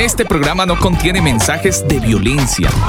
Este 0.00 0.24
programa 0.24 0.64
no 0.64 0.78
contiene 0.78 1.20
mensajes 1.20 1.86
de 1.86 2.00
violencia. 2.00 2.70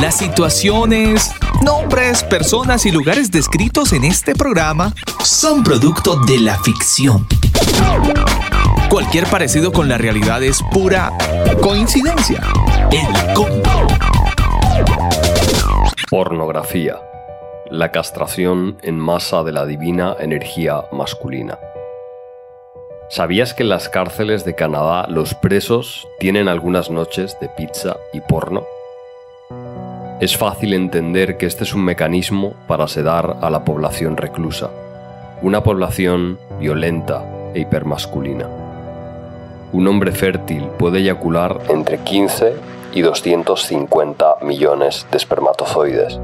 Las 0.00 0.16
situaciones, 0.16 1.30
nombres, 1.62 2.24
personas 2.24 2.86
y 2.86 2.90
lugares 2.90 3.30
descritos 3.30 3.92
en 3.92 4.04
este 4.04 4.34
programa 4.34 4.94
son 5.22 5.62
producto 5.62 6.16
de 6.20 6.38
la 6.38 6.58
ficción. 6.60 7.26
Cualquier 8.88 9.26
parecido 9.26 9.72
con 9.72 9.90
la 9.90 9.98
realidad 9.98 10.42
es 10.42 10.62
pura 10.72 11.12
coincidencia. 11.60 12.40
El 12.90 13.34
combo. 13.34 13.86
Pornografía. 16.08 16.96
La 17.70 17.92
castración 17.92 18.78
en 18.80 18.98
masa 18.98 19.42
de 19.42 19.52
la 19.52 19.66
divina 19.66 20.16
energía 20.18 20.82
masculina. 20.92 21.58
¿Sabías 23.10 23.54
que 23.54 23.62
en 23.62 23.70
las 23.70 23.88
cárceles 23.88 24.44
de 24.44 24.54
Canadá 24.54 25.06
los 25.08 25.32
presos 25.32 26.06
tienen 26.18 26.46
algunas 26.46 26.90
noches 26.90 27.38
de 27.40 27.48
pizza 27.48 27.96
y 28.12 28.20
porno? 28.20 28.64
Es 30.20 30.36
fácil 30.36 30.74
entender 30.74 31.38
que 31.38 31.46
este 31.46 31.64
es 31.64 31.72
un 31.72 31.86
mecanismo 31.86 32.52
para 32.66 32.86
sedar 32.86 33.38
a 33.40 33.48
la 33.48 33.64
población 33.64 34.18
reclusa, 34.18 34.68
una 35.40 35.62
población 35.62 36.38
violenta 36.60 37.24
e 37.54 37.60
hipermasculina. 37.60 38.46
Un 39.72 39.88
hombre 39.88 40.12
fértil 40.12 40.66
puede 40.78 40.98
eyacular 40.98 41.60
entre 41.70 41.96
15 42.00 42.56
y 42.92 43.00
250 43.00 44.36
millones 44.42 45.06
de 45.10 45.16
espermatozoides. 45.16 46.20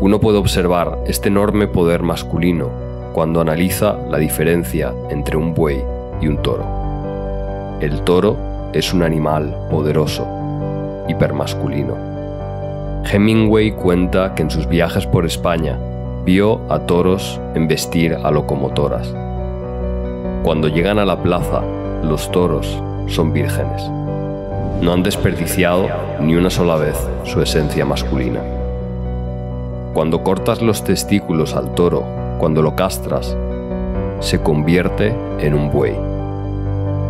Uno 0.00 0.20
puede 0.20 0.36
observar 0.36 0.98
este 1.06 1.28
enorme 1.28 1.66
poder 1.66 2.02
masculino 2.02 2.68
cuando 3.14 3.40
analiza 3.40 3.96
la 4.10 4.18
diferencia 4.18 4.92
entre 5.08 5.38
un 5.38 5.54
buey 5.54 5.82
y 6.20 6.28
un 6.28 6.42
toro. 6.42 6.64
El 7.80 8.02
toro 8.02 8.36
es 8.72 8.92
un 8.92 9.02
animal 9.02 9.56
poderoso, 9.70 10.26
hipermasculino. 11.08 11.96
Hemingway 13.10 13.72
cuenta 13.72 14.34
que 14.34 14.42
en 14.42 14.50
sus 14.50 14.68
viajes 14.68 15.06
por 15.06 15.24
España 15.24 15.78
vio 16.24 16.60
a 16.68 16.80
toros 16.80 17.40
embestir 17.54 18.14
a 18.14 18.30
locomotoras. 18.30 19.12
Cuando 20.44 20.68
llegan 20.68 20.98
a 20.98 21.04
la 21.04 21.22
plaza, 21.22 21.62
los 22.02 22.30
toros 22.30 22.80
son 23.06 23.32
vírgenes. 23.32 23.82
No 24.80 24.92
han 24.92 25.02
desperdiciado 25.02 25.88
ni 26.20 26.36
una 26.36 26.50
sola 26.50 26.76
vez 26.76 26.96
su 27.24 27.40
esencia 27.42 27.84
masculina. 27.84 28.40
Cuando 29.92 30.22
cortas 30.22 30.62
los 30.62 30.84
testículos 30.84 31.54
al 31.54 31.74
toro, 31.74 32.04
cuando 32.38 32.62
lo 32.62 32.76
castras, 32.76 33.36
se 34.20 34.40
convierte 34.40 35.14
en 35.40 35.54
un 35.54 35.70
buey 35.70 36.10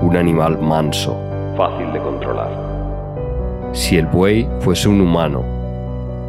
un 0.03 0.17
animal 0.17 0.59
manso, 0.59 1.17
fácil 1.57 1.93
de 1.93 1.99
controlar. 1.99 2.51
Si 3.73 3.97
el 3.97 4.07
buey 4.07 4.49
fuese 4.61 4.89
un 4.89 5.01
humano, 5.01 5.45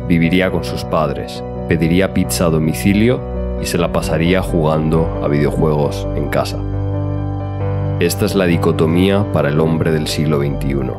viviría 0.08 0.52
con 0.52 0.64
sus 0.64 0.84
padres, 0.84 1.44
pediría 1.68 2.14
pizza 2.14 2.46
a 2.46 2.50
domicilio 2.50 3.20
y 3.62 3.66
se 3.66 3.78
la 3.78 3.92
pasaría 3.92 4.42
jugando 4.42 5.08
a 5.24 5.28
videojuegos 5.28 6.08
en 6.16 6.28
casa. 6.30 6.58
Esta 8.00 8.26
es 8.26 8.36
la 8.36 8.46
dicotomía 8.46 9.26
para 9.32 9.50
el 9.50 9.59
hombre 9.59 9.92
del 9.92 10.08
siglo 10.08 10.40
XXI. 10.40 10.92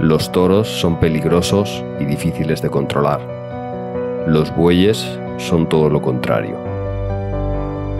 Los 0.00 0.30
toros 0.30 0.68
son 0.68 1.00
peligrosos 1.00 1.82
y 1.98 2.04
difíciles 2.04 2.62
de 2.62 2.70
controlar. 2.70 3.20
Los 4.26 4.54
bueyes 4.54 5.18
son 5.38 5.68
todo 5.68 5.90
lo 5.90 6.00
contrario. 6.00 6.67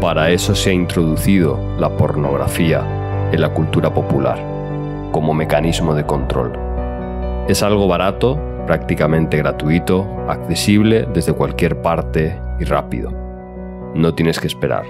Para 0.00 0.30
eso 0.30 0.54
se 0.54 0.70
ha 0.70 0.72
introducido 0.72 1.58
la 1.76 1.96
pornografía 1.96 3.28
en 3.32 3.40
la 3.40 3.52
cultura 3.52 3.92
popular, 3.92 4.38
como 5.10 5.34
mecanismo 5.34 5.92
de 5.92 6.06
control. 6.06 6.52
Es 7.48 7.64
algo 7.64 7.88
barato, 7.88 8.38
prácticamente 8.64 9.36
gratuito, 9.38 10.06
accesible 10.28 11.08
desde 11.12 11.32
cualquier 11.32 11.82
parte 11.82 12.40
y 12.60 12.64
rápido. 12.64 13.10
No 13.96 14.14
tienes 14.14 14.38
que 14.38 14.46
esperar. 14.46 14.84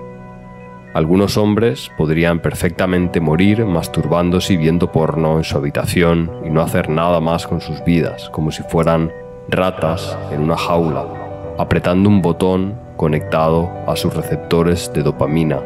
Algunos 0.93 1.39
hombres 1.39 1.91
podrían 1.97 2.41
perfectamente 2.41 3.19
morir 3.19 3.65
masturbándose 3.65 4.53
y 4.53 4.57
viendo 4.59 4.93
porno 4.93 5.39
en 5.39 5.45
su 5.45 5.57
habitación 5.57 6.31
y 6.45 6.51
no 6.51 6.61
hacer 6.61 6.91
nada 6.91 7.19
más 7.21 7.47
con 7.47 7.63
sus 7.63 7.83
vidas, 7.83 8.29
como 8.29 8.51
si 8.51 8.63
fueran 8.63 9.11
ratas 9.49 10.19
en 10.33 10.43
una 10.43 10.59
jaula, 10.59 11.07
apretando 11.57 12.11
un 12.11 12.21
botón 12.21 12.88
conectado 12.99 13.71
a 13.87 13.97
sus 13.97 14.13
receptores 14.13 14.93
de 14.93 15.03
dopamina 15.03 15.63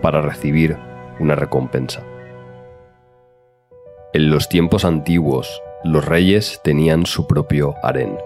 para 0.00 0.22
recibir 0.22 0.76
una 1.18 1.34
recompensa. 1.34 2.02
En 4.12 4.30
los 4.30 4.48
tiempos 4.48 4.84
antiguos, 4.84 5.60
los 5.82 6.04
reyes 6.04 6.60
tenían 6.62 7.06
su 7.06 7.26
propio 7.26 7.74
harén. 7.82 8.16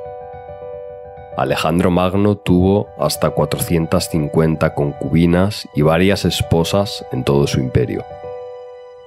Alejandro 1.39 1.91
Magno 1.91 2.37
tuvo 2.37 2.89
hasta 2.99 3.31
450 3.31 4.75
concubinas 4.75 5.69
y 5.75 5.83
varias 5.83 6.25
esposas 6.25 7.07
en 7.13 7.25
todo 7.25 7.47
su 7.47 7.61
imperio. 7.61 8.05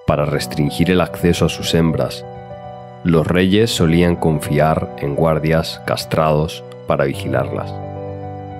Para 0.07 0.25
restringir 0.25 0.89
el 0.89 1.01
acceso 1.01 1.45
a 1.45 1.49
sus 1.49 1.75
hembras, 1.75 2.25
los 3.03 3.27
reyes 3.27 3.69
solían 3.69 4.15
confiar 4.15 4.95
en 4.99 5.15
guardias 5.15 5.81
castrados 5.85 6.63
para 6.87 7.05
vigilarlas. 7.05 7.90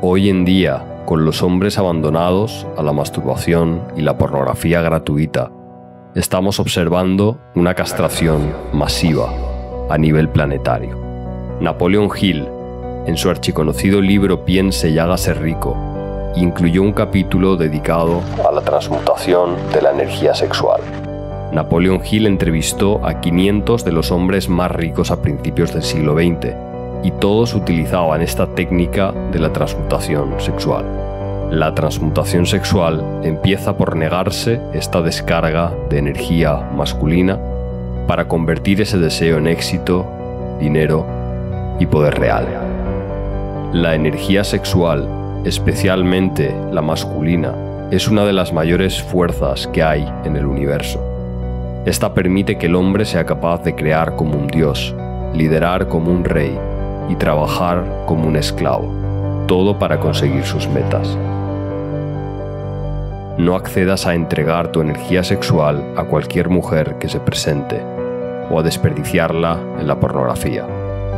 Hoy 0.03 0.29
en 0.29 0.45
día, 0.45 0.83
con 1.05 1.25
los 1.25 1.43
hombres 1.43 1.77
abandonados 1.77 2.65
a 2.75 2.81
la 2.81 2.91
masturbación 2.91 3.83
y 3.95 4.01
la 4.01 4.17
pornografía 4.17 4.81
gratuita, 4.81 5.51
estamos 6.15 6.59
observando 6.59 7.37
una 7.53 7.75
castración 7.75 8.51
masiva 8.73 9.31
a 9.91 9.99
nivel 9.99 10.27
planetario. 10.27 10.97
Napoleon 11.59 12.09
Hill, 12.19 12.47
en 13.05 13.15
su 13.15 13.29
archiconocido 13.29 14.01
libro 14.01 14.43
Piense 14.43 14.89
y 14.89 14.97
hágase 14.97 15.35
rico, 15.35 15.77
incluyó 16.35 16.81
un 16.81 16.93
capítulo 16.93 17.55
dedicado 17.55 18.21
a 18.43 18.51
la 18.51 18.61
transmutación 18.61 19.55
de 19.71 19.83
la 19.83 19.91
energía 19.91 20.33
sexual. 20.33 20.81
Napoleon 21.51 22.01
Hill 22.03 22.25
entrevistó 22.25 23.05
a 23.05 23.21
500 23.21 23.85
de 23.85 23.91
los 23.91 24.11
hombres 24.11 24.49
más 24.49 24.71
ricos 24.71 25.11
a 25.11 25.21
principios 25.21 25.71
del 25.71 25.83
siglo 25.83 26.15
XX 26.15 26.70
y 27.03 27.11
todos 27.11 27.53
utilizaban 27.53 28.21
esta 28.21 28.47
técnica 28.47 29.11
de 29.31 29.39
la 29.39 29.51
transmutación 29.51 30.39
sexual. 30.39 30.85
La 31.51 31.75
transmutación 31.75 32.45
sexual 32.45 33.03
empieza 33.23 33.75
por 33.75 33.95
negarse 33.95 34.61
esta 34.73 35.01
descarga 35.01 35.73
de 35.89 35.97
energía 35.97 36.55
masculina 36.75 37.37
para 38.07 38.27
convertir 38.27 38.81
ese 38.81 38.97
deseo 38.97 39.37
en 39.37 39.47
éxito, 39.47 40.05
dinero 40.59 41.05
y 41.79 41.85
poder 41.87 42.19
real. 42.19 42.47
La 43.73 43.95
energía 43.95 44.43
sexual, 44.43 45.07
especialmente 45.43 46.55
la 46.71 46.81
masculina, 46.81 47.53
es 47.91 48.07
una 48.07 48.23
de 48.23 48.33
las 48.33 48.53
mayores 48.53 49.01
fuerzas 49.01 49.67
que 49.67 49.83
hay 49.83 50.07
en 50.23 50.37
el 50.37 50.45
universo. 50.45 51.03
Esta 51.85 52.13
permite 52.13 52.57
que 52.57 52.67
el 52.67 52.75
hombre 52.75 53.03
sea 53.05 53.25
capaz 53.25 53.63
de 53.63 53.75
crear 53.75 54.15
como 54.15 54.37
un 54.37 54.47
dios, 54.47 54.95
liderar 55.33 55.87
como 55.87 56.11
un 56.11 56.23
rey 56.23 56.57
y 57.09 57.15
trabajar 57.15 58.03
como 58.05 58.27
un 58.27 58.35
esclavo, 58.35 58.91
todo 59.47 59.77
para 59.77 59.99
conseguir 59.99 60.43
sus 60.45 60.67
metas 60.67 61.17
no 63.41 63.55
accedas 63.55 64.05
a 64.05 64.13
entregar 64.13 64.71
tu 64.71 64.81
energía 64.81 65.23
sexual 65.23 65.93
a 65.97 66.03
cualquier 66.03 66.49
mujer 66.49 66.97
que 66.99 67.09
se 67.09 67.19
presente 67.19 67.81
o 68.51 68.59
a 68.59 68.63
desperdiciarla 68.63 69.57
en 69.79 69.87
la 69.87 69.99
pornografía. 69.99 70.67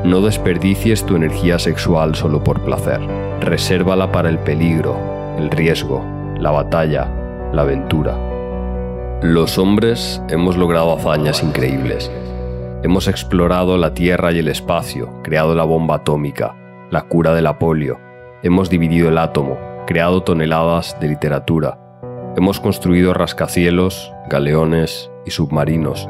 No 0.06 0.22
desperdicies 0.22 1.06
tu 1.06 1.16
energía 1.16 1.60
sexual 1.60 2.16
solo 2.16 2.44
por 2.44 2.62
placer. 2.62 3.02
Resérvala 3.42 4.12
para 4.12 4.30
el 4.30 4.38
peligro, 4.40 4.96
el 5.38 5.50
riesgo, 5.50 6.04
la 6.38 6.52
batalla, 6.52 7.10
la 7.52 7.64
aventura. 7.64 8.16
Los 9.22 9.58
hombres 9.58 10.22
hemos 10.30 10.56
logrado 10.56 10.94
hazañas 10.94 11.44
increíbles. 11.44 12.12
Hemos 12.84 13.08
explorado 13.08 13.78
la 13.78 13.94
Tierra 13.94 14.32
y 14.32 14.40
el 14.40 14.48
espacio, 14.48 15.22
creado 15.24 15.56
la 15.56 15.64
bomba 15.64 15.96
atómica, 15.96 16.56
la 16.92 17.04
cura 17.04 17.34
de 17.34 17.42
la 17.42 17.58
polio, 17.58 18.00
hemos 18.44 18.70
dividido 18.70 19.10
el 19.10 19.18
átomo, 19.18 19.58
creado 19.88 20.22
toneladas 20.22 21.00
de 21.00 21.08
literatura, 21.08 21.80
Hemos 22.36 22.60
construido 22.60 23.14
rascacielos, 23.14 24.12
galeones 24.28 25.12
y 25.24 25.30
submarinos. 25.30 26.10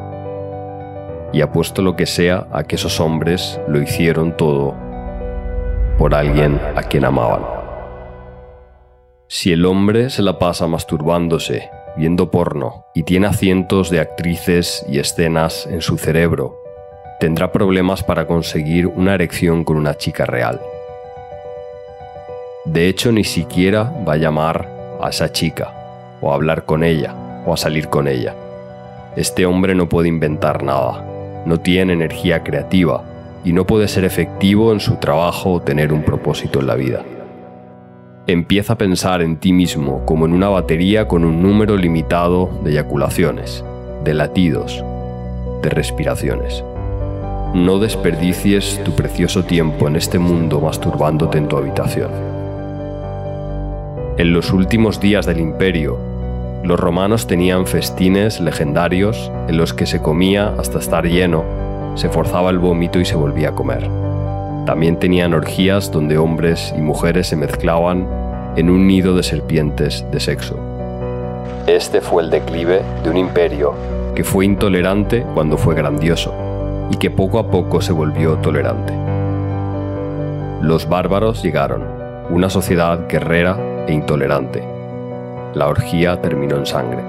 Y 1.33 1.41
apuesto 1.41 1.81
lo 1.81 1.97
que 1.97 2.05
sea 2.05 2.47
a 2.53 2.63
que 2.63 2.75
esos 2.75 3.01
hombres 3.01 3.59
lo 3.67 3.81
hicieron 3.81 4.37
todo 4.37 4.73
por 5.97 6.15
alguien 6.15 6.61
a 6.77 6.83
quien 6.83 7.03
amaban. 7.03 7.41
Si 9.27 9.51
el 9.51 9.65
hombre 9.65 10.09
se 10.09 10.21
la 10.21 10.39
pasa 10.39 10.65
masturbándose, 10.67 11.69
viendo 11.97 12.31
porno 12.31 12.85
y 12.95 13.03
tiene 13.03 13.27
a 13.27 13.33
cientos 13.33 13.89
de 13.89 13.99
actrices 13.99 14.85
y 14.87 14.99
escenas 14.99 15.67
en 15.67 15.81
su 15.81 15.97
cerebro, 15.97 16.62
tendrá 17.23 17.53
problemas 17.53 18.03
para 18.03 18.27
conseguir 18.27 18.85
una 18.85 19.13
erección 19.13 19.63
con 19.63 19.77
una 19.77 19.95
chica 19.95 20.25
real. 20.25 20.59
De 22.65 22.89
hecho, 22.89 23.13
ni 23.13 23.23
siquiera 23.23 23.93
va 24.05 24.15
a 24.15 24.17
llamar 24.17 24.67
a 25.01 25.07
esa 25.07 25.31
chica 25.31 25.73
o 26.19 26.29
a 26.29 26.35
hablar 26.35 26.65
con 26.65 26.83
ella, 26.83 27.15
o 27.45 27.53
a 27.53 27.55
salir 27.55 27.87
con 27.87 28.09
ella. 28.09 28.35
Este 29.15 29.45
hombre 29.45 29.73
no 29.73 29.87
puede 29.87 30.09
inventar 30.09 30.63
nada, 30.63 31.01
no 31.45 31.61
tiene 31.61 31.93
energía 31.93 32.43
creativa 32.43 33.05
y 33.45 33.53
no 33.53 33.65
puede 33.65 33.87
ser 33.87 34.03
efectivo 34.03 34.73
en 34.73 34.81
su 34.81 34.97
trabajo 34.97 35.53
o 35.53 35.61
tener 35.61 35.93
un 35.93 36.03
propósito 36.03 36.59
en 36.59 36.67
la 36.67 36.75
vida. 36.75 37.03
Empieza 38.27 38.73
a 38.73 38.77
pensar 38.77 39.21
en 39.21 39.37
ti 39.37 39.53
mismo 39.53 40.05
como 40.05 40.25
en 40.25 40.33
una 40.33 40.49
batería 40.49 41.07
con 41.07 41.23
un 41.23 41.41
número 41.41 41.77
limitado 41.77 42.49
de 42.65 42.71
eyaculaciones, 42.71 43.63
de 44.03 44.13
latidos, 44.13 44.83
de 45.61 45.69
respiraciones. 45.69 46.65
No 47.53 47.77
desperdicies 47.77 48.81
tu 48.83 48.95
precioso 48.95 49.43
tiempo 49.43 49.87
en 49.87 49.95
este 49.95 50.17
mundo 50.17 50.59
masturbándote 50.59 51.37
en 51.37 51.47
tu 51.47 51.55
habitación. 51.55 52.09
En 54.17 54.33
los 54.33 54.51
últimos 54.51 54.99
días 54.99 55.27
del 55.27 55.39
imperio, 55.39 55.99
los 56.63 56.79
romanos 56.79 57.27
tenían 57.27 57.67
festines 57.67 58.39
legendarios 58.39 59.31
en 59.47 59.57
los 59.57 59.71
que 59.75 59.85
se 59.85 60.01
comía 60.01 60.55
hasta 60.57 60.79
estar 60.79 61.05
lleno, 61.05 61.43
se 61.93 62.09
forzaba 62.09 62.49
el 62.49 62.57
vómito 62.57 62.99
y 62.99 63.05
se 63.05 63.15
volvía 63.15 63.49
a 63.49 63.55
comer. 63.55 63.87
También 64.65 64.97
tenían 64.97 65.35
orgías 65.35 65.91
donde 65.91 66.17
hombres 66.17 66.73
y 66.75 66.81
mujeres 66.81 67.27
se 67.27 67.35
mezclaban 67.35 68.07
en 68.55 68.71
un 68.71 68.87
nido 68.87 69.15
de 69.15 69.21
serpientes 69.21 70.03
de 70.11 70.19
sexo. 70.19 70.57
Este 71.67 72.01
fue 72.01 72.23
el 72.23 72.31
declive 72.31 72.81
de 73.03 73.11
un 73.11 73.17
imperio 73.17 73.75
que 74.15 74.23
fue 74.23 74.43
intolerante 74.45 75.23
cuando 75.35 75.55
fue 75.55 75.75
grandioso 75.75 76.42
y 76.91 76.97
que 76.97 77.11
poco 77.11 77.39
a 77.39 77.49
poco 77.49 77.81
se 77.81 77.93
volvió 77.93 78.37
tolerante. 78.37 78.93
Los 80.61 80.87
bárbaros 80.87 81.43
llegaron, 81.43 81.83
una 82.29 82.49
sociedad 82.49 83.07
guerrera 83.09 83.57
e 83.87 83.93
intolerante. 83.93 84.63
La 85.53 85.67
orgía 85.67 86.21
terminó 86.21 86.55
en 86.55 86.65
sangre. 86.65 87.03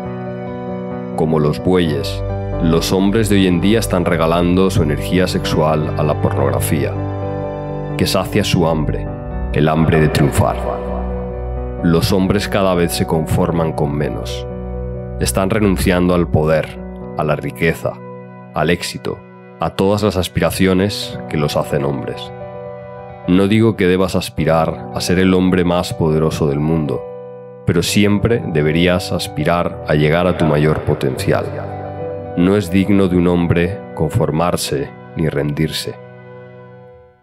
Como 1.16 1.38
los 1.38 1.62
bueyes, 1.62 2.22
los 2.62 2.92
hombres 2.92 3.28
de 3.28 3.36
hoy 3.36 3.46
en 3.46 3.60
día 3.60 3.78
están 3.78 4.04
regalando 4.04 4.70
su 4.70 4.82
energía 4.82 5.28
sexual 5.28 5.94
a 5.98 6.02
la 6.02 6.20
pornografía, 6.20 6.92
que 7.96 8.06
sacia 8.06 8.42
su 8.42 8.66
hambre, 8.66 9.06
el 9.52 9.68
hambre 9.68 10.00
de 10.00 10.08
triunfar. 10.08 10.56
Los 11.84 12.12
hombres 12.12 12.48
cada 12.48 12.74
vez 12.74 12.92
se 12.92 13.06
conforman 13.06 13.72
con 13.72 13.94
menos. 13.94 14.46
Están 15.20 15.50
renunciando 15.50 16.14
al 16.14 16.26
poder, 16.26 16.80
a 17.18 17.22
la 17.22 17.36
riqueza, 17.36 17.92
al 18.54 18.70
éxito, 18.70 19.18
a 19.64 19.70
todas 19.70 20.02
las 20.02 20.18
aspiraciones 20.18 21.18
que 21.30 21.38
los 21.38 21.56
hacen 21.56 21.86
hombres. 21.86 22.30
No 23.28 23.48
digo 23.48 23.76
que 23.76 23.86
debas 23.86 24.14
aspirar 24.14 24.90
a 24.94 25.00
ser 25.00 25.18
el 25.18 25.32
hombre 25.32 25.64
más 25.64 25.94
poderoso 25.94 26.46
del 26.46 26.60
mundo, 26.60 27.02
pero 27.64 27.82
siempre 27.82 28.42
deberías 28.46 29.10
aspirar 29.10 29.82
a 29.88 29.94
llegar 29.94 30.26
a 30.26 30.36
tu 30.36 30.44
mayor 30.44 30.82
potencial. 30.82 31.46
No 32.36 32.58
es 32.58 32.70
digno 32.70 33.08
de 33.08 33.16
un 33.16 33.26
hombre 33.26 33.80
conformarse 33.94 34.90
ni 35.16 35.30
rendirse. 35.30 35.94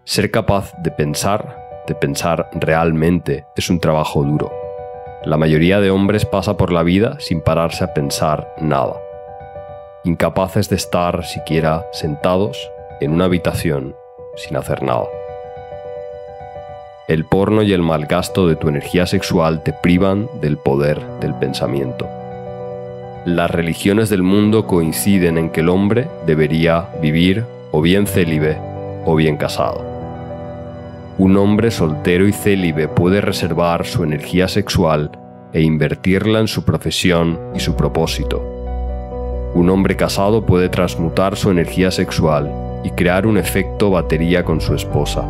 Ser 0.03 0.31
capaz 0.31 0.73
de 0.81 0.89
pensar, 0.89 1.83
de 1.85 1.93
pensar 1.93 2.49
realmente, 2.55 3.45
es 3.55 3.69
un 3.69 3.79
trabajo 3.79 4.23
duro. 4.23 4.51
La 5.25 5.37
mayoría 5.37 5.79
de 5.79 5.91
hombres 5.91 6.25
pasa 6.25 6.57
por 6.57 6.73
la 6.73 6.81
vida 6.81 7.17
sin 7.19 7.41
pararse 7.41 7.83
a 7.83 7.93
pensar 7.93 8.51
nada, 8.59 8.95
incapaces 10.03 10.69
de 10.69 10.75
estar 10.75 11.23
siquiera 11.25 11.85
sentados 11.91 12.57
en 12.99 13.11
una 13.11 13.25
habitación 13.25 13.95
sin 14.35 14.57
hacer 14.57 14.83
nada. 14.83 15.05
El 17.07 17.25
porno 17.25 17.61
y 17.61 17.73
el 17.73 17.81
malgasto 17.81 18.47
de 18.47 18.55
tu 18.55 18.69
energía 18.69 19.05
sexual 19.05 19.63
te 19.63 19.73
privan 19.73 20.29
del 20.39 20.57
poder 20.57 21.01
del 21.19 21.35
pensamiento. 21.35 22.07
Las 23.25 23.51
religiones 23.51 24.09
del 24.09 24.23
mundo 24.23 24.65
coinciden 24.65 25.37
en 25.37 25.49
que 25.49 25.59
el 25.59 25.69
hombre 25.69 26.07
debería 26.25 26.89
vivir 27.01 27.45
o 27.71 27.81
bien 27.81 28.07
célibe 28.07 28.57
o 29.05 29.15
bien 29.15 29.37
casado. 29.37 29.85
Un 31.17 31.37
hombre 31.37 31.69
soltero 31.69 32.27
y 32.27 32.33
célibe 32.33 32.87
puede 32.87 33.21
reservar 33.21 33.85
su 33.85 34.03
energía 34.03 34.47
sexual 34.47 35.11
e 35.53 35.61
invertirla 35.61 36.39
en 36.39 36.47
su 36.47 36.63
profesión 36.63 37.39
y 37.53 37.59
su 37.59 37.75
propósito. 37.75 38.50
Un 39.53 39.69
hombre 39.69 39.97
casado 39.97 40.45
puede 40.45 40.69
transmutar 40.69 41.35
su 41.35 41.51
energía 41.51 41.91
sexual 41.91 42.49
y 42.85 42.91
crear 42.91 43.27
un 43.27 43.37
efecto 43.37 43.91
batería 43.91 44.45
con 44.45 44.61
su 44.61 44.73
esposa, 44.73 45.25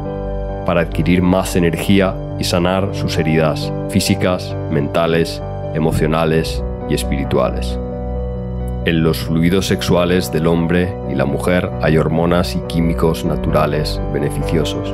para 0.65 0.81
adquirir 0.81 1.23
más 1.23 1.55
energía 1.55 2.15
y 2.39 2.43
sanar 2.43 2.89
sus 2.93 3.17
heridas 3.17 3.73
físicas, 3.89 4.55
mentales, 4.71 5.41
emocionales 5.73 6.63
y 6.87 6.93
espirituales. 6.93 7.79
En 8.85 9.03
los 9.03 9.19
fluidos 9.19 9.67
sexuales 9.67 10.31
del 10.31 10.47
hombre 10.47 10.93
y 11.11 11.15
la 11.15 11.25
mujer 11.25 11.69
hay 11.81 11.97
hormonas 11.97 12.55
y 12.55 12.59
químicos 12.61 13.25
naturales 13.25 13.99
beneficiosos. 14.13 14.93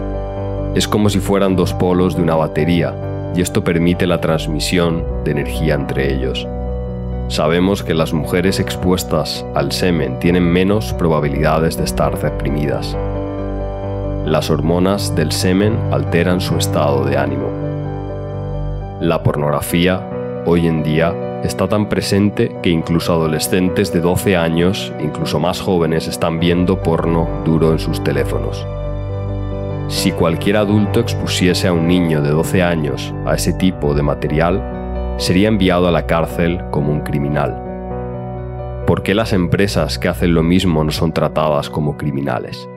Es 0.76 0.88
como 0.88 1.10
si 1.10 1.20
fueran 1.20 1.56
dos 1.56 1.74
polos 1.74 2.16
de 2.16 2.22
una 2.22 2.36
batería 2.36 2.94
y 3.36 3.42
esto 3.42 3.64
permite 3.64 4.08
la 4.08 4.22
transmisión 4.22 5.04
de 5.24 5.32
energía 5.32 5.76
entre 5.76 6.14
ellos. 6.14 6.48
Sabemos 7.30 7.84
que 7.84 7.94
las 7.94 8.14
mujeres 8.14 8.58
expuestas 8.62 9.46
al 9.54 9.74
semen 9.74 10.18
tienen 10.20 10.44
menos 10.44 10.94
probabilidades 10.94 11.76
de 11.76 11.84
estar 11.84 12.18
deprimidas. 12.18 12.96
Las 14.26 14.50
hormonas 14.50 15.14
del 15.14 15.34
semen 15.34 15.78
alteran 15.92 16.40
su 16.40 16.56
estado 16.56 17.04
de 17.04 17.18
ánimo. 17.18 17.50
La 19.02 19.24
pornografía, 19.24 20.02
hoy 20.46 20.68
en 20.68 20.84
día, 20.84 21.14
está 21.44 21.68
tan 21.68 21.90
presente 21.90 22.56
que 22.64 22.70
incluso 22.70 23.12
adolescentes 23.14 23.92
de 23.92 24.00
12 24.00 24.38
años, 24.38 24.94
incluso 25.02 25.38
más 25.38 25.60
jóvenes, 25.60 26.08
están 26.08 26.40
viendo 26.40 26.82
porno 26.82 27.28
duro 27.44 27.74
en 27.74 27.80
sus 27.80 28.02
teléfonos. 28.06 28.66
Si 29.90 30.12
cualquier 30.12 30.58
adulto 30.58 31.02
expusiese 31.02 31.68
a 31.68 31.74
un 31.74 31.88
niño 31.88 32.22
de 32.22 32.32
12 32.32 32.64
años 32.64 33.14
a 33.26 33.36
ese 33.36 33.52
tipo 33.52 33.94
de 33.94 34.02
material, 34.02 34.77
sería 35.18 35.48
enviado 35.48 35.88
a 35.88 35.92
la 35.92 36.06
cárcel 36.06 36.62
como 36.72 36.92
un 36.92 37.02
criminal. 37.02 37.64
¿Por 38.86 39.04
qué 39.04 39.16
las 39.16 39.34
empresas 39.34 40.00
que 40.00 40.08
hacen 40.08 40.34
lo 40.34 40.44
mismo 40.44 40.84
no 40.84 40.92
son 40.92 41.12
tratadas 41.12 41.70
como 41.70 41.98
criminales? 41.98 42.70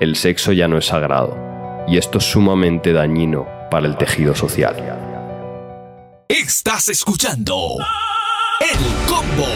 El 0.00 0.16
sexo 0.16 0.52
ya 0.52 0.68
no 0.68 0.78
es 0.78 0.86
sagrado, 0.86 1.36
y 1.88 1.98
esto 1.98 2.18
es 2.18 2.24
sumamente 2.24 2.92
dañino 2.92 3.46
para 3.70 3.86
el 3.86 3.96
tejido 3.96 4.34
social. 4.34 4.76
Estás 6.28 6.88
escuchando 6.88 7.76
El 8.60 8.78
Combo. 9.08 9.46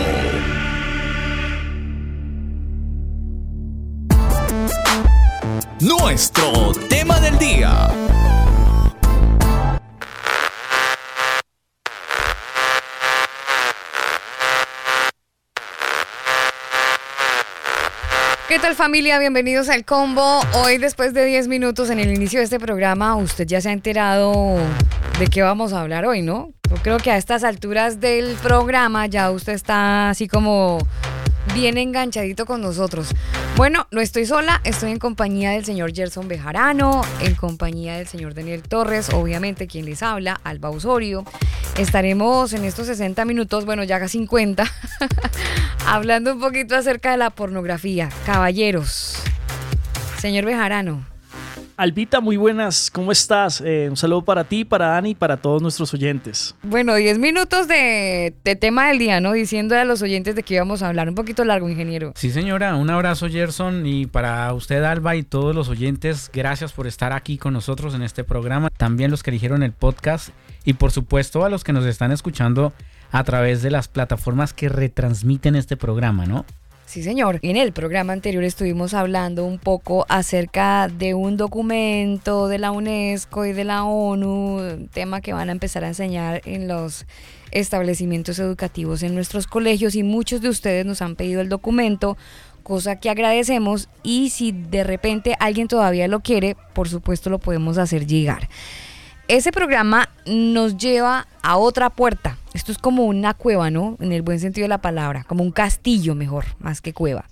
Nuestro 5.80 6.72
tema 6.88 7.18
del 7.20 7.38
día. 7.38 7.88
¿Qué 18.50 18.58
tal 18.58 18.74
familia? 18.74 19.20
Bienvenidos 19.20 19.68
al 19.68 19.84
combo. 19.84 20.40
Hoy 20.54 20.78
después 20.78 21.14
de 21.14 21.24
10 21.24 21.46
minutos 21.46 21.88
en 21.88 22.00
el 22.00 22.12
inicio 22.12 22.40
de 22.40 22.44
este 22.46 22.58
programa, 22.58 23.14
usted 23.14 23.46
ya 23.46 23.60
se 23.60 23.68
ha 23.68 23.72
enterado 23.72 24.56
de 25.20 25.28
qué 25.28 25.42
vamos 25.42 25.72
a 25.72 25.80
hablar 25.80 26.04
hoy, 26.04 26.22
¿no? 26.22 26.50
Yo 26.68 26.74
creo 26.82 26.98
que 26.98 27.12
a 27.12 27.16
estas 27.16 27.44
alturas 27.44 28.00
del 28.00 28.34
programa 28.42 29.06
ya 29.06 29.30
usted 29.30 29.52
está 29.52 30.10
así 30.10 30.26
como 30.26 30.78
bien 31.54 31.78
enganchadito 31.78 32.46
con 32.46 32.60
nosotros. 32.60 33.08
Bueno, 33.56 33.86
no 33.90 34.00
estoy 34.00 34.26
sola, 34.26 34.60
estoy 34.64 34.90
en 34.92 34.98
compañía 34.98 35.50
del 35.50 35.64
señor 35.64 35.92
Gerson 35.94 36.28
Bejarano, 36.28 37.02
en 37.20 37.34
compañía 37.34 37.96
del 37.96 38.06
señor 38.06 38.34
Daniel 38.34 38.62
Torres, 38.62 39.10
obviamente 39.10 39.66
quien 39.66 39.84
les 39.84 40.02
habla, 40.02 40.40
Alba 40.44 40.70
Osorio. 40.70 41.24
Estaremos 41.76 42.52
en 42.52 42.64
estos 42.64 42.86
60 42.86 43.24
minutos, 43.24 43.64
bueno, 43.64 43.84
ya 43.84 43.98
casi 43.98 44.18
50, 44.18 44.64
hablando 45.86 46.34
un 46.34 46.40
poquito 46.40 46.76
acerca 46.76 47.10
de 47.12 47.16
la 47.16 47.30
pornografía. 47.30 48.08
Caballeros, 48.24 49.16
señor 50.18 50.44
Bejarano. 50.44 51.09
Albita, 51.80 52.20
muy 52.20 52.36
buenas, 52.36 52.90
¿cómo 52.90 53.10
estás? 53.10 53.62
Eh, 53.62 53.86
un 53.88 53.96
saludo 53.96 54.20
para 54.20 54.44
ti, 54.44 54.66
para 54.66 54.88
Dani 54.88 55.12
y 55.12 55.14
para 55.14 55.38
todos 55.38 55.62
nuestros 55.62 55.94
oyentes. 55.94 56.54
Bueno, 56.62 56.94
10 56.94 57.18
minutos 57.18 57.68
de, 57.68 58.34
de, 58.44 58.54
tema 58.54 58.88
del 58.88 58.98
día, 58.98 59.18
¿no? 59.22 59.32
Diciendo 59.32 59.74
a 59.74 59.86
los 59.86 60.02
oyentes 60.02 60.34
de 60.34 60.42
qué 60.42 60.56
íbamos 60.56 60.82
a 60.82 60.88
hablar. 60.88 61.08
Un 61.08 61.14
poquito 61.14 61.42
largo, 61.42 61.70
ingeniero. 61.70 62.12
Sí, 62.16 62.32
señora, 62.32 62.76
un 62.76 62.90
abrazo, 62.90 63.30
Gerson, 63.30 63.86
y 63.86 64.04
para 64.04 64.52
usted, 64.52 64.84
Alba, 64.84 65.16
y 65.16 65.22
todos 65.22 65.54
los 65.54 65.70
oyentes, 65.70 66.30
gracias 66.30 66.74
por 66.74 66.86
estar 66.86 67.14
aquí 67.14 67.38
con 67.38 67.54
nosotros 67.54 67.94
en 67.94 68.02
este 68.02 68.24
programa. 68.24 68.68
También 68.76 69.10
los 69.10 69.22
que 69.22 69.30
eligieron 69.30 69.62
el 69.62 69.72
podcast, 69.72 70.34
y 70.66 70.74
por 70.74 70.90
supuesto 70.90 71.46
a 71.46 71.48
los 71.48 71.64
que 71.64 71.72
nos 71.72 71.86
están 71.86 72.12
escuchando 72.12 72.74
a 73.10 73.24
través 73.24 73.62
de 73.62 73.70
las 73.70 73.88
plataformas 73.88 74.52
que 74.52 74.68
retransmiten 74.68 75.56
este 75.56 75.78
programa, 75.78 76.26
¿no? 76.26 76.44
Sí, 76.90 77.04
señor. 77.04 77.38
En 77.42 77.56
el 77.56 77.70
programa 77.70 78.12
anterior 78.14 78.42
estuvimos 78.42 78.94
hablando 78.94 79.44
un 79.44 79.60
poco 79.60 80.06
acerca 80.08 80.88
de 80.88 81.14
un 81.14 81.36
documento 81.36 82.48
de 82.48 82.58
la 82.58 82.72
UNESCO 82.72 83.46
y 83.46 83.52
de 83.52 83.62
la 83.62 83.84
ONU, 83.84 84.88
tema 84.92 85.20
que 85.20 85.32
van 85.32 85.50
a 85.50 85.52
empezar 85.52 85.84
a 85.84 85.86
enseñar 85.86 86.42
en 86.46 86.66
los 86.66 87.06
establecimientos 87.52 88.40
educativos 88.40 89.04
en 89.04 89.14
nuestros 89.14 89.46
colegios 89.46 89.94
y 89.94 90.02
muchos 90.02 90.40
de 90.40 90.48
ustedes 90.48 90.84
nos 90.84 91.00
han 91.00 91.14
pedido 91.14 91.40
el 91.40 91.48
documento, 91.48 92.18
cosa 92.64 92.96
que 92.96 93.08
agradecemos 93.08 93.88
y 94.02 94.30
si 94.30 94.50
de 94.50 94.82
repente 94.82 95.36
alguien 95.38 95.68
todavía 95.68 96.08
lo 96.08 96.18
quiere, 96.18 96.56
por 96.72 96.88
supuesto 96.88 97.30
lo 97.30 97.38
podemos 97.38 97.78
hacer 97.78 98.04
llegar. 98.04 98.48
Ese 99.30 99.52
programa 99.52 100.08
nos 100.26 100.76
lleva 100.76 101.28
a 101.40 101.56
otra 101.56 101.88
puerta. 101.88 102.36
Esto 102.52 102.72
es 102.72 102.78
como 102.78 103.04
una 103.04 103.32
cueva, 103.32 103.70
¿no? 103.70 103.96
En 104.00 104.10
el 104.10 104.22
buen 104.22 104.40
sentido 104.40 104.64
de 104.64 104.70
la 104.70 104.82
palabra, 104.82 105.22
como 105.22 105.44
un 105.44 105.52
castillo 105.52 106.16
mejor, 106.16 106.46
más 106.58 106.80
que 106.80 106.92
cueva. 106.92 107.26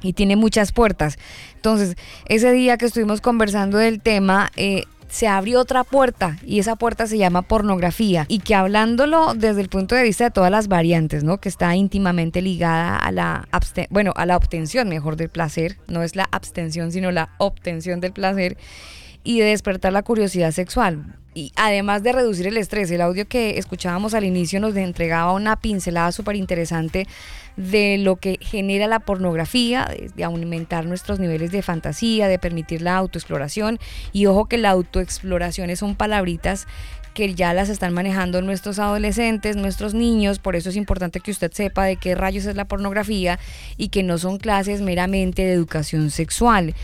Y 0.00 0.14
tiene 0.14 0.36
muchas 0.36 0.72
puertas. 0.72 1.18
Entonces, 1.56 1.96
ese 2.24 2.50
día 2.52 2.78
que 2.78 2.86
estuvimos 2.86 3.20
conversando 3.20 3.76
del 3.76 4.00
tema, 4.00 4.52
eh, 4.56 4.84
se 5.10 5.28
abrió 5.28 5.60
otra 5.60 5.84
puerta 5.84 6.38
y 6.46 6.60
esa 6.60 6.76
puerta 6.76 7.06
se 7.06 7.18
llama 7.18 7.42
pornografía 7.42 8.24
y 8.26 8.38
que 8.38 8.54
hablándolo 8.54 9.34
desde 9.34 9.60
el 9.60 9.68
punto 9.68 9.94
de 9.94 10.02
vista 10.02 10.24
de 10.24 10.30
todas 10.30 10.50
las 10.50 10.68
variantes, 10.68 11.24
¿no? 11.24 11.40
Que 11.40 11.50
está 11.50 11.76
íntimamente 11.76 12.40
ligada 12.40 12.96
a 12.96 13.12
la 13.12 13.46
bueno, 13.90 14.14
a 14.16 14.24
la 14.24 14.38
obtención 14.38 14.88
mejor 14.88 15.16
del 15.16 15.28
placer, 15.28 15.76
no 15.88 16.02
es 16.02 16.16
la 16.16 16.26
abstención, 16.32 16.90
sino 16.90 17.12
la 17.12 17.28
obtención 17.36 18.00
del 18.00 18.14
placer 18.14 18.56
y 19.24 19.40
de 19.40 19.46
despertar 19.46 19.92
la 19.92 20.02
curiosidad 20.02 20.52
sexual 20.52 21.16
y 21.34 21.52
además 21.56 22.02
de 22.02 22.12
reducir 22.12 22.46
el 22.46 22.56
estrés, 22.56 22.90
el 22.90 23.00
audio 23.00 23.26
que 23.26 23.58
escuchábamos 23.58 24.14
al 24.14 24.24
inicio 24.24 24.60
nos 24.60 24.76
entregaba 24.76 25.32
una 25.32 25.56
pincelada 25.56 26.12
súper 26.12 26.36
interesante 26.36 27.06
de 27.56 27.98
lo 27.98 28.16
que 28.16 28.38
genera 28.40 28.86
la 28.86 29.00
pornografía, 29.00 29.88
de, 30.14 30.24
aumentar 30.24 30.86
nuestros 30.86 31.18
niveles 31.18 31.50
de 31.50 31.62
fantasía, 31.62 32.28
de 32.28 32.38
permitir 32.38 32.82
la 32.82 32.96
autoexploración. 32.96 33.78
Y 34.12 34.26
ojo 34.26 34.46
que 34.46 34.58
la 34.58 34.70
autoexploración 34.70 35.74
son 35.76 35.96
palabritas 35.96 36.66
que 37.14 37.32
ya 37.34 37.54
las 37.54 37.68
están 37.68 37.94
manejando 37.94 38.42
nuestros 38.42 38.80
adolescentes, 38.80 39.54
nuestros 39.54 39.94
niños, 39.94 40.40
por 40.40 40.56
eso 40.56 40.70
es 40.70 40.76
importante 40.76 41.20
que 41.20 41.30
usted 41.30 41.52
sepa 41.52 41.84
de 41.84 41.96
qué 41.96 42.16
rayos 42.16 42.44
es 42.46 42.56
la 42.56 42.64
pornografía 42.64 43.38
y 43.76 43.88
que 43.88 44.02
no 44.02 44.18
son 44.18 44.38
clases 44.38 44.80
meramente 44.80 45.42
de 45.42 45.52
educación 45.52 46.10
sexual. 46.10 46.74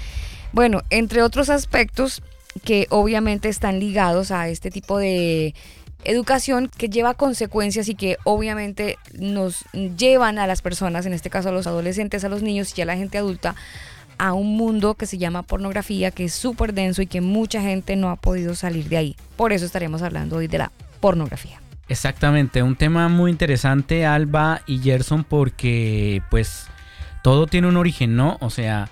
Bueno, 0.52 0.82
entre 0.90 1.22
otros 1.22 1.48
aspectos, 1.50 2.22
que 2.64 2.86
obviamente 2.90 3.48
están 3.48 3.78
ligados 3.78 4.30
a 4.30 4.48
este 4.48 4.70
tipo 4.70 4.98
de 4.98 5.54
educación 6.04 6.70
que 6.76 6.88
lleva 6.88 7.14
consecuencias 7.14 7.88
y 7.88 7.94
que 7.94 8.16
obviamente 8.24 8.98
nos 9.12 9.64
llevan 9.72 10.38
a 10.38 10.46
las 10.46 10.62
personas, 10.62 11.06
en 11.06 11.12
este 11.12 11.30
caso 11.30 11.50
a 11.50 11.52
los 11.52 11.66
adolescentes, 11.66 12.24
a 12.24 12.28
los 12.28 12.42
niños 12.42 12.76
y 12.76 12.82
a 12.82 12.86
la 12.86 12.96
gente 12.96 13.18
adulta, 13.18 13.54
a 14.18 14.32
un 14.32 14.56
mundo 14.56 14.94
que 14.94 15.06
se 15.06 15.18
llama 15.18 15.42
pornografía, 15.42 16.10
que 16.10 16.24
es 16.24 16.34
súper 16.34 16.74
denso 16.74 17.00
y 17.02 17.06
que 17.06 17.20
mucha 17.20 17.62
gente 17.62 17.96
no 17.96 18.10
ha 18.10 18.16
podido 18.16 18.54
salir 18.54 18.88
de 18.88 18.96
ahí. 18.96 19.16
Por 19.36 19.52
eso 19.52 19.64
estaremos 19.64 20.02
hablando 20.02 20.36
hoy 20.36 20.46
de 20.46 20.58
la 20.58 20.72
pornografía. 21.00 21.60
Exactamente, 21.88 22.62
un 22.62 22.76
tema 22.76 23.08
muy 23.08 23.30
interesante, 23.30 24.06
Alba 24.06 24.62
y 24.66 24.78
Gerson, 24.78 25.24
porque 25.24 26.22
pues 26.30 26.66
todo 27.22 27.46
tiene 27.46 27.66
un 27.66 27.76
origen, 27.76 28.14
¿no? 28.14 28.36
O 28.40 28.50
sea, 28.50 28.88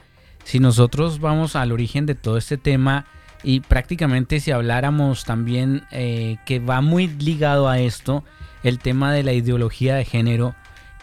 si 0.48 0.60
nosotros 0.60 1.20
vamos 1.20 1.56
al 1.56 1.72
origen 1.72 2.06
de 2.06 2.14
todo 2.14 2.38
este 2.38 2.56
tema, 2.56 3.04
y 3.42 3.60
prácticamente 3.60 4.40
si 4.40 4.50
habláramos 4.50 5.24
también 5.24 5.82
eh, 5.90 6.38
que 6.46 6.58
va 6.58 6.80
muy 6.80 7.06
ligado 7.06 7.68
a 7.68 7.80
esto, 7.80 8.24
el 8.62 8.78
tema 8.78 9.12
de 9.12 9.24
la 9.24 9.34
ideología 9.34 9.94
de 9.96 10.06
género, 10.06 10.54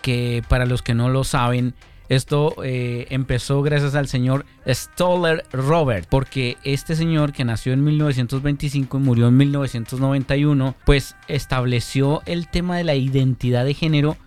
que 0.01 0.41
para 0.49 0.65
los 0.65 0.81
que 0.81 0.95
no 0.95 1.09
lo 1.09 1.23
saben, 1.23 1.75
esto 2.09 2.55
eh, 2.63 3.05
empezó 3.11 3.61
gracias 3.61 3.93
al 3.93 4.07
señor 4.07 4.47
Stoller 4.67 5.45
Robert, 5.51 6.07
porque 6.09 6.57
este 6.63 6.95
señor 6.95 7.31
que 7.31 7.45
nació 7.45 7.73
en 7.73 7.83
1925 7.83 8.97
y 8.97 8.99
murió 8.99 9.27
en 9.27 9.37
1991, 9.37 10.73
pues 10.85 11.15
estableció 11.27 12.23
el 12.25 12.47
tema 12.49 12.77
de 12.77 12.83
la 12.83 12.95
identidad 12.95 13.63
de 13.63 13.75
género 13.75 14.17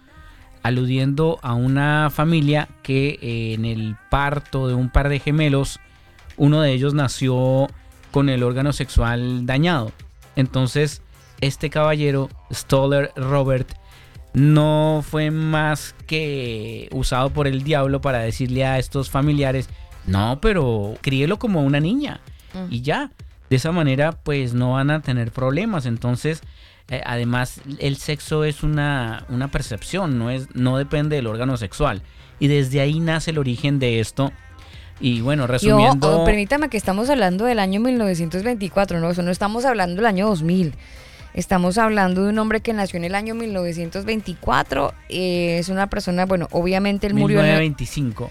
aludiendo 0.62 1.38
a 1.42 1.54
una 1.54 2.10
familia 2.10 2.68
que 2.82 3.18
eh, 3.20 3.54
en 3.54 3.64
el 3.64 3.96
parto 4.10 4.68
de 4.68 4.74
un 4.74 4.90
par 4.90 5.08
de 5.08 5.20
gemelos, 5.20 5.80
uno 6.36 6.60
de 6.60 6.72
ellos 6.72 6.94
nació 6.94 7.68
con 8.10 8.28
el 8.28 8.42
órgano 8.42 8.72
sexual 8.72 9.46
dañado. 9.46 9.92
Entonces, 10.36 11.02
este 11.40 11.70
caballero, 11.70 12.28
Stoller 12.52 13.12
Robert, 13.16 13.68
no 14.32 15.04
fue 15.08 15.30
más 15.30 15.94
que 16.06 16.88
usado 16.92 17.30
por 17.30 17.46
el 17.46 17.62
diablo 17.62 18.00
para 18.00 18.18
decirle 18.18 18.64
a 18.64 18.78
estos 18.78 19.10
familiares, 19.10 19.68
no, 20.06 20.38
pero 20.40 20.96
críelo 21.00 21.38
como 21.38 21.62
una 21.62 21.80
niña. 21.80 22.20
Mm. 22.54 22.72
Y 22.72 22.82
ya, 22.82 23.10
de 23.50 23.56
esa 23.56 23.72
manera 23.72 24.12
pues 24.12 24.54
no 24.54 24.72
van 24.72 24.90
a 24.90 25.00
tener 25.00 25.32
problemas. 25.32 25.86
Entonces, 25.86 26.42
eh, 26.88 27.02
además, 27.04 27.60
el 27.78 27.96
sexo 27.96 28.44
es 28.44 28.62
una, 28.62 29.24
una 29.28 29.50
percepción, 29.50 30.18
no, 30.18 30.30
es, 30.30 30.48
no 30.54 30.78
depende 30.78 31.16
del 31.16 31.26
órgano 31.26 31.56
sexual. 31.56 32.02
Y 32.40 32.48
desde 32.48 32.80
ahí 32.80 33.00
nace 33.00 33.32
el 33.32 33.38
origen 33.38 33.78
de 33.78 34.00
esto 34.00 34.32
y 35.00 35.20
bueno, 35.20 35.46
resumiendo... 35.46 36.18
Yo, 36.18 36.24
permítame 36.24 36.68
que 36.68 36.76
estamos 36.76 37.10
hablando 37.10 37.44
del 37.44 37.58
año 37.58 37.80
1924, 37.80 39.00
¿no? 39.00 39.10
Eso 39.10 39.22
no 39.22 39.30
estamos 39.30 39.64
hablando 39.64 39.96
del 39.96 40.06
año 40.06 40.26
2000. 40.28 40.74
Estamos 41.34 41.78
hablando 41.78 42.24
de 42.24 42.30
un 42.30 42.38
hombre 42.38 42.60
que 42.60 42.72
nació 42.72 42.96
en 42.96 43.04
el 43.04 43.14
año 43.14 43.34
1924. 43.34 44.94
Eh, 45.08 45.58
es 45.58 45.68
una 45.68 45.88
persona, 45.88 46.26
bueno, 46.26 46.48
obviamente 46.50 47.06
él 47.06 47.14
murió... 47.14 47.42
1925. 47.42 48.30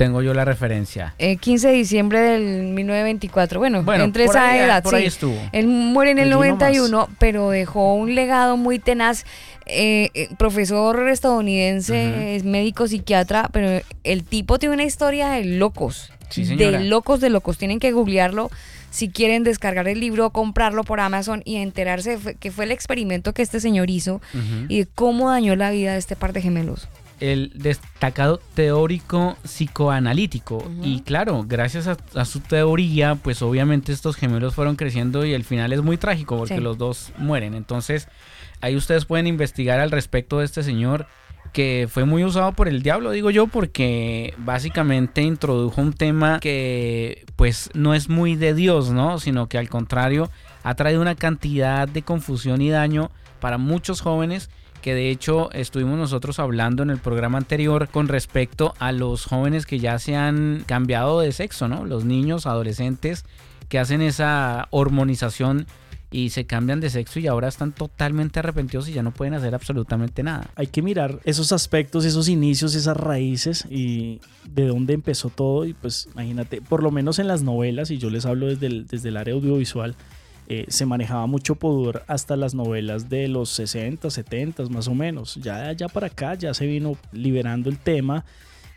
Tengo 0.00 0.22
yo 0.22 0.32
la 0.32 0.46
referencia. 0.46 1.14
15 1.18 1.68
de 1.68 1.74
diciembre 1.74 2.20
del 2.20 2.72
1924. 2.72 3.60
Bueno, 3.60 3.84
entre 4.02 4.24
esa 4.24 4.56
edad. 4.56 4.82
Por 4.82 4.94
ahí 4.94 5.04
estuvo. 5.04 5.36
Él 5.52 5.66
muere 5.66 6.12
en 6.12 6.18
el 6.18 6.30
91, 6.30 7.10
pero 7.18 7.50
dejó 7.50 7.92
un 7.92 8.14
legado 8.14 8.56
muy 8.56 8.78
tenaz 8.78 9.26
eh, 9.66 10.08
eh, 10.14 10.30
profesor 10.38 11.10
estadounidense, 11.10 12.34
es 12.34 12.44
médico 12.44 12.88
psiquiatra, 12.88 13.50
pero 13.52 13.84
el 14.02 14.24
tipo 14.24 14.58
tiene 14.58 14.74
una 14.74 14.84
historia 14.84 15.28
de 15.28 15.44
locos. 15.44 16.10
de 16.34 16.80
locos, 16.80 17.20
de 17.20 17.28
locos. 17.28 17.58
Tienen 17.58 17.78
que 17.78 17.92
googlearlo 17.92 18.50
si 18.90 19.10
quieren 19.10 19.44
descargar 19.44 19.86
el 19.86 20.00
libro, 20.00 20.30
comprarlo 20.30 20.82
por 20.82 21.00
Amazon 21.00 21.42
y 21.44 21.56
enterarse 21.56 22.16
de 22.16 22.36
que 22.36 22.50
fue 22.50 22.64
el 22.64 22.72
experimento 22.72 23.34
que 23.34 23.42
este 23.42 23.60
señor 23.60 23.90
hizo 23.90 24.22
y 24.66 24.78
de 24.78 24.86
cómo 24.86 25.28
dañó 25.28 25.56
la 25.56 25.70
vida 25.70 25.92
de 25.92 25.98
este 25.98 26.16
par 26.16 26.32
de 26.32 26.40
gemelos. 26.40 26.88
El 27.20 27.52
destacado 27.54 28.40
teórico 28.54 29.36
psicoanalítico. 29.42 30.68
Y 30.82 31.02
claro, 31.02 31.44
gracias 31.46 31.86
a, 31.86 32.24
su 32.24 32.40
teoría, 32.40 33.14
pues 33.14 33.42
obviamente 33.42 33.92
estos 33.92 34.16
gemelos 34.16 34.54
fueron 34.54 34.76
creciendo 34.76 35.24
y 35.24 35.34
el 35.34 35.44
final 35.44 35.72
es 35.72 35.82
muy 35.82 35.98
trágico 35.98 36.38
porque 36.38 36.60
los 36.60 36.78
dos 36.78 37.12
mueren. 37.18 37.54
Entonces, 37.54 38.08
Ahí 38.60 38.76
ustedes 38.76 39.06
pueden 39.06 39.26
investigar 39.26 39.80
al 39.80 39.90
respecto 39.90 40.38
de 40.38 40.44
este 40.44 40.62
señor 40.62 41.06
que 41.52 41.88
fue 41.90 42.04
muy 42.04 42.22
usado 42.22 42.52
por 42.52 42.68
el 42.68 42.82
diablo, 42.82 43.10
digo 43.10 43.30
yo, 43.30 43.46
porque 43.48 44.34
básicamente 44.38 45.22
introdujo 45.22 45.80
un 45.80 45.94
tema 45.94 46.38
que 46.38 47.24
pues 47.34 47.70
no 47.74 47.94
es 47.94 48.08
muy 48.08 48.36
de 48.36 48.54
Dios, 48.54 48.90
¿no? 48.90 49.18
Sino 49.18 49.48
que 49.48 49.58
al 49.58 49.68
contrario 49.68 50.30
ha 50.62 50.74
traído 50.74 51.00
una 51.00 51.16
cantidad 51.16 51.88
de 51.88 52.02
confusión 52.02 52.60
y 52.60 52.70
daño 52.70 53.10
para 53.40 53.58
muchos 53.58 54.00
jóvenes 54.00 54.50
que 54.80 54.94
de 54.94 55.10
hecho 55.10 55.50
estuvimos 55.52 55.98
nosotros 55.98 56.38
hablando 56.38 56.82
en 56.82 56.90
el 56.90 56.98
programa 56.98 57.38
anterior 57.38 57.88
con 57.88 58.08
respecto 58.08 58.74
a 58.78 58.92
los 58.92 59.24
jóvenes 59.24 59.66
que 59.66 59.78
ya 59.78 59.98
se 59.98 60.16
han 60.16 60.64
cambiado 60.66 61.20
de 61.20 61.32
sexo, 61.32 61.68
¿no? 61.68 61.84
Los 61.84 62.04
niños, 62.04 62.46
adolescentes 62.46 63.24
que 63.68 63.78
hacen 63.78 64.02
esa 64.02 64.66
hormonización 64.70 65.66
y 66.10 66.30
se 66.30 66.44
cambian 66.44 66.80
de 66.80 66.90
sexo 66.90 67.20
y 67.20 67.28
ahora 67.28 67.48
están 67.48 67.72
totalmente 67.72 68.40
arrepentidos 68.40 68.88
y 68.88 68.92
ya 68.92 69.02
no 69.02 69.12
pueden 69.12 69.34
hacer 69.34 69.54
absolutamente 69.54 70.22
nada. 70.22 70.50
Hay 70.56 70.66
que 70.66 70.82
mirar 70.82 71.20
esos 71.24 71.52
aspectos, 71.52 72.04
esos 72.04 72.28
inicios, 72.28 72.74
esas 72.74 72.96
raíces 72.96 73.64
y 73.70 74.20
de 74.44 74.66
dónde 74.66 74.94
empezó 74.94 75.30
todo 75.30 75.64
y 75.64 75.72
pues 75.72 76.08
imagínate, 76.12 76.60
por 76.60 76.82
lo 76.82 76.90
menos 76.90 77.20
en 77.20 77.28
las 77.28 77.42
novelas, 77.42 77.90
y 77.92 77.98
yo 77.98 78.10
les 78.10 78.26
hablo 78.26 78.46
desde 78.46 78.66
el, 78.66 78.86
desde 78.86 79.10
el 79.10 79.16
área 79.16 79.34
audiovisual, 79.34 79.94
eh, 80.50 80.66
se 80.66 80.84
manejaba 80.84 81.26
mucho 81.26 81.54
pudor 81.54 82.02
hasta 82.08 82.34
las 82.34 82.54
novelas 82.54 83.08
de 83.08 83.28
los 83.28 83.50
60, 83.50 84.10
70 84.10 84.64
más 84.64 84.88
o 84.88 84.94
menos. 84.96 85.36
Ya 85.36 85.58
de 85.58 85.68
allá 85.68 85.88
para 85.88 86.08
acá 86.08 86.34
ya 86.34 86.52
se 86.52 86.66
vino 86.66 86.96
liberando 87.12 87.70
el 87.70 87.78
tema. 87.78 88.24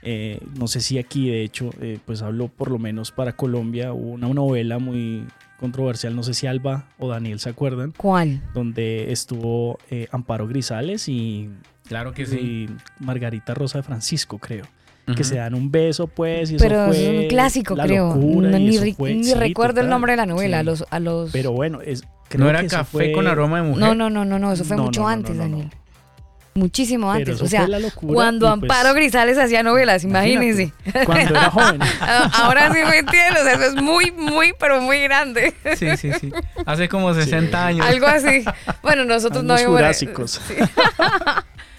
Eh, 0.04 0.40
no 0.60 0.68
sé 0.68 0.82
si 0.82 1.00
aquí, 1.00 1.30
de 1.30 1.44
hecho, 1.44 1.72
eh, 1.82 1.98
pues 2.06 2.22
hablo 2.22 2.48
por 2.48 2.70
lo 2.70 2.78
menos 2.78 3.12
para 3.12 3.36
Colombia, 3.36 3.92
una 3.92 4.28
novela 4.28 4.78
muy 4.78 5.26
controversial, 5.60 6.16
no 6.16 6.24
sé 6.24 6.36
si 6.36 6.46
Alba 6.46 6.86
o 7.00 7.08
Daniel 7.08 7.40
se 7.40 7.50
acuerdan. 7.50 7.92
¿Cuál? 7.98 8.44
Donde 8.54 9.12
estuvo 9.12 9.80
eh, 9.90 10.08
Amparo 10.12 10.48
Grisales 10.48 11.08
y, 11.08 11.50
claro 11.88 12.14
que 12.14 12.28
sí. 12.28 12.68
Margarita 13.00 13.56
Rosa 13.56 13.80
de 13.80 13.84
Francisco, 13.84 14.38
creo. 14.38 14.66
Que 15.16 15.24
se 15.24 15.36
dan 15.36 15.54
un 15.54 15.70
beso, 15.72 16.08
pues. 16.08 16.52
Y 16.52 16.58
Pero 16.58 16.86
eso 16.92 16.94
es 16.94 17.24
un 17.24 17.28
clásico, 17.28 17.76
creo. 17.76 18.16
ni, 18.16 19.34
recuerdo 19.34 19.82
el 19.82 19.90
nombre 19.90 20.14
de 20.14 20.18
la 20.18 20.26
novela. 20.26 20.60
A, 20.60 20.64
los, 20.64 20.86
a 20.90 21.00
los... 21.00 21.32
Pero 21.32 21.52
bueno, 21.52 21.82
es, 21.82 22.04
no 22.38 22.50
era 22.50 22.66
café 22.68 23.12
con 23.12 23.28
aroma 23.28 23.58
de 23.58 23.64
mujer. 23.64 23.80
No, 23.84 23.96
no, 23.96 24.10
no, 24.10 24.24
no, 24.24 24.40
no 24.40 24.52
eso 24.54 24.64
fue 24.64 24.78
mucho 24.78 25.06
antes, 25.08 25.38
Daniel. 25.38 25.70
muchísimo 26.54 27.12
Pero 27.12 27.32
antes. 27.34 27.42
O 27.42 27.48
sea, 27.48 27.68
fue 27.68 28.14
cuando 28.14 28.46
y, 28.48 28.60
pues, 28.60 28.72
Amparo 28.72 28.94
Grisales 28.94 29.38
hacía 29.38 29.62
novelas, 29.62 30.04
imagínense. 30.06 30.72
Cuando 31.06 31.32
era 31.36 31.50
joven. 31.52 31.80
Ah, 32.02 32.32
Ahora 32.46 32.72
sí 32.72 32.80
me 32.90 33.00
entiendes, 33.00 33.42
o 33.42 33.44
sea, 33.44 33.54
eso 33.56 33.64
es 33.66 33.76
muy, 33.82 34.12
muy, 34.12 34.54
pero 34.58 34.82
muy 34.82 35.02
grande. 35.02 35.54
Sí, 35.78 35.98
sí, 35.98 36.12
sí. 36.20 36.32
Hace 36.66 36.88
como 36.88 37.14
60 37.14 37.66
años. 37.66 37.86
Algo 37.86 38.06
así. 38.08 38.44
Bueno, 38.82 39.04
nosotros 39.06 39.44
no 39.44 39.54
Años 39.54 39.66
vimos- 39.68 39.78
jurásicos. 39.80 40.42
Sí. 40.48 40.54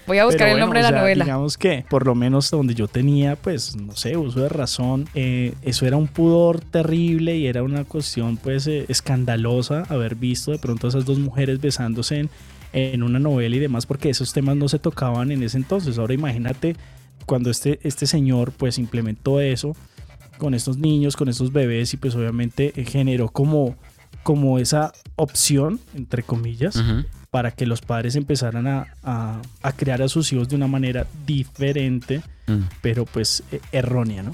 Voy 0.07 0.19
a 0.19 0.25
buscar 0.25 0.39
Pero 0.39 0.49
el 0.49 0.53
bueno, 0.53 0.65
nombre 0.65 0.79
o 0.81 0.85
de 0.85 0.91
la 0.91 0.99
novela. 0.99 1.25
Digamos 1.25 1.57
que, 1.57 1.85
por 1.89 2.05
lo 2.05 2.15
menos 2.15 2.49
donde 2.51 2.75
yo 2.75 2.87
tenía, 2.87 3.35
pues, 3.35 3.75
no 3.75 3.95
sé, 3.95 4.17
uso 4.17 4.41
de 4.41 4.49
razón, 4.49 5.07
eh, 5.15 5.53
eso 5.61 5.85
era 5.85 5.97
un 5.97 6.07
pudor 6.07 6.59
terrible 6.59 7.35
y 7.37 7.47
era 7.47 7.63
una 7.63 7.83
cuestión, 7.83 8.37
pues, 8.37 8.67
eh, 8.67 8.85
escandalosa 8.87 9.83
haber 9.89 10.15
visto 10.15 10.51
de 10.51 10.59
pronto 10.59 10.87
a 10.87 10.89
esas 10.89 11.05
dos 11.05 11.19
mujeres 11.19 11.59
besándose 11.59 12.19
en, 12.19 12.29
en 12.73 13.03
una 13.03 13.19
novela 13.19 13.55
y 13.55 13.59
demás, 13.59 13.85
porque 13.85 14.09
esos 14.09 14.33
temas 14.33 14.55
no 14.55 14.69
se 14.69 14.79
tocaban 14.79 15.31
en 15.31 15.41
ese 15.43 15.57
entonces. 15.57 15.97
Ahora 15.97 16.13
imagínate 16.13 16.75
cuando 17.25 17.49
este, 17.49 17.79
este 17.83 18.05
señor, 18.05 18.51
pues, 18.51 18.77
implementó 18.77 19.41
eso 19.41 19.75
con 20.37 20.53
estos 20.53 20.77
niños, 20.77 21.15
con 21.15 21.29
estos 21.29 21.51
bebés 21.51 21.93
y 21.93 21.97
pues 21.97 22.15
obviamente 22.15 22.73
eh, 22.75 22.85
generó 22.85 23.29
como, 23.29 23.75
como 24.23 24.59
esa 24.59 24.93
opción, 25.15 25.79
entre 25.95 26.23
comillas, 26.23 26.75
Ujú. 26.75 27.05
Para 27.35 27.51
que 27.51 27.65
los 27.65 27.81
padres 27.81 28.15
empezaran 28.15 28.65
a, 28.65 28.87
a, 29.03 29.41
a 29.61 29.71
crear 29.73 30.01
a 30.01 30.07
sus 30.07 30.31
hijos 30.31 30.47
de 30.47 30.55
una 30.55 30.67
manera 30.67 31.05
diferente, 31.27 32.21
Mm. 32.47 32.61
pero 32.81 33.03
pues 33.05 33.43
eh, 33.51 33.59
errónea, 33.73 34.23
¿no? 34.23 34.33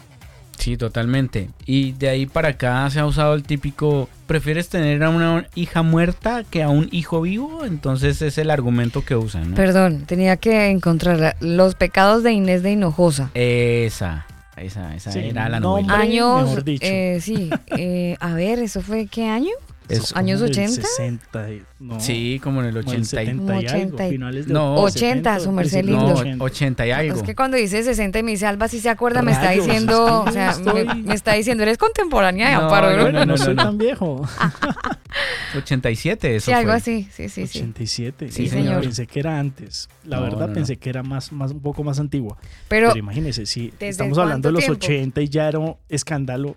Sí, 0.60 0.78
totalmente. 0.78 1.50
Y 1.66 1.94
de 1.94 2.10
ahí 2.10 2.26
para 2.28 2.50
acá 2.50 2.88
se 2.92 3.00
ha 3.00 3.06
usado 3.08 3.34
el 3.34 3.42
típico, 3.42 4.08
¿prefieres 4.28 4.70
tener 4.70 5.02
a 5.04 5.10
una 5.10 5.48
hija 5.56 5.82
muerta 5.82 6.44
que 6.48 6.62
a 6.62 6.70
un 6.70 6.90
hijo 6.92 7.22
vivo? 7.22 7.66
Entonces 7.66 8.22
es 8.22 8.38
el 8.38 8.52
argumento 8.52 9.04
que 9.04 9.16
usan, 9.16 9.50
¿no? 9.50 9.56
Perdón, 9.56 10.04
tenía 10.06 10.38
que 10.38 10.68
encontrarla. 10.70 11.36
Los 11.40 11.74
pecados 11.74 12.22
de 12.22 12.34
Inés 12.34 12.62
de 12.62 12.74
Hinojosa. 12.74 13.32
Esa, 13.34 14.28
esa, 14.58 14.94
esa 14.96 15.12
Sí, 15.12 15.20
era 15.20 15.50
la 15.50 15.60
no, 15.60 15.78
novela. 15.80 15.98
Años, 15.98 16.44
mejor 16.44 16.64
dicho. 16.64 16.86
eh, 16.86 17.18
sí, 17.22 17.50
eh, 17.78 18.16
a 18.20 18.34
ver, 18.36 18.60
¿eso 18.60 18.82
fue 18.82 19.08
qué 19.08 19.26
año? 19.28 19.50
Es- 19.92 20.16
¿Años 20.16 20.40
Como 20.42 20.50
del 20.52 20.60
80? 20.66 20.82
60, 20.88 21.52
y- 21.52 21.64
no, 21.80 22.00
Sí, 22.00 22.40
como 22.44 22.62
en 22.62 22.68
el 22.68 22.74
como 22.74 22.92
del 22.92 23.02
80 23.02 23.24
y... 23.24 23.26
70 23.26 23.54
y 23.54 23.58
algo, 23.58 23.68
80 23.68 24.08
y- 24.08 24.12
finales 24.12 24.48
de 24.48 24.54
No, 24.54 24.76
80, 24.76 25.40
su 25.40 25.52
merced 25.52 25.84
lindo. 25.86 26.02
No, 26.08 26.14
80. 26.16 26.44
80 26.44 26.88
y 26.88 26.92
algo. 26.92 27.16
Es 27.18 27.24
que 27.24 27.36
cuando 27.36 27.58
dice 27.58 27.84
60 27.84 28.20
y 28.20 28.24
me 28.24 28.32
dice 28.32 28.46
Alba, 28.46 28.68
si 28.68 28.80
se 28.80 28.90
acuerda, 28.90 29.22
me 29.22 29.32
está 29.32 29.52
diciendo, 29.52 30.24
o 30.28 30.32
sea, 30.32 30.52
estoy- 30.52 30.86
me, 30.86 30.96
me 30.96 31.14
está 31.16 31.34
diciendo, 31.34 31.64
eres 31.64 31.78
contemporánea 31.78 32.50
de 32.50 32.56
No, 32.56 32.62
Amparo, 32.64 32.90
no, 32.92 32.96
¿no? 32.98 33.02
Bueno, 33.04 33.26
no, 33.26 33.38
soy 33.38 33.56
tan 33.56 33.78
viejo. 33.78 34.28
87, 35.58 36.36
eso 36.38 36.46
Sí, 36.46 36.52
algo 36.54 36.70
fue. 36.72 36.78
así, 36.78 37.08
sí, 37.12 37.30
sí, 37.30 37.48
sí. 37.48 37.60
87. 37.60 38.32
Sí, 38.32 38.46
Yo 38.46 38.52
señor. 38.52 38.82
Pensé 38.82 39.06
que 39.08 39.20
era 39.20 39.40
antes. 39.40 39.90
La 40.06 40.18
No, 40.18 40.24
verdad 40.24 40.40
no, 40.42 40.48
no. 40.48 40.54
pensé 40.54 40.78
que 40.78 40.90
era 40.90 41.04
más, 41.04 41.32
más, 41.32 41.52
un 41.52 41.60
poco 41.62 41.84
más 41.84 42.00
antigua. 42.00 42.38
Pero, 42.68 42.88
Pero, 42.90 43.00
imagínese, 43.00 43.46
si 43.46 43.72
¿desde 43.72 43.90
estamos 43.90 44.18
hablando 44.18 44.50
de 44.50 44.54
los 44.54 44.66
cuánto 44.66 44.86
80 44.86 45.22
y 45.22 45.28
ya 45.30 45.48
era 45.50 45.60
un 45.60 45.76
escándalo. 45.90 46.56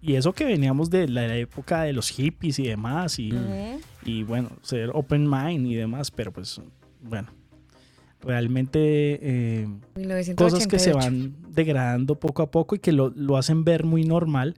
Y 0.00 0.14
eso 0.14 0.32
que 0.32 0.44
veníamos 0.44 0.90
de 0.90 1.08
la 1.08 1.36
época 1.36 1.82
de 1.82 1.92
los 1.92 2.10
hippies 2.10 2.58
y 2.58 2.66
demás. 2.68 3.18
Y, 3.18 3.32
y 4.04 4.22
bueno, 4.22 4.50
ser 4.62 4.90
open 4.94 5.28
mind 5.28 5.66
y 5.66 5.74
demás. 5.74 6.10
Pero 6.10 6.32
pues, 6.32 6.60
bueno, 7.02 7.28
realmente 8.20 8.78
eh, 8.80 9.66
1988. 9.96 10.36
cosas 10.36 10.66
que 10.66 10.78
se 10.78 10.92
van 10.92 11.34
degradando 11.50 12.18
poco 12.18 12.42
a 12.42 12.50
poco 12.50 12.74
y 12.74 12.78
que 12.78 12.92
lo, 12.92 13.10
lo 13.10 13.36
hacen 13.36 13.64
ver 13.64 13.84
muy 13.84 14.04
normal 14.04 14.56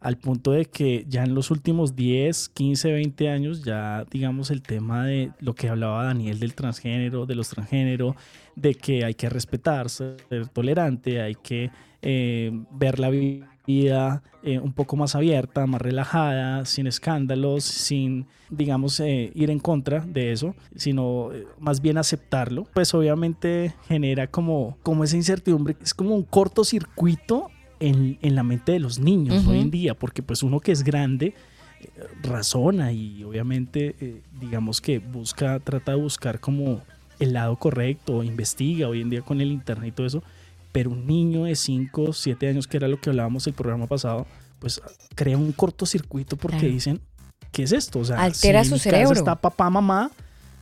al 0.00 0.18
punto 0.18 0.52
de 0.52 0.66
que 0.66 1.04
ya 1.08 1.24
en 1.24 1.34
los 1.34 1.50
últimos 1.50 1.96
10, 1.96 2.50
15, 2.50 2.92
20 2.92 3.28
años 3.30 3.64
ya 3.64 4.04
digamos 4.10 4.50
el 4.50 4.62
tema 4.62 5.06
de 5.06 5.32
lo 5.40 5.54
que 5.54 5.68
hablaba 5.68 6.04
Daniel 6.04 6.38
del 6.38 6.54
transgénero, 6.54 7.26
de 7.26 7.34
los 7.34 7.48
transgénero, 7.48 8.14
de 8.54 8.74
que 8.74 9.04
hay 9.04 9.14
que 9.14 9.28
respetar, 9.28 9.88
ser 9.88 10.16
tolerante, 10.52 11.20
hay 11.20 11.34
que 11.34 11.70
eh, 12.02 12.52
ver 12.70 13.00
la 13.00 13.10
vida 13.10 13.55
eh, 13.68 14.60
un 14.60 14.72
poco 14.72 14.96
más 14.96 15.16
abierta, 15.16 15.66
más 15.66 15.82
relajada, 15.82 16.64
sin 16.64 16.86
escándalos, 16.86 17.64
sin 17.64 18.26
digamos 18.48 19.00
eh, 19.00 19.32
ir 19.34 19.50
en 19.50 19.58
contra 19.58 20.00
de 20.00 20.30
eso, 20.30 20.54
sino 20.76 21.32
eh, 21.32 21.44
más 21.58 21.80
bien 21.80 21.98
aceptarlo, 21.98 22.68
pues 22.72 22.94
obviamente 22.94 23.74
genera 23.88 24.28
como, 24.28 24.78
como 24.84 25.02
esa 25.02 25.16
incertidumbre, 25.16 25.76
es 25.82 25.94
como 25.94 26.14
un 26.14 26.22
cortocircuito 26.22 27.50
en, 27.80 28.18
en 28.22 28.36
la 28.36 28.44
mente 28.44 28.70
de 28.70 28.78
los 28.78 29.00
niños 29.00 29.44
hoy 29.48 29.58
en 29.58 29.70
día, 29.72 29.94
porque 29.94 30.22
pues 30.22 30.44
uno 30.44 30.60
que 30.60 30.70
es 30.70 30.84
grande 30.84 31.34
razona 32.22 32.92
y 32.92 33.22
obviamente 33.24 34.22
digamos 34.40 34.80
que 34.80 34.98
busca, 34.98 35.58
trata 35.60 35.92
de 35.92 36.00
buscar 36.00 36.40
como 36.40 36.82
el 37.18 37.32
lado 37.32 37.56
correcto, 37.56 38.22
investiga 38.22 38.88
hoy 38.88 39.00
en 39.00 39.10
día 39.10 39.22
con 39.22 39.40
el 39.40 39.50
internet 39.50 39.88
y 39.88 39.92
todo 39.92 40.06
eso, 40.06 40.22
pero 40.76 40.90
un 40.90 41.06
niño 41.06 41.44
de 41.44 41.56
5, 41.56 42.12
7 42.12 42.48
años, 42.48 42.66
que 42.66 42.76
era 42.76 42.86
lo 42.86 43.00
que 43.00 43.08
hablábamos 43.08 43.46
el 43.46 43.54
programa 43.54 43.86
pasado, 43.86 44.26
pues 44.58 44.82
crea 45.14 45.38
un 45.38 45.52
cortocircuito 45.52 46.36
porque 46.36 46.58
Claro. 46.58 46.74
dicen, 46.74 47.00
¿qué 47.50 47.62
es 47.62 47.72
esto? 47.72 48.00
O 48.00 48.04
sea, 48.04 48.20
Altera 48.20 48.62
si 48.62 48.68
su 48.68 48.74
en 48.74 48.78
mi 48.80 48.84
casa 48.84 48.90
cerebro. 48.90 49.14
está 49.14 49.36
papá, 49.36 49.70
mamá, 49.70 50.10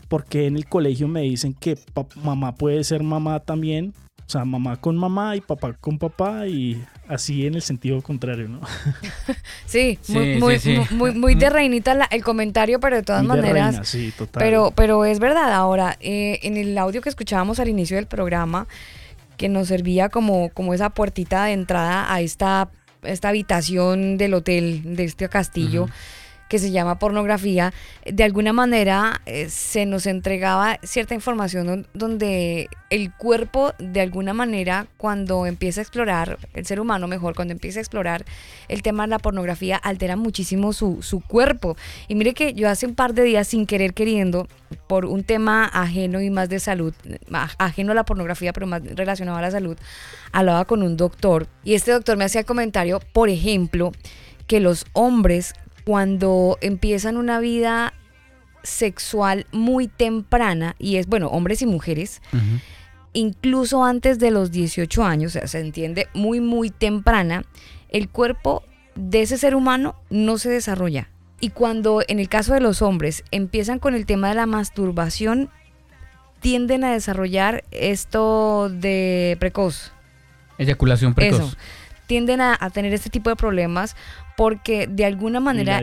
porque 0.08 0.46
en 0.46 0.54
el 0.56 0.66
colegio 0.68 1.08
me 1.08 1.22
dicen 1.22 1.52
que 1.52 1.76
mamá 2.22 2.54
puede 2.54 2.84
ser 2.84 3.02
mamá 3.02 3.40
también? 3.40 3.92
O 4.24 4.30
sea, 4.30 4.44
mamá 4.44 4.76
con 4.76 4.96
mamá 4.96 5.34
y 5.34 5.40
papá 5.40 5.72
con 5.72 5.98
papá 5.98 6.46
y 6.46 6.80
así 7.08 7.44
en 7.44 7.56
el 7.56 7.62
sentido 7.62 8.00
contrario, 8.00 8.48
¿no? 8.48 8.60
Sí, 9.66 9.98
muy, 10.08 10.34
Sí, 10.34 10.38
muy, 10.40 10.58
sí, 10.60 10.76
sí. 10.86 10.94
muy, 10.94 11.10
muy 11.12 11.34
de 11.34 11.50
reinita 11.50 11.92
la- 11.94 12.04
el 12.04 12.22
comentario, 12.22 12.78
pero 12.78 12.94
de 12.96 13.02
todas 13.02 13.24
Muy 13.24 13.34
de 13.36 13.42
maneras, 13.42 13.70
reina, 13.72 13.84
sí, 13.84 14.12
total. 14.16 14.40
Pero, 14.44 14.72
pero 14.76 15.04
es 15.04 15.18
verdad, 15.18 15.52
ahora, 15.52 15.96
eh, 16.00 16.38
en 16.44 16.56
el 16.56 16.78
audio 16.78 17.00
que 17.02 17.08
escuchábamos 17.08 17.58
al 17.58 17.68
inicio 17.68 17.96
del 17.96 18.06
programa, 18.06 18.68
que 19.36 19.48
nos 19.48 19.68
servía 19.68 20.08
como, 20.08 20.50
como 20.50 20.74
esa 20.74 20.90
puertita 20.90 21.44
de 21.44 21.52
entrada 21.52 22.12
a 22.12 22.20
esta, 22.20 22.70
esta 23.02 23.28
habitación 23.28 24.16
del 24.16 24.34
hotel, 24.34 24.96
de 24.96 25.04
este 25.04 25.28
castillo. 25.28 25.88
Que 26.48 26.58
se 26.58 26.70
llama 26.70 26.98
pornografía, 26.98 27.72
de 28.04 28.22
alguna 28.22 28.52
manera 28.52 29.20
eh, 29.26 29.48
se 29.48 29.86
nos 29.86 30.06
entregaba 30.06 30.78
cierta 30.82 31.14
información 31.14 31.66
don- 31.66 31.86
donde 31.94 32.68
el 32.90 33.12
cuerpo, 33.12 33.72
de 33.78 34.00
alguna 34.00 34.34
manera, 34.34 34.86
cuando 34.96 35.46
empieza 35.46 35.80
a 35.80 35.82
explorar, 35.82 36.38
el 36.52 36.66
ser 36.66 36.80
humano 36.80 37.08
mejor, 37.08 37.34
cuando 37.34 37.52
empieza 37.52 37.80
a 37.80 37.82
explorar 37.82 38.24
el 38.68 38.82
tema 38.82 39.04
de 39.04 39.08
la 39.10 39.18
pornografía, 39.18 39.76
altera 39.76 40.16
muchísimo 40.16 40.72
su, 40.72 41.02
su 41.02 41.20
cuerpo. 41.20 41.76
Y 42.08 42.14
mire 42.14 42.34
que 42.34 42.52
yo 42.52 42.68
hace 42.68 42.86
un 42.86 42.94
par 42.94 43.14
de 43.14 43.24
días, 43.24 43.48
sin 43.48 43.66
querer 43.66 43.94
queriendo, 43.94 44.46
por 44.86 45.06
un 45.06 45.24
tema 45.24 45.64
ajeno 45.64 46.20
y 46.20 46.30
más 46.30 46.48
de 46.48 46.60
salud, 46.60 46.94
ajeno 47.58 47.92
a 47.92 47.94
la 47.94 48.04
pornografía, 48.04 48.52
pero 48.52 48.66
más 48.66 48.82
relacionado 48.84 49.38
a 49.38 49.42
la 49.42 49.50
salud, 49.50 49.76
hablaba 50.30 50.64
con 50.66 50.82
un 50.82 50.96
doctor 50.96 51.46
y 51.64 51.74
este 51.74 51.90
doctor 51.92 52.16
me 52.16 52.24
hacía 52.24 52.40
el 52.40 52.46
comentario, 52.46 53.00
por 53.12 53.28
ejemplo, 53.28 53.92
que 54.46 54.60
los 54.60 54.84
hombres 54.92 55.54
cuando 55.84 56.58
empiezan 56.60 57.16
una 57.16 57.38
vida 57.40 57.92
sexual 58.62 59.46
muy 59.52 59.88
temprana, 59.88 60.74
y 60.78 60.96
es, 60.96 61.06
bueno, 61.06 61.28
hombres 61.28 61.62
y 61.62 61.66
mujeres, 61.66 62.22
incluso 63.12 63.84
antes 63.84 64.18
de 64.18 64.30
los 64.30 64.50
18 64.50 65.04
años, 65.04 65.36
o 65.36 65.38
sea, 65.38 65.46
se 65.46 65.60
entiende 65.60 66.08
muy, 66.14 66.40
muy 66.40 66.70
temprana, 66.70 67.44
el 67.90 68.08
cuerpo 68.08 68.64
de 68.94 69.22
ese 69.22 69.38
ser 69.38 69.54
humano 69.54 69.94
no 70.10 70.38
se 70.38 70.48
desarrolla. 70.48 71.08
Y 71.40 71.50
cuando 71.50 72.02
en 72.08 72.18
el 72.18 72.28
caso 72.28 72.54
de 72.54 72.60
los 72.60 72.80
hombres 72.80 73.22
empiezan 73.30 73.78
con 73.78 73.94
el 73.94 74.06
tema 74.06 74.30
de 74.30 74.34
la 74.34 74.46
masturbación, 74.46 75.50
tienden 76.40 76.84
a 76.84 76.92
desarrollar 76.92 77.64
esto 77.70 78.70
de 78.70 79.36
precoz. 79.40 79.92
Eyaculación 80.58 81.14
precoz. 81.14 81.40
Eso. 81.40 81.56
Tienden 82.06 82.40
a, 82.40 82.56
a 82.58 82.70
tener 82.70 82.92
este 82.94 83.10
tipo 83.10 83.30
de 83.30 83.36
problemas 83.36 83.96
porque 84.36 84.86
de 84.86 85.04
alguna 85.04 85.40
manera 85.40 85.80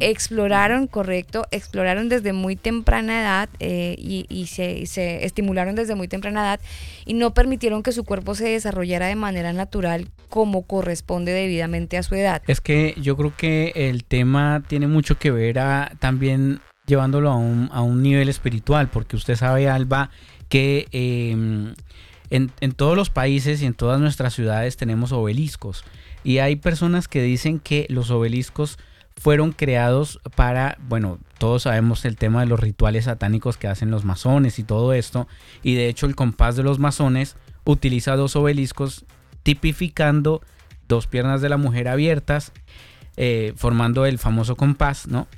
exploraron, 0.00 0.86
correcto, 0.86 1.46
exploraron 1.50 2.08
desde 2.08 2.32
muy 2.32 2.56
temprana 2.56 3.20
edad 3.20 3.48
eh, 3.60 3.94
y, 3.98 4.26
y 4.28 4.46
se, 4.46 4.78
y 4.78 4.86
se 4.86 5.24
estimularon 5.24 5.74
desde 5.74 5.94
muy 5.94 6.08
temprana 6.08 6.42
edad 6.42 6.60
y 7.04 7.14
no 7.14 7.32
permitieron 7.32 7.82
que 7.82 7.92
su 7.92 8.04
cuerpo 8.04 8.34
se 8.34 8.48
desarrollara 8.48 9.06
de 9.06 9.14
manera 9.14 9.52
natural 9.52 10.08
como 10.28 10.62
corresponde 10.62 11.32
debidamente 11.32 11.96
a 11.96 12.02
su 12.02 12.14
edad. 12.16 12.42
Es 12.46 12.60
que 12.60 12.94
yo 13.00 13.16
creo 13.16 13.34
que 13.36 13.72
el 13.74 14.04
tema 14.04 14.62
tiene 14.66 14.88
mucho 14.88 15.18
que 15.18 15.30
ver 15.30 15.58
a, 15.60 15.92
también 16.00 16.60
llevándolo 16.86 17.30
a 17.30 17.36
un, 17.36 17.68
a 17.72 17.82
un 17.82 18.02
nivel 18.02 18.28
espiritual, 18.28 18.88
porque 18.88 19.16
usted 19.16 19.36
sabe, 19.36 19.68
Alba, 19.68 20.10
que 20.48 20.86
eh, 20.92 21.30
en, 22.30 22.52
en 22.60 22.72
todos 22.72 22.96
los 22.96 23.10
países 23.10 23.62
y 23.62 23.66
en 23.66 23.74
todas 23.74 24.00
nuestras 24.00 24.34
ciudades 24.34 24.76
tenemos 24.76 25.12
obeliscos. 25.12 25.84
Y 26.26 26.40
hay 26.40 26.56
personas 26.56 27.06
que 27.06 27.22
dicen 27.22 27.60
que 27.60 27.86
los 27.88 28.10
obeliscos 28.10 28.78
fueron 29.16 29.52
creados 29.52 30.18
para, 30.34 30.76
bueno, 30.88 31.20
todos 31.38 31.62
sabemos 31.62 32.04
el 32.04 32.16
tema 32.16 32.40
de 32.40 32.46
los 32.46 32.58
rituales 32.58 33.04
satánicos 33.04 33.56
que 33.56 33.68
hacen 33.68 33.92
los 33.92 34.04
masones 34.04 34.58
y 34.58 34.64
todo 34.64 34.92
esto. 34.92 35.28
Y 35.62 35.76
de 35.76 35.88
hecho 35.88 36.04
el 36.04 36.16
compás 36.16 36.56
de 36.56 36.64
los 36.64 36.80
masones 36.80 37.36
utiliza 37.64 38.16
dos 38.16 38.34
obeliscos 38.34 39.04
tipificando 39.44 40.42
dos 40.88 41.06
piernas 41.06 41.42
de 41.42 41.48
la 41.48 41.58
mujer 41.58 41.86
abiertas, 41.86 42.50
eh, 43.16 43.52
formando 43.54 44.04
el 44.04 44.18
famoso 44.18 44.56
compás, 44.56 45.06
¿no? 45.06 45.28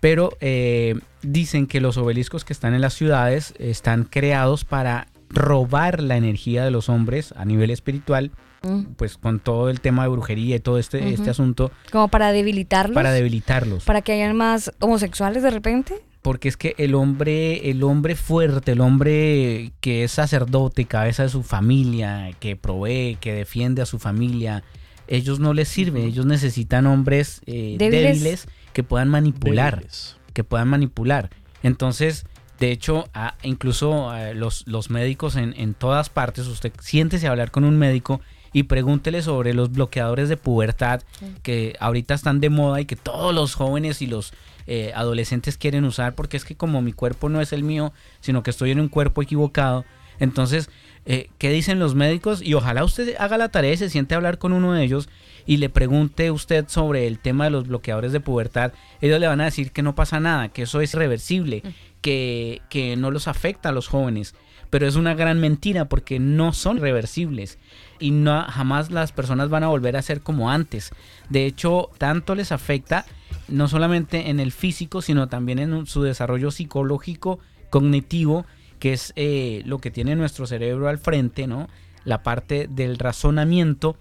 pero 0.00 0.30
eh, 0.40 0.98
dicen 1.20 1.66
que 1.66 1.82
los 1.82 1.98
obeliscos 1.98 2.46
que 2.46 2.54
están 2.54 2.72
en 2.72 2.80
las 2.80 2.94
ciudades 2.94 3.52
están 3.58 4.04
creados 4.04 4.64
para 4.64 5.08
robar 5.28 6.02
la 6.02 6.16
energía 6.16 6.64
de 6.64 6.70
los 6.70 6.88
hombres 6.88 7.34
a 7.36 7.44
nivel 7.44 7.70
espiritual, 7.70 8.30
Mm. 8.62 8.94
pues 8.96 9.16
con 9.18 9.40
todo 9.40 9.68
el 9.70 9.80
tema 9.80 10.02
de 10.04 10.08
brujería 10.10 10.56
y 10.56 10.60
todo 10.60 10.78
este, 10.78 11.12
este 11.12 11.30
asunto, 11.30 11.72
Como 11.90 12.08
para 12.08 12.32
debilitarlos. 12.32 12.94
para 12.94 13.12
debilitarlos. 13.12 13.84
para 13.84 14.02
que 14.02 14.12
hayan 14.12 14.36
más 14.36 14.72
homosexuales 14.80 15.42
de 15.42 15.50
repente. 15.50 15.94
Porque 16.22 16.48
es 16.48 16.56
que 16.56 16.76
el 16.78 16.94
hombre, 16.94 17.70
el 17.70 17.82
hombre 17.82 18.14
fuerte, 18.14 18.72
el 18.72 18.80
hombre 18.80 19.72
que 19.80 20.04
es 20.04 20.12
sacerdote, 20.12 20.84
cabeza 20.84 21.24
de 21.24 21.28
su 21.28 21.42
familia, 21.42 22.30
que 22.38 22.54
provee, 22.54 23.16
que 23.20 23.32
defiende 23.32 23.82
a 23.82 23.86
su 23.86 23.98
familia, 23.98 24.62
ellos 25.08 25.40
no 25.40 25.52
les 25.52 25.66
sirve, 25.68 26.04
ellos 26.04 26.24
necesitan 26.24 26.86
hombres 26.86 27.40
eh, 27.46 27.74
Débiles. 27.76 28.20
débiles 28.22 28.48
que 28.72 28.84
puedan 28.84 29.08
manipular. 29.08 29.74
Débiles. 29.78 30.16
que 30.32 30.44
puedan 30.44 30.68
manipular. 30.68 31.30
Entonces, 31.64 32.24
de 32.60 32.70
hecho, 32.70 33.08
a- 33.14 33.34
incluso 33.42 34.12
los, 34.34 34.64
los 34.68 34.90
médicos 34.90 35.34
en, 35.34 35.54
en 35.58 35.74
todas 35.74 36.08
partes, 36.08 36.46
usted 36.46 36.72
siéntese 36.80 37.26
a 37.26 37.30
hablar 37.30 37.50
con 37.50 37.64
un 37.64 37.76
médico 37.78 38.20
y 38.52 38.64
pregúntele 38.64 39.22
sobre 39.22 39.54
los 39.54 39.72
bloqueadores 39.72 40.28
de 40.28 40.36
pubertad 40.36 41.02
que 41.42 41.76
ahorita 41.80 42.14
están 42.14 42.40
de 42.40 42.50
moda 42.50 42.80
y 42.80 42.84
que 42.84 42.96
todos 42.96 43.34
los 43.34 43.54
jóvenes 43.54 44.02
y 44.02 44.06
los 44.06 44.32
eh, 44.66 44.92
adolescentes 44.94 45.56
quieren 45.56 45.84
usar 45.84 46.14
porque 46.14 46.36
es 46.36 46.44
que 46.44 46.56
como 46.56 46.82
mi 46.82 46.92
cuerpo 46.92 47.28
no 47.28 47.40
es 47.40 47.52
el 47.52 47.62
mío, 47.62 47.92
sino 48.20 48.42
que 48.42 48.50
estoy 48.50 48.70
en 48.70 48.80
un 48.80 48.88
cuerpo 48.88 49.22
equivocado. 49.22 49.84
Entonces, 50.20 50.70
eh, 51.04 51.30
¿qué 51.38 51.50
dicen 51.50 51.78
los 51.78 51.94
médicos? 51.94 52.42
Y 52.42 52.54
ojalá 52.54 52.84
usted 52.84 53.16
haga 53.18 53.38
la 53.38 53.48
tarea 53.48 53.72
y 53.72 53.76
se 53.76 53.90
siente 53.90 54.14
a 54.14 54.18
hablar 54.18 54.38
con 54.38 54.52
uno 54.52 54.72
de 54.72 54.84
ellos 54.84 55.08
y 55.46 55.56
le 55.56 55.68
pregunte 55.68 56.30
usted 56.30 56.66
sobre 56.68 57.06
el 57.06 57.18
tema 57.18 57.44
de 57.44 57.50
los 57.50 57.66
bloqueadores 57.66 58.12
de 58.12 58.20
pubertad. 58.20 58.72
Ellos 59.00 59.18
le 59.18 59.26
van 59.26 59.40
a 59.40 59.46
decir 59.46 59.72
que 59.72 59.82
no 59.82 59.94
pasa 59.94 60.20
nada, 60.20 60.50
que 60.50 60.62
eso 60.62 60.80
es 60.80 60.94
reversible, 60.94 61.62
que, 62.00 62.62
que 62.68 62.96
no 62.96 63.10
los 63.10 63.26
afecta 63.26 63.70
a 63.70 63.72
los 63.72 63.88
jóvenes. 63.88 64.34
Pero 64.70 64.86
es 64.86 64.94
una 64.94 65.14
gran 65.14 65.40
mentira 65.40 65.86
porque 65.86 66.18
no 66.18 66.52
son 66.52 66.78
reversibles 66.78 67.58
y 68.02 68.10
no 68.10 68.44
jamás 68.48 68.90
las 68.90 69.12
personas 69.12 69.48
van 69.48 69.62
a 69.62 69.68
volver 69.68 69.96
a 69.96 70.02
ser 70.02 70.22
como 70.22 70.50
antes. 70.50 70.90
De 71.30 71.46
hecho, 71.46 71.88
tanto 71.98 72.34
les 72.34 72.50
afecta 72.50 73.06
no 73.46 73.68
solamente 73.68 74.28
en 74.28 74.40
el 74.40 74.50
físico, 74.50 75.02
sino 75.02 75.28
también 75.28 75.60
en 75.60 75.86
su 75.86 76.02
desarrollo 76.02 76.50
psicológico, 76.50 77.38
cognitivo, 77.70 78.44
que 78.80 78.92
es 78.92 79.12
eh, 79.14 79.62
lo 79.66 79.78
que 79.78 79.92
tiene 79.92 80.16
nuestro 80.16 80.46
cerebro 80.46 80.88
al 80.88 80.98
frente, 80.98 81.46
¿no? 81.46 81.68
La 82.04 82.24
parte 82.24 82.68
del 82.68 82.98
razonamiento 82.98 83.96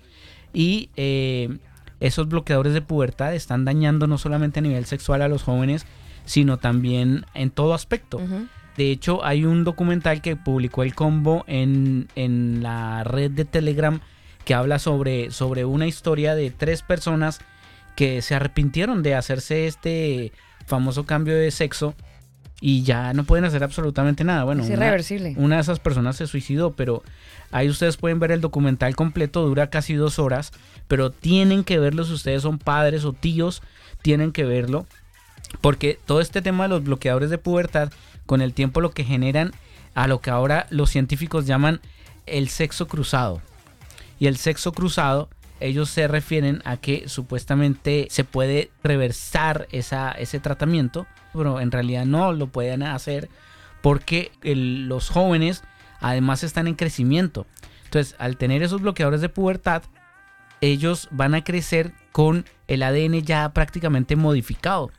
y 0.52 0.90
eh, 0.96 1.58
esos 2.00 2.28
bloqueadores 2.28 2.74
de 2.74 2.82
pubertad 2.82 3.36
están 3.36 3.66
dañando 3.66 4.08
no 4.08 4.18
solamente 4.18 4.60
a 4.60 4.64
nivel 4.64 4.86
sexual 4.86 5.22
a 5.22 5.28
los 5.28 5.44
jóvenes, 5.44 5.86
sino 6.26 6.58
también 6.58 7.26
en 7.36 7.52
todo 7.52 7.76
aspecto. 7.76 8.20
De 8.78 8.92
hecho, 8.92 9.24
hay 9.26 9.46
un 9.46 9.64
documental 9.64 10.22
que 10.22 10.36
publicó 10.36 10.84
el 10.84 10.96
combo 10.96 11.44
en, 11.48 12.08
en 12.16 12.64
la 12.64 13.04
red 13.04 13.32
de 13.32 13.46
Telegram 13.46 14.00
que 14.46 14.54
habla 14.54 14.80
sobre, 14.80 15.30
sobre 15.32 15.66
una 15.66 15.88
historia 15.88 16.36
de 16.36 16.50
tres 16.52 16.82
personas 16.82 17.40
que 17.96 18.22
se 18.22 18.34
arrepintieron 18.34 19.04
de 19.04 19.16
hacerse 19.16 19.68
este 19.68 20.32
famoso 20.66 21.06
cambio 21.06 21.36
de 21.36 21.52
sexo 21.52 21.94
y 22.62 22.84
ya 22.84 23.14
no 23.14 23.24
pueden 23.24 23.44
hacer 23.46 23.64
absolutamente 23.64 24.24
nada. 24.24 24.44
Bueno, 24.46 24.64
es 24.64 24.70
una- 24.70 24.78
irreversible. 24.86 25.34
una 25.38 25.56
de 25.58 25.62
esas 25.62 25.80
personas 25.80 26.16
se 26.16 26.28
suicidó, 26.28 26.72
pero 26.72 27.04
ahí 27.52 27.68
ustedes 27.70 27.98
pueden 27.98 28.20
ver 28.20 28.32
el 28.32 28.40
documental 28.42 28.96
completo, 28.96 29.46
dura 29.46 29.70
casi 29.70 29.94
dos 29.96 30.18
horas, 30.20 30.52
pero 30.88 31.12
tienen 31.12 31.64
que 31.64 31.78
verlo 31.80 32.04
si 32.06 32.14
ustedes 32.14 32.44
son 32.44 32.58
padres 32.60 33.04
o 33.04 33.14
tíos, 33.14 33.62
tienen 34.02 34.32
que 34.32 34.46
verlo, 34.46 34.86
porque 35.60 36.00
todo 36.06 36.22
este 36.22 36.42
tema 36.42 36.64
de 36.64 36.70
los 36.70 36.84
bloqueadores 36.84 37.30
de 37.30 37.38
pubertad, 37.38 37.92
con 38.32 38.42
el 38.42 38.54
tiempo 38.54 38.80
lo 38.80 38.92
que 38.92 39.04
generan 39.04 39.52
a 39.94 40.08
lo 40.08 40.22
que 40.22 40.30
ahora 40.30 40.66
los 40.70 40.90
científicos 40.90 41.46
llaman 41.46 41.82
el 42.26 42.48
sexo 42.48 42.88
cruzado. 42.88 43.42
Y 44.20 44.28
el 44.28 44.38
sexo 44.38 44.72
cruzado, 44.72 45.30
ellos 45.60 45.90
se 45.90 46.08
refieren 46.08 46.62
a 46.64 46.78
que 46.78 47.10
supuestamente 47.10 48.08
se 48.10 48.24
puede 48.24 48.72
reversar 48.86 49.68
esa, 49.74 50.14
ese 50.14 50.40
tratamiento, 50.40 51.08
pero 51.34 51.60
en 51.60 51.72
realidad 51.72 52.06
no 52.06 52.32
lo 52.32 52.48
pueden 52.48 52.84
hacer 52.84 53.28
porque 53.82 54.32
los 54.44 55.10
jóvenes 55.10 55.62
además 56.00 56.46
están 56.46 56.68
en 56.68 56.76
crecimiento. 56.76 57.46
Entonces, 57.84 58.16
al 58.18 58.38
tener 58.38 58.64
esos 58.64 58.82
bloqueadores 58.82 59.20
de 59.20 59.28
pubertad, 59.28 59.84
ellos 60.62 61.10
van 61.12 61.36
a 61.36 61.44
crecer 61.44 61.92
con 62.14 62.46
el 62.70 62.82
ADN 62.82 63.24
ya 63.24 63.52
prácticamente 63.52 64.16
modificado 64.16 64.90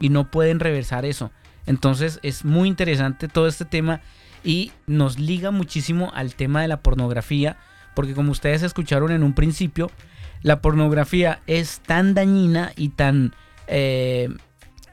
y 0.00 0.08
no 0.08 0.28
pueden 0.32 0.58
reversar 0.58 1.04
eso. 1.04 1.30
Entonces, 1.66 2.20
es 2.22 2.44
muy 2.44 2.68
interesante 2.68 3.28
todo 3.28 3.46
este 3.46 3.64
tema 3.64 4.00
y 4.44 4.72
nos 4.86 5.18
liga 5.18 5.50
muchísimo 5.50 6.10
al 6.14 6.34
tema 6.34 6.62
de 6.62 6.68
la 6.68 6.80
pornografía, 6.80 7.56
porque 7.94 8.14
como 8.14 8.32
ustedes 8.32 8.62
escucharon 8.62 9.10
en 9.12 9.22
un 9.22 9.34
principio, 9.34 9.90
la 10.42 10.60
pornografía 10.62 11.40
es 11.46 11.80
tan 11.80 12.14
dañina 12.14 12.72
y 12.76 12.90
tan 12.90 13.34
eh, 13.66 14.30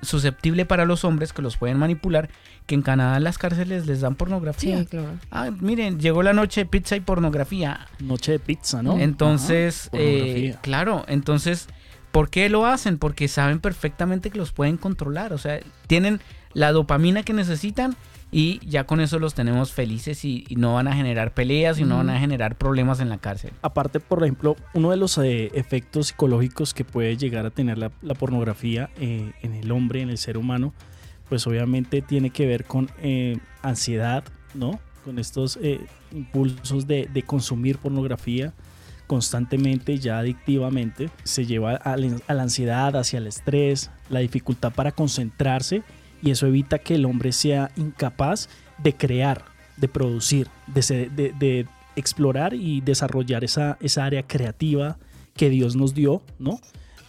susceptible 0.02 0.66
para 0.66 0.86
los 0.86 1.04
hombres 1.04 1.34
que 1.34 1.42
los 1.42 1.58
pueden 1.58 1.78
manipular, 1.78 2.30
que 2.66 2.76
en 2.76 2.82
Canadá 2.82 3.18
en 3.18 3.24
las 3.24 3.38
cárceles 3.38 3.88
les 3.88 4.02
dan 4.02 4.16
pornografía. 4.16 4.80
Sí, 4.80 4.86
claro. 4.86 5.12
Ah, 5.32 5.50
miren, 5.60 6.00
llegó 6.00 6.22
la 6.22 6.34
noche, 6.34 6.66
pizza 6.66 6.96
y 6.96 7.00
pornografía. 7.00 7.88
Noche 8.00 8.34
de 8.34 8.40
pizza, 8.40 8.84
¿no? 8.84 9.00
Entonces, 9.00 9.90
Ajá, 9.94 10.04
eh, 10.04 10.56
claro, 10.62 11.06
entonces, 11.08 11.68
¿por 12.12 12.30
qué 12.30 12.50
lo 12.50 12.66
hacen? 12.66 12.98
Porque 12.98 13.28
saben 13.30 13.60
perfectamente 13.60 14.30
que 14.30 14.38
los 14.38 14.52
pueden 14.52 14.78
controlar, 14.78 15.32
o 15.32 15.38
sea, 15.38 15.60
tienen 15.88 16.20
la 16.58 16.72
dopamina 16.72 17.22
que 17.22 17.34
necesitan 17.34 17.96
y 18.32 18.60
ya 18.68 18.86
con 18.86 19.00
eso 19.00 19.20
los 19.20 19.36
tenemos 19.36 19.74
felices 19.74 20.26
y, 20.26 20.44
y 20.50 20.56
no 20.56 20.74
van 20.74 20.88
a 20.88 20.96
generar 20.96 21.36
peleas 21.36 21.78
y 21.78 21.84
no 21.84 21.98
van 21.98 22.10
a 22.10 22.20
generar 22.20 22.56
problemas 22.56 23.00
en 23.00 23.10
la 23.10 23.20
cárcel. 23.20 23.52
Aparte, 23.62 24.00
por 24.00 24.24
ejemplo, 24.24 24.56
uno 24.74 24.90
de 24.90 24.98
los 24.98 25.20
eh, 25.20 25.52
efectos 25.54 26.08
psicológicos 26.08 26.74
que 26.74 26.84
puede 26.84 27.16
llegar 27.16 27.46
a 27.46 27.52
tener 27.52 27.78
la, 27.78 27.92
la 28.02 28.16
pornografía 28.16 28.90
eh, 29.00 29.34
en 29.44 29.54
el 29.54 29.72
hombre, 29.72 30.02
en 30.02 30.10
el 30.10 30.18
ser 30.18 30.36
humano, 30.36 30.74
pues 31.30 31.46
obviamente 31.46 32.02
tiene 32.02 32.32
que 32.32 32.48
ver 32.48 32.66
con 32.66 32.90
eh, 33.04 33.38
ansiedad, 33.62 34.24
¿no? 34.56 34.80
Con 35.06 35.20
estos 35.20 35.60
impulsos 36.12 36.88
de, 36.88 37.08
de 37.14 37.22
consumir 37.22 37.78
pornografía 37.78 38.52
constantemente, 39.06 40.00
ya 40.00 40.18
adictivamente, 40.18 41.12
se 41.24 41.46
lleva 41.46 41.76
a 41.76 41.96
la, 41.96 42.18
a 42.28 42.34
la 42.34 42.44
ansiedad, 42.44 42.96
hacia 42.96 43.20
el 43.20 43.28
estrés, 43.28 43.92
la 44.10 44.22
dificultad 44.22 44.74
para 44.74 44.92
concentrarse 44.92 45.84
y 46.22 46.32
eso 46.32 46.48
evita 46.48 46.80
que 46.80 46.96
el 46.96 47.06
hombre 47.06 47.32
sea 47.32 47.72
incapaz 47.76 48.50
de 48.78 48.94
crear, 48.96 49.46
de 49.78 49.88
producir, 49.88 50.48
de, 50.68 50.82
se- 50.82 51.10
de- 51.10 51.34
de 51.38 51.66
explorar 51.96 52.54
y 52.54 52.82
desarrollar 52.82 53.44
esa, 53.44 53.78
esa 53.82 54.06
área 54.06 54.24
creativa 54.24 54.98
que 55.36 55.50
Dios 55.50 55.76
nos 55.76 55.94
dio, 55.94 56.22
¿no? 56.40 56.60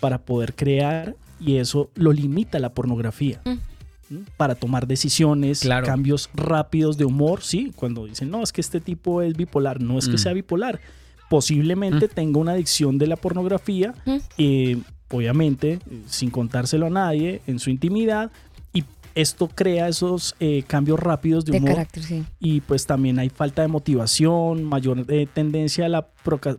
Para 0.01 0.19
poder 0.19 0.55
crear 0.55 1.15
y 1.41 1.57
eso 1.57 1.91
lo 1.95 2.13
limita 2.13 2.59
la 2.59 2.73
pornografía. 2.75 3.41
Mm. 3.45 4.17
Para 4.39 4.55
tomar 4.55 4.87
decisiones, 4.87 5.61
Claro. 5.61 5.87
cambios 5.87 6.31
rápidos 6.35 6.97
de 6.97 7.05
humor, 7.05 7.43
sí, 7.43 7.73
cuando 7.77 8.07
dicen, 8.07 8.31
no, 8.31 8.43
es 8.43 8.53
que 8.53 8.63
este 8.63 8.81
tipo 8.81 9.21
es 9.21 9.37
bipolar, 9.37 9.83
no 9.83 9.99
es 9.99 10.07
que 10.09 10.15
Mm. 10.15 10.19
sea 10.19 10.33
bipolar, 10.33 10.81
posiblemente 11.29 12.09
tenga 12.09 12.39
una 12.41 12.53
adicción 12.53 12.97
de 12.99 13.07
la 13.07 13.17
pornografía, 13.17 13.95
Mm. 14.07 14.17
eh, 14.39 14.79
obviamente, 15.11 15.79
sin 16.07 16.31
contárselo 16.31 16.87
a 16.87 16.91
nadie, 16.91 17.43
en 17.47 17.59
su 17.59 17.69
intimidad, 17.71 18.31
esto 19.21 19.49
crea 19.49 19.89
esos 19.89 20.37
eh, 20.39 20.63
cambios 20.65 21.01
rápidos 21.01 21.45
de 21.45 21.53
De 21.53 21.59
humor 21.59 21.71
carácter, 21.73 22.05
sí. 22.05 22.25
y 22.39 22.61
pues 22.61 22.87
también 22.87 23.19
hay 23.19 23.31
falta 23.31 23.63
de 23.63 23.69
motivación, 23.69 24.63
mayor 24.63 25.05
eh, 25.09 25.27
tendencia 25.33 25.87
a 25.87 25.89
la 25.89 26.07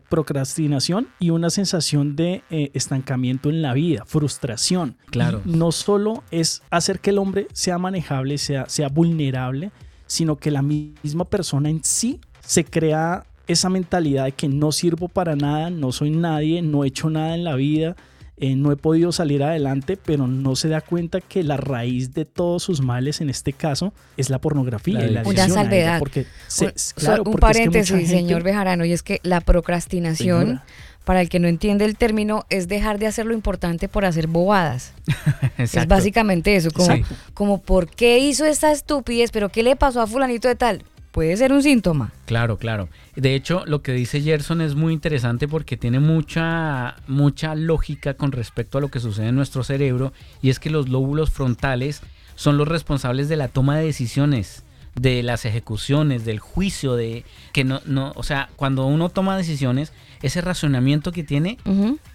procrastinación 0.09 1.07
y 1.19 1.29
una 1.29 1.51
sensación 1.51 2.17
de 2.17 2.43
eh, 2.49 2.69
estancamiento 2.73 3.49
en 3.49 3.61
la 3.61 3.73
vida, 3.73 4.03
frustración. 4.05 4.97
Claro. 5.09 5.41
Y 5.45 5.51
no 5.51 5.71
solo 5.71 6.21
es 6.31 6.61
hacer 6.69 6.99
que 6.99 7.11
el 7.11 7.19
hombre 7.19 7.47
sea 7.53 7.77
manejable, 7.77 8.37
sea, 8.37 8.67
sea 8.67 8.89
vulnerable, 8.89 9.71
sino 10.05 10.35
que 10.35 10.51
la 10.51 10.61
misma 10.61 11.23
persona 11.23 11.69
en 11.69 11.81
sí 11.85 12.19
se 12.41 12.65
crea 12.65 13.25
esa 13.47 13.69
mentalidad 13.69 14.25
de 14.25 14.33
que 14.33 14.49
no 14.49 14.73
sirvo 14.73 15.07
para 15.07 15.37
nada, 15.37 15.69
no 15.69 15.93
soy 15.93 16.11
nadie, 16.11 16.61
no 16.61 16.83
he 16.83 16.87
hecho 16.87 17.09
nada 17.09 17.35
en 17.35 17.45
la 17.45 17.55
vida, 17.55 17.95
eh, 18.39 18.55
no 18.55 18.71
he 18.71 18.77
podido 18.77 19.11
salir 19.11 19.43
adelante, 19.43 19.97
pero 19.97 20.25
no 20.27 20.55
se 20.55 20.69
da 20.69 20.81
cuenta 20.81 21.19
que 21.21 21.43
la 21.43 21.57
raíz 21.57 22.13
de 22.13 22.25
todos 22.25 22.63
sus 22.63 22.81
males 22.81 23.19
en 23.21 23.29
este 23.29 23.53
caso 23.53 23.93
es 24.17 24.29
la 24.29 24.39
pornografía. 24.39 24.99
La 24.99 25.05
y 25.07 25.09
la 25.13 25.23
Una 25.23 25.49
salvedad. 25.49 25.99
porque 25.99 26.25
se- 26.47 26.65
Un- 26.67 26.73
claro, 26.95 27.23
un 27.23 27.31
porque 27.31 27.51
es 27.51 27.57
que 27.57 27.65
mucha 27.65 27.71
paréntesis, 27.81 27.89
gente- 27.95 28.07
señor 28.07 28.43
Bejarano, 28.43 28.85
y 28.85 28.93
es 28.93 29.03
que 29.03 29.19
la 29.23 29.41
procrastinación, 29.41 30.41
Señora. 30.45 30.63
para 31.05 31.21
el 31.21 31.29
que 31.29 31.39
no 31.39 31.47
entiende 31.47 31.85
el 31.85 31.97
término, 31.97 32.45
es 32.49 32.67
dejar 32.67 32.99
de 32.99 33.07
hacer 33.07 33.25
lo 33.25 33.33
importante 33.33 33.87
por 33.89 34.05
hacer 34.05 34.27
bobadas. 34.27 34.93
Es 35.57 35.87
básicamente 35.87 36.55
eso, 36.55 36.71
como, 36.71 36.95
Sí. 36.95 37.03
como 37.33 37.61
¿por 37.61 37.89
qué 37.89 38.19
hizo 38.19 38.45
esta 38.45 38.71
estupidez? 38.71 39.31
¿Pero 39.31 39.49
qué 39.49 39.63
le 39.63 39.75
pasó 39.75 40.01
a 40.01 40.07
fulanito 40.07 40.47
de 40.47 40.55
tal? 40.55 40.83
Puede 41.11 41.35
ser 41.37 41.51
un 41.51 41.63
síntoma. 41.63 42.11
Claro, 42.25 42.57
claro. 42.57 42.89
De 43.15 43.35
hecho, 43.35 43.63
lo 43.65 43.81
que 43.81 43.93
dice 43.93 44.21
Gerson 44.21 44.61
es 44.61 44.75
muy 44.75 44.93
interesante 44.93 45.47
porque 45.47 45.77
tiene 45.77 45.99
mucha, 45.99 46.97
mucha 47.07 47.55
lógica 47.55 48.13
con 48.13 48.31
respecto 48.31 48.77
a 48.77 48.81
lo 48.81 48.89
que 48.89 48.99
sucede 48.99 49.27
en 49.27 49.35
nuestro 49.35 49.63
cerebro 49.63 50.13
y 50.41 50.49
es 50.49 50.59
que 50.59 50.69
los 50.69 50.89
lóbulos 50.89 51.31
frontales 51.31 52.01
son 52.35 52.57
los 52.57 52.67
responsables 52.67 53.27
de 53.29 53.35
la 53.35 53.47
toma 53.47 53.77
de 53.77 53.85
decisiones 53.85 54.63
de 54.95 55.23
las 55.23 55.45
ejecuciones, 55.45 56.25
del 56.25 56.39
juicio, 56.39 56.95
de 56.95 57.23
que 57.53 57.63
no, 57.63 57.81
no, 57.85 58.11
o 58.15 58.23
sea, 58.23 58.49
cuando 58.55 58.85
uno 58.85 59.09
toma 59.09 59.37
decisiones, 59.37 59.93
ese 60.21 60.41
razonamiento 60.41 61.11
que 61.11 61.23
tiene 61.23 61.57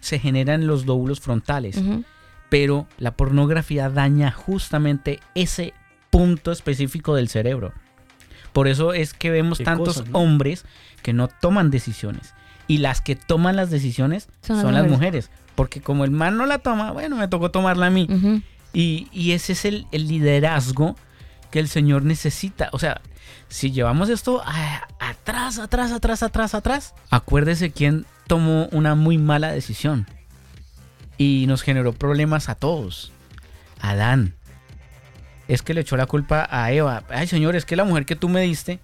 se 0.01 0.19
genera 0.19 0.55
en 0.55 0.67
los 0.67 0.87
lóbulos 0.87 1.21
frontales. 1.21 1.81
Pero 2.51 2.87
la 2.99 3.13
pornografía 3.17 3.89
daña 3.89 4.31
justamente 4.31 5.21
ese 5.35 5.73
punto 6.11 6.53
específico 6.53 7.15
del 7.15 7.29
cerebro. 7.29 7.73
Por 8.55 8.67
eso 8.69 8.95
es 8.95 9.13
que 9.13 9.31
vemos 9.31 9.59
tantos 9.59 9.99
cosa, 9.99 10.11
¿no? 10.11 10.19
hombres 10.21 10.65
que 11.03 11.13
no 11.13 11.29
toman 11.29 11.71
decisiones. 11.71 12.33
Y 12.67 12.79
las 12.79 13.03
que 13.03 13.15
toman 13.17 13.57
las 13.57 13.69
decisiones 13.69 14.29
Son 14.41 14.63
son, 14.63 14.73
las 14.73 14.85
mujeres. 14.85 15.27
mujeres. 15.29 15.31
Porque 15.55 15.83
como 15.83 16.05
el 16.05 16.11
man 16.11 16.39
no 16.39 16.47
la 16.47 16.59
toma, 16.61 16.93
bueno, 16.93 17.17
me 17.17 17.29
tocó 17.29 17.51
tomarla 17.51 17.87
a 17.87 17.91
mí. 17.91 18.09
Y, 18.73 19.09
y 19.13 19.33
ese 19.33 19.53
es 19.53 19.67
el, 19.67 19.87
el 19.93 20.09
liderazgo 20.09 20.97
que 21.51 21.59
el 21.61 21.69
Señor 21.69 22.05
necesita. 22.05 22.71
O 22.73 22.79
sea, 22.79 23.03
si 23.49 23.71
llevamos 23.71 24.09
esto 24.09 24.43
a- 24.45 24.89
atrás, 24.99 25.59
atrás, 25.59 25.93
atrás, 25.93 26.23
atrás, 26.23 26.55
atrás, 26.55 26.95
acuérdese 27.11 27.71
quién 27.71 28.07
tomó 28.27 28.67
una 28.73 28.95
muy 28.95 29.19
mala 29.19 29.53
decisión. 29.53 30.07
Y 31.19 31.45
nos 31.47 31.63
generó 31.63 31.93
problemas 31.93 32.49
a 32.49 32.55
todos. 32.55 33.13
Adán. 33.81 34.35
Es 35.49 35.63
que 35.63 35.75
le 35.75 35.83
echó 35.83 35.97
la 35.97 36.07
culpa 36.07 36.49
a 36.51 36.73
Eva. 36.73 37.05
Ay, 37.11 37.27
Señor, 37.27 37.55
es 37.57 37.65
que 37.65 37.77
la 37.77 37.85
mujer 37.85 38.07
que 38.07 38.17
tú 38.17 38.29
me 38.29 38.41
diste, 38.43 38.81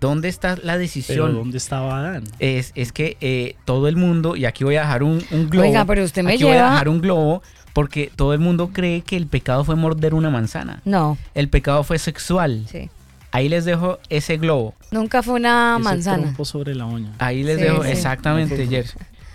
¿dónde 0.00 0.28
está 0.28 0.50
la 0.56 0.62
Pero 0.74 0.78
decisión? 0.78 1.34
¿dónde 1.34 1.56
estaba 1.58 1.98
Adán? 2.00 2.24
Es, 2.38 2.72
es 2.74 2.92
que 2.92 3.16
eh, 3.20 3.56
todo 3.64 3.88
el 3.88 3.96
mundo, 3.96 4.36
y 4.36 4.44
aquí 4.44 4.64
voy 4.64 4.76
a 4.76 4.80
dejar 4.82 5.02
un, 5.02 5.22
un 5.30 5.48
globo. 5.48 5.66
Oiga, 5.66 5.84
pero 5.84 6.04
usted 6.04 6.22
me 6.22 6.34
aquí 6.34 6.44
voy 6.44 6.52
a 6.52 6.64
dejar 6.70 6.88
un 6.88 7.00
globo 7.00 7.42
porque 7.72 8.10
todo 8.14 8.32
el 8.34 8.40
mundo 8.40 8.70
cree 8.72 9.02
que 9.02 9.16
el 9.16 9.26
pecado 9.26 9.64
fue 9.64 9.74
morder 9.76 10.14
una 10.14 10.30
manzana. 10.30 10.80
No, 10.84 11.18
El 11.34 11.48
pecado 11.48 11.82
fue 11.84 11.98
sexual. 11.98 12.64
sí. 12.70 12.90
Ahí 13.32 13.50
les 13.50 13.66
dejo 13.66 13.98
ese 14.08 14.38
globo. 14.38 14.74
Nunca 14.90 15.22
fue 15.22 15.34
una 15.34 15.74
Ese 15.74 15.84
manzana. 15.84 16.22
trompo 16.22 16.46
sobre 16.46 16.74
la 16.74 16.86
uña. 16.86 17.12
Ahí 17.18 17.42
les 17.42 17.58
Sí, 17.58 17.64
dejo 17.64 17.82
sí. 17.84 17.90
exactamente, 17.90 18.66
Jer. 18.66 18.86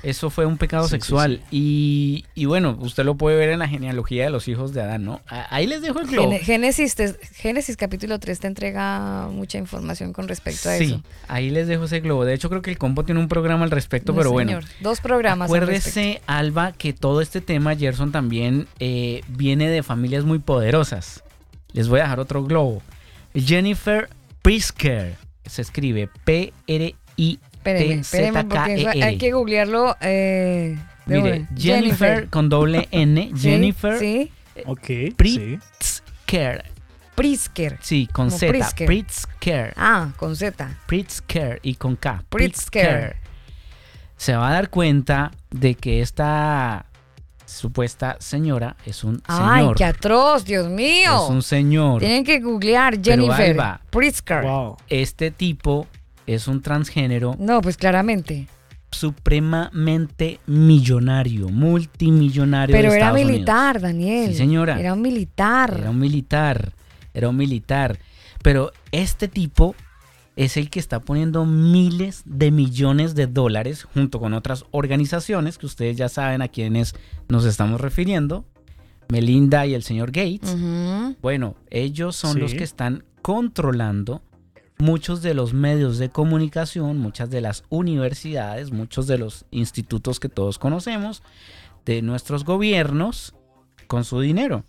Eso 0.04 0.30
fue 0.32 0.46
un 0.48 0.58
pecado 0.58 0.84
Sí, 0.86 0.90
sí, 0.90 0.92
sexual. 0.96 1.42
sí. 1.52 2.26
Y, 2.36 2.42
y 2.42 2.46
bueno, 2.46 2.76
usted 2.80 3.04
lo 3.06 3.16
puede 3.16 3.38
ver 3.38 3.50
en 3.50 3.60
la 3.60 3.68
genealogía 3.68 4.24
de 4.24 4.30
los 4.32 4.48
hijos 4.48 4.74
de 4.74 4.82
Adán, 4.82 5.06
¿no? 5.06 5.22
Ahí 5.28 5.68
les 5.68 5.82
dejo 5.84 6.00
el 6.00 6.08
globo. 6.08 6.36
Génesis, 6.42 6.96
te- 6.96 7.14
Génesis 7.34 7.78
capítulo 7.78 8.18
3 8.20 8.40
te 8.40 8.48
entrega 8.48 9.28
mucha 9.32 9.58
información 9.60 10.12
con 10.14 10.28
respecto 10.28 10.70
a 10.70 10.78
Sí, 10.78 10.86
eso. 10.86 11.04
ahí 11.28 11.50
les 11.52 11.68
dejo 11.68 11.84
ese 11.86 12.00
globo. 12.00 12.26
De 12.26 12.34
hecho, 12.34 12.50
creo 12.50 12.62
que 12.64 12.72
el 12.72 12.78
compo 12.80 13.04
tiene 13.06 13.20
un 13.22 13.28
programa 13.28 13.64
al 13.64 13.72
respecto, 13.72 14.12
No, 14.14 14.18
pero 14.18 14.32
bueno. 14.32 14.50
señor. 14.52 14.66
Dos 14.82 15.02
programas. 15.02 15.50
al. 15.50 15.56
Acuérdese, 15.56 16.22
Alba, 16.26 16.72
que 16.72 16.94
todo 16.94 17.22
este 17.22 17.40
tema, 17.42 17.76
Gerson, 17.76 18.12
también 18.12 18.68
eh, 18.80 19.22
viene 19.28 19.70
de 19.70 19.84
familias 19.84 20.24
muy 20.24 20.40
poderosas. 20.40 21.24
Les 21.74 21.88
voy 21.88 22.00
a 22.00 22.04
dejar 22.04 22.20
otro 22.20 22.44
globo. 22.44 22.82
Jennifer 23.36 24.10
Prisker. 24.42 25.16
Se 25.46 25.62
escribe 25.62 26.10
P-R-I. 26.26 27.40
Espéreme, 27.63 28.02
espéreme, 28.02 28.43
porque 28.45 28.74
eso 28.76 28.89
hay 28.89 29.17
que 29.17 29.32
googlearlo. 29.32 29.95
Eh, 30.02 30.78
Mire. 31.06 31.47
Jennifer, 31.56 32.28
con 32.30 32.50
doble 32.50 32.88
N. 32.91 33.32
Jennifer 33.38 34.00
Sí, 34.00 34.32
Ok, 34.65 34.86
sí. 34.86 35.13
Pritzker. 35.15 36.65
Prisker. 37.15 37.78
Sí, 37.82 38.08
con 38.08 38.28
Como 38.28 38.38
Z. 38.39 38.52
Pritzker. 38.52 38.88
Pritzker. 38.88 39.74
Ah, 39.78 40.10
con 40.17 40.36
Z. 40.36 40.78
Pritzker 40.88 41.60
y 41.62 41.76
con 41.76 41.95
K. 41.95 42.24
Pritzker. 42.30 43.17
Se 44.17 44.36
va 44.36 44.50
a 44.50 44.54
dar 44.54 44.69
cuenta 44.69 45.32
de 45.52 45.76
que 45.76 46.02
esta 46.02 46.86
supuesta 47.45 48.15
señora 48.19 48.76
es 48.86 49.04
un 49.04 49.21
Ay, 49.28 49.60
señor. 49.62 49.76
qué 49.76 49.84
atroz, 49.84 50.45
Dios 50.45 50.69
mío. 50.69 51.26
Es 51.26 51.30
un 51.30 51.41
señor. 51.43 52.00
Tienen 52.00 52.24
que 52.24 52.39
googlear 52.39 53.00
Jennifer. 53.04 53.58
Pritzker. 53.89 54.43
Wow. 54.43 54.78
Este 54.88 55.32
tipo 55.32 55.86
es 56.28 56.48
un 56.48 56.62
transgénero 56.62 57.36
No, 57.40 57.62
pues 57.62 57.78
claramente. 57.78 58.48
supremamente 58.92 60.40
millonario, 60.48 61.50
multimillonario. 61.50 62.76
Pero 62.76 62.92
de 62.92 62.98
era 62.98 63.08
Estados 63.08 63.26
militar, 63.26 63.76
Unidos. 63.78 63.82
Daniel. 63.82 64.32
Sí, 64.32 64.38
señora. 64.38 64.80
Era 64.80 64.94
un 64.94 65.02
militar. 65.02 65.76
Era 65.80 65.90
un 65.90 66.00
militar. 66.00 66.74
Era 67.14 67.30
un 67.30 67.38
militar. 67.38 68.00
Pero 68.44 68.72
este 68.92 69.28
tipo 69.28 69.76
es 70.36 70.58
el 70.58 70.70
que 70.70 70.80
está 70.80 71.00
poniendo 71.00 71.46
miles 71.46 72.24
de 72.26 72.52
millones 72.52 73.16
de 73.16 73.28
dólares 73.28 73.84
junto 73.94 74.20
con 74.20 74.34
otras 74.34 74.66
organizaciones 74.72 75.58
que 75.58 75.66
ustedes 75.66 75.98
ya 75.98 76.10
saben 76.10 76.42
a 76.42 76.48
quienes 76.48 76.96
nos 77.30 77.46
estamos 77.46 77.80
refiriendo. 77.82 78.46
Melinda 79.10 79.66
y 79.66 79.74
el 79.74 79.84
señor 79.84 80.12
Gates. 80.12 80.56
Bueno, 81.22 81.56
ellos 81.70 82.16
son 82.16 82.36
Sí. 82.36 82.40
los 82.40 82.54
que 82.54 82.64
están 82.64 83.04
controlando 83.22 84.22
muchos 84.82 85.22
de 85.22 85.36
los 85.36 85.54
medios 85.54 86.00
de 86.00 86.10
comunicación, 86.10 86.98
muchas 86.98 87.30
de 87.30 87.39
las 87.39 87.63
universidades, 87.70 88.72
muchos 88.72 89.06
de 89.06 89.20
los 89.20 89.46
institutos 89.52 90.20
que 90.20 90.28
todos 90.28 90.58
conocemos, 90.58 91.22
de 91.86 92.02
nuestros 92.02 92.44
gobiernos, 92.44 93.36
con 93.86 94.04
su 94.04 94.20
dinero. 94.22 94.63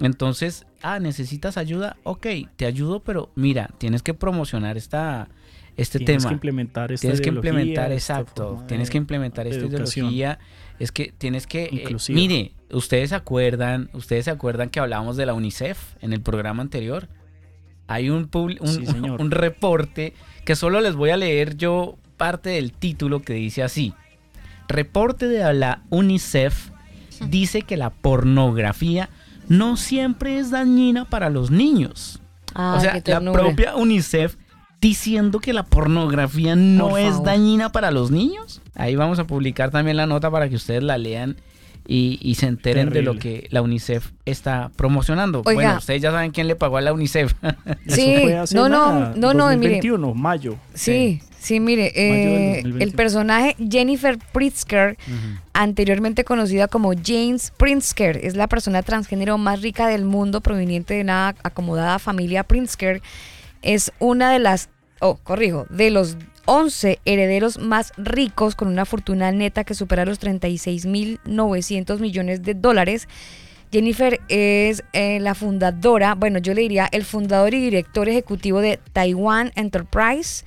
Entonces, 0.00 0.66
ah, 0.82 0.98
necesitas 0.98 1.56
ayuda, 1.56 1.96
ok, 2.02 2.26
te 2.56 2.66
ayudo, 2.66 3.00
pero 3.00 3.30
mira, 3.36 3.70
tienes 3.78 4.02
que 4.02 4.14
promocionar 4.14 4.76
esta, 4.76 5.28
este 5.76 5.98
Tienes 5.98 6.22
tema. 6.22 6.30
que 6.30 6.34
implementar 6.34 6.90
esta 6.90 7.02
Tienes 7.02 7.20
que 7.20 7.28
implementar, 7.28 7.92
exacto. 7.92 8.64
Tienes 8.66 8.90
que 8.90 8.98
implementar 8.98 9.46
esta 9.46 9.64
educación. 9.64 10.06
ideología. 10.06 10.38
Es 10.80 10.90
que 10.90 11.14
tienes 11.16 11.46
que. 11.46 11.64
eh, 11.66 11.96
mire, 12.08 12.52
ustedes 12.72 13.10
se 13.10 13.14
acuerdan, 13.14 13.90
ustedes 13.92 14.24
se 14.24 14.32
acuerdan 14.32 14.70
que 14.70 14.80
hablábamos 14.80 15.16
de 15.16 15.26
la 15.26 15.34
UNICEF 15.34 15.94
en 16.00 16.12
el 16.12 16.20
programa 16.20 16.62
anterior. 16.62 17.08
Hay 17.86 18.10
un, 18.10 18.28
un, 18.32 18.58
Sí, 18.68 18.86
señor. 18.86 19.20
un 19.20 19.30
reporte 19.30 20.14
que 20.44 20.56
solo 20.56 20.80
les 20.80 20.94
voy 20.94 21.10
a 21.10 21.16
leer 21.16 21.56
yo 21.56 21.96
parte 22.16 22.50
del 22.50 22.72
título 22.72 23.22
que 23.22 23.34
dice 23.34 23.62
así. 23.62 23.94
Reporte 24.68 25.28
de 25.28 25.52
la 25.54 25.82
UNICEF 25.90 26.70
dice 27.28 27.62
que 27.62 27.76
la 27.76 27.90
pornografía 27.90 29.10
no 29.48 29.76
siempre 29.76 30.38
es 30.38 30.50
dañina 30.50 31.04
para 31.04 31.30
los 31.30 31.50
niños. 31.50 32.20
Ay, 32.54 32.78
O 32.78 32.80
sea, 32.80 33.20
la 33.20 33.32
propia 33.32 33.76
UNICEF 33.76 34.36
diciendo 34.80 35.38
que 35.38 35.52
la 35.52 35.62
pornografía 35.62 36.56
no 36.56 36.90
Por 36.90 37.00
es 37.00 37.22
dañina 37.22 37.70
para 37.70 37.90
los 37.90 38.10
niños. 38.10 38.60
Ahí 38.74 38.96
vamos 38.96 39.18
a 39.18 39.26
publicar 39.26 39.70
también 39.70 39.96
la 39.96 40.06
nota 40.06 40.30
para 40.30 40.48
que 40.48 40.56
ustedes 40.56 40.82
la 40.82 40.98
lean 40.98 41.36
y, 41.86 42.18
y 42.22 42.36
se 42.36 42.46
enteren 42.46 42.90
de 42.90 43.02
lo 43.02 43.18
que 43.18 43.48
la 43.50 43.62
UNICEF 43.62 44.10
está 44.24 44.70
promocionando. 44.76 45.42
Oiga. 45.44 45.54
Bueno, 45.54 45.78
ustedes 45.78 46.00
ya 46.02 46.10
saben 46.12 46.30
quién 46.30 46.46
le 46.46 46.56
pagó 46.56 46.76
a 46.76 46.80
la 46.80 46.92
UNICEF. 46.92 47.34
Eso 47.86 47.96
Sí, 47.96 48.16
fue 48.22 48.36
hace 48.38 48.54
no, 48.54 48.68
no, 48.68 49.14
no, 49.14 49.34
no, 49.34 49.46
mire. 49.48 49.76
2021, 49.80 50.14
mayo. 50.14 50.56
Sí, 50.74 51.20
sí, 51.38 51.58
mire, 51.60 51.92
Mayo 51.94 52.02
del 52.02 52.08
eh, 52.08 52.52
2021. 52.62 52.84
el 52.84 52.92
personaje 52.92 53.56
Jennifer 53.70 54.18
Pritzker, 54.32 54.96
anteriormente 55.52 56.24
conocida 56.24 56.68
como 56.68 56.92
James 56.94 57.52
Pritzker, 57.56 58.18
es 58.22 58.36
la 58.36 58.46
persona 58.48 58.82
transgénero 58.82 59.38
más 59.38 59.60
rica 59.62 59.88
del 59.88 60.04
mundo 60.04 60.40
proveniente 60.40 60.94
de 60.94 61.00
una 61.02 61.34
acomodada 61.42 61.98
familia 61.98 62.44
Pritzker. 62.44 63.02
Es 63.62 63.92
una 63.98 64.32
de 64.32 64.38
las, 64.38 64.68
oh, 65.00 65.16
corrijo, 65.16 65.66
de 65.70 65.90
los 65.90 66.16
11 66.46 66.98
herederos 67.04 67.58
más 67.58 67.92
ricos 67.96 68.54
con 68.54 68.68
una 68.68 68.84
fortuna 68.84 69.32
neta 69.32 69.64
que 69.64 69.74
supera 69.74 70.04
los 70.04 70.20
36.900 70.20 71.98
millones 72.00 72.42
de 72.42 72.54
dólares. 72.54 73.08
Jennifer 73.72 74.20
es 74.28 74.84
eh, 74.92 75.18
la 75.20 75.34
fundadora, 75.34 76.14
bueno, 76.14 76.38
yo 76.38 76.52
le 76.52 76.60
diría 76.60 76.88
el 76.92 77.04
fundador 77.04 77.54
y 77.54 77.60
director 77.60 78.08
ejecutivo 78.08 78.60
de 78.60 78.78
Taiwan 78.92 79.50
Enterprise, 79.54 80.44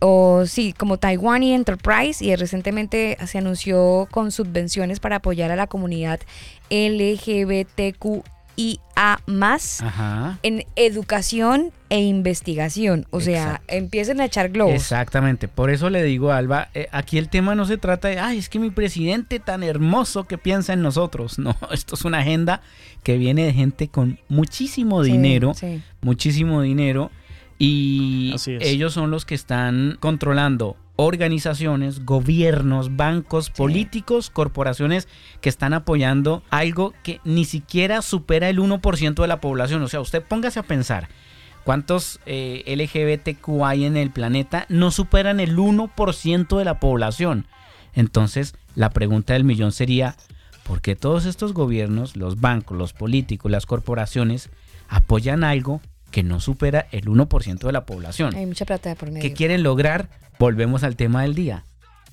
o 0.00 0.46
sí, 0.46 0.72
como 0.72 0.96
Taiwan 0.96 1.44
y 1.44 1.54
Enterprise, 1.54 2.24
y 2.24 2.34
recientemente 2.34 3.16
se 3.26 3.38
anunció 3.38 4.08
con 4.10 4.32
subvenciones 4.32 4.98
para 4.98 5.16
apoyar 5.16 5.52
a 5.52 5.56
la 5.56 5.68
comunidad 5.68 6.18
LGBTQIA 8.60 8.80
Ajá. 9.82 10.38
en 10.42 10.64
educación 10.76 11.72
e 11.88 12.00
investigación. 12.00 13.06
O 13.10 13.20
sea, 13.20 13.42
Exacto. 13.44 13.64
empiecen 13.74 14.20
a 14.20 14.24
echar 14.26 14.50
globos. 14.50 14.74
Exactamente, 14.74 15.48
por 15.48 15.70
eso 15.70 15.90
le 15.90 16.02
digo, 16.02 16.32
Alba, 16.32 16.68
eh, 16.74 16.88
aquí 16.92 17.18
el 17.18 17.28
tema 17.28 17.54
no 17.54 17.64
se 17.64 17.78
trata 17.78 18.08
de, 18.08 18.18
ay, 18.18 18.38
es 18.38 18.48
que 18.48 18.58
mi 18.58 18.70
presidente 18.70 19.40
tan 19.40 19.62
hermoso 19.62 20.24
que 20.24 20.38
piensa 20.38 20.72
en 20.72 20.82
nosotros. 20.82 21.38
No, 21.40 21.56
esto 21.72 21.94
es 21.94 22.04
una 22.04 22.18
agenda 22.18 22.60
que 23.02 23.16
viene 23.16 23.44
de 23.46 23.52
gente 23.54 23.88
con 23.88 24.18
muchísimo 24.28 25.02
Sí, 25.02 25.12
dinero, 25.12 25.54
sí. 25.54 25.82
muchísimo 26.02 26.60
dinero, 26.60 27.10
y 27.62 28.34
ellos 28.46 28.94
son 28.94 29.10
los 29.10 29.26
que 29.26 29.34
están 29.34 29.98
controlando 30.00 30.78
organizaciones, 30.96 32.06
gobiernos, 32.06 32.96
bancos, 32.96 33.50
políticos, 33.50 34.30
corporaciones 34.30 35.08
que 35.42 35.50
están 35.50 35.74
apoyando 35.74 36.42
algo 36.48 36.94
que 37.02 37.20
ni 37.22 37.44
siquiera 37.44 38.00
supera 38.00 38.48
el 38.48 38.60
1% 38.60 39.20
de 39.20 39.28
la 39.28 39.42
población. 39.42 39.82
O 39.82 39.88
sea, 39.88 40.00
usted 40.00 40.22
póngase 40.22 40.58
a 40.58 40.62
pensar. 40.62 41.08
¿Cuántos 41.62 42.18
eh, 42.24 42.64
LGBTQ 42.66 43.62
hay 43.62 43.84
en 43.84 43.98
el 43.98 44.10
planeta? 44.10 44.64
No 44.70 44.90
superan 44.90 45.38
el 45.38 45.58
1% 45.58 46.56
de 46.56 46.64
la 46.64 46.80
población. 46.80 47.46
Entonces, 47.92 48.54
la 48.74 48.88
pregunta 48.88 49.34
del 49.34 49.44
millón 49.44 49.72
sería, 49.72 50.16
¿por 50.62 50.80
qué 50.80 50.96
todos 50.96 51.26
estos 51.26 51.52
gobiernos, 51.52 52.16
los 52.16 52.40
bancos, 52.40 52.78
los 52.78 52.94
políticos, 52.94 53.52
las 53.52 53.66
corporaciones, 53.66 54.48
apoyan 54.88 55.44
algo 55.44 55.82
que 56.10 56.22
no 56.22 56.40
supera 56.40 56.86
el 56.92 57.04
1% 57.04 57.58
de 57.58 57.72
la 57.72 57.86
población? 57.86 58.34
Hay 58.34 58.46
mucha 58.46 58.64
plata 58.64 58.88
de 58.88 58.96
por 58.96 59.10
medio. 59.10 59.22
¿Qué 59.22 59.32
quieren 59.34 59.62
lograr? 59.62 60.08
Volvemos 60.38 60.82
al 60.84 60.96
tema 60.96 61.22
del 61.22 61.34
día. 61.34 61.64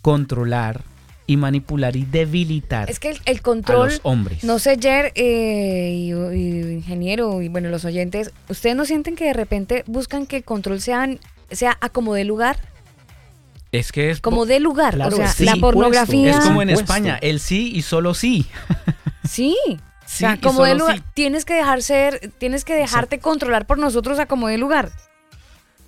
Controlar 0.02 0.82
y 1.30 1.36
manipular 1.36 1.98
y 1.98 2.06
debilitar 2.06 2.90
Es 2.90 3.00
que 3.00 3.10
el, 3.10 3.20
el 3.26 3.40
a 3.40 3.42
control, 3.42 3.90
los 3.90 4.00
hombres. 4.04 4.44
no 4.46 4.60
sé, 4.60 4.78
Jer 4.80 5.12
eh, 5.16 5.92
y, 5.94 6.14
y 6.14 6.74
ingeniero 6.74 7.42
y 7.42 7.50
bueno, 7.50 7.68
los 7.70 7.84
oyentes, 7.84 8.32
¿ustedes 8.48 8.78
no 8.78 8.86
sienten 8.86 9.18
que 9.18 9.26
de 9.26 9.34
repente 9.34 9.84
buscan 9.88 10.26
que 10.26 10.38
el 10.38 10.44
control 10.46 10.80
sean, 10.80 11.20
sea 11.52 11.78
a 11.82 11.90
como 11.90 12.14
de 12.14 12.24
lugar? 12.24 12.58
es 13.72 13.92
que 13.92 14.10
es, 14.12 14.22
Como 14.22 14.46
de 14.46 14.60
lugar. 14.60 14.94
Claro, 14.96 15.16
o 15.16 15.18
sea, 15.18 15.28
sí, 15.28 15.44
la 15.46 15.58
pornografía. 15.58 16.32
es 16.32 16.40
como 16.40 16.62
en. 16.62 16.70
España, 16.70 17.20
el 17.22 17.40
sí 17.40 17.72
y 17.76 17.82
solo 17.82 18.14
sí. 18.14 18.46
Sí. 19.28 19.56
O 20.08 20.10
Sí 20.10 20.18
sea, 20.20 20.36
y 20.36 20.38
como 20.40 20.64
de 20.64 20.76
lugar. 20.76 20.98
sí. 20.98 21.04
Tienes 21.14 21.44
que 21.46 21.54
dejar 21.54 21.82
ser, 21.84 22.32
tienes 22.38 22.64
que 22.64 22.74
dejarte 22.74 23.20
controlar 23.20 23.68
por 23.68 23.78
nosotros 23.78 24.20
a 24.20 24.26
como 24.26 24.48
de 24.48 24.58
lugar. 24.58 24.90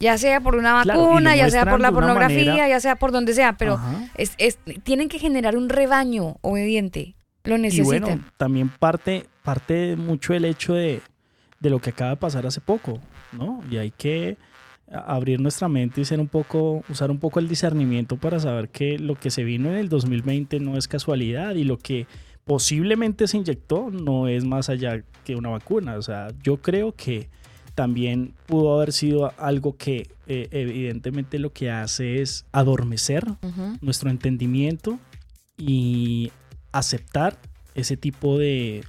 Ya 0.02 0.18
sea 0.18 0.40
por 0.42 0.56
una 0.56 0.82
Claro, 0.84 1.00
y 1.00 1.04
vacuna, 1.06 1.36
ya 1.36 1.50
sea 1.50 1.66
por 1.66 1.80
la 1.82 1.92
pornografía, 1.92 2.46
manera- 2.52 2.70
ya 2.70 2.80
sea 2.80 2.96
por 2.96 3.12
donde 3.12 3.34
sea, 3.34 3.58
pero 3.58 3.74
Ajá. 3.76 4.08
es, 4.16 4.34
es- 4.38 4.58
tienen 4.84 5.10
que 5.10 5.20
generar 5.20 5.58
un 5.58 5.68
rebaño 5.70 6.38
obediente. 6.42 7.16
Lo 7.44 7.56
Y 7.58 7.62
necesitan. 7.62 8.02
bueno, 8.02 8.24
también 8.38 8.70
parte, 8.70 9.26
parte 9.44 9.96
mucho 9.96 10.34
el 10.34 10.46
hecho 10.46 10.74
de, 10.74 11.02
de 11.60 11.70
lo 11.70 11.80
que 11.80 11.90
acaba 11.92 12.12
de 12.12 12.18
pasar 12.18 12.46
hace 12.46 12.62
poco, 12.62 13.00
¿no? 13.32 13.62
Y 13.72 13.78
hay 13.78 13.92
que 13.92 14.38
abrir 14.92 15.40
nuestra 15.40 15.68
mente 15.68 16.02
y 16.02 16.06
ser 16.06 16.20
un 16.20 16.28
poco, 16.28 16.84
usar 16.90 17.12
un 17.12 17.20
poco 17.20 17.40
el 17.40 17.48
discernimiento 17.48 18.18
para 18.18 18.40
saber 18.40 18.70
que 18.70 18.98
lo 19.00 19.16
que 19.16 19.32
se 19.32 19.44
vino 19.44 19.70
en 19.70 19.76
el 19.76 19.88
2020 19.90 20.60
no 20.60 20.78
es 20.78 20.88
casualidad 20.88 21.56
y 21.56 21.64
lo 21.64 21.78
que 21.78 22.08
posiblemente 22.50 23.28
se 23.28 23.38
inyectó 23.38 23.92
no 23.92 24.28
es 24.28 24.44
más 24.44 24.70
allá 24.70 25.04
que 25.24 25.36
una 25.36 25.50
vacuna. 25.50 25.98
O 25.98 26.02
sea, 26.02 26.30
yo 26.42 26.58
creo 26.58 26.96
que 26.96 27.30
también 27.76 28.34
pudo 28.48 28.74
haber 28.74 28.92
sido 28.92 29.32
algo 29.38 29.78
que 29.78 30.10
eh, 30.26 30.48
evidentemente 30.50 31.38
lo 31.38 31.54
que 31.54 31.70
hace 31.70 32.24
es 32.24 32.48
adormecer 32.52 33.24
nuestro 33.82 34.10
entendimiento 34.10 34.98
y 35.60 36.32
aceptar 36.72 37.38
ese 37.76 37.98
tipo 37.98 38.40
de 38.40 38.84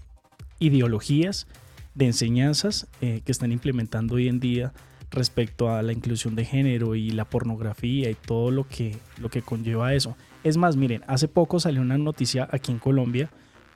ideologías, 0.58 1.46
de 1.94 2.06
enseñanzas 2.06 2.86
eh, 3.02 3.20
que 3.26 3.30
están 3.30 3.52
implementando 3.52 4.14
hoy 4.14 4.28
en 4.28 4.40
día 4.40 4.72
respecto 5.10 5.68
a 5.68 5.82
la 5.82 5.92
inclusión 5.92 6.34
de 6.34 6.46
género 6.46 6.94
y 6.94 7.10
la 7.10 7.26
pornografía 7.26 8.08
y 8.08 8.14
todo 8.14 8.50
lo 8.50 8.66
que, 8.66 8.96
lo 9.18 9.28
que 9.28 9.42
conlleva 9.42 9.92
eso. 9.92 10.16
Es 10.44 10.56
más, 10.56 10.76
miren, 10.76 11.02
hace 11.08 11.28
poco 11.28 11.60
salió 11.60 11.82
una 11.82 11.98
noticia 11.98 12.48
aquí 12.50 12.72
en 12.72 12.78
Colombia, 12.78 13.30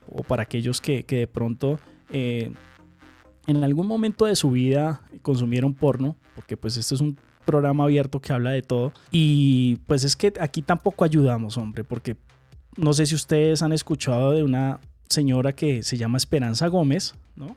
o 0.08 0.22
para 0.22 0.42
aquellos 0.42 0.80
que, 0.80 1.04
que 1.04 1.16
de 1.16 1.26
pronto 1.26 1.78
eh, 2.10 2.52
en 3.46 3.64
algún 3.64 3.86
momento 3.86 4.26
de 4.26 4.36
su 4.36 4.50
vida 4.50 5.02
consumieron 5.22 5.74
porno, 5.74 6.16
porque 6.34 6.56
pues 6.56 6.76
este 6.76 6.94
es 6.94 7.00
un 7.00 7.18
programa 7.44 7.84
abierto 7.84 8.20
que 8.20 8.32
habla 8.32 8.50
de 8.50 8.62
todo, 8.62 8.92
y 9.10 9.76
pues 9.86 10.04
es 10.04 10.16
que 10.16 10.32
aquí 10.40 10.62
tampoco 10.62 11.04
ayudamos, 11.04 11.58
hombre, 11.58 11.84
porque 11.84 12.16
no 12.76 12.92
sé 12.92 13.06
si 13.06 13.14
ustedes 13.14 13.62
han 13.62 13.72
escuchado 13.72 14.32
de 14.32 14.42
una 14.42 14.80
señora 15.08 15.54
que 15.54 15.82
se 15.82 15.96
llama 15.96 16.16
Esperanza 16.16 16.68
Gómez, 16.68 17.14
¿no? 17.36 17.56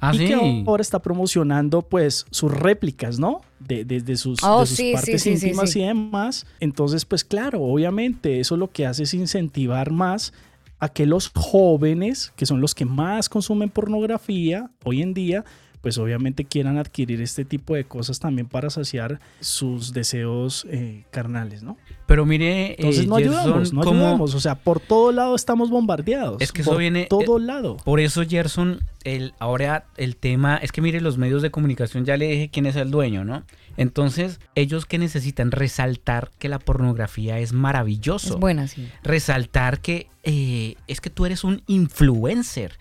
Ah, 0.00 0.12
y 0.14 0.18
sí. 0.18 0.26
que 0.28 0.64
ahora 0.66 0.80
está 0.80 1.00
promocionando 1.02 1.82
pues 1.82 2.26
sus 2.30 2.50
réplicas, 2.50 3.18
¿no? 3.18 3.42
De, 3.58 3.84
desde 3.84 4.16
sus, 4.16 4.42
Oh, 4.42 4.60
de 4.60 4.66
sus 4.66 4.76
sí, 4.76 4.92
partes 4.94 5.22
sí, 5.22 5.36
sí, 5.36 5.46
íntimas 5.46 5.70
sí. 5.70 5.80
y 5.80 5.86
demás. 5.86 6.46
Entonces, 6.60 7.04
pues 7.04 7.24
claro, 7.24 7.60
obviamente 7.62 8.40
eso 8.40 8.56
lo 8.56 8.70
que 8.70 8.86
hace 8.86 9.02
es 9.02 9.12
incentivar 9.12 9.90
más 9.90 10.32
a 10.78 10.88
que 10.88 11.06
los 11.06 11.30
jóvenes, 11.34 12.32
que 12.36 12.46
son 12.46 12.60
los 12.60 12.74
que 12.74 12.84
más 12.84 13.28
consumen 13.28 13.70
pornografía 13.70 14.70
hoy 14.84 15.02
en 15.02 15.14
día, 15.14 15.44
pues 15.84 15.98
obviamente 15.98 16.46
quieran 16.46 16.78
adquirir 16.78 17.20
este 17.20 17.44
tipo 17.44 17.74
de 17.74 17.84
cosas 17.84 18.18
también 18.18 18.48
para 18.48 18.70
saciar 18.70 19.20
sus 19.40 19.92
deseos 19.92 20.66
eh, 20.70 21.04
carnales, 21.10 21.62
¿no? 21.62 21.76
Pero 22.06 22.24
mire, 22.24 22.70
eh, 22.70 22.76
Entonces 22.78 23.06
no 23.06 23.16
Gerson, 23.16 23.38
ayudamos, 23.38 23.72
no 23.74 23.80
cómo- 23.82 24.00
ayudamos. 24.00 24.34
O 24.34 24.40
sea, 24.40 24.54
por 24.54 24.80
todo 24.80 25.12
lado 25.12 25.36
estamos 25.36 25.68
bombardeados. 25.68 26.40
Es 26.40 26.52
que 26.52 26.62
eso 26.62 26.70
por 26.70 26.80
viene- 26.80 27.04
todo 27.10 27.38
lado. 27.38 27.76
Por 27.76 28.00
eso, 28.00 28.22
Gerson, 28.26 28.80
el, 29.04 29.34
ahora 29.38 29.84
el 29.98 30.16
tema 30.16 30.56
es 30.56 30.72
que 30.72 30.80
mire, 30.80 31.02
los 31.02 31.18
medios 31.18 31.42
de 31.42 31.50
comunicación 31.50 32.06
ya 32.06 32.16
le 32.16 32.28
dije 32.28 32.48
quién 32.50 32.64
es 32.64 32.76
el 32.76 32.90
dueño, 32.90 33.22
¿no? 33.26 33.42
Entonces, 33.76 34.40
ellos 34.54 34.86
que 34.86 34.96
necesitan 34.98 35.50
resaltar 35.50 36.30
que 36.38 36.48
la 36.48 36.58
pornografía 36.60 37.38
es 37.40 37.52
maravilloso. 37.52 38.34
Es 38.34 38.40
buena, 38.40 38.68
sí. 38.68 38.88
resaltar 39.02 39.80
que 39.80 40.06
eh, 40.22 40.76
es 40.86 41.02
que 41.02 41.10
tú 41.10 41.26
eres 41.26 41.44
un 41.44 41.60
influencer. 41.66 42.72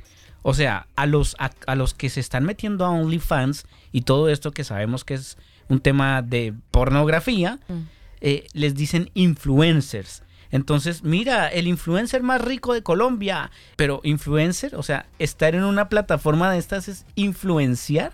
O 0.44 0.54
sea, 0.54 0.88
a 0.96 1.06
los, 1.08 1.36
a, 1.40 1.50
a 1.66 1.76
los 1.76 1.94
que 1.96 2.10
se 2.10 2.20
están 2.20 2.44
metiendo 2.44 2.86
a 2.86 2.90
OnlyFans 2.92 3.66
y 3.92 4.02
todo 4.02 4.30
esto 4.30 4.52
que 4.52 4.64
sabemos 4.64 5.04
que 5.04 5.16
es 5.16 5.38
un 5.70 5.80
tema 5.80 6.22
de 6.22 6.54
pornografía, 6.70 7.60
Mm. 7.68 7.74
eh, 8.22 8.48
les 8.54 8.76
dicen 8.76 9.10
influencers. 9.16 10.22
Entonces, 10.52 11.04
mira, 11.04 11.48
el 11.48 11.68
influencer 11.68 12.22
más 12.22 12.40
rico 12.40 12.74
de 12.74 12.84
Colombia. 12.84 13.50
Pero 13.76 14.02
influencer, 14.04 14.76
o 14.76 14.84
sea, 14.84 15.08
estar 15.18 15.56
en 15.56 15.64
una 15.64 15.90
plataforma 15.90 16.52
de 16.52 16.60
estas 16.60 16.88
es 16.88 17.06
influenciar, 17.16 18.14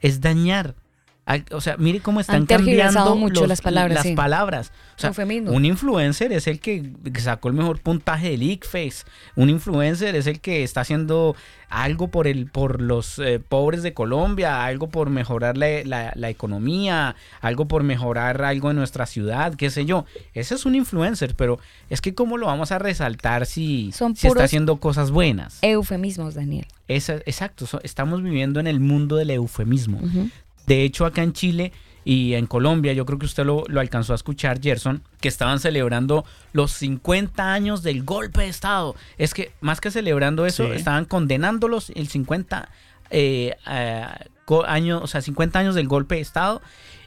es 0.00 0.20
dañar. 0.22 0.74
O 1.52 1.60
sea, 1.60 1.76
mire 1.78 2.00
cómo 2.00 2.18
están 2.20 2.36
Han 2.42 2.46
cambiando 2.46 3.14
mucho 3.14 3.40
los- 3.42 3.48
las 3.48 3.60
palabras, 3.60 3.94
Las 3.94 4.06
sí. 4.06 4.14
palabras. 4.14 4.72
O 4.96 5.00
sea, 5.00 5.08
Eufemismo. 5.08 5.52
un 5.52 5.64
influencer 5.64 6.32
es 6.32 6.46
el 6.48 6.58
que 6.60 6.90
sacó 7.18 7.48
el 7.48 7.54
mejor 7.54 7.80
puntaje 7.80 8.30
del 8.30 8.42
ICFES. 8.42 9.06
Un 9.36 9.48
influencer 9.48 10.16
es 10.16 10.26
el 10.26 10.40
que 10.40 10.64
está 10.64 10.80
haciendo 10.80 11.36
algo 11.70 12.08
por 12.08 12.26
el 12.26 12.50
por 12.50 12.82
los 12.82 13.18
eh, 13.20 13.40
pobres 13.40 13.82
de 13.82 13.94
Colombia, 13.94 14.64
algo 14.64 14.88
por 14.90 15.10
mejorar 15.10 15.56
la, 15.56 15.84
la- 15.84 16.12
la 16.16 16.28
economía, 16.28 17.14
algo 17.40 17.66
por 17.68 17.82
mejorar 17.84 18.42
algo 18.42 18.70
en 18.70 18.76
nuestra 18.76 19.06
ciudad, 19.06 19.54
qué 19.54 19.70
sé 19.70 19.86
yo. 19.86 20.04
Ese 20.34 20.54
es 20.56 20.66
un 20.66 20.74
influencer, 20.74 21.34
pero 21.36 21.58
es 21.88 22.00
que 22.00 22.14
cómo 22.14 22.36
lo 22.36 22.46
vamos 22.46 22.72
a 22.72 22.78
resaltar 22.80 23.46
si, 23.46 23.90
Son 23.92 24.16
si 24.16 24.26
está 24.26 24.44
haciendo 24.44 24.76
cosas 24.78 25.10
buenas. 25.12 25.58
Eufemismos, 25.62 26.34
Daniel. 26.34 26.66
Esa- 26.88 27.14
exacto, 27.24 27.66
so- 27.66 27.80
estamos 27.84 28.22
viviendo 28.22 28.60
en 28.60 28.66
el 28.66 28.80
mundo 28.80 29.16
del 29.16 29.30
eufemismo. 29.30 29.98
Ujú. 30.02 30.28
De 30.66 30.82
hecho, 30.82 31.04
acá 31.06 31.22
en 31.22 31.32
Chile 31.32 31.72
y 32.04 32.34
en 32.34 32.46
Colombia, 32.46 32.92
yo 32.92 33.06
creo 33.06 33.18
que 33.18 33.26
usted 33.26 33.44
lo, 33.44 33.64
lo 33.68 33.80
alcanzó 33.80 34.12
a 34.12 34.16
escuchar, 34.16 34.60
Gerson, 34.60 35.02
que 35.20 35.28
estaban 35.28 35.60
celebrando 35.60 36.24
los 36.52 36.72
50 36.72 37.52
años 37.52 37.82
del 37.82 38.02
golpe 38.02 38.42
de 38.42 38.48
Estado. 38.48 38.96
Es 39.18 39.34
que 39.34 39.52
más 39.60 39.80
que 39.80 39.90
celebrando 39.90 40.44
eso, 40.46 40.66
Sí. 40.66 40.72
estaban 40.72 41.04
condenándolos 41.04 41.90
el 41.94 42.08
50 42.08 42.68
eh, 43.10 43.54
eh, 43.70 44.06
años, 44.66 45.00
o 45.02 45.06
sea, 45.06 45.20
50 45.22 45.58
años 45.58 45.74
del 45.74 45.86
golpe 45.88 46.16
de 46.16 46.20
Estado 46.22 46.60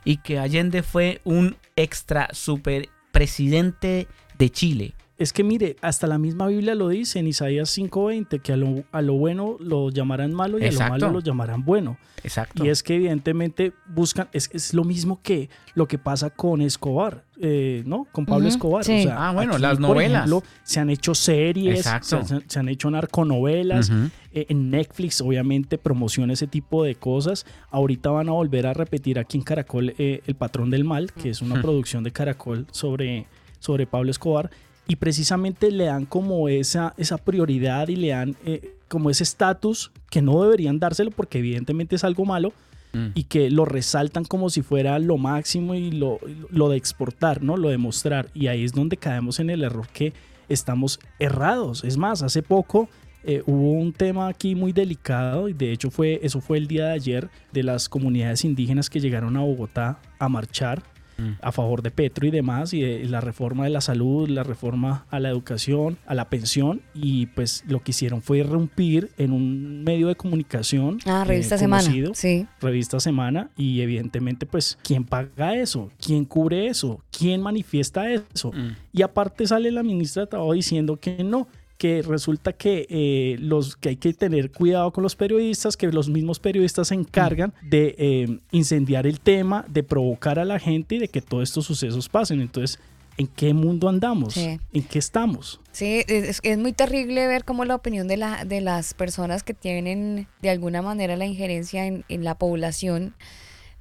y 0.03 0.17
que 0.17 0.39
Allende 0.39 0.81
fue 0.81 1.19
un 1.25 1.57
extra 1.75 2.29
super 2.31 2.89
presidente 3.11 4.07
de 4.37 4.49
Chile. 4.49 4.94
Es 5.17 5.31
que 5.31 5.45
mire, 5.45 5.77
hasta 5.81 6.07
la 6.07 6.17
misma 6.17 6.47
Biblia 6.47 6.75
lo 6.75 6.89
dice 6.89 7.19
en 7.19 7.27
Isaías 7.27 7.69
5:20, 7.77 8.41
que 8.41 8.51
a 8.51 8.57
lo, 8.57 8.83
a 8.91 9.01
lo 9.01 9.13
bueno 9.13 9.55
lo 9.61 9.89
llamarán 9.89 10.33
malo 10.33 10.59
y 10.59 10.63
a 10.65 10.71
lo 10.71 10.79
malo 10.79 11.09
lo 11.09 11.19
llamarán 11.21 11.63
bueno. 11.63 11.97
Exacto. 12.21 12.65
Y 12.65 12.69
es 12.69 12.83
que 12.83 12.95
evidentemente 12.95 13.71
buscan, 13.87 14.27
es, 14.33 14.49
es 14.51 14.73
lo 14.73 14.83
mismo 14.83 15.21
que 15.21 15.49
lo 15.75 15.87
que 15.87 15.97
pasa 15.99 16.31
con 16.31 16.59
Escobar, 16.61 17.23
eh, 17.39 17.83
¿no? 17.85 18.07
Con 18.11 18.25
Pablo 18.25 18.47
Escobar. 18.49 18.83
sí. 18.83 19.05
Ah, 19.09 19.31
bueno, 19.33 19.57
las 19.57 19.73
por 19.77 19.89
novelas. 19.89 20.25
ejemplo, 20.27 20.43
se 20.63 20.79
han 20.81 20.89
hecho 20.89 21.15
series, 21.15 21.83
se, 21.83 21.95
Exacto. 21.95 22.25
se- 22.25 22.41
se 22.47 22.59
han 22.59 22.67
hecho 22.67 22.89
narconovelas. 22.89 23.89
Eh, 24.33 24.47
en 24.49 24.69
Netflix, 24.69 25.21
obviamente, 25.21 25.77
promociona 25.77 26.33
ese 26.33 26.47
tipo 26.47 26.83
de 26.83 26.95
cosas. 26.95 27.45
Ahorita 27.69 28.09
van 28.09 28.27
a 28.27 28.33
volver 28.33 28.67
a 28.67 28.73
repetir 28.73 29.17
aquí 29.17 29.37
en 29.37 29.43
Caracol 29.45 29.93
eh, 29.97 30.21
El 30.25 30.35
Patrón 30.35 30.69
del 30.71 30.83
Mal, 30.83 31.13
que 31.13 31.29
es 31.29 31.41
una 31.41 31.61
producción 31.61 32.03
de 32.03 32.11
Caracol 32.11 32.67
sobre, 32.71 33.27
sobre 33.59 33.87
Pablo 33.87 34.11
Escobar. 34.11 34.49
Y 34.87 34.97
precisamente 34.97 35.71
le 35.71 35.85
dan 35.85 36.05
como 36.05 36.47
esa, 36.47 36.93
esa 36.97 37.17
prioridad 37.17 37.87
y 37.87 37.95
le 37.95 38.09
dan 38.09 38.35
eh, 38.45 38.75
como 38.87 39.09
ese 39.09 39.23
estatus 39.23 39.91
que 40.09 40.21
no 40.21 40.43
deberían 40.43 40.79
dárselo 40.79 41.11
porque 41.11 41.39
evidentemente 41.39 41.95
es 41.95 42.03
algo 42.03 42.25
malo 42.25 42.53
Mm. 42.95 43.11
y 43.13 43.23
que 43.23 43.49
lo 43.49 43.65
resaltan 43.65 44.23
como 44.23 44.49
si 44.49 44.61
fuera 44.61 44.97
lo 44.99 45.17
máximo 45.17 45.75
y 45.75 45.91
lo, 45.91 46.19
lo 46.49 46.69
de 46.69 46.77
exportar, 46.77 47.43
¿no? 47.43 47.57
Lo 47.57 47.67
de 47.67 47.77
mostrar. 47.77 48.29
Y 48.33 48.47
ahí 48.47 48.63
es 48.63 48.71
donde 48.71 48.95
caemos 48.95 49.41
en 49.41 49.49
el 49.49 49.63
error 49.63 49.87
que 49.91 50.13
estamos 50.47 51.01
errados. 51.19 51.83
Es 51.83 51.97
más, 51.97 52.23
hace 52.23 52.41
poco 52.41 52.87
eh, 53.25 53.43
hubo 53.45 53.73
un 53.73 53.91
tema 53.91 54.29
aquí 54.29 54.55
muy 54.55 54.71
delicado 54.71 55.49
y 55.49 55.53
de 55.53 55.73
hecho 55.73 55.91
fue, 55.91 56.21
eso 56.23 56.39
fue 56.39 56.57
el 56.57 56.67
día 56.67 56.85
de 56.85 56.93
ayer 56.93 57.29
de 57.51 57.63
las 57.63 57.89
comunidades 57.89 58.45
indígenas 58.45 58.89
que 58.89 59.01
llegaron 59.01 59.35
a 59.35 59.41
Bogotá 59.41 59.99
a 60.17 60.29
marchar 60.29 60.81
mm. 61.17 61.31
a 61.41 61.51
favor 61.51 61.81
de 61.81 61.91
Petro 61.91 62.27
y 62.27 62.31
demás, 62.31 62.73
y, 62.73 62.81
de, 62.81 63.05
la 63.05 63.21
reforma 63.21 63.63
de 63.63 63.69
la 63.69 63.81
salud, 63.81 64.29
la 64.29 64.43
reforma 64.43 65.05
a 65.09 65.19
la 65.19 65.29
educación, 65.29 65.97
a 66.05 66.15
la 66.15 66.29
pensión, 66.29 66.81
y 66.93 67.27
pues 67.27 67.63
lo 67.67 67.81
que 67.81 67.91
hicieron 67.91 68.21
fue 68.21 68.39
irrumpir 68.39 69.11
en 69.17 69.31
un 69.31 69.83
medio 69.83 70.07
de 70.07 70.15
comunicación. 70.15 70.99
Ah, 71.05 71.23
Revista 71.25 71.57
Semana. 71.57 71.89
Sí. 72.13 72.47
Revista 72.61 72.99
Semana, 72.99 73.49
y 73.55 73.81
evidentemente 73.81 74.45
pues, 74.45 74.77
¿quién 74.83 75.03
paga 75.03 75.55
eso? 75.55 75.91
¿Quién 76.03 76.25
cubre 76.25 76.67
eso? 76.67 77.01
¿Quién 77.17 77.41
manifiesta 77.41 78.11
eso? 78.11 78.51
Mm. 78.51 78.75
Y 78.93 79.01
aparte 79.01 79.45
sale 79.47 79.71
la 79.71 79.83
ministra 79.83 80.23
de 80.23 80.27
Trabajo 80.27 80.53
diciendo 80.53 80.97
que 80.97 81.23
no, 81.23 81.47
que 81.77 82.01
resulta 82.01 82.53
que, 82.53 82.87
eh, 82.89 83.37
los, 83.39 83.75
que 83.75 83.89
hay 83.89 83.95
que 83.97 84.13
tener 84.13 84.51
cuidado 84.51 84.91
con 84.91 85.03
los 85.03 85.15
periodistas, 85.15 85.75
que 85.75 85.87
los 85.87 86.09
mismos 86.09 86.39
periodistas 86.39 86.87
se 86.89 86.95
encargan 86.95 87.53
de 87.61 87.95
eh, 87.97 88.39
incendiar 88.51 89.05
el 89.05 89.19
tema, 89.19 89.65
de 89.67 89.83
provocar 89.83 90.39
a 90.39 90.45
la 90.45 90.59
gente 90.59 90.95
y 90.95 90.99
de 90.99 91.07
que 91.09 91.21
todos 91.21 91.43
estos 91.43 91.65
sucesos 91.65 92.07
pasen. 92.07 92.39
Entonces, 92.39 92.79
¿en 93.17 93.27
qué 93.27 93.53
mundo 93.53 93.89
andamos? 93.89 94.37
¿En 94.37 94.83
qué 94.89 94.99
estamos? 94.99 95.59
Sí, 95.71 96.03
es, 96.07 96.39
es, 96.41 96.57
muy 96.57 96.71
terrible 96.71 97.27
ver 97.27 97.43
cómo 97.43 97.65
la 97.65 97.75
opinión 97.75 98.07
de, 98.07 98.17
la, 98.17 98.45
de 98.45 98.61
las 98.61 98.93
personas 98.93 99.43
que 99.43 99.53
tienen 99.53 100.27
de 100.41 100.49
alguna 100.49 100.81
manera 100.81 101.17
la 101.17 101.25
injerencia 101.25 101.85
en, 101.85 102.05
en 102.07 102.23
la 102.23 102.35
población, 102.37 103.15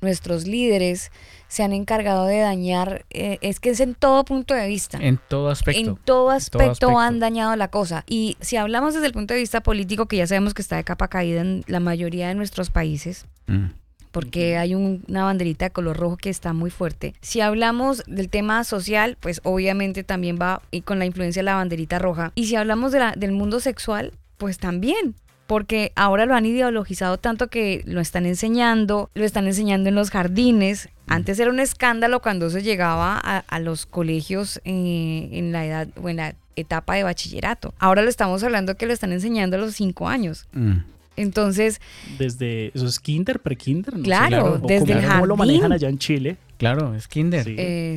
nuestros 0.00 0.46
líderes, 0.46 1.12
se 1.54 1.62
han 1.62 1.72
encargado 1.72 2.26
de 2.26 2.40
dañar, 2.40 3.04
eh, 3.10 3.38
es 3.40 3.60
que 3.60 3.70
es 3.70 3.78
en 3.78 3.94
todo 3.94 4.24
punto 4.24 4.54
de 4.54 4.66
vista. 4.66 4.98
En 5.00 5.20
todo 5.28 5.50
aspecto. 5.50 5.80
En 5.80 5.94
todo 5.94 6.30
aspecto, 6.30 6.98
han 6.98 7.20
dañado 7.20 7.54
la 7.54 7.68
cosa. 7.68 8.02
Y 8.08 8.36
si 8.40 8.56
hablamos 8.56 8.94
desde 8.94 9.06
el 9.06 9.12
punto 9.12 9.34
de 9.34 9.40
vista 9.40 9.62
político, 9.62 10.06
que 10.06 10.16
ya 10.16 10.26
sabemos 10.26 10.52
que 10.52 10.62
está 10.62 10.74
de 10.74 10.82
capa 10.82 11.06
caída 11.06 11.42
en 11.42 11.62
la 11.68 11.78
mayoría 11.78 12.26
de 12.26 12.34
nuestros 12.34 12.70
países, 12.70 13.26
mm. 13.46 13.66
porque 14.10 14.56
hay 14.56 14.74
una 14.74 15.22
banderita 15.22 15.66
de 15.66 15.70
color 15.70 15.96
rojo 15.96 16.16
que 16.16 16.28
está 16.28 16.52
muy 16.52 16.70
fuerte. 16.70 17.14
Si 17.20 17.40
hablamos 17.40 18.02
del 18.08 18.30
tema 18.30 18.64
social, 18.64 19.16
pues 19.20 19.40
obviamente 19.44 20.02
también 20.02 20.36
va 20.42 20.60
y 20.72 20.80
con 20.80 20.98
la 20.98 21.06
influencia 21.06 21.38
de 21.38 21.44
la 21.44 21.54
banderita 21.54 22.00
roja. 22.00 22.32
Y 22.34 22.46
si 22.46 22.56
hablamos 22.56 22.90
de 22.90 22.98
la, 22.98 23.12
del 23.12 23.30
mundo 23.30 23.60
sexual, 23.60 24.10
pues 24.38 24.58
también 24.58 25.14
porque 25.46 25.92
ahora 25.94 26.26
lo 26.26 26.34
han 26.34 26.46
ideologizado 26.46 27.18
tanto 27.18 27.48
que 27.48 27.82
lo 27.86 28.00
están 28.00 28.26
enseñando, 28.26 29.10
lo 29.14 29.24
están 29.24 29.46
enseñando 29.46 29.88
en 29.88 29.94
los 29.94 30.10
jardines. 30.10 30.88
Antes 31.06 31.38
era 31.38 31.50
un 31.50 31.60
escándalo 31.60 32.20
cuando 32.20 32.50
se 32.50 32.62
llegaba 32.62 33.18
a, 33.18 33.60
los 33.60 33.86
colegios 33.86 34.60
eh, 34.64 35.28
en 35.32 35.52
la 35.52 35.66
edad 35.66 35.88
o 36.00 36.08
en 36.08 36.16
la 36.16 36.34
etapa 36.56 36.94
de 36.94 37.02
bachillerato. 37.02 37.74
Ahora 37.78 38.02
lo 38.02 38.08
estamos 38.08 38.42
hablando 38.42 38.76
que 38.76 38.86
lo 38.86 38.92
están 38.92 39.12
enseñando 39.12 39.56
a 39.56 39.60
los 39.60 39.74
cinco 39.74 40.08
años. 40.08 40.46
Mm. 40.52 40.78
Entonces. 41.16 41.80
Desde. 42.18 42.72
Eso 42.74 42.86
es 42.86 42.98
kinder, 42.98 43.40
pre-kinder. 43.40 43.94
Claro, 44.02 44.60
desde 44.66 44.92
el 44.92 45.00
jardín. 45.00 45.10
¿Cómo 45.10 45.26
lo 45.26 45.36
manejan 45.36 45.72
allá 45.72 45.88
en 45.88 45.98
Chile? 45.98 46.36
Claro, 46.58 46.94
es 46.94 47.08
kinder. 47.08 47.44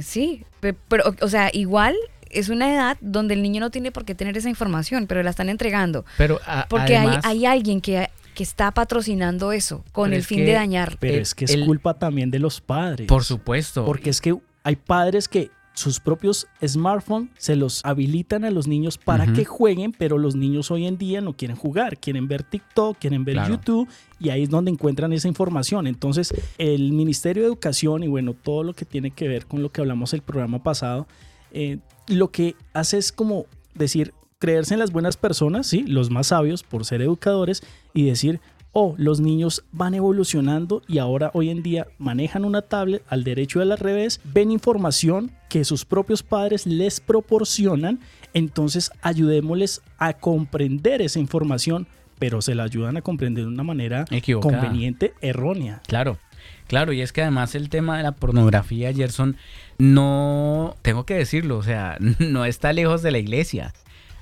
sí, 0.04 0.44
eh, 0.62 0.74
pero, 0.90 1.16
o 1.22 1.30
sea, 1.30 1.50
igual 1.54 1.96
es 2.30 2.50
una 2.50 2.74
edad 2.74 2.98
donde 3.02 3.34
el 3.34 3.42
niño 3.42 3.62
no 3.62 3.70
tiene 3.70 3.92
por 3.92 4.06
qué 4.06 4.16
tener 4.16 4.38
esa 4.38 4.50
información, 4.50 5.08
pero 5.08 5.24
la 5.24 5.30
están 5.30 5.50
entregando. 5.50 6.06
Pero 6.18 6.40
porque 6.70 6.98
hay, 6.98 7.20
hay 7.24 7.46
alguien 7.46 7.82
que, 7.82 8.10
que 8.38 8.44
está 8.44 8.72
patrocinando 8.72 9.52
eso 9.52 9.84
con 9.92 10.14
el 10.14 10.22
fin 10.22 10.46
de 10.46 10.52
dañar. 10.52 10.98
Pero 11.00 11.20
es 11.20 11.34
que 11.34 11.46
es 11.46 11.58
culpa 11.66 11.96
también 11.96 12.30
de 12.30 12.38
los 12.38 12.62
padres. 12.62 13.08
Por 13.08 13.24
supuesto. 13.24 13.84
Porque 13.84 14.12
es 14.12 14.22
que 14.22 14.38
hay 14.64 14.76
padres 14.76 15.28
que 15.28 15.50
sus 15.74 16.00
propios 16.00 16.46
smartphones 16.64 17.32
se 17.40 17.56
los 17.56 17.84
habilitan 17.84 18.46
a 18.46 18.52
los 18.52 18.68
niños 18.68 19.00
para 19.00 19.34
que 19.34 19.44
jueguen, 19.44 19.92
pero 19.92 20.20
los 20.20 20.36
niños 20.36 20.70
hoy 20.70 20.86
en 20.86 21.00
día 21.00 21.20
no 21.20 21.34
quieren 21.34 21.58
jugar, 21.58 21.98
quieren 21.98 22.28
ver 22.28 22.44
TikTok, 22.44 23.00
quieren 23.00 23.26
ver 23.26 23.38
YouTube 23.48 23.90
y 24.20 24.30
ahí 24.30 24.44
es 24.44 24.52
donde 24.52 24.70
encuentran 24.70 25.14
esa 25.14 25.28
información. 25.28 25.88
Entonces, 25.88 26.32
el 26.60 26.94
Ministerio 26.94 27.42
de 27.42 27.48
Educación 27.48 28.04
y 28.04 28.08
bueno, 28.08 28.36
todo 28.36 28.62
lo 28.62 28.74
que 28.76 28.86
tiene 28.86 29.10
que 29.10 29.28
ver 29.28 29.48
con 29.48 29.64
lo 29.64 29.72
que 29.72 29.82
hablamos 29.82 30.14
el 30.14 30.22
programa 30.22 30.62
pasado, 30.62 31.08
eh, 31.52 31.80
lo 32.08 32.30
que 32.30 32.56
hace 32.74 33.00
es 33.00 33.12
como 33.12 33.48
decir, 33.74 34.14
creerse 34.40 34.76
en 34.76 34.80
las 34.80 34.92
buenas 34.92 35.18
personas, 35.18 35.68
¿sí? 35.68 35.84
los 35.88 36.10
más 36.10 36.28
sabios 36.28 36.64
por 36.64 36.86
ser 36.86 37.02
educadores, 37.02 37.64
y 37.94 38.06
decir, 38.06 38.40
oh, 38.72 38.94
los 38.98 39.20
niños 39.20 39.64
van 39.72 39.96
evolucionando 39.96 40.84
y 40.88 41.00
ahora 41.00 41.32
hoy 41.34 41.50
en 41.50 41.64
día 41.64 41.88
manejan 41.98 42.46
una 42.46 42.62
tablet 42.62 43.04
al 43.08 43.24
derecho 43.24 43.60
y 43.60 43.64
al 43.64 43.78
revés, 43.78 44.22
ven 44.24 44.52
información 44.52 45.32
que 45.50 45.66
sus 45.66 45.86
propios 45.86 46.22
padres 46.22 46.68
les 46.68 47.00
proporcionan, 47.00 48.00
entonces 48.34 48.92
ayudémosles 49.02 49.82
a 49.98 50.14
comprender 50.14 51.02
esa 51.02 51.20
información, 51.20 51.88
pero 52.20 52.42
se 52.42 52.54
la 52.54 52.64
ayudan 52.64 52.98
a 52.98 53.02
comprender 53.02 53.46
de 53.46 53.50
una 53.50 53.64
manera 53.64 54.06
conveniente, 54.42 55.14
errónea. 55.22 55.82
Claro. 55.88 56.20
Claro, 56.68 56.92
y 56.92 57.02
es 57.02 57.14
que 57.14 57.22
además 57.22 57.56
el 57.56 57.70
tema 57.70 57.96
de 57.96 58.04
la 58.04 58.12
pornografía, 58.12 58.94
Gerson, 58.94 59.38
no, 59.78 60.76
tengo 60.82 61.06
que 61.06 61.14
decirlo, 61.14 61.58
o 61.58 61.64
sea, 61.64 61.98
no 62.20 62.46
está 62.46 62.74
lejos 62.74 63.02
de 63.02 63.12
la 63.12 63.20
iglesia. 63.20 63.74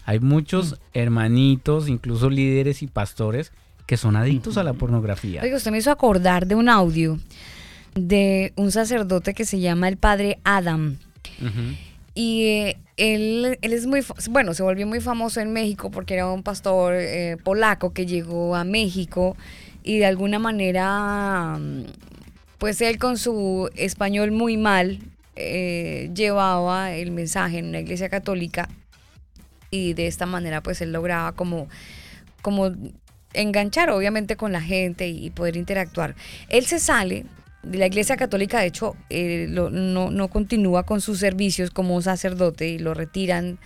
Hay 0.06 0.20
muchos 0.20 0.74
mm. 0.74 0.76
hermanitos, 0.94 1.90
incluso 1.90 2.30
líderes 2.30 2.82
y 2.82 2.88
pastores, 2.88 3.52
que 3.86 3.98
son 3.98 4.16
adictos 4.16 4.58
a 4.58 4.64
la 4.64 4.74
pornografía. 4.74 5.42
Oiga, 5.44 5.58
usted 5.58 5.72
me 5.72 5.78
hizo 5.78 5.92
acordar 5.92 6.48
de 6.48 6.56
un 6.56 6.70
audio 6.70 7.20
de 7.96 8.52
un 8.56 8.72
sacerdote 8.72 9.34
que 9.34 9.46
se 9.46 9.60
llama 9.60 9.88
el 9.88 9.98
padre 9.98 10.40
Adam. 10.44 10.98
Y 12.14 12.44
eh, 12.46 12.78
él, 12.98 13.58
él, 13.62 13.74
es 13.74 13.88
muy, 13.88 14.02
bueno, 14.30 14.54
se 14.54 14.64
volvió 14.64 14.88
muy 14.88 15.02
famoso 15.02 15.42
en 15.42 15.52
México 15.52 15.92
porque 15.92 16.14
era 16.14 16.32
un 16.32 16.44
pastor 16.44 16.94
eh, 16.96 17.38
polaco 17.44 17.94
que 17.94 18.06
llegó 18.06 18.56
a 18.56 18.64
México 18.64 19.36
y 19.84 19.98
de 19.98 20.06
alguna 20.06 20.40
manera 20.40 21.60
pues 22.58 22.80
él 22.82 22.98
con 22.98 23.18
su 23.18 23.70
español 23.76 24.32
muy 24.32 24.56
mal 24.56 25.00
eh, 25.36 26.10
llevaba 26.16 26.94
el 26.94 27.12
mensaje 27.12 27.60
en 27.60 27.68
una 27.68 27.82
iglesia 27.82 28.08
católica 28.08 28.70
y 29.72 29.94
de 29.94 30.08
esta 30.08 30.26
manera 30.26 30.62
pues 30.62 30.82
él 30.82 30.92
lograba 30.92 31.34
como, 31.34 31.68
como 32.42 32.72
enganchar 33.34 33.90
obviamente 33.90 34.36
con 34.36 34.52
la 34.52 34.62
gente 34.62 35.08
y 35.08 35.30
poder 35.30 35.58
interactuar. 35.58 36.16
Él 36.50 36.66
se 36.66 36.80
sale 36.80 37.26
de 37.64 37.78
la 37.78 37.88
iglesia 37.88 38.16
católica, 38.16 38.60
de 38.60 38.68
hecho 38.68 38.96
eh, 39.10 39.48
no, 39.50 40.28
continúa 40.30 40.84
con 40.84 41.02
sus 41.02 41.20
servicios 41.20 41.72
como 41.72 42.02
sacerdote 42.02 42.70
y 42.70 42.80
lo 42.80 42.94
retiran 42.94 43.58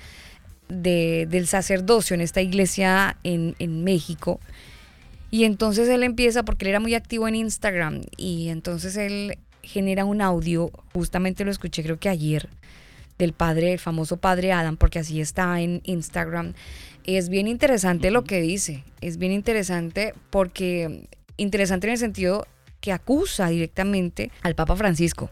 del 0.69 1.47
sacerdocio 1.47 2.13
en 2.13 2.21
esta 2.21 2.41
iglesia 2.41 3.17
en, 3.23 3.55
en 3.59 3.83
México. 3.83 4.39
Y 5.31 5.43
entonces 5.43 5.89
él 5.89 6.03
empieza, 6.03 6.43
porque 6.43 6.65
él 6.65 6.69
era 6.69 6.79
muy 6.79 6.95
activo 6.95 7.27
en 7.27 7.35
Instagram, 7.35 8.01
y 8.17 8.49
entonces 8.49 8.97
él 8.97 9.37
genera 9.61 10.05
un 10.05 10.21
audio, 10.21 10.71
justamente 10.93 11.45
lo 11.45 11.51
escuché 11.51 11.83
creo 11.83 11.99
que 11.99 12.09
ayer, 12.09 12.49
del 13.19 13.33
padre, 13.33 13.73
el 13.73 13.79
famoso 13.79 14.17
padre 14.17 14.51
Adam, 14.51 14.77
porque 14.77 14.97
así 14.97 15.21
está 15.21 15.61
en 15.61 15.81
Instagram. 15.83 16.53
Es 17.03 17.29
bien 17.29 17.47
interesante 17.47 18.09
lo 18.09 18.23
que 18.23 18.41
dice, 18.41 18.83
es 19.01 19.17
bien 19.17 19.31
interesante 19.31 20.15
porque, 20.31 21.07
interesante 21.37 21.85
en 21.85 21.93
el 21.93 21.99
sentido 21.99 22.47
que 22.81 22.91
acusa 22.91 23.49
directamente 23.49 24.31
al 24.41 24.55
Papa 24.55 24.75
Francisco 24.75 25.29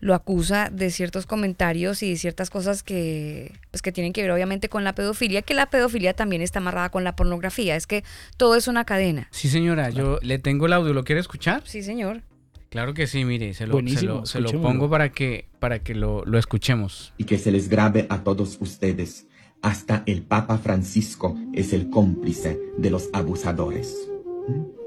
lo 0.00 0.14
acusa 0.14 0.70
de 0.70 0.90
ciertos 0.90 1.26
comentarios 1.26 2.02
y 2.02 2.10
de 2.10 2.16
ciertas 2.16 2.50
cosas 2.50 2.82
que, 2.82 3.52
pues, 3.70 3.82
que 3.82 3.92
tienen 3.92 4.12
que 4.12 4.22
ver 4.22 4.30
obviamente 4.30 4.68
con 4.68 4.84
la 4.84 4.94
pedofilia, 4.94 5.42
que 5.42 5.54
la 5.54 5.70
pedofilia 5.70 6.14
también 6.14 6.42
está 6.42 6.60
amarrada 6.60 6.90
con 6.90 7.04
la 7.04 7.16
pornografía, 7.16 7.74
es 7.74 7.86
que 7.86 8.04
todo 8.36 8.54
es 8.54 8.68
una 8.68 8.84
cadena. 8.84 9.28
Sí, 9.30 9.48
señora, 9.48 9.90
yo 9.90 10.18
le 10.22 10.38
tengo 10.38 10.66
el 10.66 10.72
audio, 10.72 10.92
¿lo 10.92 11.04
quiere 11.04 11.20
escuchar? 11.20 11.62
Sí, 11.64 11.82
señor. 11.82 12.22
Claro 12.70 12.92
que 12.92 13.06
sí, 13.06 13.24
mire, 13.24 13.54
se 13.54 13.66
lo, 13.66 13.80
se 14.26 14.40
lo, 14.40 14.50
pongo 14.60 14.90
para 14.90 15.10
que, 15.10 15.46
para 15.58 15.82
que 15.82 15.94
lo, 15.94 16.24
lo 16.26 16.38
escuchemos. 16.38 17.14
Y 17.16 17.24
que 17.24 17.38
se 17.38 17.50
les 17.50 17.68
grabe 17.68 18.06
a 18.10 18.22
todos 18.22 18.58
ustedes. 18.60 19.26
Hasta 19.62 20.02
el 20.06 20.22
Papa 20.22 20.58
Francisco 20.58 21.36
es 21.52 21.72
el 21.72 21.88
cómplice 21.88 22.60
de 22.76 22.90
los 22.90 23.08
abusadores. 23.12 24.08
¿Mm? 24.48 24.78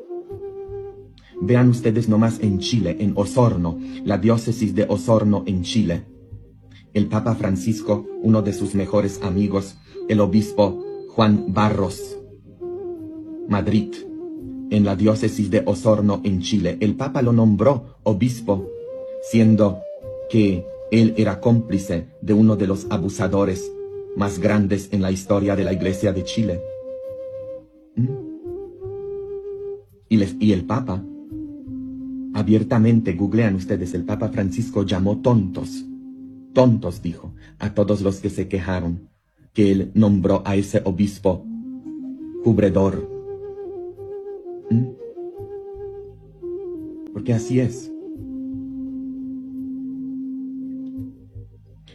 Vean 1.44 1.70
ustedes 1.70 2.08
nomás 2.08 2.40
en 2.40 2.60
Chile, 2.60 2.98
en 3.00 3.14
Osorno, 3.16 3.80
la 4.06 4.20
diócesis 4.20 4.76
de 4.76 4.86
Osorno 4.88 5.44
en 5.48 5.64
Chile. 5.64 6.06
El 6.94 7.08
Papa 7.08 7.34
Francisco, 7.34 8.06
uno 8.22 8.44
de 8.44 8.54
sus 8.54 8.76
mejores 8.76 9.20
amigos, 9.24 9.76
el 10.08 10.20
obispo 10.20 10.86
Juan 11.10 11.46
Barros, 11.52 12.20
Madrid, 13.50 13.92
en 14.72 14.84
la 14.84 14.96
diócesis 14.96 15.52
de 15.52 15.62
Osorno 15.66 16.22
en 16.24 16.42
Chile. 16.42 16.78
El 16.80 16.96
Papa 16.96 17.22
lo 17.22 17.34
nombró 17.34 17.98
obispo, 18.02 18.68
siendo 19.30 19.82
que 20.32 20.66
él 20.92 21.14
era 21.18 21.40
cómplice 21.40 22.08
de 22.22 22.34
uno 22.34 22.56
de 22.56 22.66
los 22.66 22.88
abusadores 22.90 23.72
más 24.16 24.40
grandes 24.40 24.90
en 24.92 25.04
la 25.04 25.12
historia 25.12 25.56
de 25.56 25.64
la 25.64 25.74
Iglesia 25.74 26.12
de 26.12 26.24
Chile. 26.24 26.62
¿Mm? 27.96 28.08
Y, 30.10 30.46
y 30.46 30.52
el 30.52 30.66
Papa 30.66 31.04
Abiertamente 32.34 33.14
googlean 33.14 33.56
ustedes, 33.56 33.94
el 33.94 34.06
Papa 34.06 34.30
Francisco 34.30 34.84
llamó 34.84 35.18
tontos. 35.18 35.86
Tontos, 36.54 37.02
dijo, 37.02 37.34
a 37.60 37.74
todos 37.74 38.02
los 38.02 38.20
que 38.22 38.30
se 38.30 38.48
quejaron, 38.48 39.10
que 39.54 39.72
él 39.72 39.92
nombró 39.96 40.42
a 40.46 40.56
ese 40.56 40.82
obispo 40.86 41.46
cubredor. 42.44 43.11
¿Mm? 44.72 45.02
Porque 47.14 47.34
así 47.34 47.60
es. 47.60 47.92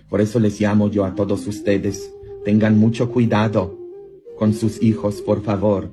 Por 0.09 0.20
eso 0.20 0.39
les 0.39 0.61
llamo 0.61 0.89
yo 0.89 1.05
a 1.05 1.14
todos 1.14 1.47
ustedes. 1.47 2.12
Tengan 2.45 2.79
mucho 2.79 3.11
cuidado 3.11 3.77
con 4.37 4.55
sus 4.55 4.83
hijos, 4.83 5.20
por 5.20 5.43
favor. 5.43 5.91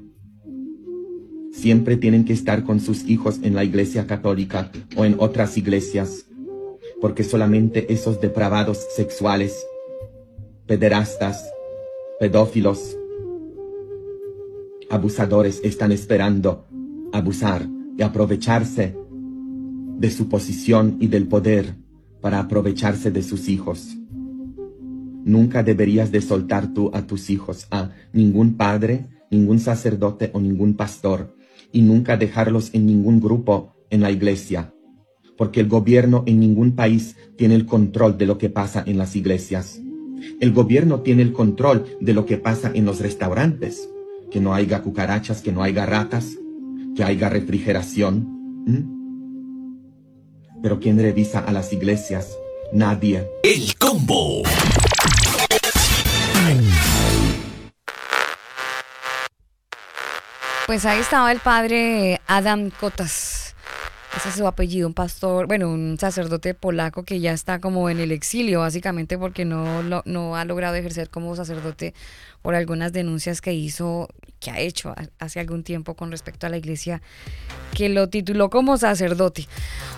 Siempre 1.51 1.97
tienen 1.97 2.25
que 2.25 2.33
estar 2.33 2.63
con 2.63 2.79
sus 2.79 3.07
hijos 3.09 3.39
en 3.43 3.55
la 3.55 3.63
iglesia 3.63 4.05
católica 4.05 4.71
o 4.95 5.05
en 5.05 5.15
otras 5.19 5.57
iglesias, 5.57 6.25
porque 6.99 7.23
solamente 7.23 7.91
esos 7.93 8.19
depravados 8.21 8.85
sexuales, 8.95 9.65
pederastas, 10.67 11.49
pedófilos, 12.19 12.97
abusadores 14.89 15.61
están 15.63 15.91
esperando 15.91 16.65
abusar 17.13 17.69
y 17.97 18.01
aprovecharse 18.01 18.95
de 19.97 20.11
su 20.11 20.27
posición 20.27 20.97
y 20.99 21.07
del 21.07 21.27
poder 21.27 21.75
para 22.19 22.39
aprovecharse 22.39 23.11
de 23.11 23.21
sus 23.21 23.47
hijos. 23.47 23.95
Nunca 25.23 25.63
deberías 25.63 26.11
de 26.11 26.21
soltar 26.21 26.73
tú 26.73 26.91
a 26.93 27.03
tus 27.03 27.29
hijos 27.29 27.67
a 27.71 27.91
ningún 28.11 28.55
padre, 28.55 29.07
ningún 29.29 29.59
sacerdote 29.59 30.31
o 30.33 30.41
ningún 30.41 30.73
pastor, 30.73 31.37
y 31.71 31.81
nunca 31.81 32.17
dejarlos 32.17 32.73
en 32.73 32.85
ningún 32.85 33.21
grupo 33.21 33.75
en 33.89 34.01
la 34.01 34.11
iglesia, 34.11 34.73
porque 35.37 35.61
el 35.61 35.69
gobierno 35.69 36.23
en 36.25 36.39
ningún 36.39 36.75
país 36.75 37.15
tiene 37.37 37.55
el 37.55 37.65
control 37.65 38.17
de 38.17 38.25
lo 38.25 38.37
que 38.37 38.49
pasa 38.49 38.83
en 38.85 38.97
las 38.97 39.15
iglesias. 39.15 39.79
El 40.39 40.51
gobierno 40.51 41.01
tiene 41.01 41.21
el 41.21 41.31
control 41.31 41.85
de 42.01 42.13
lo 42.13 42.25
que 42.25 42.37
pasa 42.37 42.71
en 42.73 42.85
los 42.85 42.99
restaurantes, 42.99 43.87
que 44.31 44.41
no 44.41 44.53
haya 44.53 44.81
cucarachas, 44.81 45.41
que 45.41 45.51
no 45.51 45.63
haya 45.63 45.85
ratas, 45.85 46.37
que 46.95 47.03
haya 47.03 47.29
refrigeración. 47.29 48.27
Pero 50.61 50.79
¿quién 50.79 50.97
revisa 50.97 51.39
a 51.39 51.51
las 51.51 51.73
iglesias? 51.73 52.37
Nadie. 52.71 53.27
El 53.43 53.75
combo. 53.77 54.43
Pues 60.65 60.85
ahí 60.85 60.99
estaba 60.99 61.31
el 61.31 61.39
padre 61.39 62.21
Adam 62.27 62.69
Cotas. 62.69 63.42
Ese 64.17 64.29
es 64.29 64.35
su 64.35 64.45
apellido, 64.47 64.87
un 64.87 64.93
pastor, 64.93 65.47
bueno, 65.47 65.69
un 65.69 65.97
sacerdote 65.99 66.53
polaco 66.53 67.03
que 67.03 67.19
ya 67.19 67.33
está 67.33 67.59
como 67.59 67.89
en 67.89 67.99
el 67.99 68.11
exilio, 68.11 68.59
básicamente 68.59 69.17
porque 69.17 69.43
no, 69.43 69.81
lo- 69.81 70.03
no 70.05 70.35
ha 70.35 70.45
logrado 70.45 70.75
ejercer 70.75 71.09
como 71.09 71.35
sacerdote 71.35 71.93
por 72.43 72.53
algunas 72.55 72.93
denuncias 72.93 73.41
que 73.41 73.53
hizo, 73.53 74.07
que 74.39 74.51
ha 74.51 74.59
hecho 74.59 74.93
hace 75.19 75.39
algún 75.39 75.63
tiempo 75.63 75.95
con 75.95 76.11
respecto 76.11 76.45
a 76.45 76.49
la 76.49 76.57
iglesia, 76.57 77.01
que 77.73 77.89
lo 77.89 78.07
tituló 78.07 78.49
como 78.51 78.77
sacerdote. 78.77 79.47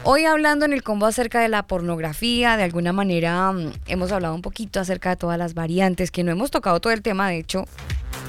Hoy 0.03 0.23
hablando 0.25 0.63
en 0.65 0.71
el 0.73 0.81
combo 0.81 1.07
acerca 1.07 1.41
de 1.41 1.49
la 1.49 1.67
pornografía, 1.67 2.55
de 2.55 2.63
alguna 2.63 2.93
manera 2.93 3.51
mm, 3.51 3.73
hemos 3.87 4.11
hablado 4.13 4.33
un 4.33 4.41
poquito 4.41 4.79
acerca 4.79 5.09
de 5.09 5.15
todas 5.17 5.37
las 5.37 5.53
variantes, 5.55 6.09
que 6.09 6.23
no 6.23 6.31
hemos 6.31 6.51
tocado 6.51 6.79
todo 6.79 6.93
el 6.93 7.01
tema, 7.01 7.29
de 7.29 7.39
hecho, 7.39 7.65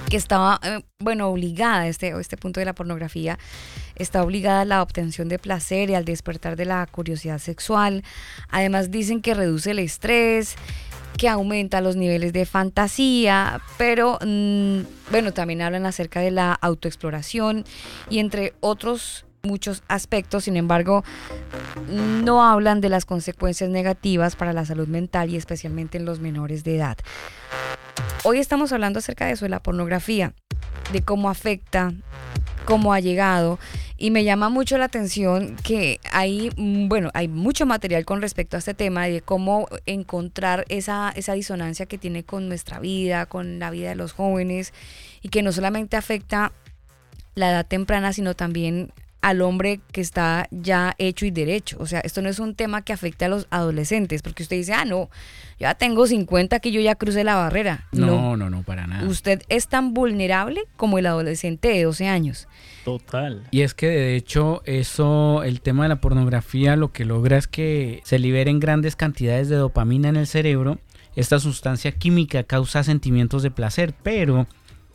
que 0.08 0.16
estaba, 0.16 0.60
eh, 0.62 0.80
bueno, 0.98 1.28
obligada, 1.28 1.88
este, 1.88 2.08
este 2.18 2.36
punto 2.36 2.60
de 2.60 2.66
la 2.66 2.74
pornografía, 2.74 3.38
está 3.96 4.22
obligada 4.22 4.62
a 4.62 4.64
la 4.64 4.82
obtención 4.82 5.28
de 5.28 5.38
placer 5.38 5.90
y 5.90 5.94
al 5.94 6.04
despertar 6.04 6.56
de 6.56 6.64
la 6.64 6.86
curiosidad 6.86 7.38
sexual. 7.38 8.04
Además 8.48 8.90
dicen 8.90 9.22
que 9.22 9.34
reduce 9.34 9.72
el 9.72 9.78
estrés, 9.78 10.56
que 11.16 11.28
aumenta 11.28 11.80
los 11.80 11.96
niveles 11.96 12.32
de 12.32 12.46
fantasía, 12.46 13.60
pero 13.78 14.18
mm, 14.24 14.80
bueno, 15.10 15.32
también 15.32 15.62
hablan 15.62 15.86
acerca 15.86 16.20
de 16.20 16.30
la 16.30 16.52
autoexploración 16.52 17.64
y 18.10 18.18
entre 18.18 18.54
otros 18.60 19.24
muchos 19.42 19.82
aspectos, 19.88 20.44
sin 20.44 20.56
embargo, 20.56 21.04
no 21.88 22.44
hablan 22.44 22.80
de 22.80 22.88
las 22.88 23.04
consecuencias 23.04 23.70
negativas 23.70 24.36
para 24.36 24.52
la 24.52 24.64
salud 24.64 24.88
mental 24.88 25.30
y 25.30 25.36
especialmente 25.36 25.98
en 25.98 26.04
los 26.04 26.20
menores 26.20 26.64
de 26.64 26.76
edad. 26.76 26.96
Hoy 28.24 28.38
estamos 28.38 28.72
hablando 28.72 28.98
acerca 28.98 29.26
de 29.26 29.32
eso, 29.32 29.44
de 29.44 29.50
la 29.50 29.62
pornografía, 29.62 30.34
de 30.92 31.02
cómo 31.02 31.30
afecta, 31.30 31.92
cómo 32.64 32.92
ha 32.92 33.00
llegado. 33.00 33.58
Y 33.96 34.10
me 34.10 34.24
llama 34.24 34.50
mucho 34.50 34.76
la 34.76 34.84
atención 34.84 35.56
que 35.62 36.00
hay, 36.12 36.50
mm, 36.56 36.88
bueno, 36.88 37.10
hay 37.14 37.28
mucho 37.28 37.64
material 37.64 38.04
con 38.04 38.20
respecto 38.20 38.56
a 38.56 38.58
este 38.58 38.74
tema 38.74 39.06
de 39.06 39.22
cómo 39.22 39.68
encontrar 39.86 40.66
esa, 40.68 41.12
esa 41.16 41.32
disonancia 41.32 41.86
que 41.86 41.96
tiene 41.96 42.24
con 42.24 42.48
nuestra 42.48 42.78
vida, 42.78 43.24
con 43.24 43.58
la 43.58 43.70
vida 43.70 43.88
de 43.88 43.94
los 43.94 44.12
jóvenes, 44.12 44.74
y 45.22 45.30
que 45.30 45.42
no 45.42 45.52
solamente 45.52 45.96
afecta 45.96 46.52
la 47.34 47.50
edad 47.50 47.66
temprana, 47.66 48.12
sino 48.12 48.34
también 48.34 48.92
al 49.26 49.42
hombre 49.42 49.80
que 49.90 50.00
está 50.00 50.46
ya 50.52 50.94
hecho 50.98 51.26
y 51.26 51.32
derecho. 51.32 51.78
O 51.80 51.86
sea, 51.86 51.98
esto 51.98 52.22
no 52.22 52.28
es 52.28 52.38
un 52.38 52.54
tema 52.54 52.82
que 52.82 52.92
afecte 52.92 53.24
a 53.24 53.28
los 53.28 53.48
adolescentes, 53.50 54.22
porque 54.22 54.44
usted 54.44 54.54
dice, 54.54 54.72
ah, 54.72 54.84
no, 54.84 55.10
ya 55.58 55.74
tengo 55.74 56.06
50 56.06 56.60
que 56.60 56.70
yo 56.70 56.80
ya 56.80 56.94
crucé 56.94 57.24
la 57.24 57.34
barrera. 57.34 57.88
No, 57.90 58.36
no, 58.36 58.48
no, 58.50 58.62
para 58.62 58.86
nada. 58.86 59.04
Usted 59.08 59.42
es 59.48 59.66
tan 59.66 59.94
vulnerable 59.94 60.62
como 60.76 61.00
el 61.00 61.06
adolescente 61.06 61.66
de 61.66 61.82
12 61.82 62.06
años. 62.06 62.46
Total. 62.84 63.48
Y 63.50 63.62
es 63.62 63.74
que 63.74 63.88
de 63.88 64.14
hecho 64.14 64.62
eso, 64.64 65.42
el 65.42 65.60
tema 65.60 65.82
de 65.82 65.88
la 65.88 66.00
pornografía 66.00 66.76
lo 66.76 66.92
que 66.92 67.04
logra 67.04 67.36
es 67.36 67.48
que 67.48 68.02
se 68.04 68.20
liberen 68.20 68.60
grandes 68.60 68.94
cantidades 68.94 69.48
de 69.48 69.56
dopamina 69.56 70.08
en 70.08 70.14
el 70.14 70.28
cerebro. 70.28 70.78
Esta 71.16 71.40
sustancia 71.40 71.90
química 71.90 72.44
causa 72.44 72.84
sentimientos 72.84 73.42
de 73.42 73.50
placer, 73.50 73.92
pero 74.04 74.46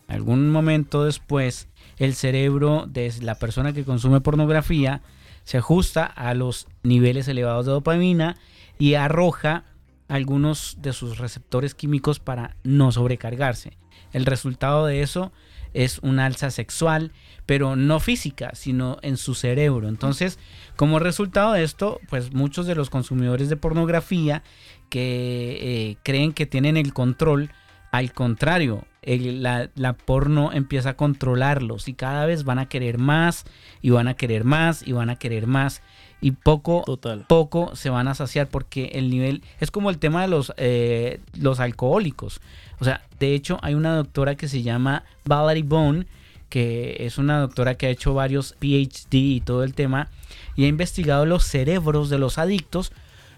algún 0.08 0.50
momento 0.52 1.04
después 1.04 1.68
el 2.02 2.16
cerebro 2.16 2.86
de 2.88 3.14
la 3.22 3.36
persona 3.36 3.74
que 3.74 3.84
consume 3.84 4.22
pornografía 4.22 5.04
se 5.44 5.60
ajusta 5.60 6.04
a 6.04 6.34
los 6.34 6.68
niveles 6.82 7.28
elevados 7.28 7.68
de 7.68 7.74
dopamina 7.74 8.38
y 8.80 8.96
arroja 8.96 9.66
algunos 10.08 10.78
de 10.82 10.94
sus 10.94 11.20
receptores 11.20 11.76
químicos 11.76 12.20
para 12.20 12.56
no 12.64 12.92
sobrecargarse. 12.92 13.78
El 14.14 14.26
resultado 14.26 14.88
de 14.88 15.04
eso 15.04 15.32
es 15.76 16.00
un 16.00 16.20
alza 16.20 16.50
sexual, 16.50 17.12
pero 17.46 17.76
no 17.76 18.00
física, 18.00 18.50
sino 18.56 18.98
en 19.04 19.16
su 19.16 19.36
cerebro. 19.36 19.88
Entonces, 19.88 20.40
como 20.78 20.98
resultado 20.98 21.54
de 21.54 21.62
esto, 21.64 22.00
pues 22.10 22.34
muchos 22.34 22.66
de 22.66 22.74
los 22.74 22.90
consumidores 22.90 23.48
de 23.48 23.58
pornografía 23.58 24.42
que 24.90 25.60
eh, 25.62 25.98
creen 26.02 26.34
que 26.34 26.48
tienen 26.48 26.78
el 26.78 26.94
control, 26.94 27.52
al 27.92 28.12
contrario, 28.12 28.86
el- 29.02 29.42
la, 29.42 29.70
la 29.76 29.94
porno 29.94 30.52
empieza 30.54 30.92
a 30.92 30.94
controlarlos 30.96 31.88
y 31.88 31.94
cada 31.94 32.26
vez 32.26 32.44
van 32.44 32.60
a 32.60 32.68
querer 32.70 32.98
más 32.98 33.46
y 33.82 33.90
van 33.90 34.08
a 34.08 34.14
querer 34.14 34.44
más 34.44 34.86
y 34.88 34.92
van 34.92 35.10
a 35.10 35.16
querer 35.16 35.48
más 35.48 35.82
y 36.22 36.32
poco 36.32 36.84
Total. 36.86 37.26
poco 37.28 37.76
se 37.76 37.90
van 37.90 38.08
a 38.08 38.14
saciar 38.14 38.48
porque 38.48 38.92
el 38.94 39.10
nivel 39.10 39.42
es 39.60 39.72
como 39.72 39.90
el 39.90 39.98
tema 39.98 40.22
de 40.22 40.28
los, 40.28 40.54
eh, 40.58 41.20
los 41.34 41.60
alcohólicos. 41.60 42.42
O 42.80 42.86
sea, 42.86 43.02
de 43.20 43.34
hecho 43.34 43.58
hay 43.64 43.74
una 43.74 43.96
doctora 43.96 44.36
que 44.36 44.48
se 44.48 44.62
llama 44.62 45.04
Valerie 45.26 45.64
Bone, 45.64 46.06
que 46.50 46.98
es 47.00 47.18
una 47.18 47.40
doctora 47.40 47.76
que 47.76 47.88
ha 47.88 47.90
hecho 47.90 48.14
varios 48.14 48.56
PhD 48.60 49.14
y 49.16 49.42
todo 49.42 49.64
el 49.64 49.74
tema, 49.74 50.10
y 50.56 50.66
ha 50.66 50.68
investigado 50.68 51.26
los 51.26 51.44
cerebros 51.44 52.10
de 52.12 52.20
los 52.20 52.38
adictos 52.38 52.92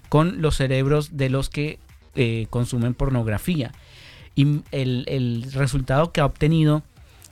con 0.09 0.41
los 0.41 0.57
cerebros 0.57 1.15
de 1.15 1.29
los 1.29 1.49
que 1.49 1.79
eh, 2.15 2.47
consumen 2.49 2.93
pornografía. 2.95 3.71
Y 4.35 4.61
el, 4.71 5.05
el 5.07 5.51
resultado 5.53 6.11
que 6.11 6.21
ha 6.21 6.25
obtenido 6.25 6.83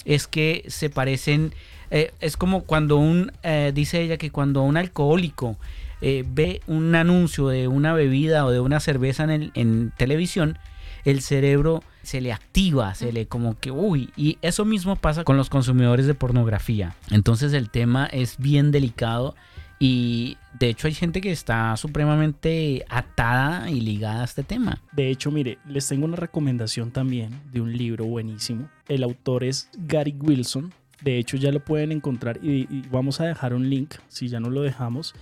es 0.05 0.27
que 0.27 0.63
se 0.67 0.89
parecen, 0.89 1.53
eh, 1.89 2.11
es 2.19 2.37
como 2.37 2.63
cuando 2.63 2.97
un, 2.97 3.31
eh, 3.43 3.71
dice 3.73 4.01
ella 4.01 4.17
que 4.17 4.31
cuando 4.31 4.63
un 4.63 4.77
alcohólico 4.77 5.57
eh, 6.01 6.23
ve 6.27 6.61
un 6.67 6.95
anuncio 6.95 7.47
de 7.47 7.67
una 7.67 7.93
bebida 7.93 8.45
o 8.45 8.51
de 8.51 8.59
una 8.59 8.79
cerveza 8.79 9.23
en, 9.23 9.51
en 9.53 9.93
televisión, 9.97 10.57
el 11.05 11.21
cerebro 11.21 11.83
se 12.03 12.21
le 12.21 12.33
activa, 12.33 12.95
se 12.95 13.11
le 13.11 13.27
como 13.27 13.59
que, 13.59 13.71
uy, 13.71 14.09
y 14.15 14.37
eso 14.41 14.65
mismo 14.65 14.95
pasa 14.95 15.23
con 15.23 15.37
los 15.37 15.49
consumidores 15.49 16.07
de 16.07 16.13
pornografía. 16.13 16.95
Entonces 17.09 17.53
el 17.53 17.69
tema 17.69 18.05
es 18.07 18.37
bien 18.37 18.71
delicado 18.71 19.35
y 19.83 20.37
de 20.59 20.69
hecho 20.69 20.85
hay 20.85 20.93
gente 20.93 21.21
que 21.21 21.31
está 21.31 21.75
supremamente 21.75 22.85
atada 22.87 23.67
y 23.71 23.81
ligada 23.81 24.21
a 24.21 24.25
este 24.25 24.43
tema. 24.43 24.79
De 24.91 25.09
hecho, 25.09 25.31
mire, 25.31 25.57
les 25.67 25.87
tengo 25.87 26.05
una 26.05 26.17
recomendación 26.17 26.91
también 26.91 27.31
de 27.51 27.61
un 27.61 27.75
libro 27.75 28.05
buenísimo. 28.05 28.69
El 28.87 29.01
autor 29.01 29.43
es 29.43 29.71
Gary 29.87 30.15
Wilson. 30.19 30.71
De 31.01 31.17
hecho, 31.17 31.35
ya 31.35 31.51
lo 31.51 31.65
pueden 31.65 31.91
encontrar 31.91 32.39
y, 32.43 32.83
vamos 32.91 33.21
a 33.21 33.25
dejar 33.25 33.55
un 33.55 33.71
link, 33.71 33.95
si 34.07 34.27
ya 34.27 34.39
no 34.39 34.51
lo 34.51 34.61
dejamos, 34.61 35.15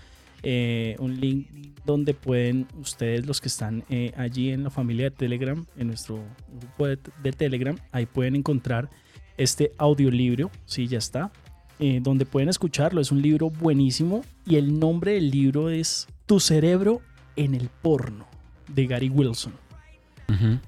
eh, 0.44 0.98
un 1.00 1.22
link 1.22 1.48
donde 1.86 2.14
pueden 2.14 2.68
ustedes, 2.82 3.26
los 3.26 3.40
que 3.40 3.48
están 3.48 3.86
eh, 3.90 4.12
allí 4.18 4.52
en 4.52 4.66
la 4.66 4.70
familia 4.70 5.06
de 5.06 5.12
Telegram, 5.12 5.66
en 5.78 5.88
nuestro 5.88 6.22
grupo 6.60 6.86
de, 6.86 7.32
Telegram, 7.32 7.78
ahí 7.94 8.06
pueden 8.06 8.36
encontrar 8.36 8.90
este 9.38 9.72
audiolibro, 9.78 10.52
sí, 10.66 10.88
ya 10.88 10.98
está, 10.98 11.32
eh, 11.80 12.00
donde 12.02 12.26
pueden 12.26 12.50
escucharlo. 12.50 13.02
Es 13.02 13.12
un 13.12 13.22
libro 13.22 13.50
buenísimo 13.50 14.24
y 14.46 14.56
el 14.56 14.80
nombre 14.80 15.14
del 15.14 15.32
libro 15.32 15.70
es 15.70 16.08
Tu 16.26 16.40
cerebro 16.40 17.02
en 17.36 17.56
el 17.56 17.70
porno, 17.82 18.28
de 18.68 18.88
Gary 18.88 19.10
Wilson. 19.10 19.54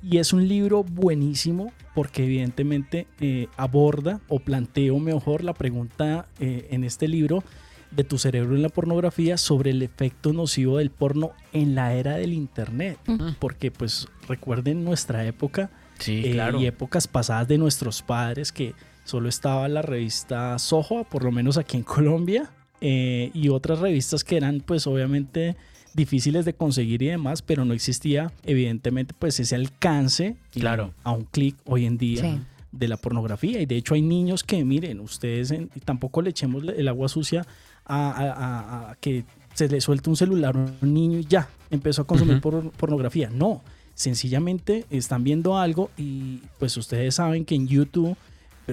Y 0.01 0.17
es 0.17 0.33
un 0.33 0.47
libro 0.47 0.83
buenísimo 0.83 1.71
porque 1.93 2.23
evidentemente 2.23 3.05
eh, 3.19 3.47
aborda 3.57 4.19
o 4.27 4.39
plantea 4.39 4.91
mejor 4.93 5.43
la 5.43 5.53
pregunta 5.53 6.27
eh, 6.39 6.67
en 6.71 6.83
este 6.83 7.07
libro 7.07 7.43
de 7.91 8.03
tu 8.03 8.17
cerebro 8.17 8.55
en 8.55 8.63
la 8.63 8.69
pornografía 8.69 9.37
sobre 9.37 9.69
el 9.71 9.83
efecto 9.83 10.33
nocivo 10.33 10.77
del 10.77 10.89
porno 10.89 11.33
en 11.53 11.75
la 11.75 11.93
era 11.93 12.15
del 12.15 12.33
internet. 12.33 12.97
Porque 13.37 13.69
pues 13.69 14.07
recuerden 14.27 14.83
nuestra 14.83 15.25
época 15.25 15.69
Sí, 15.99 16.23
eh, 16.25 16.31
claro. 16.31 16.59
y 16.59 16.65
épocas 16.65 17.07
pasadas 17.07 17.47
de 17.47 17.59
nuestros 17.59 18.01
padres 18.01 18.51
que 18.51 18.73
solo 19.11 19.27
estaba 19.27 19.67
la 19.67 19.81
revista 19.81 20.57
Soho, 20.57 21.03
por 21.03 21.23
lo 21.25 21.31
menos 21.33 21.57
aquí 21.57 21.75
en 21.75 21.83
Colombia, 21.83 22.49
eh, 22.79 23.29
y 23.33 23.49
otras 23.49 23.79
revistas 23.79 24.23
que 24.23 24.37
eran 24.37 24.61
pues 24.65 24.87
obviamente 24.87 25.57
difíciles 25.93 26.45
de 26.45 26.53
conseguir 26.53 27.01
y 27.03 27.07
demás, 27.07 27.41
pero 27.41 27.65
no 27.65 27.73
existía 27.73 28.31
evidentemente 28.43 29.13
pues 29.19 29.37
ese 29.41 29.55
alcance 29.55 30.25
eh, 30.27 30.35
Claro. 30.61 30.93
a 31.03 31.11
un 31.11 31.25
clic 31.25 31.57
hoy 31.65 31.85
en 31.85 31.97
día 31.97 32.21
Sí. 32.21 32.39
de 32.71 32.87
la 32.87 32.95
pornografía 32.95 33.59
y 33.61 33.65
de 33.65 33.75
hecho 33.75 33.95
hay 33.95 34.01
niños 34.01 34.43
que 34.45 34.63
miren 34.63 35.01
ustedes 35.01 35.51
en- 35.51 35.67
tampoco 35.83 36.21
le 36.21 36.29
echemos 36.29 36.63
el 36.63 36.87
agua 36.87 37.09
sucia 37.09 37.45
a, 37.85 38.09
a- 38.11 38.31
a- 38.31 38.91
a 38.91 38.95
que 38.95 39.25
se 39.53 39.67
le 39.67 39.81
suelte 39.81 40.09
un 40.09 40.15
celular 40.15 40.55
a 40.55 40.59
un 40.81 40.93
niño 40.93 41.19
y 41.19 41.25
ya 41.25 41.49
empezó 41.69 42.03
a 42.03 42.07
consumir 42.07 42.39
por- 42.39 42.71
pornografía 42.71 43.29
no 43.29 43.61
sencillamente 43.93 44.85
están 44.89 45.25
viendo 45.25 45.57
algo 45.57 45.91
y 45.97 46.37
pues 46.57 46.77
ustedes 46.77 47.15
saben 47.15 47.43
que 47.43 47.55
en 47.55 47.67
YouTube 47.67 48.15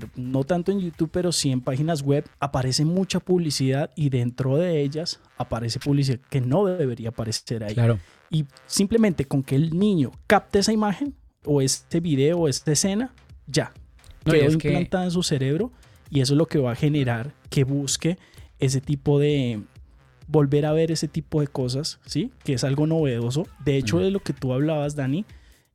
pero 0.01 0.13
no 0.17 0.45
tanto 0.45 0.71
en 0.73 0.81
YouTube, 0.81 1.11
pero 1.13 1.33
sí 1.33 1.51
en 1.51 1.61
páginas 1.61 2.03
web 2.03 2.25
aparece 2.41 2.85
mucha 2.85 3.21
publicidad 3.21 3.91
y 3.97 4.11
dentro 4.11 4.57
de 4.57 4.81
ellas 4.83 5.21
aparece 5.37 5.81
publicidad 5.81 6.21
que 6.31 6.41
no 6.41 6.65
debería 6.67 7.09
aparecer 7.09 7.65
ahí. 7.65 7.75
Claro. 7.75 7.99
Y 8.31 8.45
simplemente 8.67 9.25
con 9.25 9.43
que 9.43 9.57
el 9.57 9.77
niño 9.79 10.13
capte 10.27 10.59
esa 10.61 10.73
imagen 10.73 11.15
o 11.45 11.61
este 11.63 12.01
video 12.01 12.39
o 12.41 12.49
esta 12.49 12.73
escena, 12.73 13.13
ya. 13.47 13.73
No, 14.25 14.33
quedó 14.33 14.59
que- 14.59 14.69
implantada 14.69 15.05
en 15.05 15.11
su 15.11 15.23
cerebro 15.23 15.73
y 16.11 16.21
eso 16.21 16.35
es 16.35 16.39
lo 16.39 16.47
que 16.47 16.59
va 16.59 16.73
a 16.73 16.77
generar 16.77 17.33
que 17.51 17.65
busque 17.65 18.19
ese 18.59 18.81
tipo 18.81 19.19
de 19.19 19.63
volver 20.27 20.67
a 20.67 20.73
ver 20.73 20.91
ese 20.93 21.09
tipo 21.09 21.41
de 21.41 21.47
cosas, 21.47 22.01
¿sí? 22.05 22.31
Que 22.45 22.53
es 22.55 22.65
algo 22.65 22.87
novedoso. 22.87 23.47
De 23.65 23.77
hecho, 23.79 23.97
Ujú. 23.97 24.05
de 24.05 24.11
lo 24.11 24.21
que 24.21 24.35
tú 24.35 24.53
hablabas, 24.53 24.95
Dani, 24.95 25.25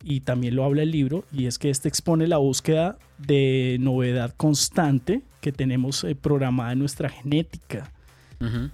y 0.04 0.22
también 0.22 0.56
lo 0.56 0.64
habla 0.64 0.84
el 0.84 0.92
libro, 0.92 1.26
y 1.32 1.46
es 1.46 1.58
que 1.58 1.70
este 1.70 1.88
expone 1.88 2.28
la 2.28 2.38
búsqueda 2.38 2.98
de 3.18 3.78
novedad 3.80 4.34
constante 4.36 5.22
que 5.42 5.52
tenemos 5.52 6.04
eh, 6.04 6.16
programada 6.16 6.74
en 6.74 6.80
nuestra 6.80 7.10
genética. 7.10 7.92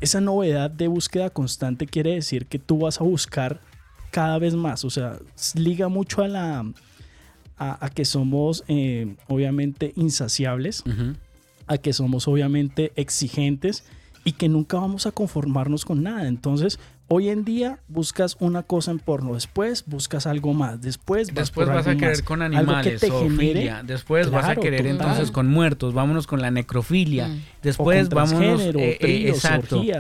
Esa 0.01 0.19
novedad 0.19 0.71
de 0.71 0.88
búsqueda 0.88 1.30
constante 1.30 1.86
quiere 1.86 2.15
decir 2.15 2.47
que 2.47 2.57
tú 2.57 2.80
vas 2.80 2.99
a 2.99 3.03
buscar 3.03 3.61
cada 4.09 4.39
vez 4.39 4.55
más, 4.55 4.84
o 4.84 4.89
sea, 4.89 5.19
liga 5.53 5.89
mucho 5.89 6.23
a 6.23 6.27
la 6.27 6.65
a, 7.59 7.86
a 7.86 7.89
que 7.89 8.03
somos 8.03 8.63
eh, 8.67 9.15
obviamente 9.27 9.93
insaciables, 9.95 10.84
a 11.67 11.77
que 11.77 11.93
somos 11.93 12.27
obviamente 12.27 12.91
exigentes 12.95 13.84
y 14.25 14.32
que 14.32 14.49
nunca 14.49 14.77
vamos 14.77 15.05
a 15.05 15.11
conformarnos 15.11 15.86
con 15.86 16.01
nada. 16.01 16.27
Entonces, 16.27 16.80
hoy 17.10 17.30
en 17.30 17.43
día 17.43 17.80
buscas 17.89 18.38
una 18.39 18.64
cosa 18.64 18.91
en 18.91 18.99
porno, 18.99 19.34
después 19.34 19.84
buscas 19.88 20.26
algo 20.26 20.53
más, 20.53 20.80
después 20.82 21.28
vas 21.30 21.36
Después 21.36 21.66
por 21.68 21.76
vas 21.76 21.88
a 21.88 21.95
querer 21.95 22.10
más. 22.18 22.22
con 22.22 22.41
animales, 22.41 23.01
te 23.01 23.07
zoofilia. 23.07 23.84
Después 23.84 24.30
vas 24.32 24.45
a 24.45 24.55
querer 24.55 24.82
total. 24.84 24.91
entonces 24.95 25.32
con 25.32 25.47
muertos. 25.47 25.93
Vámonos 25.93 26.26
con 26.28 26.41
la 26.41 26.51
necrofilia. 26.51 27.28
Mm. 27.28 27.41
Después 27.64 28.07
o 28.07 28.10
con 28.10 28.16
vámonos. 28.16 28.62
eh, 28.62 28.97
eh, 29.01 29.30
exacto. 29.30 29.84
y 29.84 29.91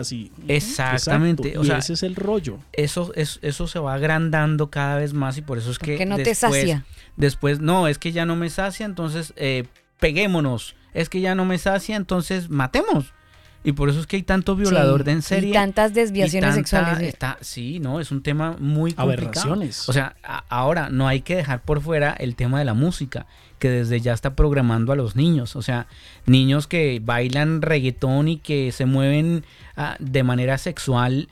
Exactamente, 0.47 1.49
exacto, 1.49 1.59
o 1.59 1.63
y 1.63 1.67
sea, 1.67 1.77
ese 1.79 1.93
es 1.93 2.03
el 2.03 2.15
rollo. 2.15 2.59
Eso, 2.73 3.11
es- 3.15 3.39
eso 3.41 3.67
se 3.67 3.79
va 3.79 3.93
agrandando 3.95 4.69
cada 4.69 4.95
vez 4.97 5.13
más 5.13 5.37
y 5.37 5.41
por 5.41 5.57
eso 5.57 5.71
es 5.71 5.79
que. 5.79 6.05
No 6.05 6.15
te 6.17 6.23
después, 6.23 6.55
sacia. 6.55 6.85
Después, 7.17 7.59
no, 7.59 7.87
es 7.87 7.97
que 7.97 8.11
ya 8.11 8.25
no 8.25 8.35
me 8.35 8.49
sacia, 8.49 8.85
entonces 8.85 9.33
eh, 9.35 9.65
peguémonos. 9.99 10.75
Es 10.93 11.09
que 11.09 11.21
ya 11.21 11.35
no 11.35 11.45
me 11.45 11.57
sacia, 11.57 11.95
entonces 11.95 12.49
matemos. 12.49 13.13
Y 13.61 13.73
por 13.73 13.89
eso 13.89 13.99
es 13.99 14.07
que 14.07 14.15
hay 14.15 14.23
tanto 14.23 14.55
violador 14.55 15.01
Sí, 15.01 15.05
de 15.05 15.11
en 15.11 15.21
serie. 15.21 15.49
Y 15.49 15.53
tantas 15.53 15.91
y 15.91 15.95
desviaciones 15.95 16.55
tanta- 16.55 16.55
sexuales. 16.55 16.99
eh. 17.01 17.09
Está, 17.09 17.37
sí, 17.41 17.79
no, 17.79 17.99
es 17.99 18.09
un 18.11 18.23
tema 18.23 18.55
muy 18.57 18.93
complicado. 18.93 19.27
Aberraciones. 19.51 19.89
O 19.89 19.93
sea, 19.93 20.15
a- 20.23 20.45
ahora 20.47 20.89
no 20.89 21.07
hay 21.09 21.21
que 21.21 21.35
dejar 21.35 21.61
por 21.61 21.81
fuera 21.81 22.13
el 22.13 22.35
tema 22.35 22.59
de 22.59 22.65
la 22.65 22.73
música, 22.73 23.25
que 23.59 23.69
desde 23.69 23.99
ya 23.99 24.13
está 24.13 24.33
programando 24.33 24.93
a 24.93 24.95
los 24.95 25.17
niños. 25.17 25.57
O 25.57 25.61
sea, 25.61 25.87
niños 26.25 26.67
que 26.67 27.01
bailan 27.03 27.61
reggaetón 27.61 28.29
y 28.29 28.37
que 28.37 28.71
se 28.71 28.85
mueven 28.85 29.43
ah, 29.75 29.97
de 29.99 30.23
manera 30.23 30.57
sexual 30.57 31.27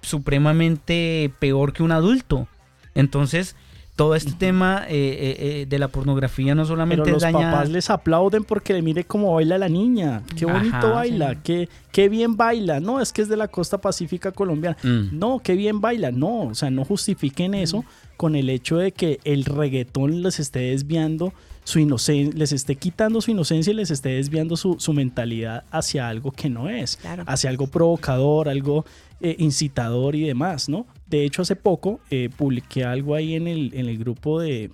supremamente 0.00 1.32
peor 1.40 1.72
que 1.72 1.82
un 1.82 1.92
adulto. 1.92 2.46
Entonces, 2.94 3.56
todo 3.96 4.16
este 4.16 4.32
tema 4.32 4.84
eh, 4.88 4.92
eh, 4.92 5.36
eh, 5.38 5.66
de 5.68 5.78
la 5.78 5.88
pornografía 5.88 6.54
no 6.54 6.62
Pero 6.62 6.68
solamente 6.68 7.10
los 7.10 7.22
daña... 7.22 7.52
papás 7.52 7.70
les 7.70 7.90
aplauden 7.90 8.42
porque 8.42 8.72
le 8.72 8.82
mire 8.82 9.04
cómo 9.04 9.34
baila 9.34 9.56
la 9.56 9.68
niña. 9.68 10.22
Qué 10.36 10.46
bonito 10.46 10.76
Ajá, 10.76 10.88
baila, 10.90 11.32
sí. 11.34 11.38
qué, 11.44 11.68
qué 11.92 12.08
bien 12.08 12.36
baila. 12.36 12.80
No, 12.80 13.00
es 13.00 13.12
que 13.12 13.22
es 13.22 13.28
de 13.28 13.36
la 13.36 13.46
costa 13.48 13.78
pacífica 13.78 14.32
colombiana. 14.32 14.76
Mm. 14.82 15.16
No, 15.18 15.38
qué 15.38 15.54
bien 15.54 15.80
baila. 15.80 16.10
No, 16.10 16.42
o 16.42 16.54
sea, 16.54 16.70
no 16.70 16.84
justifiquen 16.84 17.54
eso 17.54 17.84
con 18.16 18.34
el 18.34 18.50
hecho 18.50 18.78
de 18.78 18.90
que 18.92 19.20
el 19.24 19.44
reggaetón 19.44 20.22
les 20.22 20.40
esté 20.40 20.58
desviando 20.60 21.32
su 21.64 21.78
inocencia, 21.78 22.34
les 22.36 22.52
esté 22.52 22.76
quitando 22.76 23.20
su 23.20 23.30
inocencia 23.30 23.70
y 23.72 23.74
les 23.74 23.90
esté 23.90 24.10
desviando 24.10 24.56
su, 24.56 24.76
su 24.78 24.92
mentalidad 24.92 25.64
hacia 25.70 26.08
algo 26.08 26.30
que 26.30 26.50
no 26.50 26.68
es, 26.68 26.96
Claro. 26.96 27.24
hacia 27.26 27.48
algo 27.48 27.66
provocador, 27.68 28.48
algo 28.50 28.84
eh, 29.20 29.36
incitador 29.38 30.14
y 30.16 30.22
demás, 30.22 30.68
¿no? 30.68 30.86
De 31.06 31.24
hecho, 31.24 31.42
hace 31.42 31.56
poco 31.56 32.00
eh, 32.10 32.28
publiqué 32.36 32.84
algo 32.84 33.14
ahí 33.14 33.34
en 33.34 33.46
el, 33.46 33.72
en 33.74 33.86
el 33.88 33.98
grupo 33.98 34.40
de, 34.40 34.70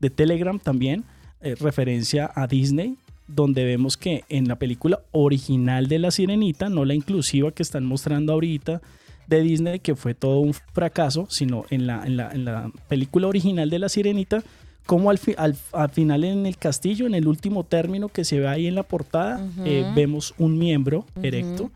de 0.00 0.10
Telegram 0.10 0.58
también, 0.58 1.04
eh, 1.40 1.54
referencia 1.58 2.30
a 2.34 2.46
Disney, 2.46 2.96
donde 3.26 3.64
vemos 3.64 3.96
que 3.96 4.24
en 4.28 4.48
la 4.48 4.56
película 4.56 5.00
original 5.12 5.86
de 5.86 5.98
La 5.98 6.10
Sirenita, 6.10 6.68
no 6.68 6.84
la 6.84 6.94
inclusiva 6.94 7.52
que 7.52 7.62
están 7.62 7.84
mostrando 7.84 8.32
ahorita 8.32 8.80
de 9.28 9.40
Disney, 9.42 9.78
que 9.78 9.94
fue 9.94 10.14
todo 10.14 10.40
un 10.40 10.52
fracaso, 10.52 11.26
sino 11.30 11.64
en 11.70 11.86
la, 11.86 12.04
en 12.04 12.16
la, 12.16 12.32
en 12.32 12.44
la 12.44 12.72
película 12.88 13.28
original 13.28 13.70
de 13.70 13.78
La 13.78 13.88
Sirenita, 13.88 14.42
como 14.86 15.10
al, 15.10 15.18
fi- 15.18 15.36
al, 15.38 15.56
al 15.72 15.90
final 15.90 16.24
en 16.24 16.46
el 16.46 16.56
castillo, 16.56 17.06
en 17.06 17.14
el 17.14 17.28
último 17.28 17.62
término 17.62 18.08
que 18.08 18.24
se 18.24 18.40
ve 18.40 18.48
ahí 18.48 18.66
en 18.66 18.74
la 18.74 18.82
portada, 18.82 19.46
eh, 19.64 19.84
vemos 19.94 20.34
un 20.36 20.58
miembro 20.58 21.06
erecto. 21.22 21.70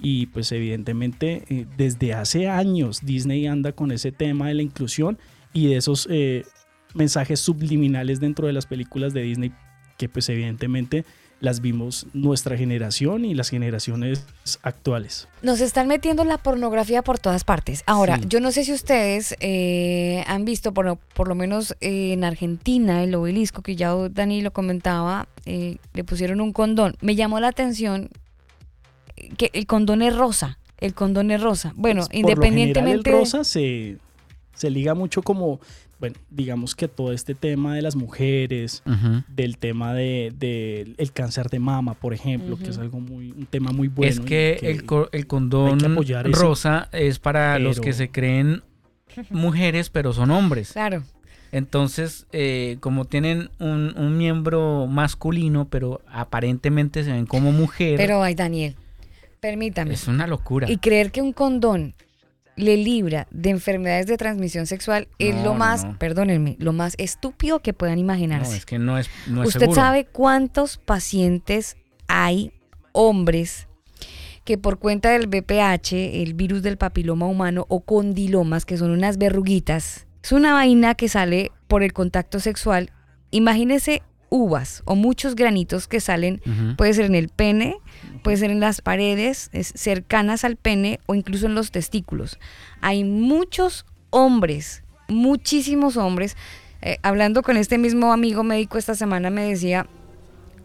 Y 0.00 0.26
pues 0.26 0.50
evidentemente 0.52 1.44
eh, 1.48 1.66
desde 1.76 2.14
hace 2.14 2.48
años 2.48 3.00
Disney 3.04 3.46
anda 3.46 3.72
con 3.72 3.92
ese 3.92 4.12
tema 4.12 4.48
de 4.48 4.54
la 4.54 4.62
inclusión 4.62 5.18
y 5.52 5.68
de 5.68 5.76
esos 5.76 6.08
eh, 6.10 6.44
mensajes 6.94 7.40
subliminales 7.40 8.20
dentro 8.20 8.46
de 8.46 8.52
las 8.52 8.66
películas 8.66 9.14
de 9.14 9.22
Disney 9.22 9.52
que 9.96 10.08
pues 10.08 10.28
evidentemente 10.28 11.04
las 11.40 11.60
vimos 11.60 12.06
nuestra 12.14 12.56
generación 12.56 13.24
y 13.24 13.34
las 13.34 13.50
generaciones 13.50 14.24
actuales. 14.62 15.28
Nos 15.42 15.60
están 15.60 15.88
metiendo 15.88 16.24
la 16.24 16.38
pornografía 16.38 17.02
por 17.02 17.18
todas 17.18 17.44
partes. 17.44 17.82
Ahora, 17.86 18.16
Sí. 18.16 18.22
yo 18.28 18.40
no 18.40 18.50
sé 18.50 18.64
si 18.64 18.72
ustedes 18.72 19.36
eh, 19.40 20.24
han 20.26 20.44
visto, 20.46 20.72
por 20.72 20.86
lo, 20.86 20.96
por 20.96 21.28
lo 21.28 21.34
menos 21.34 21.76
eh, 21.80 22.12
en 22.12 22.24
Argentina, 22.24 23.02
el 23.02 23.14
obelisco, 23.14 23.62
que 23.62 23.76
ya 23.76 23.92
Dani 23.94 24.40
lo 24.40 24.52
comentaba, 24.52 25.28
eh, 25.44 25.76
le 25.92 26.04
pusieron 26.04 26.40
un 26.40 26.52
condón. 26.52 26.96
Me 27.02 27.14
llamó 27.14 27.38
la 27.40 27.48
atención 27.48 28.08
que 29.36 29.50
el 29.52 29.66
condón 29.66 30.02
es 30.02 30.16
rosa. 30.16 30.58
El 30.78 30.94
condón 30.94 31.30
es 31.30 31.40
rosa. 31.40 31.72
Bueno, 31.76 32.00
Pues, 32.00 32.08
por 32.08 32.14
lo 32.16 32.28
independientemente. 32.28 33.10
general, 33.10 33.20
el 33.20 33.20
rosa 33.24 33.44
se, 33.44 33.96
se 34.54 34.70
liga 34.70 34.94
mucho 34.94 35.22
como, 35.22 35.60
bueno, 36.00 36.16
digamos 36.30 36.74
que 36.74 36.88
todo 36.88 37.12
este 37.12 37.34
tema 37.34 37.74
de 37.76 37.82
las 37.82 37.96
mujeres, 37.96 38.82
del 39.28 39.56
tema 39.58 39.94
de, 39.94 40.32
de 40.36 40.94
el 40.98 41.12
cáncer 41.12 41.48
de 41.48 41.60
mama, 41.60 41.94
por 41.94 42.12
ejemplo, 42.12 42.58
que 42.58 42.70
es 42.70 42.78
algo 42.78 43.00
muy, 43.00 43.30
un 43.32 43.46
tema 43.46 43.70
muy 43.72 43.88
bueno. 43.88 44.10
es 44.12 44.20
que, 44.20 44.58
el, 44.62 44.84
co- 44.84 45.08
el 45.12 45.26
condón 45.26 45.78
ese, 45.80 46.28
rosa 46.32 46.88
es 46.92 47.18
para 47.18 47.58
los 47.58 47.80
que 47.80 47.92
se 47.92 48.10
creen 48.10 48.62
mujeres 49.30 49.90
pero 49.90 50.12
son 50.12 50.30
hombres. 50.32 50.72
Claro. 50.72 51.02
Entonces, 51.52 52.26
eh, 52.32 52.78
como 52.80 53.04
tienen 53.04 53.48
un, 53.60 53.94
un 53.96 54.18
miembro 54.18 54.86
masculino 54.88 55.66
pero 55.70 56.00
aparentemente 56.10 57.04
se 57.04 57.12
ven 57.12 57.26
como 57.26 57.52
mujer, 57.52 57.96
Pero, 57.96 58.22
ay, 58.22 58.34
Daniel, 58.34 58.74
permítame. 59.48 59.94
es 59.94 60.08
una 60.08 60.26
locura. 60.26 60.70
Y 60.70 60.78
creer 60.78 61.12
que 61.12 61.20
un 61.20 61.32
condón 61.32 61.94
le 62.56 62.76
libra 62.76 63.26
de 63.30 63.50
enfermedades 63.50 64.06
de 64.06 64.16
transmisión 64.16 64.66
sexual 64.66 65.08
es 65.18 65.34
No, 65.34 65.42
lo 65.42 65.52
no, 65.52 65.54
más, 65.58 65.84
no. 65.84 65.98
perdónenme, 65.98 66.56
lo 66.60 66.72
más 66.72 66.94
estúpido 66.98 67.60
que 67.60 67.72
puedan 67.74 67.96
no, 67.96 68.00
imaginarse. 68.02 68.56
es 68.56 68.64
que 68.64 68.78
no 68.78 68.96
es, 68.98 69.10
no 69.26 69.42
es 69.42 69.48
¿Usted 69.48 69.60
seguro. 69.60 69.74
sabe 69.80 70.04
cuántos 70.06 70.78
pacientes 70.78 71.76
hay, 72.08 72.52
hombres, 72.92 73.66
que 74.44 74.56
por 74.56 74.78
cuenta 74.78 75.10
del 75.10 75.26
BPH, 75.26 75.92
el 76.22 76.34
virus 76.34 76.62
del 76.62 76.76
papiloma 76.76 77.26
humano, 77.26 77.66
o 77.68 77.80
condilomas, 77.80 78.64
que 78.64 78.76
son 78.78 78.90
unas 78.92 79.18
verruguitas, 79.18 80.06
es 80.22 80.32
una 80.32 80.52
vaina 80.54 80.94
que 80.94 81.08
sale 81.08 81.50
por 81.66 81.82
el 81.82 81.92
contacto 81.92 82.40
sexual. 82.40 82.90
Imagínese 83.30 84.02
uvas 84.30 84.82
o 84.84 84.94
muchos 84.96 85.34
granitos 85.34 85.86
que 85.88 86.00
salen, 86.00 86.40
puede 86.76 86.94
ser 86.94 87.06
en 87.06 87.14
el 87.14 87.28
pene, 87.28 87.76
puede 88.24 88.38
ser 88.38 88.50
en 88.50 88.58
las 88.58 88.80
paredes 88.80 89.50
es- 89.52 89.72
cercanas 89.76 90.42
al 90.44 90.56
pene 90.56 90.98
o 91.06 91.14
incluso 91.14 91.46
en 91.46 91.54
los 91.54 91.70
testículos. 91.70 92.40
Hay 92.80 93.04
muchos 93.04 93.86
hombres, 94.10 94.82
muchísimos 95.08 95.96
hombres. 95.96 96.36
eh, 96.86 96.98
hablando 97.02 97.42
con 97.42 97.56
este 97.56 97.78
mismo 97.78 98.12
amigo 98.12 98.42
médico 98.42 98.76
esta 98.76 98.94
semana 98.94 99.30
me 99.30 99.48
decía, 99.48 99.86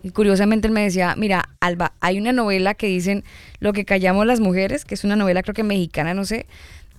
Y 0.02 0.12
curiosamente 0.12 0.66
él 0.68 0.74
me 0.74 0.82
decía, 0.84 1.14
mira, 1.18 1.50
Alba, 1.60 1.92
hay 2.00 2.18
una 2.20 2.32
novela 2.32 2.74
que 2.74 2.88
dicen 2.88 3.24
Lo 3.60 3.74
que 3.74 3.84
callamos 3.84 4.26
las 4.26 4.40
mujeres, 4.40 4.86
que 4.86 4.96
es 4.96 5.04
una 5.04 5.18
novela 5.18 5.44
creo 5.44 5.54
que 5.54 5.64
mexicana, 5.64 6.14
no 6.14 6.24
sé. 6.26 6.46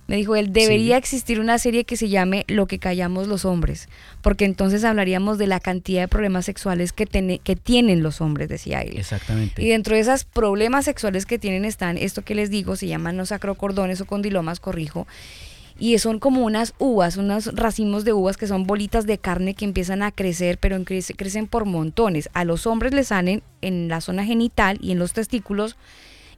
Me 0.07 0.17
dijo 0.17 0.35
él, 0.35 0.51
debería 0.51 0.97
existir 0.97 1.39
una 1.39 1.57
serie 1.57 1.85
que 1.85 1.95
se 1.95 2.09
llame 2.09 2.43
Lo 2.47 2.65
que 2.65 2.79
callamos 2.79 3.27
los 3.27 3.45
hombres, 3.45 3.87
porque 4.21 4.45
entonces 4.45 4.83
hablaríamos 4.83 5.37
de 5.37 5.47
la 5.47 5.59
cantidad 5.59 6.01
de 6.01 6.07
problemas 6.07 6.45
sexuales 6.45 6.91
que, 6.91 7.05
que 7.41 7.55
tienen 7.55 8.03
los 8.03 8.19
hombres, 8.19 8.49
decía 8.49 8.81
él. 8.81 8.97
Exactamente. 8.97 9.63
Y 9.63 9.69
dentro 9.69 9.95
de 9.95 10.01
esos 10.01 10.25
problemas 10.25 10.85
sexuales 10.85 11.25
que 11.25 11.39
tienen 11.39 11.63
están, 11.63 11.97
esto 11.97 12.23
que 12.23 12.35
les 12.35 12.49
digo, 12.49 12.75
se 12.75 12.87
llaman 12.87 13.15
los 13.15 13.31
acrocordones 13.31 14.01
o 14.01 14.05
condilomas, 14.05 14.59
corrijo, 14.59 15.07
y 15.81 15.97
son 15.97 16.19
como 16.19 16.45
unas 16.45 16.75
uvas, 16.77 17.17
unos 17.17 17.55
racimos 17.55 18.05
de 18.05 18.13
uvas 18.13 18.37
que 18.37 18.45
son 18.45 18.67
bolitas 18.67 19.07
de 19.07 19.17
carne 19.17 19.55
que 19.55 19.65
empiezan 19.65 20.03
a 20.03 20.11
crecer, 20.11 20.59
pero 20.59 20.77
crecen 20.83 21.47
por 21.47 21.65
montones. 21.65 22.29
A 22.33 22.45
los 22.45 22.67
hombres 22.67 22.93
les 22.93 23.07
salen 23.07 23.41
en 23.61 23.87
la 23.87 23.99
zona 23.99 24.23
genital 24.23 24.77
y 24.79 24.91
en 24.91 24.99
los 24.99 25.13
testículos, 25.13 25.77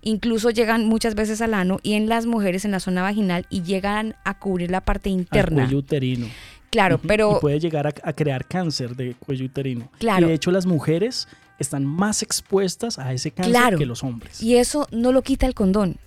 incluso 0.03 0.49
llegan 0.49 0.85
muchas 0.85 1.15
veces 1.15 1.41
al 1.41 1.53
ano 1.53 1.79
y 1.83 1.93
en 1.93 2.09
las 2.09 2.25
mujeres 2.25 2.65
en 2.65 2.71
la 2.71 2.79
zona 2.79 3.01
vaginal 3.01 3.45
y 3.49 3.63
llegan 3.63 4.15
a 4.23 4.37
cubrir 4.37 4.71
la 4.71 4.81
parte 4.81 5.09
interna. 5.09 5.63
Al 5.63 5.67
cuello 5.67 5.79
uterino. 5.79 6.27
Claro, 6.69 6.97
pero... 6.97 7.37
Y 7.37 7.41
puede 7.41 7.59
llegar 7.59 7.87
a, 7.87 8.13
crear 8.13 8.47
cáncer 8.47 8.95
de 8.95 9.13
cuello 9.13 9.45
uterino. 9.45 9.89
Claro. 9.99 10.25
Y 10.25 10.29
de 10.29 10.35
hecho 10.35 10.51
las 10.51 10.65
mujeres 10.65 11.27
están 11.59 11.85
más 11.85 12.23
expuestas 12.23 12.97
a 12.97 13.13
ese 13.13 13.31
cáncer 13.31 13.77
que 13.77 13.85
los 13.85 14.03
hombres. 14.03 14.41
Y 14.41 14.57
eso 14.57 14.87
no 14.91 15.11
lo 15.11 15.21
quita 15.21 15.45
el 15.45 15.53
condón 15.53 15.97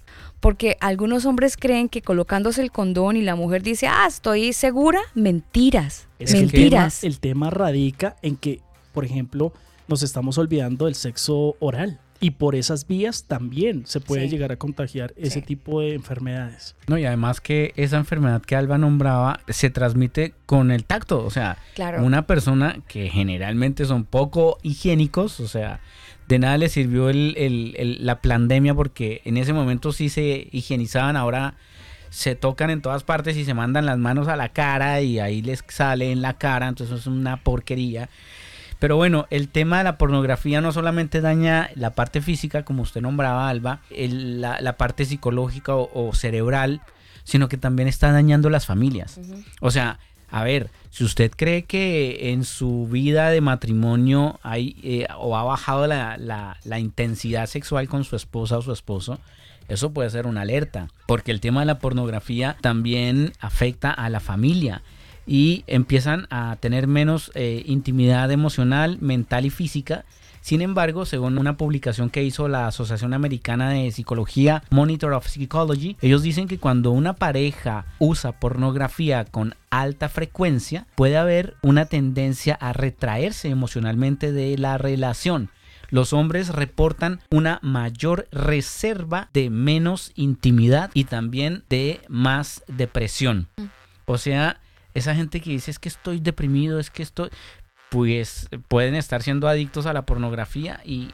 porque 0.41 0.77
algunos 0.81 1.25
hombres 1.25 1.57
creen 1.57 1.89
que 1.89 2.03
colocándose 2.03 2.63
el 2.63 2.71
condón 2.71 3.17
y 3.17 3.23
la 3.23 3.35
mujer 3.35 3.63
dice, 3.63 3.87
ah, 3.87 4.07
estoy 4.07 4.53
segura, 4.53 5.01
mentiras, 5.15 6.07
mentiras. 6.19 7.05
el, 7.05 7.19
tema, 7.19 7.51
radica 7.51 8.17
en 8.23 8.37
que, 8.37 8.61
por 8.93 9.05
ejemplo, 9.05 9.53
nos 9.89 10.03
estamos 10.03 10.39
olvidando 10.39 10.85
del 10.85 10.95
sexo 10.95 11.57
oral. 11.59 12.01
Y 12.21 12.33
por 12.33 12.55
esas 12.55 12.87
vías 12.87 13.25
también 13.25 13.87
se 13.87 14.01
puede 14.01 14.29
llegar 14.29 14.51
a 14.53 14.57
contagiar 14.57 15.13
ese 15.17 15.43
tipo 15.43 15.81
de 15.81 15.95
enfermedades. 15.95 16.75
No, 16.87 16.97
y 16.97 17.05
además 17.05 17.41
que 17.41 17.73
esa 17.77 17.99
enfermedad 17.99 18.43
que 18.43 18.57
Alba 18.57 18.79
nombraba 18.79 19.41
se 19.49 19.71
transmite 19.71 20.35
con 20.47 20.71
el 20.71 20.85
tacto. 20.85 21.25
O 21.25 21.31
sea, 21.31 21.59
una 22.01 22.27
persona 22.27 22.79
que 22.89 23.09
generalmente 23.09 23.85
son 23.85 24.05
poco 24.05 24.59
higiénicos, 24.63 25.41
o 25.41 25.49
sea, 25.49 25.81
de 26.29 26.39
nada 26.39 26.59
le 26.59 26.69
sirvió 26.69 27.11
la 27.13 28.21
pandemia 28.21 28.75
porque 28.75 29.21
en 29.25 29.37
ese 29.37 29.53
momento 29.53 29.93
sí 29.93 30.09
se 30.09 30.49
higienizaban, 30.51 31.17
ahora 31.17 31.55
se 32.11 32.35
tocan 32.35 32.71
en 32.71 32.81
todas 32.83 33.05
partes 33.05 33.37
y 33.37 33.45
se 33.45 33.55
mandan 33.55 33.85
las 33.85 33.99
manos 33.99 34.27
a 34.29 34.37
la 34.37 34.49
cara 34.49 35.03
y 35.03 35.19
ahí 35.19 35.43
les 35.43 35.63
sale 35.69 36.13
en 36.13 36.23
la 36.23 36.35
cara, 36.35 36.69
entonces 36.69 37.01
es 37.01 37.07
una 37.07 37.37
porquería. 37.43 38.09
Pero 38.79 38.97
bueno, 38.97 39.27
el 39.31 39.49
tema 39.49 39.79
de 39.79 39.85
la 39.85 39.99
pornografía 39.99 40.61
no 40.61 40.73
solamente 40.73 41.21
daña 41.21 41.71
la 41.75 41.91
parte 41.91 42.21
física, 42.21 42.65
como 42.65 42.83
usted 42.83 43.01
nombraba, 43.01 43.49
Alba, 43.49 43.81
la, 43.91 44.77
parte 44.77 45.05
psicológica 45.05 45.75
o, 45.75 46.13
cerebral, 46.15 46.83
sino 47.25 47.49
que 47.49 47.57
también 47.57 47.89
está 47.89 48.13
dañando 48.13 48.51
las 48.51 48.67
familias. 48.67 49.19
O 49.61 49.71
sea, 49.71 49.99
a 50.31 50.45
ver, 50.45 50.71
si 50.91 51.05
usted 51.05 51.31
cree 51.35 51.65
que 51.65 52.33
en 52.33 52.45
su 52.45 52.87
vida 52.89 53.31
de 53.31 53.41
matrimonio 53.41 54.39
hay 54.43 54.77
eh, 54.83 55.07
o 55.19 55.37
ha 55.37 55.45
bajado 55.45 55.87
la, 55.87 56.17
la, 56.19 56.79
intensidad 56.79 57.47
sexual 57.47 57.89
con 57.89 58.05
su 58.05 58.17
esposa 58.17 58.59
o 58.59 58.63
su 58.63 58.73
esposo, 58.73 59.19
eso 59.69 59.93
puede 59.93 60.11
ser 60.11 60.27
una 60.27 60.43
alerta, 60.43 60.89
porque 61.07 61.33
el 61.33 61.41
tema 61.41 61.61
de 61.61 61.67
la 61.67 61.79
pornografía 61.79 62.57
también 62.61 63.33
afecta 63.41 63.91
a 63.91 64.11
la 64.11 64.21
familia 64.21 64.83
y 65.27 65.65
empiezan 65.67 66.27
a 66.31 66.57
tener 66.61 66.87
menos 66.87 67.33
eh, 67.35 67.63
intimidad 67.67 68.31
emocional, 68.31 68.99
mental 69.01 69.47
y 69.47 69.51
física 69.51 70.05
sin 70.47 70.63
embargo, 70.63 71.07
según 71.07 71.39
una 71.39 71.57
publicación 71.57 72.09
que 72.09 72.23
hizo 72.23 72.47
la 72.47 72.69
Asociación 72.69 73.15
Americana 73.15 73.71
de 73.71 73.91
Psicología, 73.91 74.63
Monitor 74.71 75.13
of 75.13 75.27
Psychology, 75.27 75.97
ellos 76.01 76.23
dicen 76.23 76.47
que 76.47 76.61
cuando 76.61 76.93
una 76.93 77.15
pareja 77.15 77.87
usa 77.99 78.31
pornografía 78.39 79.25
con 79.25 79.57
alta 79.71 80.09
frecuencia, 80.09 80.87
puede 80.95 81.17
haber 81.17 81.57
una 81.63 81.87
tendencia 81.87 82.55
a 82.55 82.73
retraerse 82.73 83.49
emocionalmente 83.49 84.31
de 84.31 84.57
la 84.57 84.79
relación 84.79 85.51
los 85.89 86.13
hombres 86.13 86.49
reportan 86.49 87.21
una 87.31 87.61
mayor 87.63 88.29
reserva 88.31 89.31
de 89.33 89.51
menos 89.51 90.13
intimidad 90.17 90.91
y 90.95 91.05
también 91.05 91.63
de 91.69 92.01
más 92.09 92.65
depresión. 92.67 93.49
Mm. 93.57 93.65
O 94.07 94.19
sea, 94.19 94.61
esa 94.97 95.15
gente 95.15 95.41
que 95.41 95.51
dice 95.51 95.71
es 95.71 95.79
que 95.79 95.89
estoy 95.89 96.21
deprimido, 96.21 96.81
es 96.81 96.91
que 96.91 97.03
estoy 97.03 97.29
pues 97.91 98.49
pueden 98.67 98.95
estar 98.95 99.23
siendo 99.23 99.47
adictos 99.47 99.87
a 99.87 99.93
la 99.93 100.07
pornografía 100.07 100.81
y, 100.85 101.13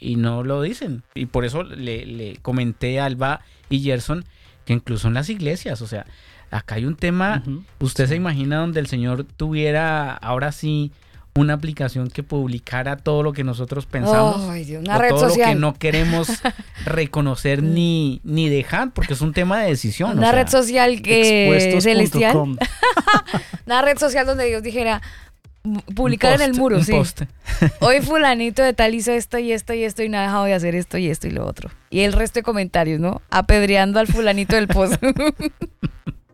no 0.00 0.44
lo 0.44 0.60
dicen. 0.60 1.02
Y 1.14 1.26
por 1.26 1.44
eso 1.44 1.62
le, 1.62 2.38
comenté 2.42 3.00
a 3.00 3.06
Alba 3.06 3.40
y 3.70 3.80
Gerson 3.80 4.24
que 4.64 4.74
incluso 4.74 5.08
en 5.08 5.14
las 5.14 5.28
iglesias, 5.30 5.80
o 5.82 5.86
sea, 5.86 6.06
acá 6.50 6.76
hay 6.76 6.84
un 6.84 6.96
tema, 6.96 7.42
usted 7.80 8.06
se 8.06 8.16
imagina 8.16 8.58
donde 8.58 8.80
el 8.80 8.86
Señor 8.86 9.24
tuviera 9.24 10.12
ahora 10.14 10.52
sí 10.52 10.92
una 11.34 11.54
aplicación 11.54 12.10
que 12.10 12.22
publicara 12.22 12.96
todo 12.96 13.22
lo 13.22 13.32
que 13.32 13.42
nosotros 13.42 13.86
pensamos, 13.86 14.42
una 14.78 14.98
red 14.98 15.10
todo 15.10 15.28
lo 15.28 15.34
que 15.34 15.54
no 15.54 15.74
queremos 15.74 16.28
reconocer 16.84 17.62
ni, 17.62 18.20
ni 18.22 18.48
dejar, 18.48 18.92
porque 18.92 19.14
es 19.14 19.20
un 19.20 19.32
tema 19.32 19.60
de 19.60 19.68
decisión. 19.70 20.18
Una 20.18 20.32
red 20.32 20.48
social 20.48 21.00
que 21.00 21.78
celestial. 21.80 22.36
una 23.66 23.82
red 23.82 23.98
social 23.98 24.26
donde 24.26 24.46
Dios 24.46 24.62
dijera, 24.62 25.00
publicar 25.94 26.34
en 26.34 26.42
el 26.42 26.54
muro, 26.54 26.82
sí. 26.82 26.92
Hoy 27.80 28.00
fulanito 28.02 28.62
de 28.62 28.72
tal 28.72 28.94
hizo 28.94 29.12
esto 29.12 29.38
y 29.38 29.52
esto 29.52 29.72
y 29.74 29.84
esto 29.84 30.02
y 30.02 30.08
no 30.08 30.18
ha 30.18 30.22
dejado 30.22 30.44
de 30.44 30.54
hacer 30.54 30.74
esto 30.74 30.98
y 30.98 31.08
esto 31.08 31.28
y 31.28 31.30
lo 31.30 31.46
otro. 31.46 31.70
Y 31.90 32.00
el 32.00 32.12
resto 32.12 32.40
de 32.40 32.42
comentarios, 32.42 33.00
¿no? 33.00 33.22
Apedreando 33.30 34.00
al 34.00 34.06
fulanito 34.06 34.56
del 34.56 34.68
post. 34.68 35.02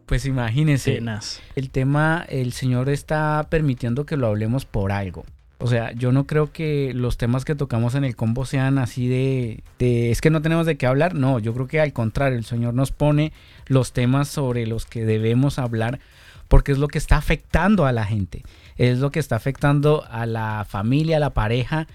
Pues 0.09 0.25
imagínense, 0.25 1.01
el 1.55 1.71
tema, 1.71 2.25
el 2.29 2.53
Señor 2.53 2.89
está 2.89 3.47
permitiendo 3.49 4.07
que 4.07 4.17
lo 4.17 4.27
hablemos 4.27 4.65
por 4.65 4.91
algo. 4.91 5.25
O 5.61 5.67
sea, 5.67 5.93
yo 5.93 6.13
no 6.13 6.27
creo 6.27 6.53
que 6.53 6.93
los 6.95 7.17
temas 7.17 7.45
que 7.45 7.55
tocamos 7.55 7.95
en 7.95 8.05
el 8.05 8.17
combo 8.17 8.47
sean 8.47 8.79
así 8.79 9.09
de, 9.09 9.63
de, 9.79 10.11
es 10.11 10.21
que 10.21 10.31
no 10.31 10.41
tenemos 10.41 10.67
de 10.67 10.77
qué 10.77 10.87
hablar. 10.87 11.15
No, 11.15 11.39
yo 11.41 11.53
creo 11.53 11.67
que 11.67 11.81
al 11.81 11.93
contrario, 11.93 12.39
el 12.39 12.45
Señor 12.45 12.75
nos 12.75 12.93
pone 12.93 13.33
los 13.67 13.93
temas 13.93 14.29
sobre 14.29 14.67
los 14.67 14.87
que 14.87 15.05
debemos 15.05 15.59
hablar 15.59 15.99
porque 16.47 16.73
es 16.73 16.79
lo 16.79 16.89
que 16.89 16.99
está 16.99 17.17
afectando 17.17 17.85
a 17.85 17.93
la 17.93 18.05
gente 18.05 18.43
es 18.79 19.01
lo 19.01 19.11
que 19.11 19.19
está 19.19 19.37
afectando 19.37 20.05
a 20.09 20.25
la 20.25 20.65
familia, 20.67 21.17
a 21.17 21.21
la 21.21 21.31
pareja, 21.31 21.89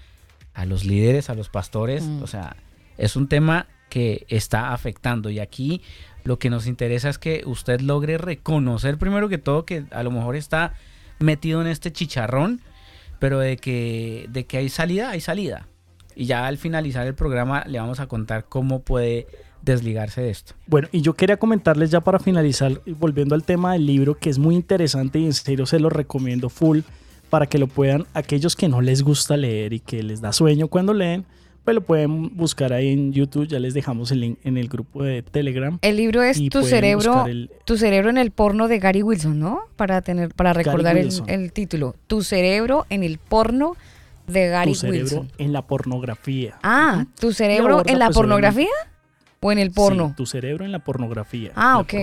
a 0.52 0.66
los 0.66 0.84
líderes, 0.84 1.30
a 1.30 1.34
los 1.34 1.48
pastores. 1.48 2.04
Mm. 2.04 2.22
O 2.22 2.26
sea, 2.26 2.56
es 2.98 3.16
un 3.16 3.26
tema 3.26 3.66
que 3.88 4.26
está 4.28 4.72
afectando. 4.72 5.30
Y 5.30 5.40
aquí 5.40 5.80
lo 6.24 6.38
que 6.38 6.50
nos 6.50 6.66
interesa 6.66 7.08
es 7.08 7.18
que 7.18 7.42
usted 7.46 7.80
logre 7.80 8.18
reconocer 8.18 8.98
primero 8.98 9.28
que 9.28 9.38
todo 9.38 9.64
que 9.64 9.84
a 9.90 10.02
lo 10.02 10.10
mejor 10.10 10.36
está 10.36 10.74
metido 11.18 11.60
en 11.60 11.68
este 11.68 11.92
chicharrón, 11.92 12.60
pero 13.18 13.38
de 13.38 13.56
que, 13.56 14.26
de 14.30 14.46
que 14.46 14.58
hay 14.58 14.68
salida, 14.68 15.10
hay 15.10 15.20
salida. 15.20 15.68
Y 16.16 16.26
ya 16.26 16.46
al 16.46 16.58
finalizar 16.58 17.06
el 17.06 17.14
programa 17.14 17.64
le 17.66 17.78
vamos 17.78 18.00
a 18.00 18.06
contar 18.06 18.46
cómo 18.48 18.80
puede 18.80 19.26
desligarse 19.62 20.22
de 20.22 20.30
esto. 20.30 20.54
Bueno, 20.66 20.88
y 20.92 21.00
yo 21.00 21.14
quería 21.14 21.36
comentarles 21.36 21.90
ya 21.90 22.00
para 22.00 22.18
finalizar, 22.18 22.80
volviendo 22.86 23.34
al 23.34 23.44
tema 23.44 23.72
del 23.72 23.86
libro, 23.86 24.16
que 24.16 24.30
es 24.30 24.38
muy 24.38 24.54
interesante 24.54 25.18
y 25.18 25.26
en 25.26 25.32
serio 25.32 25.66
se 25.66 25.80
lo 25.80 25.90
recomiendo 25.90 26.48
full 26.48 26.80
para 27.30 27.46
que 27.46 27.58
lo 27.58 27.66
puedan, 27.66 28.06
aquellos 28.14 28.54
que 28.54 28.68
no 28.68 28.80
les 28.80 29.02
gusta 29.02 29.36
leer 29.36 29.72
y 29.72 29.80
que 29.80 30.02
les 30.02 30.20
da 30.20 30.32
sueño 30.32 30.68
cuando 30.68 30.94
leen, 30.94 31.24
pues 31.64 31.74
lo 31.74 31.80
pueden 31.80 32.36
buscar 32.36 32.74
ahí 32.74 32.92
en 32.92 33.12
YouTube, 33.12 33.48
ya 33.48 33.58
les 33.58 33.72
dejamos 33.72 34.10
el 34.10 34.20
link 34.20 34.38
en 34.44 34.58
el 34.58 34.68
grupo 34.68 35.02
de 35.02 35.22
Telegram. 35.22 35.78
El 35.80 35.96
libro 35.96 36.22
es 36.22 36.38
Tu 36.50 36.62
cerebro, 36.62 37.24
Tu 37.64 37.78
cerebro 37.78 38.10
en 38.10 38.18
el 38.18 38.30
porno 38.32 38.68
de 38.68 38.78
Gary 38.78 39.02
Wilson, 39.02 39.40
¿no? 39.40 39.62
Para 39.76 40.02
tener, 40.02 40.34
para 40.34 40.52
recordar 40.52 40.98
el, 40.98 41.52
título. 41.52 41.96
Tu 42.06 42.22
cerebro 42.22 42.84
en 42.90 43.02
el 43.02 43.16
porno 43.16 43.76
de 44.26 44.48
Gary 44.48 44.72
Wilson. 44.72 44.90
Tu 44.90 45.06
cerebro 45.06 45.26
en 45.38 45.52
la 45.54 45.62
pornografía. 45.62 46.58
Ah, 46.62 47.06
tu 47.18 47.32
cerebro 47.32 47.82
en 47.86 47.98
la 47.98 48.06
pues, 48.06 48.16
pornografía. 48.16 48.68
¿O 49.40 49.52
en 49.52 49.58
el 49.58 49.70
porno? 49.72 50.14
tu 50.16 50.26
cerebro 50.26 50.64
en 50.66 50.72
la 50.72 50.78
pornografía. 50.80 51.52
Ah, 51.54 51.78
ok. 51.78 51.94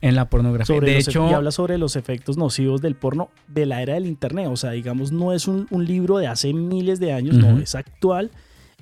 En 0.00 0.16
la 0.16 0.28
pornografía. 0.28 0.80
de 0.80 0.98
hecho, 0.98 1.28
y 1.30 1.32
habla 1.32 1.52
sobre 1.52 1.78
los 1.78 1.94
efectos 1.94 2.36
nocivos 2.36 2.82
del 2.82 2.96
porno 2.96 3.30
de 3.46 3.66
la 3.66 3.80
era 3.80 3.94
del 3.94 4.06
Internet. 4.06 4.48
O 4.50 4.56
sea, 4.56 4.72
digamos, 4.72 5.12
no 5.12 5.32
es 5.32 5.46
un, 5.46 5.68
libro 5.70 6.18
de 6.18 6.26
hace 6.26 6.52
miles 6.52 6.98
de 6.98 7.12
años, 7.12 7.36
no, 7.36 7.60
es 7.60 7.76
actual 7.76 8.32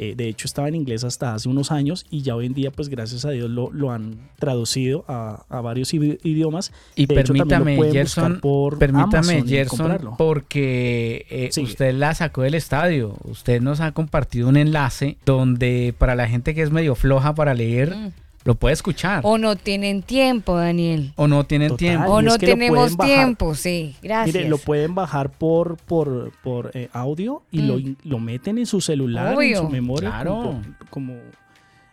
eh, 0.01 0.15
de 0.17 0.29
hecho, 0.29 0.47
estaba 0.47 0.67
en 0.67 0.75
inglés 0.75 1.05
hasta 1.05 1.35
hace 1.35 1.47
unos 1.47 1.71
años 1.71 2.07
y 2.11 2.23
ya 2.23 2.35
hoy 2.35 2.47
en 2.47 2.55
día, 2.55 2.71
pues 2.71 2.89
gracias 2.89 3.27
a 3.27 3.31
Dios, 3.33 3.51
lo, 3.51 3.91
han 3.91 4.31
traducido 4.39 5.05
a, 5.09 5.45
varios 5.63 5.93
idiomas. 5.93 6.73
Y 6.97 7.07
permítame, 7.07 7.77
Gerson, 7.93 8.41
por 8.41 8.79
permítame, 8.79 9.45
Gerson, 9.47 10.15
porque 10.17 11.27
eh, 11.29 11.51
usted 11.63 11.93
la 11.93 12.15
sacó 12.15 12.41
del 12.41 12.55
estadio. 12.55 13.15
Usted 13.25 13.61
nos 13.61 13.81
ha 13.81 13.93
compartido 13.93 14.49
un 14.49 14.57
enlace 14.57 15.19
donde 15.27 15.95
para 15.99 16.15
la 16.15 16.27
gente 16.27 16.55
que 16.55 16.63
es 16.63 16.71
medio 16.71 16.95
floja 16.95 17.35
para 17.35 17.53
leer, 17.53 17.95
mm. 17.95 18.13
Lo 18.45 18.55
puede 18.55 18.73
escuchar. 18.73 19.21
O 19.25 19.37
no 19.39 19.55
tienen 19.57 20.03
tiempo, 20.03 20.57
Daniel. 20.57 21.13
O 21.17 21.29
no 21.29 21.45
tienen 21.45 21.69
Total. 21.69 21.79
tiempo. 21.79 22.11
O 22.11 22.23
no 22.23 22.31
es 22.33 22.39
que 22.39 22.47
lo 22.47 22.53
tenemos 22.55 22.97
tiempo, 22.97 23.55
sí. 23.55 23.95
Gracias. 24.03 24.35
Mire, 24.35 24.49
lo 24.49 24.57
pueden 24.59 24.95
bajar 24.95 25.31
por, 25.31 25.77
por, 25.77 26.33
por 26.43 26.71
eh, 26.75 26.89
audio 26.93 27.43
y 27.51 27.63
lo, 27.63 27.77
Mm. 27.79 27.97
lo 28.05 28.19
meten 28.19 28.59
en 28.59 28.67
su 28.67 28.81
celular, 28.81 29.37
en 29.43 29.57
su 29.57 29.69
memoria, 29.69 30.09
Claro. 30.11 30.35
como, 30.35 30.63
como, 30.89 31.13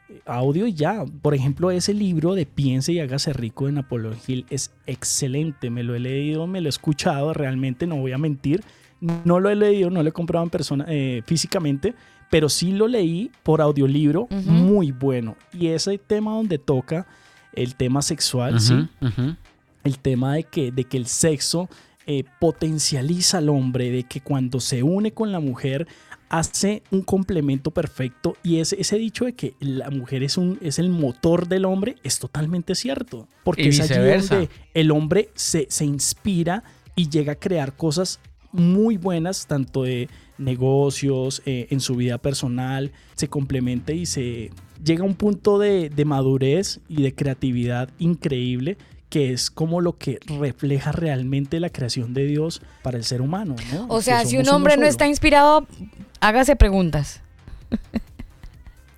eh, 0.10 0.22
audio 0.26 0.68
y 0.68 0.74
ya. 0.74 1.04
Por 1.22 1.34
ejemplo, 1.36 1.70
ese 1.70 1.94
libro 1.94 2.34
de 2.34 2.46
Piense 2.46 2.94
y 2.94 3.00
hágase 3.02 3.34
rico 3.34 3.66
de 3.66 3.74
Napoleón 3.74 4.16
Hill 4.26 4.46
es 4.50 4.72
excelente. 4.86 5.70
Me 5.70 5.84
lo 5.84 5.96
he 5.96 6.00
leído, 6.00 6.48
me 6.48 6.62
lo 6.62 6.68
he 6.68 6.70
escuchado, 6.70 7.34
realmente 7.34 7.88
no 7.88 7.98
voy 7.98 8.14
a 8.14 8.18
mentir. 8.18 8.64
No 9.02 9.40
lo 9.40 9.50
he 9.50 9.56
leído, 9.56 9.90
no 9.92 10.02
lo 10.02 10.10
he 10.10 10.12
comprado 10.12 10.44
en 10.44 10.50
persona, 10.50 10.86
eh, 10.88 11.22
físicamente, 11.26 11.94
pero 12.30 12.50
sí 12.50 12.72
lo 12.72 12.88
leí 12.88 13.32
por 13.44 13.62
audiolibro, 13.62 14.28
muy 14.30 14.92
bueno. 14.92 15.36
Y 15.54 15.68
ese 15.68 15.98
tema 15.98 16.32
donde 16.32 16.58
toca 16.58 17.08
el 17.54 17.76
tema 17.76 18.02
sexual, 18.02 18.60
¿sí? 18.60 18.88
el 19.84 20.00
tema 20.00 20.36
de 20.36 20.44
que, 20.44 20.72
de 20.72 20.84
que 20.84 20.98
el 20.98 21.08
sexo 21.08 21.70
eh, 22.06 22.24
potencializa 22.40 23.40
al 23.40 23.50
hombre, 23.50 23.92
de 23.92 24.04
que 24.04 24.22
cuando 24.22 24.60
se 24.60 24.84
une 24.84 25.12
con 25.12 25.32
la 25.32 25.40
mujer 25.40 25.88
hace 26.30 26.84
un 26.92 27.02
complemento 27.02 27.72
perfecto. 27.72 28.36
Y 28.44 28.60
ese, 28.60 28.80
ese 28.80 28.98
dicho 28.98 29.26
de 29.26 29.34
que 29.34 29.56
la 29.60 29.90
mujer 29.90 30.24
es, 30.24 30.38
un, 30.38 30.60
es 30.62 30.80
el 30.80 30.90
motor 30.90 31.48
del 31.48 31.66
hombre 31.66 31.96
es 32.04 32.20
totalmente 32.20 32.76
cierto, 32.76 33.28
porque 33.44 33.70
es 33.70 33.80
allí 33.80 33.96
donde 33.96 34.50
el 34.74 34.92
hombre 34.92 35.30
se, 35.36 35.68
se 35.70 35.86
inspira 35.86 36.64
y 36.96 37.10
llega 37.10 37.34
a 37.34 37.40
crear 37.40 37.76
cosas 37.76 38.20
muy 38.52 38.98
buenas, 38.98 39.48
tanto 39.48 39.84
de 39.84 40.10
negocios, 40.38 41.42
eh, 41.46 41.68
en 41.70 41.80
su 41.80 41.96
vida 41.96 42.18
personal, 42.18 42.92
se 43.16 43.28
complementa 43.28 43.94
y 43.94 44.06
se 44.06 44.52
llega 44.84 45.04
a 45.04 45.08
un 45.08 45.16
punto 45.16 45.60
de, 45.60 45.90
de 45.90 46.06
madurez 46.06 46.80
y 46.88 47.02
de 47.02 47.14
creatividad 47.14 47.90
increíble 48.00 48.78
que 49.10 49.32
es 49.32 49.50
como 49.50 49.80
lo 49.80 49.98
que 49.98 50.20
refleja 50.26 50.92
realmente 50.92 51.60
la 51.60 51.70
creación 51.70 52.14
de 52.14 52.26
Dios 52.26 52.62
para 52.84 52.98
el 52.98 53.06
ser 53.06 53.22
humano. 53.22 53.56
¿no? 53.72 53.86
o 53.88 54.02
sea, 54.02 54.26
si 54.26 54.38
un 54.38 54.50
hombre 54.50 54.76
no 54.76 54.86
está 54.86 55.08
inspirado, 55.08 55.66
hágase 56.20 56.56
preguntas. 56.56 57.22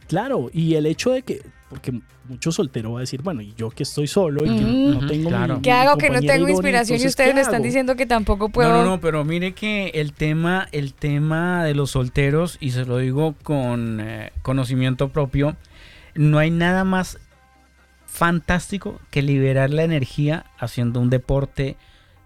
Claro, 0.07 0.49
y 0.51 0.73
el 0.73 0.87
hecho 0.87 1.11
de 1.11 1.21
que, 1.21 1.43
porque 1.69 1.99
mucho 2.27 2.51
soltero 2.51 2.93
va 2.93 2.99
a 2.99 3.01
decir, 3.01 3.21
bueno, 3.21 3.41
y 3.41 3.53
yo 3.55 3.69
que 3.69 3.83
estoy 3.83 4.07
solo 4.07 4.43
y 4.43 4.49
que 4.57 4.63
no, 4.63 5.05
tengo 5.07 5.29
claro. 5.29 5.55
mi- 5.57 5.61
¿Qué 5.61 5.69
mi 5.71 5.75
hago 5.77 5.97
que 5.97 6.09
no 6.09 6.19
tengo 6.21 6.49
inspiración 6.49 6.99
y 6.99 7.05
ustedes 7.07 7.29
¿qué 7.29 7.35
me 7.35 7.41
están 7.41 7.61
diciendo 7.61 7.95
que 7.95 8.05
tampoco 8.07 8.49
puedo? 8.49 8.69
No, 8.69 8.77
no, 8.83 8.85
no, 8.91 9.01
pero 9.01 9.23
mire 9.23 9.53
que 9.53 9.89
el 9.93 10.13
tema, 10.13 10.67
el 10.71 10.93
tema 10.95 11.63
de 11.63 11.75
los 11.75 11.91
solteros, 11.91 12.57
y 12.59 12.71
se 12.71 12.85
lo 12.85 12.97
digo 12.97 13.35
con 13.43 13.99
eh, 14.01 14.31
conocimiento 14.41 15.09
propio, 15.09 15.55
no 16.15 16.39
hay 16.39 16.49
nada 16.49 16.83
más 16.83 17.19
fantástico 18.05 18.99
que 19.11 19.21
liberar 19.21 19.69
la 19.69 19.83
energía 19.83 20.45
haciendo 20.57 20.99
un 20.99 21.09
deporte. 21.09 21.77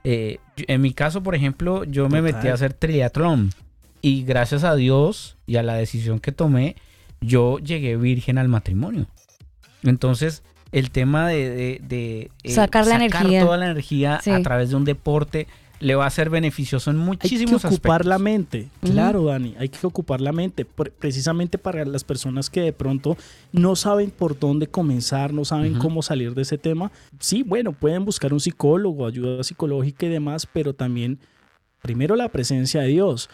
Eh, 0.03 0.37
en 0.67 0.81
mi 0.81 0.93
caso, 0.93 1.23
por 1.23 1.35
ejemplo, 1.35 1.83
yo 1.83 2.09
me 2.09 2.21
metí 2.21 2.47
a 2.47 2.53
hacer 2.53 2.73
triatlón 2.73 3.51
y 4.01 4.23
gracias 4.23 4.63
a 4.63 4.75
Dios 4.75 5.37
y 5.45 5.57
a 5.57 5.63
la 5.63 5.75
decisión 5.75 6.19
que 6.19 6.31
tomé, 6.31 6.75
yo 7.21 7.59
llegué 7.59 7.95
virgen 7.97 8.37
al 8.37 8.47
matrimonio. 8.49 9.07
Entonces, 9.83 10.43
el 10.71 10.89
tema 10.91 11.27
de, 11.27 11.49
de- 11.49 11.81
de, 11.87 12.31
eh, 12.43 12.51
Sacar 12.51 12.87
la 12.87 12.95
energía. 12.95 13.41
toda 13.43 13.57
la 13.57 13.65
energía 13.65 14.19
Sí. 14.23 14.31
a 14.31 14.41
través 14.41 14.69
de 14.69 14.75
un 14.75 14.85
deporte 14.85 15.47
le 15.79 15.95
va 15.95 16.05
a 16.05 16.09
ser 16.09 16.29
beneficioso 16.29 16.91
en 16.91 16.95
Hay 16.97 17.01
que 17.01 17.07
muchísimos 17.07 17.65
ocupar 17.65 17.73
aspectos. 18.01 18.05
la 18.05 18.17
mente, 18.17 18.69
claro, 18.79 19.25
Dani, 19.25 19.53
hay 19.59 19.67
que 19.67 19.85
ocupar 19.85 20.21
la 20.21 20.31
mente, 20.31 20.63
precisamente 20.63 21.57
para 21.57 21.83
las 21.83 22.05
personas 22.05 22.49
que 22.49 22.61
de 22.61 22.71
pronto 22.71 23.17
no 23.51 23.75
saben 23.75 24.09
por 24.09 24.39
dónde 24.39 24.67
comenzar, 24.67 25.33
no 25.33 25.43
saben 25.43 25.73
cómo 25.79 26.01
salir 26.01 26.33
de 26.35 26.43
ese 26.43 26.57
tema. 26.57 26.89
Sí, 27.19 27.43
bueno, 27.43 27.73
pueden 27.73 28.05
buscar 28.05 28.31
un 28.31 28.39
psicólogo, 28.39 29.05
ayuda 29.05 29.43
psicológica 29.43 30.05
y 30.05 30.09
demás, 30.09 30.47
pero 30.53 30.73
también, 30.73 31.19
primero, 31.81 32.15
la 32.15 32.29
presencia 32.29 32.79
de 32.81 32.87
Dios. 32.87 33.29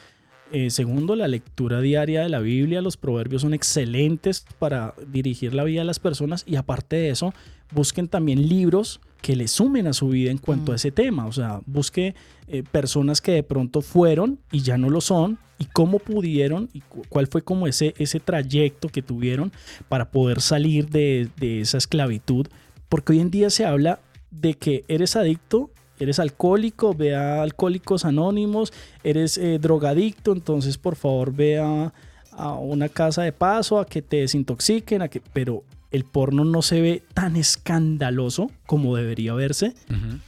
Eh, 0.51 0.71
segundo, 0.71 1.15
la 1.15 1.27
lectura 1.27 1.79
diaria 1.79 2.21
de 2.23 2.29
la 2.29 2.39
Biblia, 2.39 2.81
los 2.81 2.97
proverbios 2.97 3.43
son 3.43 3.53
excelentes 3.53 4.45
para 4.57 4.95
dirigir 5.11 5.53
la 5.53 5.63
vida 5.63 5.81
de 5.81 5.85
las 5.85 5.99
personas 5.99 6.43
y 6.47 6.55
aparte 6.55 6.95
de 6.95 7.09
eso, 7.11 7.33
busquen 7.71 8.07
también 8.07 8.47
libros 8.49 8.99
que 9.21 9.35
le 9.35 9.47
sumen 9.47 9.85
a 9.85 9.93
su 9.93 10.09
vida 10.09 10.31
en 10.31 10.39
cuanto 10.39 10.71
Mm. 10.71 10.73
a 10.73 10.75
ese 10.77 10.91
tema. 10.91 11.27
O 11.27 11.31
sea, 11.31 11.61
busque 11.67 12.15
eh, 12.47 12.63
personas 12.71 13.21
que 13.21 13.31
de 13.33 13.43
pronto 13.43 13.81
fueron 13.81 14.39
y 14.51 14.61
ya 14.61 14.77
no 14.79 14.89
lo 14.89 15.01
son 15.01 15.37
y 15.59 15.65
cómo 15.65 15.99
pudieron 15.99 16.69
y 16.73 16.79
cu- 16.81 17.03
cuál 17.09 17.27
fue 17.27 17.43
como 17.43 17.67
ese, 17.67 17.93
ese 17.99 18.19
trayecto 18.19 18.89
que 18.89 19.03
tuvieron 19.03 19.51
para 19.87 20.09
poder 20.09 20.41
salir 20.41 20.89
de, 20.89 21.27
de 21.37 21.61
esa 21.61 21.77
esclavitud. 21.77 22.47
Porque 22.87 23.11
hoy 23.13 23.19
en 23.19 23.29
día 23.29 23.51
se 23.51 23.65
habla 23.65 23.99
de 24.31 24.55
que 24.55 24.83
eres 24.87 25.15
adicto, 25.15 25.69
eres 25.99 26.19
alcohólico, 26.19 26.93
ve 26.93 27.15
a 27.15 27.41
Alcohólicos 27.41 28.05
Anónimos, 28.05 28.73
eres 29.03 29.37
eh, 29.37 29.59
drogadicto, 29.59 30.31
entonces 30.31 30.77
por 30.77 30.95
favor 30.95 31.33
ve 31.33 31.59
a, 31.59 31.93
a 32.31 32.53
una 32.53 32.89
casa 32.89 33.23
de 33.23 33.31
paso 33.31 33.79
a 33.79 33.85
que 33.85 34.01
te 34.01 34.17
desintoxiquen, 34.17 35.01
a 35.01 35.07
que, 35.07 35.21
pero 35.33 35.63
el 35.91 36.03
porno 36.03 36.45
no 36.45 36.61
se 36.61 36.81
ve 36.81 37.03
tan 37.13 37.35
escandaloso 37.35 38.51
como 38.65 38.95
debería 38.95 39.33
verse 39.33 39.73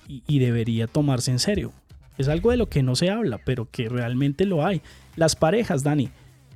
y, 0.08 0.24
y 0.28 0.40
debería 0.40 0.88
tomarse 0.88 1.32
en 1.32 1.40
serio. 1.40 1.72
Es 2.18 2.28
algo 2.28 2.52
de 2.52 2.58
lo 2.58 2.68
que 2.68 2.84
no 2.84 2.96
se 2.96 3.10
habla, 3.10 3.40
pero 3.46 3.68
que 3.70 3.90
realmente 3.90 4.46
lo 4.46 4.66
hay. 4.66 4.82
Las 5.16 5.36
parejas, 5.36 5.84
Dani, 5.84 6.10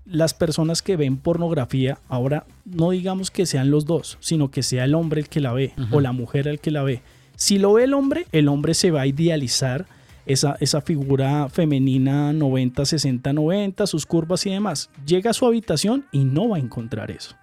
las 0.05 0.33
personas 0.33 0.81
que 0.81 0.95
ven 0.95 1.17
pornografía, 1.17 1.99
ahora 2.07 2.45
no 2.65 2.91
digamos 2.91 3.31
que 3.31 3.45
sean 3.45 3.71
los 3.71 3.85
dos, 3.85 4.17
sino 4.19 4.51
que 4.51 4.63
sea 4.63 4.85
el 4.85 4.93
hombre 4.93 5.21
el 5.21 5.29
que 5.29 5.39
la 5.39 5.53
ve 5.53 5.73
o 5.91 5.99
la 5.99 6.11
mujer 6.11 6.47
el 6.47 6.59
que 6.59 6.71
la 6.71 6.83
ve. 6.83 7.01
Si 7.35 7.57
lo 7.57 7.73
ve 7.73 7.83
el 7.85 7.93
hombre, 7.93 8.25
el 8.31 8.47
hombre 8.47 8.73
se 8.73 8.91
va 8.91 9.01
a 9.01 9.07
idealizar 9.07 9.85
esa, 10.25 10.57
esa 10.59 10.81
figura 10.81 11.49
femenina 11.49 12.33
90, 12.33 12.85
60, 12.85 13.33
90, 13.33 13.87
sus 13.87 14.05
curvas 14.05 14.45
y 14.45 14.51
demás. 14.51 14.89
Llega 15.05 15.31
a 15.31 15.33
su 15.33 15.45
habitación 15.45 16.05
y 16.11 16.23
no 16.23 16.49
va 16.49 16.57
a 16.57 16.59
encontrar 16.59 17.11
eso. 17.11 17.35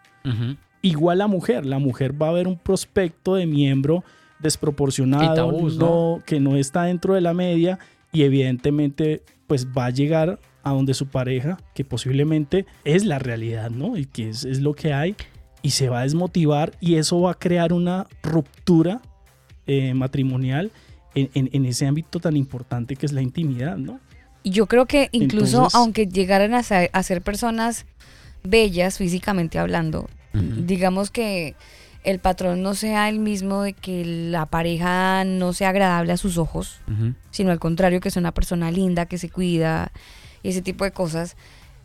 Igual 0.82 1.18
la 1.18 1.26
mujer, 1.26 1.66
la 1.66 1.78
mujer 1.78 2.20
va 2.20 2.28
a 2.28 2.32
ver 2.32 2.48
un 2.48 2.58
prospecto 2.58 3.34
de 3.34 3.46
miembro 3.46 4.04
desproporcionado, 4.40 5.34
tabús, 5.34 5.76
no, 5.76 6.20
que 6.26 6.40
no 6.40 6.56
está 6.56 6.84
dentro 6.84 7.14
de 7.14 7.20
la 7.20 7.34
media 7.34 7.78
y 8.12 8.22
evidentemente 8.22 9.22
pues 9.46 9.66
va 9.66 9.86
a 9.86 9.90
llegar 9.90 10.40
a 10.64 10.70
donde 10.70 10.94
su 10.94 11.06
pareja, 11.06 11.58
que 11.74 11.84
posiblemente 11.84 12.66
es 12.84 13.04
la 13.04 13.18
realidad, 13.18 13.70
¿no? 13.70 13.96
Y 13.96 14.06
que 14.06 14.28
es, 14.28 14.44
es 14.44 14.60
lo 14.60 14.74
que 14.74 14.92
hay 14.92 15.16
y 15.62 15.70
se 15.70 15.88
va 15.88 16.00
a 16.00 16.02
desmotivar 16.02 16.72
y 16.80 16.96
eso 16.96 17.20
va 17.20 17.32
a 17.32 17.38
crear 17.38 17.72
una 17.72 18.06
ruptura 18.22 19.00
eh, 19.66 19.94
matrimonial 19.94 20.70
en, 21.14 21.30
en- 21.34 21.50
en 21.52 21.64
ese 21.66 21.86
ámbito 21.86 22.20
tan 22.20 22.36
importante 22.36 22.96
que 22.96 23.06
es 23.06 23.12
la 23.12 23.22
intimidad, 23.22 23.76
¿no? 23.76 24.00
Y 24.42 24.50
yo 24.50 24.66
creo 24.66 24.86
que 24.86 25.08
incluso 25.12 25.56
Entonces- 25.58 25.74
aunque 25.74 26.06
llegaran 26.08 26.54
a 26.54 26.62
ser, 26.62 26.90
a 26.92 27.02
ser 27.02 27.22
personas 27.22 27.86
bellas 28.42 28.98
físicamente 28.98 29.58
hablando, 29.58 30.08
digamos 30.32 31.10
que 31.10 31.54
el 32.04 32.18
patrón 32.18 32.62
no 32.62 32.74
sea 32.74 33.08
el 33.08 33.18
mismo 33.20 33.62
de 33.62 33.74
que 33.74 34.04
la 34.04 34.46
pareja 34.46 35.24
no 35.24 35.52
sea 35.52 35.68
agradable 35.68 36.12
a 36.12 36.16
sus 36.16 36.38
ojos, 36.38 36.80
sino 37.30 37.50
al 37.52 37.60
contrario, 37.60 38.00
que 38.00 38.10
sea 38.10 38.18
una 38.20 38.32
persona 38.32 38.70
linda, 38.72 39.06
que 39.06 39.18
se 39.18 39.28
cuida 39.30 39.92
y 40.42 40.48
ese 40.48 40.62
tipo 40.62 40.84
de 40.84 40.90
cosas, 40.90 41.36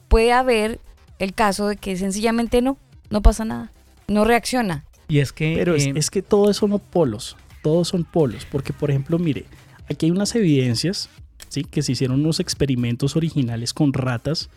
puede 0.08 0.32
haber 0.32 0.80
el 1.20 1.34
caso 1.34 1.68
de 1.68 1.76
que 1.76 1.96
sencillamente 1.98 2.62
no, 2.64 2.78
no 3.12 3.22
pasa 3.22 3.46
nada, 3.46 3.72
no 4.08 4.24
reacciona. 4.26 4.86
Y 5.10 5.20
es 5.20 5.32
que... 5.32 5.54
Pero 5.58 5.76
es, 5.76 5.86
eh, 5.88 5.94
es 5.96 6.10
que 6.10 6.22
todo 6.24 6.50
eso 6.50 6.68
son 6.68 6.80
polos, 6.80 7.36
todos 7.68 7.90
son 7.90 8.06
polos, 8.06 8.46
porque 8.50 8.72
por 8.72 8.90
ejemplo, 8.90 9.20
mire, 9.20 9.44
aquí 9.90 10.06
hay 10.06 10.12
unas 10.12 10.34
evidencias, 10.36 11.10
¿sí? 11.50 11.66
Que 11.66 11.82
se 11.82 11.92
hicieron 11.92 12.22
unos 12.22 12.40
experimentos 12.40 13.18
originales 13.18 13.74
con 13.74 13.92
ratas, 13.92 14.50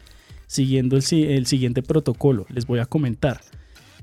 siguiendo 0.47 0.95
el, 0.95 1.03
si- 1.03 1.25
el 1.25 1.47
siguiente 1.47 1.83
protocolo, 1.83 2.47
les 2.49 2.67
voy 2.67 2.79
a 2.79 2.87
comentar. 2.87 3.41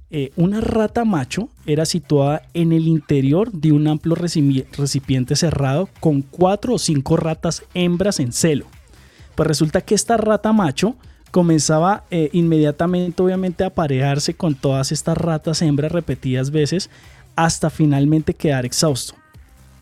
Eh, 0.10 0.32
una 0.36 0.60
rata 0.60 1.06
macho 1.06 1.50
era 1.66 1.86
situada 1.86 2.42
en 2.54 2.74
el 2.74 2.88
interior 2.88 3.52
de 3.52 3.72
un 3.72 3.88
amplio 3.88 4.16
recipiente 4.16 5.36
cerrado 5.36 5.88
con 6.02 6.22
cuatro 6.22 6.74
o 6.74 6.78
cinco 6.80 7.16
ratas 7.18 7.64
hembras 7.74 8.20
en 8.20 8.32
celo. 8.34 8.66
Pues 9.36 9.48
resulta 9.48 9.82
que 9.82 9.96
esta 9.96 10.18
rata 10.18 10.52
macho 10.54 10.96
comenzaba 11.32 12.06
eh, 12.10 12.30
inmediatamente 12.32 13.22
obviamente 13.22 13.64
a 13.64 13.68
aparearse 13.68 14.34
con 14.34 14.56
todas 14.56 14.92
estas 14.94 15.18
ratas 15.18 15.62
hembras 15.62 15.92
repetidas 15.92 16.52
veces 16.52 16.90
hasta 17.38 17.70
finalmente 17.70 18.34
quedar 18.34 18.66
exhausto. 18.66 19.14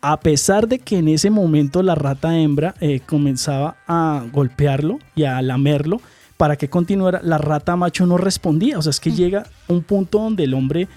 A 0.01 0.19
pesar 0.19 0.67
de 0.67 0.77
que 0.77 0.99
en 0.99 1.07
ese 1.07 1.31
momento 1.31 1.81
la 1.81 1.95
rata 1.95 2.37
hembra 2.37 2.75
eh, 2.79 2.99
comenzaba 2.99 3.77
a 3.87 4.23
golpearlo 4.31 4.99
y 5.15 5.23
a 5.23 5.41
lamerlo 5.41 5.99
para 6.37 6.57
que 6.57 6.69
continuara, 6.69 7.21
la 7.23 7.39
rata 7.39 7.75
macho 7.75 8.05
no 8.05 8.17
respondía. 8.17 8.77
O 8.77 8.81
sea, 8.83 8.91
es 8.91 8.99
que 8.99 9.11
llega 9.11 9.47
un 9.67 9.81
punto 9.81 10.19
donde 10.19 10.43
el 10.43 10.53
hombre, 10.53 10.87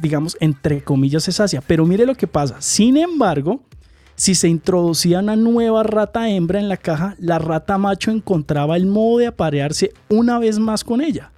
digamos, 0.00 0.36
entre 0.40 0.82
comillas, 0.82 1.24
se 1.24 1.32
sacia. 1.32 1.60
Pero 1.60 1.84
mire 1.84 2.06
lo 2.06 2.14
que 2.14 2.28
pasa. 2.28 2.56
Sin 2.60 2.96
embargo, 2.96 3.60
si 4.14 4.36
se 4.36 4.48
introducía 4.48 5.18
una 5.18 5.36
nueva 5.36 5.82
rata 5.82 6.30
hembra 6.30 6.60
en 6.60 6.68
la 6.68 6.76
caja, 6.76 7.16
la 7.18 7.38
rata 7.40 7.76
macho 7.76 8.12
encontraba 8.12 8.76
el 8.76 8.86
modo 8.86 9.18
de 9.18 9.26
aparearse 9.26 9.92
una 10.08 10.38
vez 10.38 10.58
más 10.60 10.84
con 10.84 11.00
ella. 11.00 11.32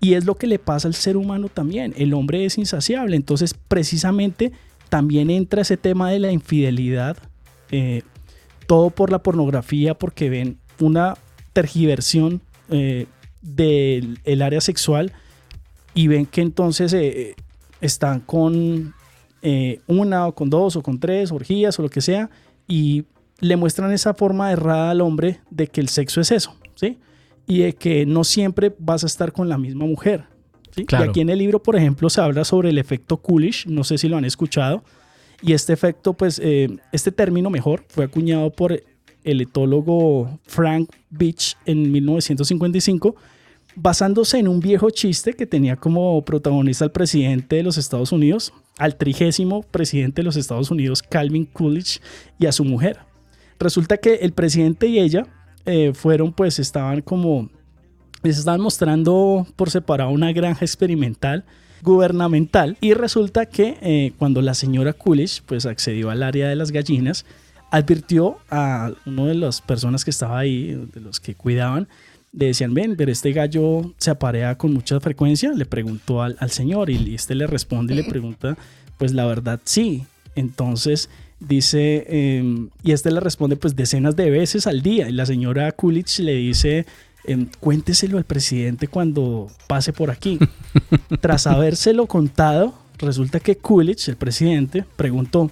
Y 0.00 0.14
es 0.14 0.24
lo 0.24 0.34
que 0.34 0.46
le 0.46 0.58
pasa 0.58 0.88
al 0.88 0.94
ser 0.94 1.16
humano 1.16 1.48
también. 1.48 1.94
El 1.96 2.14
hombre 2.14 2.44
es 2.44 2.58
insaciable. 2.58 3.16
Entonces, 3.16 3.54
precisamente, 3.54 4.52
también 4.88 5.30
entra 5.30 5.62
ese 5.62 5.76
tema 5.76 6.10
de 6.10 6.18
la 6.18 6.32
infidelidad. 6.32 7.16
eh, 7.70 8.02
todo 8.66 8.90
por 8.90 9.10
la 9.10 9.22
pornografía, 9.22 9.94
porque 9.94 10.28
ven 10.28 10.58
una 10.80 11.16
tergiversión 11.52 12.42
eh, 12.68 13.06
del 13.40 14.18
el 14.24 14.42
área 14.42 14.60
sexual 14.60 15.12
y 15.94 16.08
ven 16.08 16.26
que 16.26 16.42
entonces 16.42 16.92
eh, 16.92 17.34
están 17.80 18.20
con 18.20 18.94
eh, 19.42 19.80
una 19.86 20.26
o 20.26 20.34
con 20.34 20.50
dos 20.50 20.76
o 20.76 20.82
con 20.82 20.98
tres 20.98 21.30
orgías 21.30 21.78
o 21.78 21.82
lo 21.82 21.88
que 21.88 22.00
sea 22.00 22.28
y 22.66 23.04
le 23.38 23.56
muestran 23.56 23.92
esa 23.92 24.14
forma 24.14 24.50
errada 24.50 24.90
al 24.90 25.00
hombre 25.00 25.40
de 25.50 25.68
que 25.68 25.80
el 25.80 25.88
sexo 25.88 26.20
es 26.20 26.32
eso, 26.32 26.56
¿sí? 26.74 26.98
Y 27.46 27.58
de 27.60 27.74
que 27.74 28.06
no 28.06 28.24
siempre 28.24 28.74
vas 28.78 29.04
a 29.04 29.06
estar 29.06 29.32
con 29.32 29.48
la 29.48 29.58
misma 29.58 29.84
mujer. 29.84 30.24
¿sí? 30.70 30.84
Claro. 30.84 31.06
Y 31.06 31.08
aquí 31.08 31.20
en 31.20 31.30
el 31.30 31.38
libro, 31.38 31.62
por 31.62 31.76
ejemplo, 31.76 32.10
se 32.10 32.20
habla 32.20 32.44
sobre 32.44 32.70
el 32.70 32.78
efecto 32.78 33.18
Coolidge, 33.18 33.66
no 33.66 33.84
sé 33.84 33.98
si 33.98 34.08
lo 34.08 34.16
han 34.16 34.24
escuchado, 34.24 34.82
y 35.42 35.52
este 35.52 35.72
efecto, 35.72 36.14
pues, 36.14 36.40
eh, 36.42 36.68
este 36.92 37.12
término 37.12 37.50
mejor 37.50 37.84
fue 37.88 38.04
acuñado 38.04 38.50
por 38.50 38.82
el 39.24 39.40
etólogo 39.40 40.38
Frank 40.46 40.90
Beach 41.10 41.56
en 41.66 41.90
1955, 41.90 43.16
basándose 43.74 44.38
en 44.38 44.48
un 44.48 44.60
viejo 44.60 44.88
chiste 44.90 45.34
que 45.34 45.46
tenía 45.46 45.76
como 45.76 46.24
protagonista 46.24 46.84
al 46.84 46.92
presidente 46.92 47.56
de 47.56 47.62
los 47.62 47.76
Estados 47.76 48.12
Unidos, 48.12 48.52
al 48.78 48.96
trigésimo 48.96 49.62
presidente 49.62 50.22
de 50.22 50.24
los 50.24 50.36
Estados 50.36 50.70
Unidos, 50.70 51.02
Calvin 51.02 51.44
Coolidge, 51.44 52.00
y 52.38 52.46
a 52.46 52.52
su 52.52 52.64
mujer. 52.64 53.00
Resulta 53.58 53.98
que 53.98 54.14
el 54.16 54.32
presidente 54.32 54.86
y 54.86 54.98
ella 54.98 55.26
eh, 55.66 55.92
fueron, 55.94 56.32
pues, 56.32 56.58
estaban 56.58 57.02
como, 57.02 57.48
les 58.22 58.38
estaban 58.38 58.60
mostrando 58.60 59.46
por 59.56 59.70
separado 59.70 60.10
una 60.10 60.32
granja 60.32 60.64
experimental 60.64 61.44
gubernamental 61.82 62.78
y 62.80 62.94
resulta 62.94 63.46
que 63.46 63.76
eh, 63.82 64.12
cuando 64.18 64.40
la 64.40 64.54
señora 64.54 64.94
Coolidge 64.94 65.42
pues 65.44 65.66
accedió 65.66 66.08
al 66.10 66.22
área 66.22 66.48
de 66.48 66.56
las 66.56 66.72
gallinas 66.72 67.26
advirtió 67.70 68.38
a 68.50 68.92
uno 69.04 69.26
de 69.26 69.34
las 69.34 69.60
personas 69.60 70.02
que 70.02 70.10
estaba 70.10 70.38
ahí 70.38 70.88
de 70.94 71.00
los 71.00 71.20
que 71.20 71.34
cuidaban 71.34 71.86
le 72.32 72.46
decían 72.46 72.72
ven 72.72 72.96
pero 72.96 73.12
este 73.12 73.32
gallo 73.32 73.92
se 73.98 74.10
aparea 74.10 74.56
con 74.56 74.72
mucha 74.72 74.98
frecuencia 75.00 75.52
le 75.52 75.66
preguntó 75.66 76.22
al, 76.22 76.36
al 76.40 76.50
señor 76.50 76.88
y 76.88 77.14
este 77.14 77.34
le 77.34 77.46
responde 77.46 77.92
y 77.92 77.98
le 77.98 78.04
pregunta 78.04 78.56
pues 78.98 79.12
la 79.12 79.26
verdad 79.26 79.60
sí. 79.64 80.04
Entonces 80.34 81.08
dice 81.40 82.04
eh, 82.08 82.68
y 82.82 82.92
este 82.92 83.10
le 83.10 83.20
responde 83.20 83.56
pues 83.56 83.76
decenas 83.76 84.16
de 84.16 84.30
veces 84.30 84.66
al 84.66 84.82
día 84.82 85.08
y 85.08 85.12
la 85.12 85.26
señora 85.26 85.70
Coolidge 85.72 86.20
le 86.20 86.34
dice 86.34 86.86
em, 87.24 87.46
cuénteselo 87.60 88.18
al 88.18 88.24
presidente 88.24 88.88
cuando 88.88 89.48
pase 89.66 89.92
por 89.92 90.10
aquí. 90.10 90.38
Tras 91.20 91.46
habérselo 91.46 92.06
contado, 92.06 92.74
resulta 92.98 93.40
que 93.40 93.56
Coolidge, 93.56 94.08
el 94.08 94.16
presidente, 94.16 94.84
preguntó, 94.96 95.50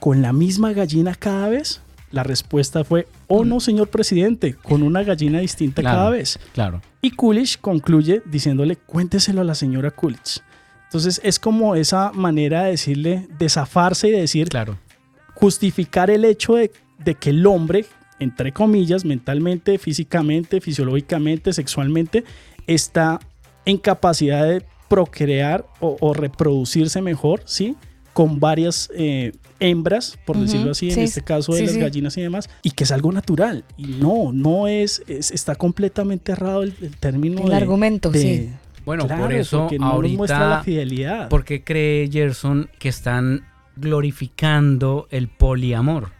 ¿con 0.00 0.20
la 0.20 0.32
misma 0.32 0.72
gallina 0.72 1.14
cada 1.14 1.48
vez? 1.48 1.80
La 2.10 2.22
respuesta 2.22 2.84
fue, 2.84 3.06
oh 3.26 3.44
no, 3.46 3.58
señor 3.60 3.88
presidente, 3.88 4.54
con 4.54 4.82
una 4.82 5.02
gallina 5.02 5.40
distinta 5.40 5.80
Claro. 5.80 5.96
cada 5.96 6.10
vez. 6.10 6.38
Claro. 6.52 6.82
Y 7.00 7.12
Coolidge 7.12 7.56
concluye 7.58 8.20
diciéndole, 8.26 8.76
cuénteselo 8.76 9.40
a 9.40 9.44
la 9.44 9.54
señora 9.54 9.90
Coolidge. 9.92 10.40
Entonces 10.88 11.22
es 11.24 11.38
como 11.38 11.74
esa 11.74 12.12
manera 12.12 12.64
de 12.64 12.72
decirle, 12.72 13.26
de 13.38 13.48
zafarse 13.48 14.08
y 14.08 14.10
de 14.10 14.20
decir, 14.20 14.50
Claro. 14.50 14.76
Justificar 15.42 16.08
el 16.08 16.24
hecho 16.24 16.54
de, 16.54 16.70
de 17.04 17.16
que 17.16 17.30
el 17.30 17.44
hombre, 17.48 17.84
entre 18.20 18.52
comillas, 18.52 19.04
mentalmente, 19.04 19.76
físicamente, 19.76 20.60
fisiológicamente, 20.60 21.52
sexualmente, 21.52 22.22
está 22.68 23.18
en 23.64 23.76
capacidad 23.78 24.46
de 24.48 24.62
procrear 24.88 25.66
o, 25.80 25.96
o 25.98 26.14
reproducirse 26.14 27.02
mejor, 27.02 27.42
¿sí? 27.44 27.74
Con 28.12 28.38
varias 28.38 28.88
eh, 28.94 29.32
hembras, 29.58 30.16
por 30.24 30.36
decirlo 30.38 30.70
así, 30.70 30.92
en 30.92 31.00
este 31.00 31.22
caso 31.22 31.50
de 31.54 31.58
sí, 31.58 31.64
las 31.64 31.74
sí. 31.74 31.80
gallinas 31.80 32.16
y 32.18 32.20
demás, 32.22 32.48
y 32.62 32.70
que 32.70 32.84
es 32.84 32.92
algo 32.92 33.10
natural. 33.10 33.64
Y 33.76 33.86
no, 33.86 34.30
no 34.32 34.68
es, 34.68 35.02
es- 35.08 35.32
está 35.32 35.56
completamente 35.56 36.30
errado 36.30 36.62
el, 36.62 36.72
el 36.82 36.96
término 36.98 37.42
El 37.42 37.48
de- 37.48 37.56
argumento, 37.56 38.10
de- 38.12 38.20
sí. 38.20 38.50
Bueno, 38.84 39.06
Claro, 39.08 39.22
por 39.24 39.32
eso 39.32 39.58
porque 39.62 39.78
no 39.80 40.00
nos 40.00 40.10
muestra 40.12 40.38
la 40.38 40.44
ahorita, 40.58 40.64
fidelidad. 40.64 41.28
¿por 41.28 41.44
qué 41.44 41.64
cree 41.64 42.08
Gerson 42.12 42.68
que 42.78 42.88
están 42.88 43.44
glorificando 43.76 45.06
el 45.10 45.28
poliamor? 45.28 46.10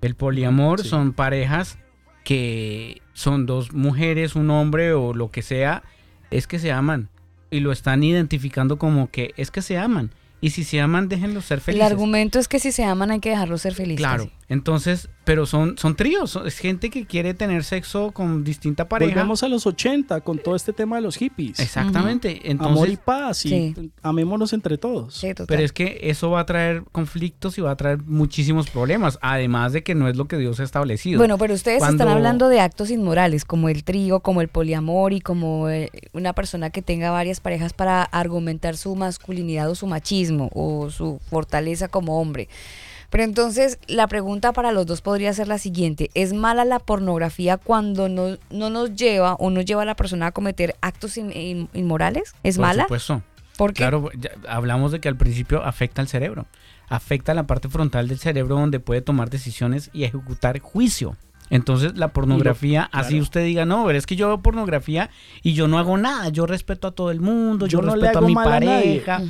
El 0.00 0.14
poliamor 0.14 0.82
Sí. 0.82 0.88
son 0.88 1.12
parejas 1.12 1.78
que 2.24 3.02
son 3.14 3.46
dos 3.46 3.72
mujeres, 3.72 4.36
un 4.36 4.50
hombre 4.50 4.92
o 4.92 5.12
lo 5.14 5.30
que 5.30 5.42
sea, 5.42 5.82
es 6.30 6.46
que 6.46 6.58
se 6.58 6.72
aman 6.72 7.08
y 7.50 7.60
lo 7.60 7.72
están 7.72 8.02
identificando 8.02 8.78
como 8.78 9.10
que 9.10 9.32
es 9.36 9.50
que 9.50 9.62
se 9.62 9.78
aman. 9.78 10.10
Y 10.40 10.50
si 10.50 10.64
se 10.64 10.80
aman, 10.80 11.08
déjenlos 11.08 11.44
ser 11.44 11.58
El 11.58 11.62
felices. 11.62 11.90
argumento 11.90 12.38
es 12.40 12.48
que 12.48 12.58
si 12.58 12.72
se 12.72 12.84
aman 12.84 13.10
hay 13.12 13.20
que 13.20 13.30
dejarlos 13.30 13.62
ser 13.62 13.74
felices. 13.74 13.98
Claro, 13.98 14.28
entonces, 14.52 15.08
pero 15.24 15.46
son, 15.46 15.78
son 15.78 15.94
tríos, 15.96 16.38
es 16.44 16.58
gente 16.58 16.90
que 16.90 17.06
quiere 17.06 17.32
tener 17.34 17.62
sexo 17.64 18.10
con 18.12 18.42
distinta 18.44 18.88
pareja. 18.88 19.12
Volvemos 19.14 19.42
a 19.42 19.48
los 19.48 19.66
80 19.66 20.20
con 20.22 20.38
todo 20.38 20.56
este 20.56 20.72
tema 20.72 20.96
de 20.96 21.02
los 21.02 21.16
hippies. 21.16 21.58
Exactamente, 21.60 22.40
entonces, 22.50 22.76
Amor 22.76 22.88
y 22.88 22.96
paz 22.96 23.46
y 23.46 23.48
Sí. 23.48 23.90
amémonos 24.02 24.52
entre 24.52 24.78
todos. 24.78 25.14
Sí. 25.14 25.28
Pero 25.46 25.62
es 25.62 25.72
que 25.72 25.98
eso 26.02 26.30
va 26.30 26.40
a 26.40 26.46
traer 26.46 26.82
conflictos 26.92 27.56
y 27.58 27.60
va 27.60 27.70
a 27.70 27.76
traer 27.76 28.02
muchísimos 28.02 28.68
problemas, 28.68 29.18
además 29.22 29.72
de 29.72 29.82
que 29.82 29.94
no 29.94 30.08
es 30.08 30.16
lo 30.16 30.26
que 30.26 30.36
Dios 30.38 30.58
ha 30.60 30.64
establecido. 30.64 31.18
Bueno, 31.18 31.38
pero 31.38 31.54
ustedes 31.54 31.78
Cuando- 31.78 32.02
están 32.02 32.14
hablando 32.16 32.48
de 32.48 32.60
actos 32.60 32.90
inmorales, 32.90 33.44
como 33.44 33.68
el 33.68 33.84
trío, 33.84 34.20
como 34.20 34.40
el 34.40 34.48
poliamor 34.48 35.12
y 35.12 35.20
como 35.20 35.68
eh, 35.68 35.90
una 36.12 36.32
persona 36.32 36.70
que 36.70 36.82
tenga 36.82 37.10
varias 37.10 37.40
parejas 37.40 37.72
para 37.72 38.02
argumentar 38.02 38.76
su 38.76 38.94
masculinidad 38.96 39.70
o 39.70 39.74
su 39.74 39.86
machismo 39.86 40.50
o 40.52 40.90
su 40.90 41.20
fortaleza 41.30 41.88
como 41.88 42.20
hombre. 42.20 42.48
Pero 43.12 43.24
entonces 43.24 43.78
la 43.88 44.06
pregunta 44.08 44.52
para 44.54 44.72
los 44.72 44.86
dos 44.86 45.02
podría 45.02 45.34
ser 45.34 45.46
la 45.46 45.58
siguiente. 45.58 46.10
¿Es 46.14 46.32
mala 46.32 46.64
la 46.64 46.78
pornografía 46.78 47.58
cuando 47.58 48.08
no, 48.08 48.38
no 48.50 48.70
nos 48.70 48.96
lleva 48.96 49.34
o 49.34 49.50
no 49.50 49.60
lleva 49.60 49.82
a 49.82 49.84
la 49.84 49.94
persona 49.94 50.28
a 50.28 50.32
cometer 50.32 50.74
actos 50.80 51.18
in- 51.18 51.30
in- 51.30 51.68
inmorales? 51.74 52.34
¿Es 52.42 52.56
Por 52.56 52.62
mala? 52.66 52.82
supuesto. 52.84 53.22
¿Por 53.58 53.74
qué? 53.74 53.82
Claro, 53.82 54.08
hablamos 54.48 54.92
de 54.92 55.00
que 55.00 55.08
al 55.08 55.16
principio 55.18 55.62
afecta 55.62 56.00
al 56.00 56.08
cerebro. 56.08 56.46
Afecta 56.88 57.34
la 57.34 57.46
parte 57.46 57.68
frontal 57.68 58.08
del 58.08 58.18
cerebro 58.18 58.54
donde 58.56 58.80
puede 58.80 59.02
tomar 59.02 59.28
decisiones 59.28 59.90
y 59.92 60.04
ejecutar 60.04 60.58
juicio. 60.60 61.14
Entonces 61.52 61.98
la 61.98 62.08
pornografía, 62.14 62.88
así 62.92 63.10
claro. 63.10 63.22
usted 63.24 63.44
diga, 63.44 63.66
no, 63.66 63.84
pero 63.84 63.98
es 63.98 64.06
que 64.06 64.16
yo 64.16 64.28
veo 64.28 64.40
pornografía 64.40 65.10
y 65.42 65.52
yo 65.52 65.68
no 65.68 65.78
hago 65.78 65.98
nada, 65.98 66.30
yo 66.30 66.46
respeto 66.46 66.88
a 66.88 66.92
todo 66.92 67.10
el 67.10 67.20
mundo, 67.20 67.66
yo, 67.66 67.80
Yo 67.80 67.86
no 67.86 67.94
le 67.94 68.04
respeto 68.04 68.24
a 68.24 68.26
mi 68.26 68.34
mal 68.34 68.52
a 68.54 68.60
nadie. 68.60 69.02
pareja, 69.02 69.20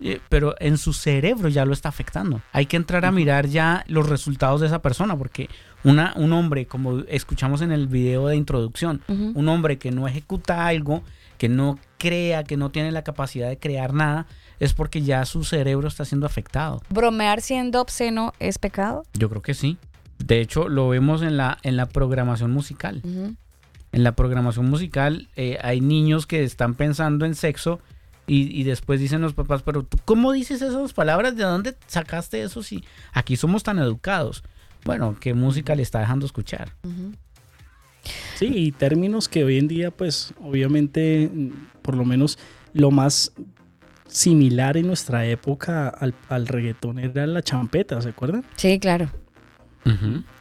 eh, 0.00 0.20
pero 0.28 0.54
en 0.58 0.76
su 0.76 0.92
cerebro 0.92 1.48
ya 1.48 1.64
lo 1.64 1.72
está 1.72 1.88
afectando. 1.88 2.42
Hay 2.52 2.66
que 2.66 2.76
entrar 2.76 3.06
a 3.06 3.10
mirar 3.10 3.46
ya 3.46 3.82
los 3.88 4.10
resultados 4.10 4.60
de 4.60 4.66
esa 4.66 4.82
persona, 4.82 5.16
porque 5.16 5.48
una, 5.82 6.12
un 6.16 6.34
hombre, 6.34 6.66
como 6.66 6.98
escuchamos 7.08 7.62
en 7.62 7.72
el 7.72 7.86
video 7.86 8.26
de 8.26 8.36
introducción, 8.36 9.00
un 9.08 9.48
hombre 9.48 9.78
que 9.78 9.90
no 9.90 10.06
ejecuta 10.06 10.66
algo, 10.66 11.02
que 11.38 11.48
no 11.48 11.78
crea, 11.96 12.44
que 12.44 12.58
no 12.58 12.68
tiene 12.68 12.92
la 12.92 13.04
capacidad 13.04 13.48
de 13.48 13.58
crear 13.58 13.94
nada, 13.94 14.26
es 14.58 14.74
porque 14.74 15.00
ya 15.00 15.24
su 15.24 15.44
cerebro 15.44 15.88
está 15.88 16.04
siendo 16.04 16.26
afectado. 16.26 16.82
¿Bromear 16.90 17.40
siendo 17.40 17.80
obsceno 17.80 18.34
es 18.38 18.58
pecado? 18.58 19.04
Yo 19.14 19.30
creo 19.30 19.40
que 19.40 19.54
sí. 19.54 19.78
De 20.24 20.40
hecho, 20.40 20.68
lo 20.68 20.88
vemos 20.88 21.22
en 21.22 21.36
la, 21.36 21.58
en 21.62 21.76
la 21.76 21.86
programación 21.86 22.50
musical. 22.50 23.02
En 23.92 24.04
la 24.04 24.12
programación 24.12 24.70
musical 24.70 25.28
eh, 25.34 25.58
hay 25.62 25.80
niños 25.80 26.26
que 26.26 26.44
están 26.44 26.74
pensando 26.74 27.26
en 27.26 27.34
sexo 27.34 27.80
y, 28.26 28.42
y 28.56 28.62
después 28.62 29.00
dicen 29.00 29.20
los 29.20 29.34
papás, 29.34 29.62
pero 29.62 29.82
¿tú 29.82 29.98
cómo 30.04 30.30
dices 30.32 30.62
esas 30.62 30.92
palabras? 30.92 31.36
¿De 31.36 31.42
dónde 31.42 31.74
sacaste 31.86 32.42
eso? 32.42 32.62
Si 32.62 32.84
aquí 33.12 33.36
somos 33.36 33.62
tan 33.64 33.78
educados. 33.78 34.44
Bueno, 34.84 35.16
¿qué 35.18 35.34
música 35.34 35.74
le 35.74 35.82
está 35.82 36.00
dejando 36.00 36.26
escuchar? 36.26 36.72
Sí, 38.36 38.46
y 38.46 38.72
términos 38.72 39.28
que 39.28 39.44
hoy 39.44 39.58
en 39.58 39.68
día, 39.68 39.90
pues, 39.90 40.32
obviamente, 40.40 41.30
por 41.82 41.96
lo 41.96 42.04
menos 42.04 42.38
lo 42.72 42.90
más 42.90 43.32
similar 44.06 44.76
en 44.76 44.86
nuestra 44.86 45.26
época 45.26 45.88
al, 45.88 46.14
al 46.28 46.46
reggaetón 46.46 46.98
era 46.98 47.26
la 47.26 47.42
champeta, 47.42 48.00
¿se 48.00 48.08
acuerdan? 48.10 48.44
Sí, 48.56 48.78
claro. 48.78 49.10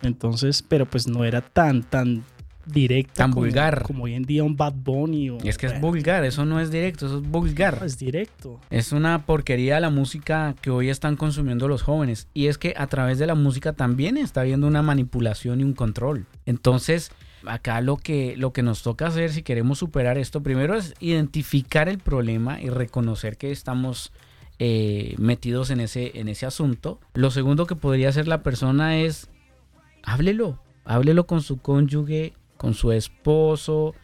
Entonces, 0.01 0.63
pero 0.67 0.85
pues 0.85 1.07
no 1.07 1.23
era 1.25 1.41
tan, 1.41 1.83
tan 1.83 2.23
directa. 2.65 3.13
Tan 3.23 3.31
como- 3.31 3.45
vulgar. 3.45 3.83
Como 3.83 4.03
hoy 4.03 4.13
en 4.13 4.23
día 4.23 4.43
un 4.43 4.55
Bad 4.55 4.73
Bunny 4.73 5.29
o... 5.31 5.37
Es 5.43 5.57
que 5.57 5.65
es 5.65 5.71
bueno, 5.73 5.87
vulgar, 5.87 6.23
eso 6.23 6.45
no 6.45 6.59
es 6.59 6.69
directo, 6.71 7.07
eso 7.07 7.17
es 7.19 7.23
vulgar. 7.27 7.81
Es 7.83 7.97
directo. 7.97 8.59
Es 8.69 8.91
una 8.91 9.25
porquería 9.25 9.79
la 9.79 9.89
música 9.89 10.55
que 10.61 10.69
hoy 10.69 10.89
están 10.89 11.15
consumiendo 11.15 11.67
los 11.67 11.81
jóvenes. 11.81 12.27
Y 12.33 12.47
es 12.47 12.57
que 12.57 12.73
a 12.77 12.87
través 12.87 13.17
de 13.17 13.27
la 13.27 13.35
música 13.35 13.73
también 13.73 14.17
está 14.17 14.41
habiendo 14.41 14.67
una 14.67 14.81
manipulación 14.83 15.61
y 15.61 15.63
un 15.63 15.73
control. 15.73 16.25
Entonces, 16.45 17.11
acá 17.45 17.81
lo 17.81 17.97
que, 17.97 18.35
lo 18.37 18.53
que 18.53 18.61
nos 18.61 18.83
toca 18.83 19.07
hacer 19.07 19.31
si 19.31 19.41
queremos 19.41 19.79
superar 19.79 20.17
esto, 20.17 20.43
primero 20.43 20.75
es 20.75 20.93
identificar 20.99 21.89
el 21.89 21.97
problema 21.97 22.61
y 22.61 22.69
reconocer 22.69 23.37
que 23.37 23.51
estamos 23.51 24.11
eh, 24.59 25.15
metidos 25.17 25.69
en 25.71 25.79
ese, 25.79 26.19
en 26.19 26.27
ese 26.27 26.45
asunto. 26.45 26.99
Lo 27.13 27.31
segundo 27.31 27.65
que 27.65 27.75
podría 27.75 28.09
hacer 28.09 28.27
la 28.27 28.43
persona 28.43 28.97
es, 28.97 29.29
háblelo, 30.03 30.59
háblelo 30.85 31.25
con 31.25 31.41
su 31.41 31.57
cónyuge, 31.61 32.33
con 32.57 32.73
su 32.73 32.91
esposo. 32.91 33.95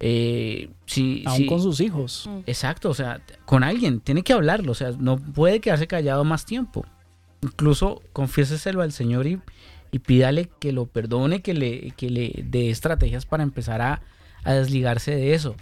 Eh, 0.00 0.70
si, 0.86 1.22
Aún 1.26 1.36
si- 1.38 1.46
con 1.46 1.60
sus 1.62 1.80
hijos. 1.80 2.28
Exacto, 2.46 2.90
o 2.90 2.94
sea, 2.94 3.20
con 3.44 3.62
alguien, 3.64 4.00
tiene 4.00 4.22
que 4.22 4.32
hablarlo, 4.32 4.72
o 4.72 4.74
sea, 4.74 4.90
no 4.98 5.16
puede 5.18 5.60
quedarse 5.60 5.86
callado 5.86 6.24
más 6.24 6.44
tiempo. 6.46 6.84
Incluso 7.42 8.02
confiéseselo 8.12 8.82
al 8.82 8.92
Señor 8.92 9.26
y, 9.26 9.38
y 9.92 9.98
pídale 10.00 10.48
que 10.58 10.72
lo 10.72 10.86
perdone, 10.86 11.42
que 11.42 11.54
le, 11.54 11.90
que 11.92 12.10
le 12.10 12.44
dé 12.46 12.70
estrategias 12.70 13.26
para 13.26 13.42
empezar 13.42 13.82
a, 13.82 14.02
a 14.44 14.52
desligarse 14.52 15.14
de 15.14 15.34
eso. 15.34 15.54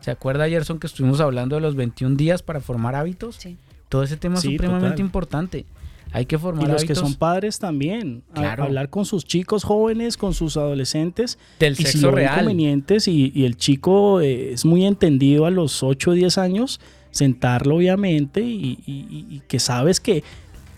¿Se 0.00 0.10
acuerda, 0.12 0.48
Gerson, 0.48 0.78
que 0.78 0.86
estuvimos 0.86 1.20
hablando 1.20 1.56
de 1.56 1.62
los 1.62 1.74
21 1.74 2.16
días 2.16 2.42
para 2.42 2.60
formar 2.60 2.94
hábitos? 2.94 3.36
Sí. 3.36 3.56
Todo 3.88 4.02
ese 4.02 4.16
tema 4.16 4.36
Sí, 4.36 4.48
es 4.48 4.52
supremamente 4.54 4.90
total. 4.90 5.00
importante. 5.06 5.64
Hay 6.12 6.24
que 6.24 6.36
Y 6.36 6.38
formar 6.38 6.68
los 6.70 6.84
que 6.84 6.94
son 6.94 7.14
padres 7.14 7.58
también. 7.58 8.22
a- 8.32 8.40
Claro. 8.40 8.64
hablar 8.64 8.88
con 8.88 9.04
sus 9.04 9.24
chicos 9.26 9.62
jóvenes, 9.64 10.16
con 10.16 10.32
sus 10.32 10.56
adolescentes. 10.56 11.38
del 11.60 11.74
y 11.74 11.76
si 11.76 11.82
sexo 11.84 12.06
lo 12.06 12.08
ven 12.12 12.24
real. 12.24 12.36
convenientes 12.38 13.08
y, 13.08 13.30
y 13.34 13.44
el 13.44 13.56
chico 13.56 14.20
eh, 14.22 14.52
es 14.52 14.64
muy 14.64 14.86
entendido 14.86 15.44
a 15.44 15.50
los 15.50 15.82
8 15.82 16.12
o 16.12 16.14
10 16.14 16.38
años, 16.38 16.80
sentarlo 17.10 17.76
obviamente 17.76 18.40
y, 18.42 18.78
y- 18.86 19.06
y- 19.10 19.26
y 19.36 19.42
que 19.48 19.58
sabes 19.58 20.00
que, 20.00 20.22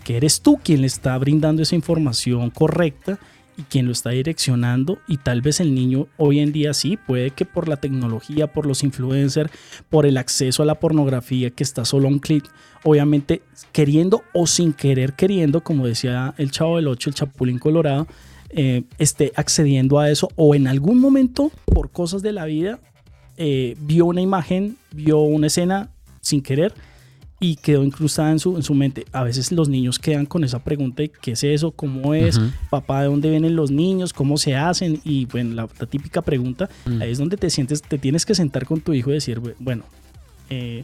que 0.03 0.17
eres 0.17 0.41
tú 0.41 0.59
quien 0.63 0.81
le 0.81 0.87
está 0.87 1.17
brindando 1.17 1.61
esa 1.61 1.75
información 1.75 2.49
correcta 2.49 3.17
y 3.57 3.63
quien 3.63 3.85
lo 3.85 3.91
está 3.91 4.09
direccionando 4.09 4.97
y 5.07 5.17
tal 5.17 5.41
vez 5.41 5.59
el 5.59 5.75
niño 5.75 6.07
hoy 6.17 6.39
en 6.39 6.51
día 6.51 6.73
sí, 6.73 6.97
puede 6.97 7.31
que 7.31 7.45
por 7.45 7.67
la 7.69 7.77
tecnología, 7.77 8.47
por 8.47 8.65
los 8.65 8.83
influencers, 8.83 9.51
por 9.89 10.05
el 10.05 10.17
acceso 10.17 10.63
a 10.63 10.65
la 10.65 10.75
pornografía 10.75 11.51
que 11.51 11.63
está 11.63 11.85
solo 11.85 12.07
a 12.07 12.11
un 12.11 12.19
clic, 12.19 12.45
obviamente 12.83 13.41
queriendo 13.71 14.23
o 14.33 14.47
sin 14.47 14.73
querer 14.73 15.13
queriendo, 15.13 15.61
como 15.63 15.85
decía 15.87 16.33
el 16.37 16.51
chavo 16.51 16.77
del 16.77 16.87
8, 16.87 17.09
el 17.09 17.15
chapulín 17.15 17.59
colorado, 17.59 18.07
eh, 18.49 18.83
esté 18.97 19.31
accediendo 19.35 19.99
a 19.99 20.09
eso 20.09 20.29
o 20.35 20.55
en 20.55 20.67
algún 20.67 20.99
momento 20.99 21.51
por 21.65 21.89
cosas 21.91 22.21
de 22.21 22.33
la 22.33 22.45
vida 22.45 22.79
eh, 23.37 23.75
vio 23.81 24.05
una 24.07 24.21
imagen, 24.21 24.77
vio 24.93 25.19
una 25.19 25.47
escena 25.47 25.89
sin 26.19 26.41
querer 26.41 26.73
y 27.39 27.55
quedó 27.55 27.83
incrustada 27.83 28.29
en 28.31 28.37
su, 28.39 28.55
en 28.55 28.61
su 28.61 28.75
mente. 28.75 29.05
A 29.13 29.23
veces 29.23 29.51
los 29.51 29.67
niños 29.67 29.97
quedan 29.97 30.27
con 30.27 30.43
esa 30.43 30.59
pregunta 30.63 31.01
de 31.01 31.09
qué 31.09 31.31
es 31.31 31.43
eso, 31.43 31.71
cómo 31.71 32.13
es, 32.13 32.39
papá, 32.69 33.01
de 33.01 33.07
dónde 33.07 33.31
vienen 33.31 33.55
los 33.55 33.71
niños, 33.71 34.13
cómo 34.13 34.37
se 34.37 34.55
hacen 34.55 35.01
y 35.03 35.25
bueno, 35.25 35.55
la, 35.55 35.67
la 35.79 35.85
típica 35.87 36.21
pregunta, 36.21 36.69
Mm. 36.85 37.01
ahí 37.01 37.11
es 37.11 37.17
donde 37.17 37.37
te 37.37 37.49
sientes, 37.49 37.81
te 37.81 37.97
tienes 37.97 38.25
que 38.27 38.35
sentar 38.35 38.65
con 38.65 38.81
tu 38.81 38.93
hijo 38.93 39.09
y 39.09 39.13
decir, 39.13 39.39
"Bu- 39.39 39.55
bueno, 39.59 39.83
eh, 40.51 40.83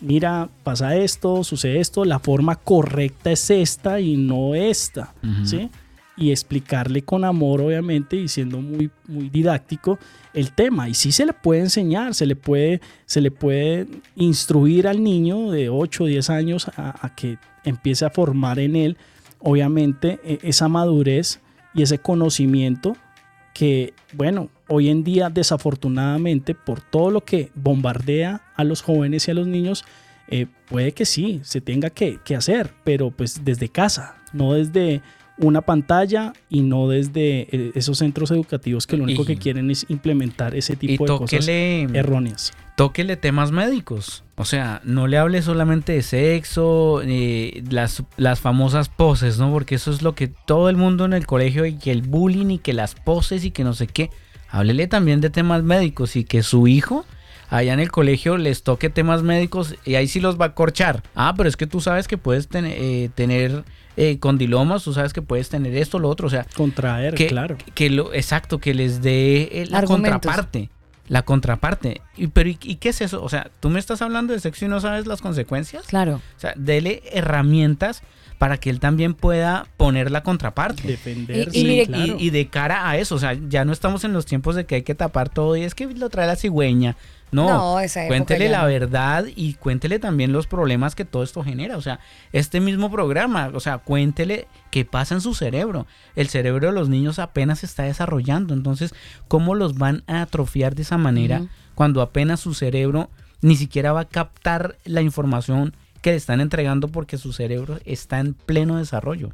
mira, 0.00 0.48
pasa 0.62 0.96
esto, 0.96 1.44
sucede 1.44 1.80
esto, 1.80 2.04
la 2.04 2.18
forma 2.18 2.56
correcta 2.56 3.30
es 3.30 3.50
esta 3.50 4.00
y 4.00 4.16
no 4.16 4.54
esta. 4.54 5.14
¿sí? 5.44 5.70
Y 6.16 6.30
explicarle 6.30 7.02
con 7.02 7.24
amor, 7.24 7.60
obviamente, 7.60 8.16
y 8.16 8.28
siendo 8.28 8.60
muy, 8.60 8.90
muy 9.06 9.28
didáctico 9.28 9.98
el 10.34 10.52
tema. 10.52 10.88
Y 10.88 10.94
sí 10.94 11.12
se 11.12 11.26
le 11.26 11.32
puede 11.32 11.60
enseñar, 11.60 12.14
se 12.14 12.26
le 12.26 12.34
puede, 12.36 12.80
se 13.06 13.20
le 13.20 13.30
puede 13.30 13.86
instruir 14.16 14.88
al 14.88 15.02
niño 15.02 15.50
de 15.50 15.68
8 15.68 16.04
o 16.04 16.06
10 16.06 16.30
años 16.30 16.68
a, 16.76 17.06
a 17.06 17.14
que 17.14 17.38
empiece 17.64 18.04
a 18.04 18.10
formar 18.10 18.58
en 18.58 18.74
él, 18.76 18.96
obviamente, 19.38 20.18
e- 20.24 20.38
esa 20.42 20.68
madurez 20.68 21.40
y 21.74 21.82
ese 21.82 21.98
conocimiento 21.98 22.96
que, 23.58 23.92
bueno, 24.12 24.50
hoy 24.68 24.88
en 24.88 25.02
día 25.02 25.30
desafortunadamente 25.30 26.54
por 26.54 26.80
todo 26.80 27.10
lo 27.10 27.24
que 27.24 27.50
bombardea 27.56 28.40
a 28.54 28.62
los 28.62 28.82
jóvenes 28.82 29.26
y 29.26 29.32
a 29.32 29.34
los 29.34 29.48
niños, 29.48 29.84
eh, 30.28 30.46
puede 30.68 30.92
que 30.92 31.04
sí, 31.04 31.40
se 31.42 31.60
tenga 31.60 31.90
que, 31.90 32.20
que 32.24 32.36
hacer, 32.36 32.72
pero 32.84 33.10
pues 33.10 33.44
desde 33.44 33.68
casa, 33.68 34.14
no 34.32 34.52
desde 34.52 35.02
una 35.38 35.60
pantalla 35.62 36.32
y 36.48 36.62
no 36.62 36.88
desde 36.88 37.48
eh, 37.54 37.72
esos 37.74 37.98
centros 37.98 38.30
educativos 38.30 38.86
que 38.86 38.96
lo 38.96 39.04
único 39.04 39.22
Y- 39.22 39.26
que 39.26 39.36
quieren 39.36 39.70
es 39.70 39.86
implementar 39.88 40.54
ese 40.54 40.76
tipo 40.76 41.04
de 41.04 41.08
cosas 41.08 41.30
tóquele, 41.30 41.82
erróneas. 41.98 42.52
tóquele 42.76 43.16
temas 43.16 43.52
médicos. 43.52 44.24
O 44.36 44.44
sea, 44.44 44.80
no 44.84 45.06
le 45.06 45.18
hable 45.18 45.42
solamente 45.42 45.92
de 45.92 46.02
sexo, 46.02 47.02
eh, 47.04 47.62
las, 47.70 48.02
las 48.16 48.40
famosas 48.40 48.88
poses, 48.88 49.38
¿no? 49.38 49.50
Porque 49.52 49.74
eso 49.76 49.90
es 49.90 50.02
lo 50.02 50.14
que 50.14 50.28
todo 50.28 50.68
el 50.68 50.76
mundo 50.76 51.04
en 51.04 51.12
el 51.12 51.26
colegio 51.26 51.66
y 51.66 51.74
que 51.74 51.90
el 51.92 52.02
bullying 52.02 52.50
y 52.50 52.58
que 52.58 52.72
las 52.72 52.94
poses 52.94 53.44
y 53.44 53.50
que 53.50 53.64
no 53.64 53.74
sé 53.74 53.86
qué. 53.86 54.10
Háblele 54.50 54.86
también 54.86 55.20
de 55.20 55.30
temas 55.30 55.62
médicos 55.62 56.16
y 56.16 56.24
que 56.24 56.42
su 56.42 56.68
hijo 56.68 57.04
allá 57.50 57.72
en 57.72 57.80
el 57.80 57.90
colegio 57.90 58.36
les 58.36 58.62
toque 58.62 58.90
temas 58.90 59.22
médicos 59.22 59.74
y 59.84 59.94
ahí 59.94 60.06
sí 60.08 60.20
los 60.20 60.40
va 60.40 60.46
a 60.46 60.54
corchar. 60.54 61.02
Ah, 61.14 61.34
pero 61.36 61.48
es 61.48 61.56
que 61.56 61.66
tú 61.66 61.80
sabes 61.80 62.08
que 62.08 62.18
puedes 62.18 62.48
ten- 62.48 62.66
eh, 62.66 63.10
tener 63.14 63.64
eh, 63.96 64.18
condilomas, 64.20 64.84
tú 64.84 64.92
sabes 64.92 65.12
que 65.12 65.22
puedes 65.22 65.48
tener 65.48 65.74
esto, 65.76 65.98
lo 65.98 66.08
otro. 66.08 66.28
O 66.28 66.30
sea, 66.30 66.46
Contraer, 66.56 67.14
que, 67.14 67.26
claro. 67.26 67.56
que 67.74 67.90
lo, 67.90 68.14
exacto, 68.14 68.58
que 68.58 68.72
les 68.74 69.02
dé 69.02 69.48
eh, 69.62 69.66
la 69.68 69.78
Argumentos. 69.78 70.20
contraparte. 70.20 70.70
La 71.08 71.22
contraparte. 71.22 72.02
Y, 72.16 72.26
pero 72.26 72.50
¿y, 72.50 72.58
y 72.62 72.76
qué 72.76 72.90
es 72.90 73.00
eso? 73.00 73.22
O 73.24 73.28
sea, 73.30 73.50
tú 73.60 73.70
me 73.70 73.78
estás 73.80 74.02
hablando 74.02 74.34
de 74.34 74.40
sexo 74.40 74.66
y 74.66 74.68
no 74.68 74.78
sabes 74.80 75.06
las 75.06 75.22
consecuencias. 75.22 75.86
Claro. 75.86 76.16
O 76.36 76.40
sea, 76.40 76.52
dele 76.54 77.02
herramientas 77.10 78.02
para 78.36 78.58
que 78.58 78.70
él 78.70 78.78
también 78.78 79.14
pueda 79.14 79.66
poner 79.76 80.10
la 80.12 80.22
contraparte. 80.22 80.86
Defenderse, 80.86 81.58
Y- 81.58 81.86
claro. 81.86 82.16
Y, 82.18 82.26
y 82.26 82.30
de 82.30 82.46
cara 82.48 82.88
a 82.88 82.96
eso, 82.98 83.14
o 83.14 83.18
sea, 83.18 83.36
ya 83.48 83.64
no 83.64 83.72
estamos 83.72 84.04
en 84.04 84.12
los 84.12 84.26
tiempos 84.26 84.54
de 84.54 84.64
que 84.66 84.76
hay 84.76 84.82
que 84.82 84.94
tapar 84.94 85.28
todo 85.28 85.56
y 85.56 85.62
es 85.62 85.74
que 85.74 85.86
lo 85.86 86.08
trae 86.08 86.26
la 86.26 86.36
cigüeña. 86.36 86.96
No, 87.30 87.46
No, 87.48 87.80
esa 87.80 88.00
época 88.00 88.08
cuéntele 88.16 88.48
la 88.48 88.62
no. 88.62 88.66
verdad 88.68 89.24
y 89.34 89.54
cuéntele 89.54 89.98
también 89.98 90.32
los 90.32 90.46
problemas 90.46 90.94
que 90.94 91.04
todo 91.04 91.22
esto 91.22 91.42
genera. 91.42 91.76
O 91.76 91.82
sea, 91.82 92.00
este 92.32 92.60
mismo 92.60 92.90
programa, 92.90 93.50
o 93.54 93.60
sea, 93.60 93.78
cuéntele 93.78 94.46
qué 94.70 94.84
pasa 94.84 95.14
en 95.14 95.20
su 95.20 95.34
cerebro. 95.34 95.86
El 96.16 96.28
cerebro 96.28 96.68
de 96.68 96.72
los 96.72 96.88
niños 96.88 97.18
apenas 97.18 97.60
se 97.60 97.66
está 97.66 97.82
desarrollando. 97.82 98.54
Entonces, 98.54 98.94
¿cómo 99.28 99.54
los 99.54 99.76
van 99.76 100.02
a 100.06 100.22
atrofiar 100.22 100.74
de 100.74 100.82
esa 100.82 100.96
manera 100.98 101.42
cuando 101.74 102.00
apenas 102.02 102.40
su 102.40 102.54
cerebro 102.54 103.10
ni 103.40 103.56
siquiera 103.56 103.92
va 103.92 104.00
a 104.00 104.08
captar 104.08 104.76
la 104.84 105.02
información 105.02 105.74
que 106.02 106.10
le 106.10 106.16
están 106.16 106.40
entregando 106.40 106.88
porque 106.88 107.18
su 107.18 107.32
cerebro 107.32 107.78
está 107.84 108.20
en 108.20 108.34
pleno 108.34 108.78
desarrollo? 108.78 109.30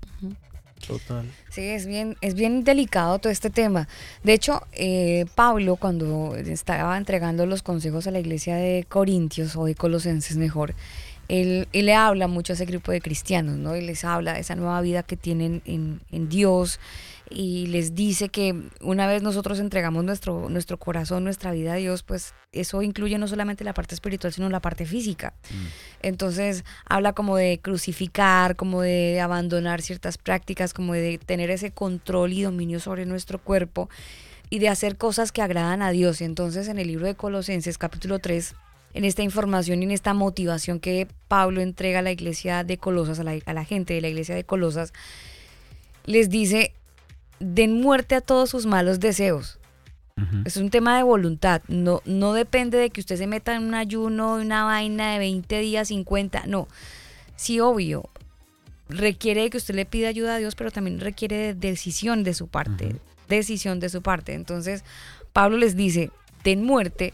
Total. 0.87 1.25
Sí, 1.51 1.63
es 1.63 1.87
bien, 1.87 2.17
es 2.21 2.35
bien 2.35 2.65
delicado 2.65 3.19
todo 3.19 3.33
este 3.33 3.51
tema. 3.51 3.89
De 4.23 4.33
hecho, 4.33 4.63
eh, 4.73 5.27
Pablo, 5.35 5.77
cuando 5.77 6.37
estaba 6.37 6.97
entregando 6.97 7.47
los 7.47 7.63
consejos 7.63 8.07
a 8.07 8.11
la 8.11 8.21
iglesia 8.21 8.57
de 8.57 8.85
Corintios 8.89 9.57
o 9.57 9.65
de 9.65 9.75
Colosenses 9.75 10.37
mejor, 10.37 10.75
él, 11.29 11.69
él 11.73 11.87
le 11.87 11.95
habla 11.95 12.29
mucho 12.29 12.53
a 12.53 12.55
ese 12.55 12.67
grupo 12.67 12.93
de 12.93 13.01
cristianos, 13.01 13.57
¿no? 13.57 13.77
Y 13.77 13.81
les 13.81 14.05
habla 14.05 14.35
de 14.35 14.41
esa 14.41 14.57
nueva 14.57 14.81
vida 14.83 15.03
que 15.03 15.17
tienen 15.17 15.63
en, 15.65 16.01
en 16.13 16.29
Dios 16.29 16.81
y 17.31 17.67
les 17.69 17.95
dice 17.95 18.29
que 18.29 18.55
una 18.81 19.07
vez 19.07 19.23
nosotros 19.23 19.59
entregamos 19.59 20.05
nuestro, 20.05 20.49
nuestro 20.51 20.79
corazón, 20.79 21.25
nuestra 21.25 21.53
vida 21.53 21.73
a 21.73 21.77
Dios, 21.77 22.03
pues 22.03 22.35
eso 22.53 22.83
incluye 22.83 23.19
no 23.19 23.29
solamente 23.29 23.65
la 23.65 23.75
parte 23.75 23.95
espiritual, 23.95 24.33
sino 24.33 24.49
la 24.51 24.61
parte 24.61 24.85
física. 24.85 25.33
Entonces 26.03 26.65
habla 26.87 27.15
como 27.15 27.37
de 27.37 27.61
crucificar, 27.61 28.57
como 28.57 28.83
de 28.83 29.21
abandonar 29.21 29.81
ciertas 29.81 30.19
prácticas, 30.19 30.75
como 30.75 30.93
de 30.93 31.19
tener 31.19 31.51
ese 31.51 31.71
control 31.71 32.33
y 32.33 32.43
dominio 32.43 32.79
sobre 32.79 33.07
nuestro 33.07 33.39
cuerpo 33.39 33.89
y 34.51 34.59
de 34.59 34.69
hacer 34.69 34.97
cosas 34.97 35.33
que 35.33 35.43
agradan 35.43 35.81
a 35.81 35.91
Dios. 35.91 36.21
Y 36.21 36.25
entonces 36.25 36.69
en 36.69 36.79
el 36.79 36.89
libro 36.89 37.07
de 37.07 37.15
Colosenses 37.15 37.79
capítulo 37.79 38.19
3, 38.19 38.55
en 38.93 39.05
esta 39.05 39.23
información 39.23 39.81
y 39.81 39.87
en 39.87 39.91
esta 39.91 40.13
motivación 40.13 40.79
que 40.79 41.09
Pablo 41.27 41.63
entrega 41.63 42.01
a 42.01 42.03
la 42.03 42.13
iglesia 42.13 42.65
de 42.65 42.77
Colosas, 42.77 43.19
a 43.19 43.25
la, 43.25 43.37
a 43.45 43.53
la 43.55 43.65
gente 43.65 43.95
de 43.95 44.03
la 44.03 44.09
iglesia 44.09 44.35
de 44.35 44.45
Colosas, 44.45 44.93
les 46.05 46.29
dice, 46.29 46.75
den 47.45 47.81
muerte 47.81 48.15
a 48.15 48.21
todos 48.21 48.51
sus 48.51 48.67
malos 48.67 49.01
deseos. 49.01 49.59
Es 50.45 50.57
un 50.57 50.71
tema 50.71 50.97
de 50.97 51.03
voluntad. 51.03 51.63
No, 51.67 52.01
no 52.05 52.35
depende 52.35 52.79
de 52.79 52.91
que 52.91 53.01
usted 53.01 53.17
se 53.17 53.27
meta 53.27 53.57
en 53.57 53.65
un 53.65 53.75
ayuno, 53.75 54.35
una 54.35 54.65
vaina 54.65 55.13
de 55.13 55.19
20 55.19 55.59
días, 55.59 55.89
50. 55.89 56.45
No. 56.47 56.69
Sí, 57.35 57.59
obvio. 57.59 58.09
Requiere 58.89 59.43
de 59.43 59.51
que 59.51 59.57
usted 59.57 59.75
le 59.75 59.87
pida 59.87 60.09
ayuda 60.09 60.37
a 60.37 60.39
Dios, 60.39 60.55
pero 60.55 60.71
también 60.71 61.01
requiere 61.01 61.37
de 61.37 61.55
decisión 61.55 62.23
de 62.23 62.33
su 62.33 62.47
parte. 62.47 62.95
Decisión 63.29 63.81
de 63.81 63.89
su 63.89 64.03
parte. 64.03 64.35
Entonces, 64.35 64.85
Pablo 65.33 65.57
les 65.57 65.75
dice, 65.75 66.13
den 66.45 66.63
muerte 66.63 67.13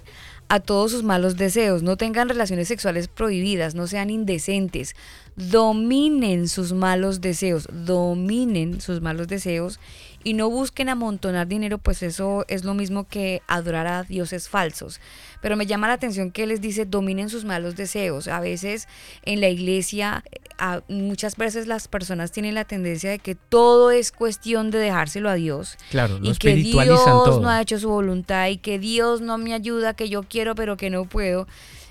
a 0.50 0.58
todos 0.58 0.90
sus 0.90 1.04
malos 1.04 1.36
deseos, 1.36 1.84
no 1.84 1.96
tengan 1.96 2.28
relaciones 2.28 2.66
sexuales 2.66 3.06
prohibidas, 3.06 3.76
no 3.76 3.86
sean 3.86 4.10
indecentes, 4.10 4.96
dominen 5.36 6.48
sus 6.48 6.72
malos 6.72 7.20
deseos, 7.20 7.68
dominen 7.72 8.80
sus 8.80 9.00
malos 9.00 9.28
deseos 9.28 9.78
y 10.22 10.34
no 10.34 10.50
busquen 10.50 10.88
amontonar 10.90 11.46
dinero, 11.48 11.78
pues 11.78 12.02
eso 12.02 12.44
es 12.48 12.64
lo 12.64 12.74
mismo 12.74 13.08
que 13.08 13.40
adorar 13.46 13.86
a 13.86 14.02
dioses 14.02 14.48
falsos. 14.48 15.00
Pero 15.40 15.56
me 15.56 15.64
llama 15.66 15.88
la 15.88 15.94
atención 15.94 16.30
que 16.30 16.46
les 16.46 16.60
dice 16.60 16.84
dominen 16.84 17.30
sus 17.30 17.44
malos 17.46 17.74
deseos. 17.76 18.28
A 18.28 18.40
veces 18.40 18.86
en 19.22 19.40
la 19.40 19.48
iglesia, 19.48 20.22
a- 20.58 20.82
muchas 20.88 21.36
veces 21.36 21.66
las 21.66 21.88
personas 21.88 22.32
tienen 22.32 22.54
la 22.54 22.64
tendencia 22.66 23.10
de 23.10 23.18
que 23.18 23.34
todo 23.34 23.90
es 23.90 24.12
cuestión 24.12 24.70
de 24.70 24.78
dejárselo 24.78 25.30
a 25.30 25.34
Dios 25.34 25.78
Claro, 25.90 26.18
lo 26.18 26.30
y 26.30 26.36
que 26.36 26.54
Dios 26.56 27.02
todo. 27.04 27.40
no 27.40 27.48
ha 27.48 27.60
hecho 27.62 27.78
su 27.78 27.88
voluntad 27.88 28.48
y 28.48 28.58
que 28.58 28.78
Dios 28.78 29.22
no 29.22 29.38
me 29.38 29.54
ayuda, 29.54 29.94
que 29.94 30.10
yo 30.10 30.22
quiero 30.24 30.54
pero 30.54 30.76
que 30.76 30.90
no 30.90 31.06
puedo. 31.06 31.46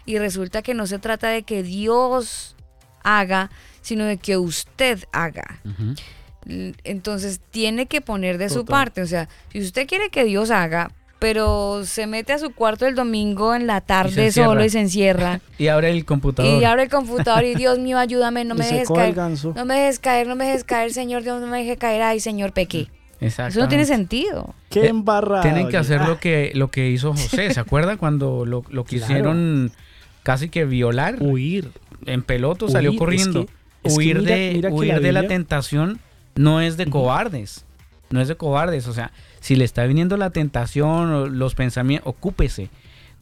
Y 0.05 0.19
resulta 0.19 0.61
que 0.61 0.73
no 0.75 0.85
se 0.85 0.99
trata 0.99 1.29
de 1.29 1.41
que 1.43 1.63
Dios 1.63 2.55
haga, 3.03 3.49
sino 3.81 4.05
de 4.05 4.17
que 4.17 4.37
usted 4.37 5.03
haga. 5.11 5.61
L- 5.65 5.95
Entonces 6.45 7.39
tiene 7.51 7.85
que 7.85 8.01
poner 8.01 8.37
de 8.37 8.49
su 8.49 8.65
parte. 8.65 9.01
O 9.01 9.07
sea, 9.07 9.27
si 9.51 9.59
usted 9.59 9.87
quiere 9.87 10.09
que 10.09 10.23
Dios 10.23 10.51
haga, 10.51 10.91
pero 11.19 11.81
se 11.85 12.07
mete 12.07 12.31
a 12.33 12.39
su 12.39 12.51
cuarto 12.53 12.87
el 12.87 12.95
domingo 12.95 13.53
en 13.53 13.67
la 13.67 13.81
tarde 13.81 14.31
solo 14.31 14.63
y 14.63 14.69
se 14.69 14.79
encierra. 14.79 15.41
Y 15.57 15.67
abre 15.67 15.89
el 15.89 16.05
computador. 16.05 16.61
Y 16.61 16.63
abre 16.63 16.83
el 16.83 16.89
computador 16.89 17.43
y 17.43 17.55
Dios 17.55 17.77
mío, 17.79 17.97
ayúdame, 17.97 18.45
no 18.45 18.55
Y 18.55 18.59
me 18.59 18.65
dejes 18.65 18.87
caer. 18.89 19.13
ganso. 19.13 19.53
No 19.55 19.65
me 19.65 19.75
dejes 19.77 19.99
caer, 19.99 20.27
no 20.27 20.35
me 20.37 20.45
dejes 20.45 20.63
caer, 20.63 20.93
Señor 20.93 21.23
Dios, 21.23 21.41
no 21.41 21.47
me 21.47 21.57
dejes 21.59 21.77
caer. 21.77 22.01
Ay, 22.01 22.21
Señor, 22.21 22.53
pequé. 22.53 22.87
Eso 23.19 23.49
no 23.59 23.67
tiene 23.67 23.83
sentido. 23.83 24.55
Qué 24.69 24.85
Eh, 24.85 24.87
embarrada. 24.87 25.41
Tienen 25.41 25.67
que 25.67 25.75
hacer 25.75 25.99
Ah, 25.99 26.07
lo 26.07 26.19
que, 26.21 26.51
lo 26.55 26.71
que 26.71 26.89
hizo 26.89 27.11
José, 27.11 27.53
¿se 27.53 27.59
acuerda? 27.59 27.97
Cuando 27.97 28.45
lo, 28.45 28.63
lo 28.69 28.85
quisieron 28.85 29.73
casi 30.23 30.47
que 30.47 30.63
violar. 30.63 31.17
Huir. 31.19 31.69
En 32.05 32.23
peloto 32.23 32.69
salió 32.69 32.91
es 32.91 32.97
corriendo. 32.97 33.45
que- 33.45 33.51
es 33.83 33.93
que 33.93 33.99
huir 33.99 34.19
mira- 34.19 34.35
de, 34.35 34.51
mira 34.55 34.69
huir 34.69 34.93
la 34.93 34.99
de 35.01 35.11
la 35.11 35.27
tentación 35.27 35.99
no 36.39 36.61
es 36.61 36.77
de 36.77 36.89
cobardes. 36.89 37.65
No 38.11 38.21
es 38.21 38.29
de 38.29 38.37
cobardes. 38.37 38.87
O 38.87 38.93
sea, 38.93 39.11
si 39.41 39.57
le 39.57 39.65
está 39.65 39.83
viniendo 39.83 40.15
la 40.15 40.29
tentación 40.29 41.11
o 41.11 41.27
los 41.27 41.53
pensamientos, 41.53 42.07
ocúpese. 42.07 42.69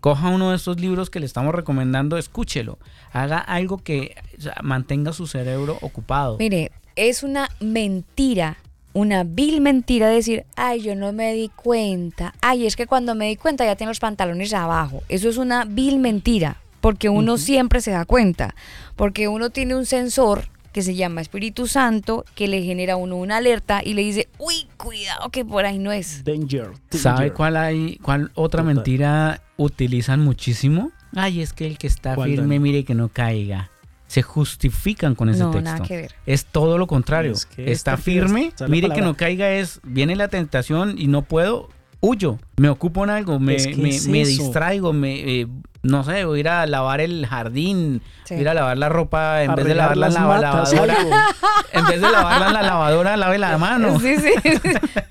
Coja 0.02 0.30
uno 0.30 0.52
de 0.52 0.56
estos 0.56 0.80
libros 0.80 1.10
que 1.10 1.20
le 1.20 1.26
estamos 1.26 1.56
recomendando, 1.56 2.20
escúchelo. 2.20 2.78
Haga 3.12 3.40
algo 3.40 3.80
que 3.80 4.16
o 4.38 4.42
sea, 4.42 4.58
mantenga 4.62 5.14
su 5.14 5.26
cerebro 5.26 5.80
ocupado. 5.82 6.38
Mire, 6.38 6.72
es 6.96 7.24
una 7.24 7.50
mentira, 7.60 8.58
una 8.94 9.24
vil 9.24 9.62
mentira 9.62 10.10
decir, 10.10 10.46
ay, 10.56 10.82
yo 10.82 10.96
no 10.96 11.12
me 11.12 11.34
di 11.34 11.50
cuenta. 11.50 12.36
Ay, 12.42 12.68
es 12.68 12.76
que 12.76 12.86
cuando 12.86 13.16
me 13.16 13.30
di 13.30 13.36
cuenta 13.36 13.66
ya 13.66 13.76
tengo 13.76 13.90
los 13.90 14.00
pantalones 14.00 14.54
abajo. 14.54 15.02
Eso 15.10 15.28
es 15.28 15.38
una 15.38 15.66
vil 15.66 15.98
mentira, 15.98 16.58
porque 16.82 17.10
uno 17.10 17.40
siempre 17.40 17.82
se 17.82 17.90
da 17.90 18.06
cuenta, 18.06 18.54
porque 18.96 19.28
uno 19.28 19.50
tiene 19.50 19.74
un 19.74 19.88
sensor 19.88 20.50
que 20.74 20.82
se 20.82 20.96
llama 20.96 21.22
Espíritu 21.22 21.68
Santo, 21.68 22.24
que 22.36 22.48
le 22.48 22.62
genera 22.64 22.94
a 22.94 22.96
uno 22.98 23.16
una 23.18 23.38
alerta 23.38 23.82
y 23.84 23.94
le 23.94 24.04
dice, 24.04 24.28
uy, 24.38 24.68
cuidado 24.78 25.30
que 25.30 25.44
por 25.44 25.66
ahí 25.66 25.80
no 25.80 25.92
es. 25.92 26.24
Danger. 26.24 26.72
¿Sabe 26.92 27.34
cuál 27.34 27.58
hay, 27.58 27.98
cuál 28.02 28.32
otra 28.36 28.62
Total. 28.62 28.76
mentira 28.76 29.42
utilizan 29.58 30.20
muchísimo? 30.22 30.92
Ay, 31.16 31.42
es 31.42 31.54
que 31.54 31.66
el 31.66 31.78
que 31.78 31.88
está 31.88 32.16
¿Cuál, 32.16 32.30
firme, 32.32 32.60
mire 32.60 32.84
que 32.84 32.94
no 32.94 33.10
caiga. 33.10 33.72
Se 34.08 34.22
justifican 34.22 35.16
con 35.16 35.30
ese 35.30 35.40
No, 35.40 35.52
texto. 35.52 35.64
nada 35.72 35.86
que 35.86 35.98
ver. 35.98 36.16
Es 36.26 36.46
todo 36.46 36.78
lo 36.78 36.88
contrario. 36.88 37.32
Es 37.34 37.46
que 37.46 37.72
está 37.72 37.98
firme, 37.98 38.54
es 38.58 38.70
mire 38.70 38.90
que 38.90 39.02
no 39.02 39.16
caiga 39.16 39.50
es, 39.52 39.80
viene 39.84 40.16
la 40.16 40.28
tentación 40.30 40.96
y 40.98 41.08
no 41.08 41.24
puedo, 41.24 41.70
huyo. 42.00 42.40
Me 42.58 42.70
ocupo 42.70 43.04
en 43.04 43.10
algo, 43.10 43.40
me, 43.40 43.56
Es 43.56 43.68
que 43.68 43.76
me- 43.76 43.90
es 43.90 44.08
me 44.08 44.22
eso. 44.22 44.44
distraigo, 44.44 44.94
me, 44.94 45.42
eh, 45.42 45.48
no 45.88 46.04
sé, 46.04 46.26
voy 46.26 46.38
a 46.38 46.42
ir 46.42 46.50
a 46.50 46.66
lavar 46.68 47.02
el 47.02 47.26
jardín, 47.26 48.02
Sí. 48.26 48.34
voy 48.36 48.40
a 48.40 48.42
ir 48.42 48.50
a 48.50 48.54
lavar 48.54 48.78
la 48.78 48.90
ropa 48.90 49.44
en 49.44 49.56
vez 49.56 49.66
de 49.66 49.76
lavarla 49.76 50.08
en 50.08 50.14
la 50.14 50.20
matas, 50.22 50.74
lavadora. 50.74 51.26
En 51.74 51.86
vez 51.86 52.02
de 52.02 52.12
lavarla 52.12 52.48
en 52.48 52.54
la 52.54 52.62
lavadora, 52.62 53.18
lave 53.18 53.38
la 53.38 53.58
mano. 53.58 54.00
Sí, 54.00 54.16
sí. 54.18 54.32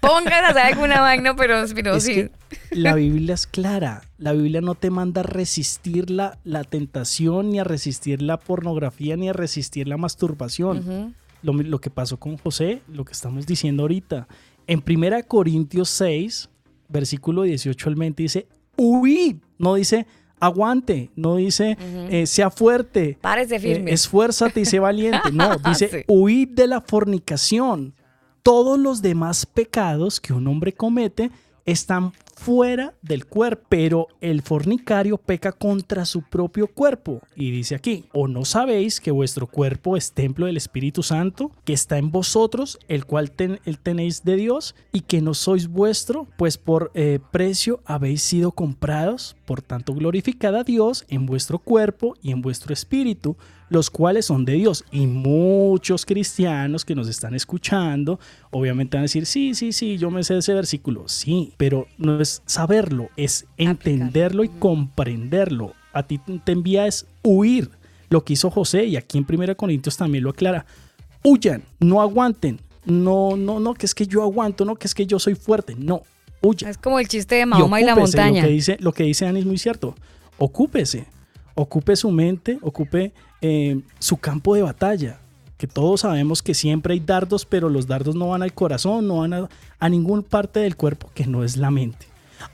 Pongan 0.00 0.44
a 0.44 0.48
hacer 0.48 0.62
alguna 0.62 1.00
vaina, 1.00 1.34
pero, 1.36 1.64
pero 1.74 1.94
Es 1.96 2.04
sí. 2.04 2.14
que 2.14 2.30
la 2.70 2.94
Biblia 2.94 3.34
es 3.34 3.46
clara. 3.46 4.02
La 4.18 4.32
Biblia 4.32 4.60
no 4.60 4.74
te 4.74 4.90
manda 4.90 5.20
a 5.20 5.24
resistir 5.24 6.10
la, 6.10 6.38
la 6.44 6.64
tentación, 6.64 7.50
ni 7.50 7.58
a 7.58 7.64
resistir 7.64 8.22
la 8.22 8.38
pornografía, 8.38 9.16
ni 9.16 9.28
a 9.28 9.32
resistir 9.32 9.88
la 9.88 9.96
masturbación. 9.96 11.14
Lo, 11.42 11.52
lo 11.52 11.80
que 11.80 11.90
pasó 11.90 12.18
con 12.18 12.36
José, 12.38 12.82
lo 12.88 13.04
que 13.04 13.12
estamos 13.12 13.46
diciendo 13.46 13.82
ahorita. 13.84 14.26
En 14.66 14.82
1 14.86 15.16
Corintios 15.28 15.88
6, 15.90 16.48
versículo 16.88 17.42
18 17.42 17.88
al 17.88 17.94
20 17.94 18.22
dice, 18.22 18.48
huid, 18.76 19.36
no 19.58 19.74
dice 19.74 20.06
aguante, 20.40 21.10
no 21.16 21.36
dice 21.36 21.76
eh, 22.10 22.26
sea 22.26 22.50
fuerte, 22.50 23.18
Párese 23.20 23.56
eh, 23.56 23.60
firme. 23.60 23.92
esfuérzate 23.92 24.60
y 24.60 24.64
sé 24.64 24.78
valiente, 24.78 25.30
no, 25.32 25.56
dice 25.66 25.88
Sí. 25.90 25.98
huid 26.08 26.48
de 26.50 26.66
la 26.66 26.80
fornicación. 26.80 27.94
Todos 28.42 28.78
los 28.78 29.02
demás 29.02 29.44
pecados 29.46 30.20
que 30.20 30.32
un 30.32 30.46
hombre 30.46 30.72
comete 30.72 31.30
están 31.64 32.12
fuera 32.36 32.94
del 33.02 33.26
cuerpo, 33.26 33.66
pero 33.68 34.08
el 34.20 34.42
fornicario 34.42 35.16
peca 35.16 35.52
contra 35.52 36.04
su 36.04 36.22
propio 36.22 36.68
cuerpo. 36.68 37.22
Y 37.34 37.50
dice 37.50 37.74
aquí, 37.74 38.04
¿o 38.12 38.28
no 38.28 38.44
sabéis 38.44 39.00
que 39.00 39.10
vuestro 39.10 39.46
cuerpo 39.46 39.96
es 39.96 40.12
templo 40.12 40.46
del 40.46 40.58
Espíritu 40.58 41.02
Santo, 41.02 41.50
que 41.64 41.72
está 41.72 41.98
en 41.98 42.12
vosotros, 42.12 42.78
el 42.88 43.06
cual 43.06 43.32
tenéis 43.32 44.22
de 44.22 44.36
Dios, 44.36 44.74
y 44.92 45.00
que 45.00 45.22
no 45.22 45.34
sois 45.34 45.66
vuestro, 45.68 46.28
pues 46.36 46.58
por 46.58 46.92
eh, 46.94 47.18
precio 47.32 47.80
habéis 47.86 48.22
sido 48.22 48.52
comprados? 48.52 49.34
Por 49.46 49.62
tanto, 49.62 49.94
glorificad 49.94 50.54
a 50.54 50.64
Dios 50.64 51.04
en 51.08 51.24
vuestro 51.24 51.58
cuerpo 51.58 52.16
y 52.20 52.32
en 52.32 52.42
vuestro 52.42 52.72
espíritu, 52.72 53.36
los 53.68 53.90
cuales 53.90 54.26
son 54.26 54.44
de 54.44 54.54
Dios. 54.54 54.84
Y 54.90 55.06
muchos 55.06 56.04
cristianos 56.04 56.84
que 56.84 56.94
nos 56.94 57.08
están 57.08 57.34
escuchando, 57.34 58.18
obviamente 58.50 58.96
van 58.96 59.02
a 59.02 59.04
decir, 59.04 59.26
sí, 59.26 59.54
sí, 59.54 59.72
sí, 59.72 59.98
yo 59.98 60.10
me 60.10 60.22
sé 60.22 60.36
ese 60.38 60.54
versículo. 60.54 61.08
Sí, 61.08 61.52
pero 61.56 61.86
no 61.98 62.20
es 62.26 62.42
saberlo, 62.44 63.08
es 63.16 63.46
entenderlo 63.56 64.42
y 64.42 64.48
comprenderlo. 64.48 65.74
A 65.92 66.02
ti 66.02 66.18
te 66.18 66.52
envía 66.52 66.86
es 66.86 67.06
huir. 67.22 67.70
Lo 68.08 68.24
que 68.24 68.32
hizo 68.32 68.50
José, 68.50 68.84
y 68.84 68.96
aquí 68.96 69.18
en 69.18 69.26
1 69.28 69.56
Corintios 69.56 69.96
también 69.96 70.24
lo 70.24 70.30
aclara. 70.30 70.66
Huyan, 71.22 71.62
no 71.80 72.00
aguanten. 72.00 72.60
No, 72.84 73.36
no, 73.36 73.58
no, 73.60 73.74
que 73.74 73.86
es 73.86 73.94
que 73.94 74.06
yo 74.06 74.22
aguanto, 74.22 74.64
no, 74.64 74.76
que 74.76 74.86
es 74.86 74.94
que 74.94 75.06
yo 75.06 75.18
soy 75.18 75.34
fuerte. 75.34 75.74
No, 75.76 76.02
huyan 76.40 76.70
Es 76.70 76.78
como 76.78 76.98
el 76.98 77.08
chiste 77.08 77.36
de 77.36 77.46
Mahoma 77.46 77.80
y, 77.80 77.84
la 77.84 77.94
montaña. 77.94 78.42
Lo 78.42 78.48
que 78.48 78.52
dice, 78.52 78.76
lo 78.80 78.92
que 78.92 79.04
dice 79.04 79.24
Dani 79.24 79.40
es 79.40 79.46
muy 79.46 79.58
cierto. 79.58 79.94
Ocúpese. 80.38 81.06
Ocupe 81.54 81.96
su 81.96 82.10
mente, 82.10 82.58
ocupe 82.60 83.12
eh, 83.40 83.80
su 83.98 84.18
campo 84.18 84.54
de 84.54 84.62
batalla. 84.62 85.20
Que 85.56 85.66
todos 85.66 86.02
sabemos 86.02 86.42
que 86.42 86.52
siempre 86.52 86.92
hay 86.92 87.00
dardos, 87.00 87.46
pero 87.46 87.70
los 87.70 87.86
dardos 87.86 88.14
no 88.14 88.28
van 88.28 88.42
al 88.42 88.52
corazón, 88.52 89.08
no 89.08 89.20
van 89.20 89.32
a, 89.32 89.48
a 89.78 89.88
ninguna 89.88 90.22
parte 90.22 90.60
del 90.60 90.76
cuerpo 90.76 91.10
que 91.14 91.26
no 91.26 91.44
es 91.44 91.56
la 91.56 91.70
mente. 91.70 92.06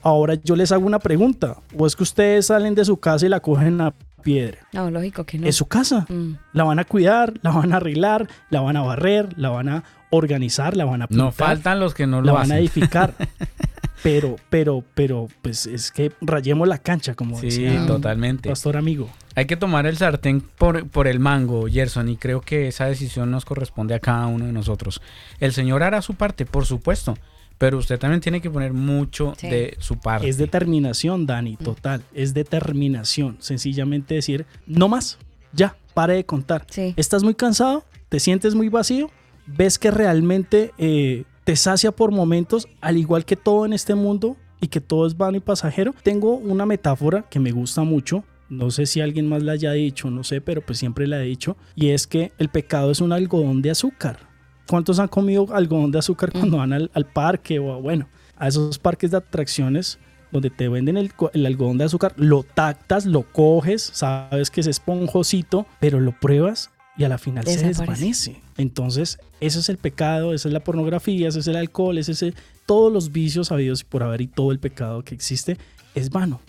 Ahora 0.02 0.34
yo 0.34 0.56
les 0.56 0.72
hago 0.72 0.86
una 0.86 0.98
pregunta. 0.98 1.56
¿O 1.76 1.86
es 1.86 1.96
que 1.96 2.02
ustedes 2.02 2.46
salen 2.46 2.74
de 2.74 2.84
su 2.84 2.98
casa 2.98 3.26
y 3.26 3.28
la 3.28 3.40
cogen 3.40 3.80
a 3.80 3.92
piedra? 4.22 4.58
No, 4.72 4.90
lógico 4.90 5.24
que 5.24 5.38
no. 5.38 5.46
Es 5.46 5.56
su 5.56 5.66
casa. 5.66 6.06
Mm. 6.08 6.32
La 6.52 6.64
van 6.64 6.78
a 6.78 6.84
cuidar, 6.84 7.34
la 7.42 7.50
van 7.50 7.72
a 7.72 7.76
arreglar, 7.76 8.28
la 8.50 8.60
van 8.60 8.76
a 8.76 8.82
barrer, 8.82 9.36
la 9.38 9.50
van 9.50 9.68
a 9.68 9.84
organizar, 10.10 10.76
la 10.76 10.84
van 10.84 11.02
a 11.02 11.06
pintar 11.06 11.24
No 11.26 11.32
faltan 11.32 11.80
los 11.80 11.94
que 11.94 12.06
no 12.06 12.20
la 12.20 12.32
lo 12.32 12.34
van 12.34 12.52
a 12.52 12.58
edificar. 12.58 13.14
pero, 14.02 14.36
pero, 14.50 14.84
pero, 14.94 15.28
pues 15.42 15.66
es 15.66 15.90
que 15.90 16.12
rayemos 16.20 16.68
la 16.68 16.78
cancha, 16.78 17.14
como 17.14 17.38
Sí, 17.38 17.46
decía 17.46 17.86
totalmente. 17.86 18.48
pastor 18.48 18.76
amigo. 18.76 19.08
Hay 19.34 19.46
que 19.46 19.56
tomar 19.56 19.86
el 19.86 19.96
sartén 19.96 20.40
por, 20.42 20.86
por 20.88 21.06
el 21.06 21.18
mango, 21.18 21.66
Gerson, 21.66 22.08
y 22.10 22.16
creo 22.16 22.42
que 22.42 22.68
esa 22.68 22.84
decisión 22.86 23.30
nos 23.30 23.44
corresponde 23.46 23.94
a 23.94 24.00
cada 24.00 24.26
uno 24.26 24.44
de 24.44 24.52
nosotros. 24.52 25.00
El 25.40 25.52
Señor 25.52 25.82
hará 25.82 26.02
su 26.02 26.14
parte, 26.14 26.44
por 26.44 26.66
supuesto, 26.66 27.16
pero 27.62 27.78
usted 27.78 27.96
también 27.96 28.20
tiene 28.20 28.40
que 28.40 28.50
poner 28.50 28.72
mucho 28.72 29.34
Sí. 29.36 29.48
de 29.48 29.76
su 29.78 29.96
parte. 29.96 30.28
Es 30.28 30.36
determinación, 30.36 31.26
Dani, 31.26 31.56
total. 31.56 32.02
Es 32.12 32.34
determinación. 32.34 33.36
Sencillamente 33.38 34.16
decir, 34.16 34.46
no 34.66 34.88
más, 34.88 35.16
ya, 35.52 35.76
pare 35.94 36.14
de 36.14 36.26
contar. 36.26 36.66
Sí. 36.68 36.92
¿Estás 36.96 37.22
muy 37.22 37.34
cansado? 37.36 37.84
¿Te 38.08 38.18
sientes 38.18 38.56
muy 38.56 38.68
vacío? 38.68 39.12
¿Ves 39.46 39.78
que 39.78 39.92
realmente 39.92 40.72
eh, 40.76 41.22
te 41.44 41.54
sacia 41.54 41.92
por 41.92 42.10
momentos, 42.10 42.66
al 42.80 42.96
igual 42.96 43.24
que 43.24 43.36
todo 43.36 43.64
en 43.64 43.74
este 43.74 43.94
mundo 43.94 44.36
y 44.60 44.66
que 44.66 44.80
todo 44.80 45.06
es 45.06 45.16
vano 45.16 45.36
y 45.36 45.40
pasajero? 45.40 45.94
Tengo 46.02 46.34
una 46.34 46.66
metáfora 46.66 47.26
que 47.30 47.38
me 47.38 47.52
gusta 47.52 47.84
mucho. 47.84 48.24
No 48.48 48.72
sé 48.72 48.86
si 48.86 49.00
alguien 49.00 49.28
más 49.28 49.44
la 49.44 49.52
haya 49.52 49.70
dicho, 49.70 50.10
no 50.10 50.24
sé, 50.24 50.40
pero 50.40 50.62
pues 50.62 50.78
siempre 50.80 51.06
la 51.06 51.22
he 51.22 51.26
dicho. 51.26 51.56
Y 51.76 51.90
es 51.90 52.08
que 52.08 52.32
el 52.38 52.48
pecado 52.48 52.90
es 52.90 53.00
un 53.00 53.12
algodón 53.12 53.62
de 53.62 53.70
azúcar. 53.70 54.31
¿Cuántos 54.66 54.98
han 54.98 55.08
comido 55.08 55.46
algodón 55.54 55.90
de 55.90 55.98
azúcar 55.98 56.32
cuando 56.32 56.58
van 56.58 56.72
al, 56.72 56.90
al 56.94 57.06
parque 57.06 57.58
o 57.58 57.72
a, 57.72 57.78
bueno, 57.78 58.08
a 58.36 58.48
esos 58.48 58.78
parques 58.78 59.10
de 59.10 59.18
atracciones 59.18 59.98
donde 60.30 60.50
te 60.50 60.68
venden 60.68 60.96
el, 60.96 61.12
algodón 61.46 61.78
de 61.78 61.84
azúcar? 61.84 62.14
Lo 62.16 62.42
tactas, 62.42 63.04
lo 63.06 63.22
coges, 63.32 63.82
sabes 63.82 64.50
que 64.50 64.60
es 64.60 64.66
esponjosito, 64.66 65.66
pero 65.80 66.00
lo 66.00 66.12
pruebas 66.18 66.70
y 66.96 67.04
a 67.04 67.08
la 67.08 67.18
final 67.18 67.46
se 67.46 67.66
desvanece. 67.66 68.40
Entonces, 68.56 69.18
ese 69.40 69.58
es 69.60 69.68
el 69.68 69.78
pecado, 69.78 70.34
esa 70.34 70.48
es 70.48 70.52
la 70.54 70.60
pornografía, 70.60 71.28
ese 71.28 71.40
es 71.40 71.46
el 71.46 71.56
alcohol, 71.56 71.98
ese 71.98 72.12
es 72.12 72.22
el- 72.22 72.34
todos 72.66 72.92
los 72.92 73.12
vicios 73.12 73.50
habidos 73.50 73.80
y 73.80 73.84
por 73.84 74.02
haber 74.02 74.20
y 74.20 74.26
todo 74.26 74.52
el 74.52 74.58
pecado 74.58 75.02
que 75.02 75.14
existe 75.14 75.56
es 75.94 76.10
vano. 76.10 76.40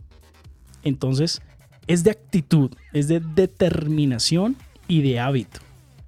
Entonces, 0.84 1.42
es 1.88 2.04
de 2.04 2.12
actitud, 2.12 2.72
es 2.92 3.08
de 3.08 3.20
determinación 3.20 4.56
y 4.88 5.02
de 5.02 5.20
hábito. 5.20 5.60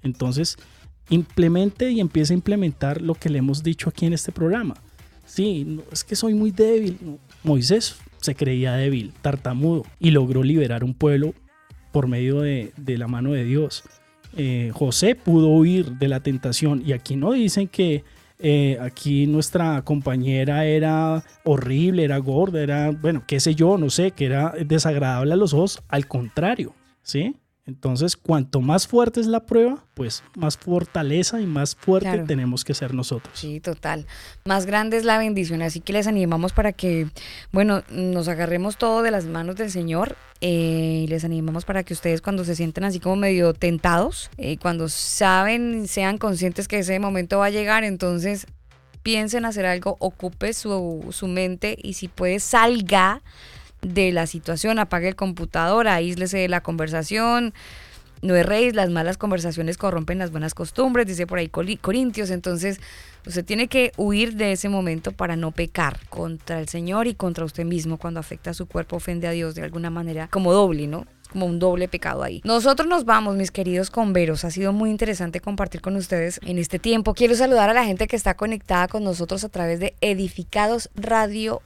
Entonces, 0.02 0.56
implemente 1.08 1.90
y 1.90 2.00
empiece 2.00 2.32
a 2.32 2.36
implementar 2.36 3.00
lo 3.00 3.14
que 3.14 3.28
le 3.28 3.38
hemos 3.38 3.62
dicho 3.62 3.88
aquí 3.88 4.06
en 4.06 4.12
este 4.12 4.32
programa. 4.32 4.74
Sí, 5.24 5.80
es 5.92 6.04
que 6.04 6.16
soy 6.16 6.34
muy 6.34 6.50
débil. 6.50 7.18
Moisés 7.42 7.96
se 8.20 8.34
creía 8.34 8.74
débil, 8.74 9.12
tartamudo, 9.22 9.84
y 10.00 10.10
logró 10.10 10.42
liberar 10.42 10.84
un 10.84 10.94
pueblo 10.94 11.34
por 11.92 12.08
medio 12.08 12.40
de, 12.40 12.72
de 12.76 12.98
la 12.98 13.08
mano 13.08 13.32
de 13.32 13.44
Dios. 13.44 13.84
Eh, 14.36 14.70
José 14.74 15.14
pudo 15.14 15.48
huir 15.48 15.92
de 15.92 16.08
la 16.08 16.20
tentación 16.20 16.82
y 16.84 16.92
aquí 16.92 17.16
no 17.16 17.32
dicen 17.32 17.68
que 17.68 18.04
eh, 18.38 18.76
aquí 18.82 19.26
nuestra 19.26 19.82
compañera 19.82 20.66
era 20.66 21.24
horrible, 21.44 22.04
era 22.04 22.18
gorda, 22.18 22.62
era, 22.62 22.90
bueno, 22.90 23.22
qué 23.26 23.40
sé 23.40 23.54
yo, 23.54 23.78
no 23.78 23.88
sé, 23.88 24.10
que 24.10 24.26
era 24.26 24.52
desagradable 24.66 25.32
a 25.32 25.36
los 25.36 25.54
ojos, 25.54 25.82
al 25.88 26.06
contrario, 26.06 26.74
¿sí? 27.02 27.36
Entonces, 27.66 28.16
cuanto 28.16 28.60
más 28.60 28.86
fuerte 28.86 29.18
es 29.20 29.26
la 29.26 29.44
prueba, 29.44 29.84
pues 29.94 30.22
más 30.36 30.56
fortaleza 30.56 31.40
y 31.40 31.46
más 31.46 31.74
fuerte 31.74 32.08
Claro. 32.08 32.24
tenemos 32.24 32.64
que 32.64 32.74
ser 32.74 32.94
nosotros. 32.94 33.36
Sí, 33.36 33.58
total. 33.58 34.06
Más 34.44 34.66
grande 34.66 34.96
es 34.96 35.04
la 35.04 35.18
bendición, 35.18 35.62
así 35.62 35.80
que 35.80 35.92
les 35.92 36.06
animamos 36.06 36.52
para 36.52 36.72
que, 36.72 37.08
bueno, 37.50 37.82
nos 37.90 38.28
agarremos 38.28 38.76
todo 38.76 39.02
de 39.02 39.10
las 39.10 39.24
manos 39.24 39.56
del 39.56 39.72
Señor 39.72 40.16
eh, 40.40 41.00
y 41.04 41.06
les 41.08 41.24
animamos 41.24 41.64
para 41.64 41.82
que 41.82 41.92
ustedes 41.92 42.22
cuando 42.22 42.44
se 42.44 42.54
sienten 42.54 42.84
así 42.84 43.00
como 43.00 43.16
medio 43.16 43.52
tentados, 43.52 44.30
eh, 44.38 44.58
cuando 44.58 44.88
saben, 44.88 45.88
sean 45.88 46.18
conscientes 46.18 46.68
que 46.68 46.78
ese 46.78 47.00
momento 47.00 47.38
va 47.38 47.46
a 47.46 47.50
llegar, 47.50 47.82
entonces 47.82 48.46
piensen 49.02 49.44
hacer 49.44 49.66
algo, 49.66 49.96
ocupe 49.98 50.52
su, 50.52 51.06
su 51.10 51.26
mente 51.26 51.76
y 51.82 51.94
si 51.94 52.06
puede 52.06 52.38
salga 52.38 53.22
de 53.82 54.12
la 54.12 54.26
situación, 54.26 54.78
apague 54.78 55.08
el 55.08 55.16
computador, 55.16 55.88
aíslese 55.88 56.38
de 56.38 56.48
la 56.48 56.62
conversación, 56.62 57.54
no 58.22 58.34
erréis, 58.34 58.74
las 58.74 58.90
malas 58.90 59.18
conversaciones 59.18 59.76
corrompen 59.76 60.18
las 60.18 60.30
buenas 60.30 60.54
costumbres, 60.54 61.06
dice 61.06 61.26
por 61.26 61.38
ahí 61.38 61.48
Corintios. 61.48 62.30
Entonces, 62.30 62.80
usted 63.26 63.44
tiene 63.44 63.68
que 63.68 63.92
huir 63.96 64.34
de 64.34 64.52
ese 64.52 64.68
momento 64.68 65.12
para 65.12 65.36
no 65.36 65.52
pecar 65.52 66.00
contra 66.08 66.58
el 66.60 66.68
Señor 66.68 67.06
y 67.06 67.14
contra 67.14 67.44
usted 67.44 67.64
mismo 67.64 67.98
cuando 67.98 68.20
afecta 68.20 68.50
a 68.50 68.54
su 68.54 68.66
cuerpo, 68.66 68.96
ofende 68.96 69.26
a 69.26 69.32
Dios 69.32 69.54
de 69.54 69.62
alguna 69.62 69.90
manera, 69.90 70.28
como 70.28 70.52
doble, 70.52 70.86
¿no? 70.86 71.06
Como 71.30 71.46
un 71.46 71.58
doble 71.58 71.88
pecado 71.88 72.22
ahí. 72.22 72.40
Nosotros 72.44 72.88
nos 72.88 73.04
vamos, 73.04 73.36
mis 73.36 73.50
queridos 73.50 73.90
converos. 73.90 74.44
Ha 74.44 74.50
sido 74.50 74.72
muy 74.72 74.90
interesante 74.90 75.40
compartir 75.40 75.82
con 75.82 75.96
ustedes 75.96 76.40
en 76.44 76.58
este 76.58 76.78
tiempo. 76.78 77.14
Quiero 77.14 77.34
saludar 77.34 77.68
a 77.68 77.74
la 77.74 77.84
gente 77.84 78.06
que 78.06 78.16
está 78.16 78.34
conectada 78.34 78.88
con 78.88 79.04
nosotros 79.04 79.44
a 79.44 79.48
través 79.48 79.80
de 79.80 79.94
Edificados 80.00 80.88
Radio 80.94 81.60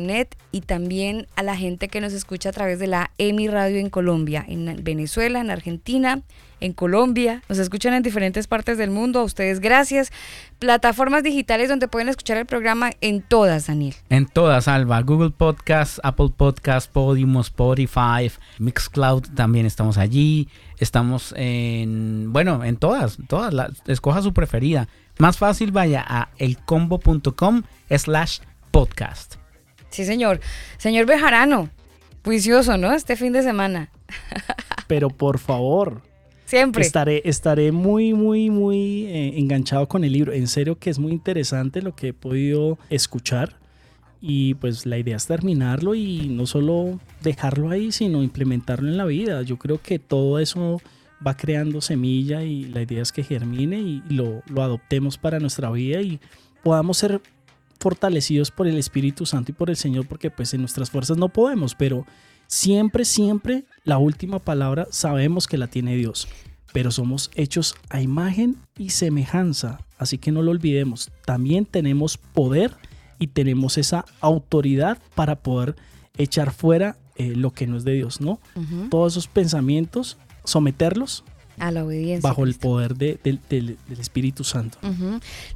net 0.00 0.36
y 0.52 0.60
también 0.62 1.26
a 1.36 1.42
la 1.42 1.56
gente 1.56 1.88
que 1.88 2.00
nos 2.00 2.12
escucha 2.12 2.50
a 2.50 2.52
través 2.52 2.78
de 2.78 2.86
la 2.86 3.10
EMI 3.18 3.48
Radio 3.48 3.78
en 3.78 3.90
Colombia, 3.90 4.44
en 4.46 4.82
Venezuela, 4.82 5.40
en 5.40 5.50
Argentina, 5.50 6.22
en 6.60 6.72
Colombia. 6.72 7.42
Nos 7.48 7.58
escuchan 7.58 7.94
en 7.94 8.02
diferentes 8.02 8.46
partes 8.46 8.78
del 8.78 8.90
mundo. 8.90 9.20
A 9.20 9.24
ustedes 9.24 9.60
gracias. 9.60 10.12
Plataformas 10.58 11.22
digitales 11.22 11.68
donde 11.68 11.88
pueden 11.88 12.08
escuchar 12.08 12.36
el 12.36 12.46
programa 12.46 12.90
en 13.00 13.22
todas, 13.22 13.66
Daniel. 13.66 13.94
En 14.08 14.26
todas, 14.26 14.68
Alba. 14.68 15.00
Google 15.02 15.30
Podcast, 15.30 15.98
Apple 16.02 16.30
Podcast, 16.36 16.90
Podium, 16.90 17.38
Spotify, 17.40 18.30
Mixcloud, 18.58 19.24
también 19.34 19.66
estamos 19.66 19.98
allí. 19.98 20.48
Estamos 20.78 21.34
en, 21.36 22.32
bueno, 22.32 22.64
en 22.64 22.76
todas, 22.76 23.18
todas. 23.28 23.54
escoja 23.86 24.22
su 24.22 24.32
preferida. 24.32 24.88
Más 25.18 25.38
fácil, 25.38 25.70
vaya 25.70 26.04
a 26.06 26.30
elcombo.com 26.38 27.62
slash 27.90 28.40
podcast. 28.70 29.43
Sí, 29.94 30.04
señor. 30.04 30.40
Señor 30.76 31.06
Bejarano, 31.06 31.70
juicioso, 32.24 32.76
¿no? 32.76 32.92
Este 32.92 33.14
fin 33.14 33.32
de 33.32 33.44
semana. 33.44 33.90
Pero 34.88 35.08
por 35.08 35.38
favor, 35.38 36.02
Siempre. 36.46 36.82
estaré, 36.82 37.22
estaré 37.24 37.70
muy, 37.70 38.12
muy, 38.12 38.50
muy 38.50 39.06
eh, 39.06 39.38
enganchado 39.38 39.86
con 39.86 40.02
el 40.02 40.12
libro. 40.12 40.32
En 40.32 40.48
serio 40.48 40.80
que 40.80 40.90
es 40.90 40.98
muy 40.98 41.12
interesante 41.12 41.80
lo 41.80 41.94
que 41.94 42.08
he 42.08 42.12
podido 42.12 42.76
escuchar. 42.90 43.56
Y 44.20 44.54
pues 44.54 44.84
la 44.84 44.98
idea 44.98 45.16
es 45.16 45.28
terminarlo 45.28 45.94
y 45.94 46.28
no 46.28 46.46
solo 46.46 46.98
dejarlo 47.22 47.70
ahí, 47.70 47.92
sino 47.92 48.24
implementarlo 48.24 48.88
en 48.88 48.96
la 48.96 49.04
vida. 49.04 49.42
Yo 49.42 49.58
creo 49.58 49.80
que 49.80 50.00
todo 50.00 50.40
eso 50.40 50.82
va 51.24 51.36
creando 51.36 51.80
semilla 51.80 52.42
y 52.42 52.64
la 52.64 52.82
idea 52.82 53.00
es 53.00 53.12
que 53.12 53.22
germine 53.22 53.78
y 53.78 54.02
lo, 54.08 54.42
lo 54.48 54.62
adoptemos 54.64 55.18
para 55.18 55.38
nuestra 55.38 55.70
vida 55.70 56.00
y 56.02 56.18
podamos 56.64 56.98
ser 56.98 57.20
fortalecidos 57.78 58.50
por 58.50 58.66
el 58.66 58.76
Espíritu 58.78 59.26
Santo 59.26 59.50
y 59.50 59.54
por 59.54 59.70
el 59.70 59.76
Señor, 59.76 60.06
porque 60.06 60.30
pues 60.30 60.54
en 60.54 60.60
nuestras 60.60 60.90
fuerzas 60.90 61.16
no 61.16 61.28
podemos, 61.28 61.74
pero 61.74 62.06
siempre, 62.46 63.04
siempre 63.04 63.64
la 63.84 63.98
última 63.98 64.38
palabra 64.38 64.86
sabemos 64.90 65.46
que 65.46 65.58
la 65.58 65.66
tiene 65.66 65.96
Dios, 65.96 66.28
pero 66.72 66.90
somos 66.90 67.30
hechos 67.34 67.74
a 67.90 68.00
imagen 68.00 68.56
y 68.76 68.90
semejanza, 68.90 69.80
así 69.98 70.18
que 70.18 70.32
no 70.32 70.42
lo 70.42 70.50
olvidemos, 70.50 71.10
también 71.24 71.66
tenemos 71.66 72.16
poder 72.16 72.72
y 73.18 73.28
tenemos 73.28 73.78
esa 73.78 74.04
autoridad 74.20 74.98
para 75.14 75.36
poder 75.36 75.76
echar 76.16 76.52
fuera 76.52 76.96
eh, 77.16 77.34
lo 77.36 77.52
que 77.52 77.66
no 77.66 77.76
es 77.76 77.84
de 77.84 77.92
Dios, 77.92 78.20
¿no? 78.20 78.40
Todos 78.90 79.12
esos 79.12 79.28
pensamientos, 79.28 80.18
someterlos 80.44 81.24
A 81.58 81.70
la 81.70 81.84
obediencia. 81.84 82.28
bajo 82.28 82.44
el 82.44 82.54
poder 82.54 82.94
de- 82.96 83.18
del- 83.22 83.78
Espíritu 83.98 84.44
Santo. 84.44 84.78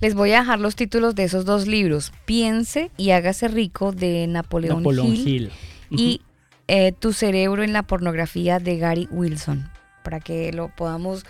Les 0.00 0.14
voy 0.14 0.32
a 0.32 0.40
dejar 0.40 0.60
los 0.60 0.76
títulos 0.76 1.14
de 1.14 1.24
esos 1.24 1.44
dos 1.44 1.66
libros. 1.66 2.12
Piense 2.24 2.90
y 2.96 3.10
hágase 3.10 3.48
rico 3.48 3.92
de 3.92 4.26
Napoleón, 4.26 4.78
Napoleón 4.78 5.06
Hill, 5.08 5.26
Hill. 5.28 5.50
y 5.90 6.20
eh, 6.68 6.92
Tu 6.92 7.12
cerebro 7.12 7.62
en 7.62 7.72
la 7.72 7.82
pornografía 7.82 8.58
de 8.58 8.76
Gary 8.78 9.08
Wilson, 9.10 9.70
para 10.04 10.20
que 10.20 10.52
lo 10.52 10.68
podamos 10.74 11.24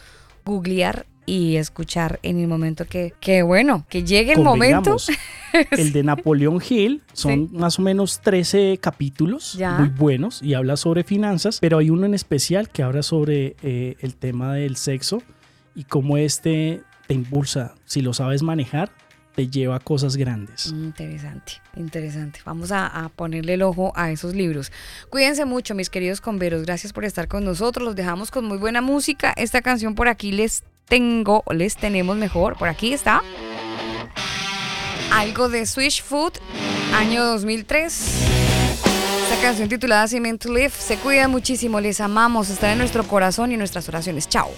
googlear 0.44 1.06
y 1.28 1.56
escuchar 1.56 2.18
en 2.22 2.38
el 2.40 2.48
momento 2.48 2.86
que, 2.86 3.12
que 3.20 3.42
bueno, 3.42 3.84
que 3.90 4.02
llegue 4.02 4.32
el 4.32 4.42
momento. 4.42 4.96
El 5.70 5.92
de 5.92 6.02
Napoleón 6.02 6.60
Hill 6.66 7.02
son 7.12 7.50
más 7.52 7.78
o 7.78 7.82
menos 7.82 8.20
13 8.20 8.78
capítulos 8.80 9.54
Ya. 9.54 9.78
muy 9.78 9.88
buenos 9.88 10.42
y 10.42 10.54
habla 10.54 10.76
sobre 10.76 11.04
finanzas, 11.04 11.58
pero 11.60 11.78
hay 11.78 11.90
uno 11.90 12.06
en 12.06 12.14
especial 12.14 12.68
que 12.68 12.82
habla 12.82 13.02
sobre 13.02 13.56
eh, 13.62 13.96
el 14.00 14.14
tema 14.14 14.54
del 14.54 14.76
sexo 14.76 15.22
y 15.74 15.84
cómo 15.84 16.16
este 16.16 16.82
te 17.06 17.14
impulsa, 17.14 17.74
si 17.86 18.02
lo 18.02 18.12
sabes 18.12 18.42
manejar, 18.42 18.90
te 19.34 19.48
lleva 19.48 19.76
a 19.76 19.80
cosas 19.80 20.16
grandes. 20.16 20.72
Mm, 20.72 20.84
Interesante, 20.84 21.52
interesante. 21.76 22.40
Vamos 22.44 22.72
a, 22.72 22.86
a 22.86 23.08
ponerle 23.08 23.54
el 23.54 23.62
ojo 23.62 23.92
a 23.96 24.10
esos 24.10 24.34
libros. 24.34 24.70
Cuídense 25.10 25.44
mucho, 25.44 25.74
mis 25.74 25.88
queridos 25.90 26.20
converos. 26.20 26.62
Gracias 26.62 26.92
por 26.92 27.04
estar 27.04 27.28
con 27.28 27.44
nosotros. 27.44 27.84
Los 27.84 27.96
dejamos 27.96 28.30
con 28.30 28.44
muy 28.44 28.58
buena 28.58 28.80
música. 28.82 29.32
Esta 29.36 29.62
canción 29.62 29.94
por 29.94 30.08
aquí 30.08 30.32
les 30.32 30.62
tengo, 30.88 31.44
les 31.50 31.76
tenemos 31.76 32.16
mejor. 32.16 32.56
Por 32.56 32.68
aquí 32.68 32.92
está. 32.92 33.22
Algo 35.12 35.48
de 35.48 35.66
Swish 35.66 36.02
Food, 36.02 36.32
año 36.94 37.24
2003. 37.24 38.24
Esta 39.30 39.42
canción 39.42 39.68
titulada 39.68 40.08
Cement 40.08 40.42
to 40.42 40.52
Live. 40.52 40.70
Se 40.70 40.96
cuidan 40.96 41.30
muchísimo, 41.30 41.80
les 41.80 42.00
amamos. 42.00 42.50
Están 42.50 42.70
en 42.70 42.78
nuestro 42.78 43.04
corazón 43.04 43.52
y 43.52 43.56
nuestras 43.56 43.88
oraciones. 43.88 44.28
Chao. 44.28 44.50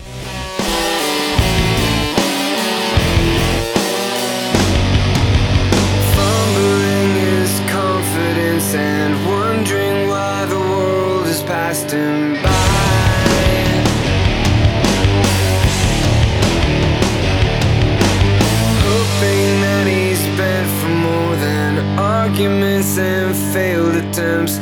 And. 11.92 12.59
Arguments 22.20 22.98
and 22.98 23.34
failed 23.54 23.96
attempts 23.96 24.58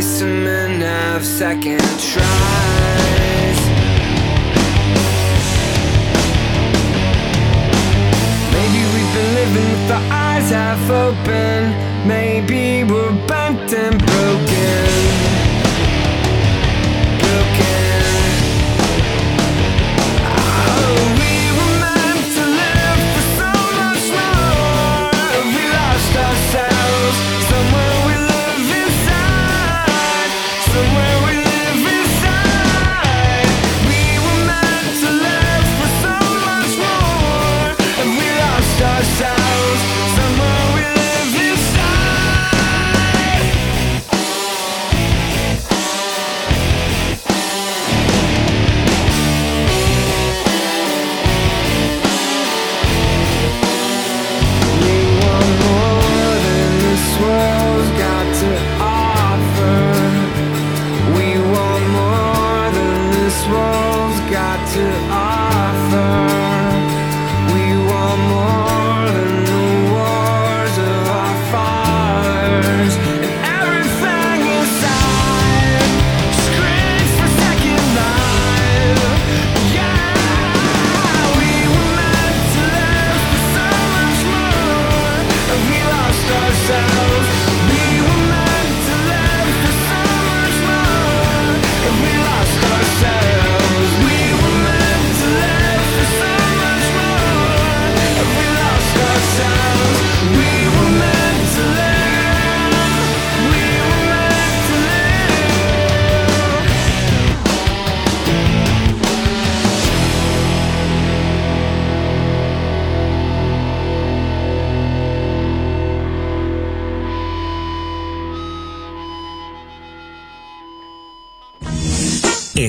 and 0.00 0.44
men 0.44 0.80
have 0.80 1.24
second 1.24 1.80
tries. 1.80 3.58
Maybe 8.54 8.80
we've 8.94 9.12
been 9.12 9.34
living 9.34 9.68
with 9.72 9.90
our 9.90 10.12
eyes 10.12 10.50
half 10.50 10.88
open. 10.88 11.74
Maybe 12.06 12.84
we're 12.84 13.26
bent 13.26 13.72
and. 13.72 13.98
Broken. 13.98 14.87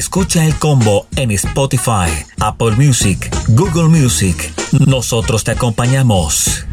Escucha 0.10 0.44
el 0.44 0.56
combo 0.56 1.06
en 1.18 1.30
Spotify, 1.30 2.10
Apple 2.40 2.72
Music, 2.72 3.30
Google 3.50 3.90
Music. 3.90 4.52
Nosotros 4.88 5.44
te 5.44 5.52
acompañamos. 5.52 6.66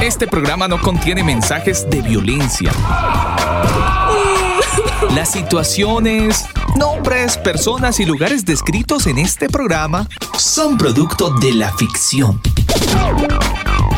Este 0.00 0.28
programa 0.28 0.68
no 0.68 0.80
contiene 0.80 1.24
mensajes 1.24 1.90
de 1.90 2.02
violencia. 2.02 2.70
Las 5.10 5.32
situaciones, 5.32 6.44
nombres, 6.76 7.36
personas 7.36 7.98
y 7.98 8.04
lugares 8.04 8.44
descritos 8.44 9.08
en 9.08 9.18
este 9.18 9.48
programa 9.48 10.08
son 10.38 10.78
producto 10.78 11.30
de 11.40 11.54
la 11.54 11.72
ficción. 11.72 12.40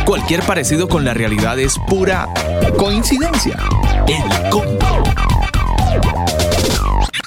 Cualquier 0.06 0.42
parecido 0.44 0.88
con 0.88 1.04
la 1.04 1.12
realidad 1.12 1.58
es 1.58 1.78
pura 1.86 2.32
coincidencia. 2.78 3.58
El 4.06 4.48
combo. 4.48 5.09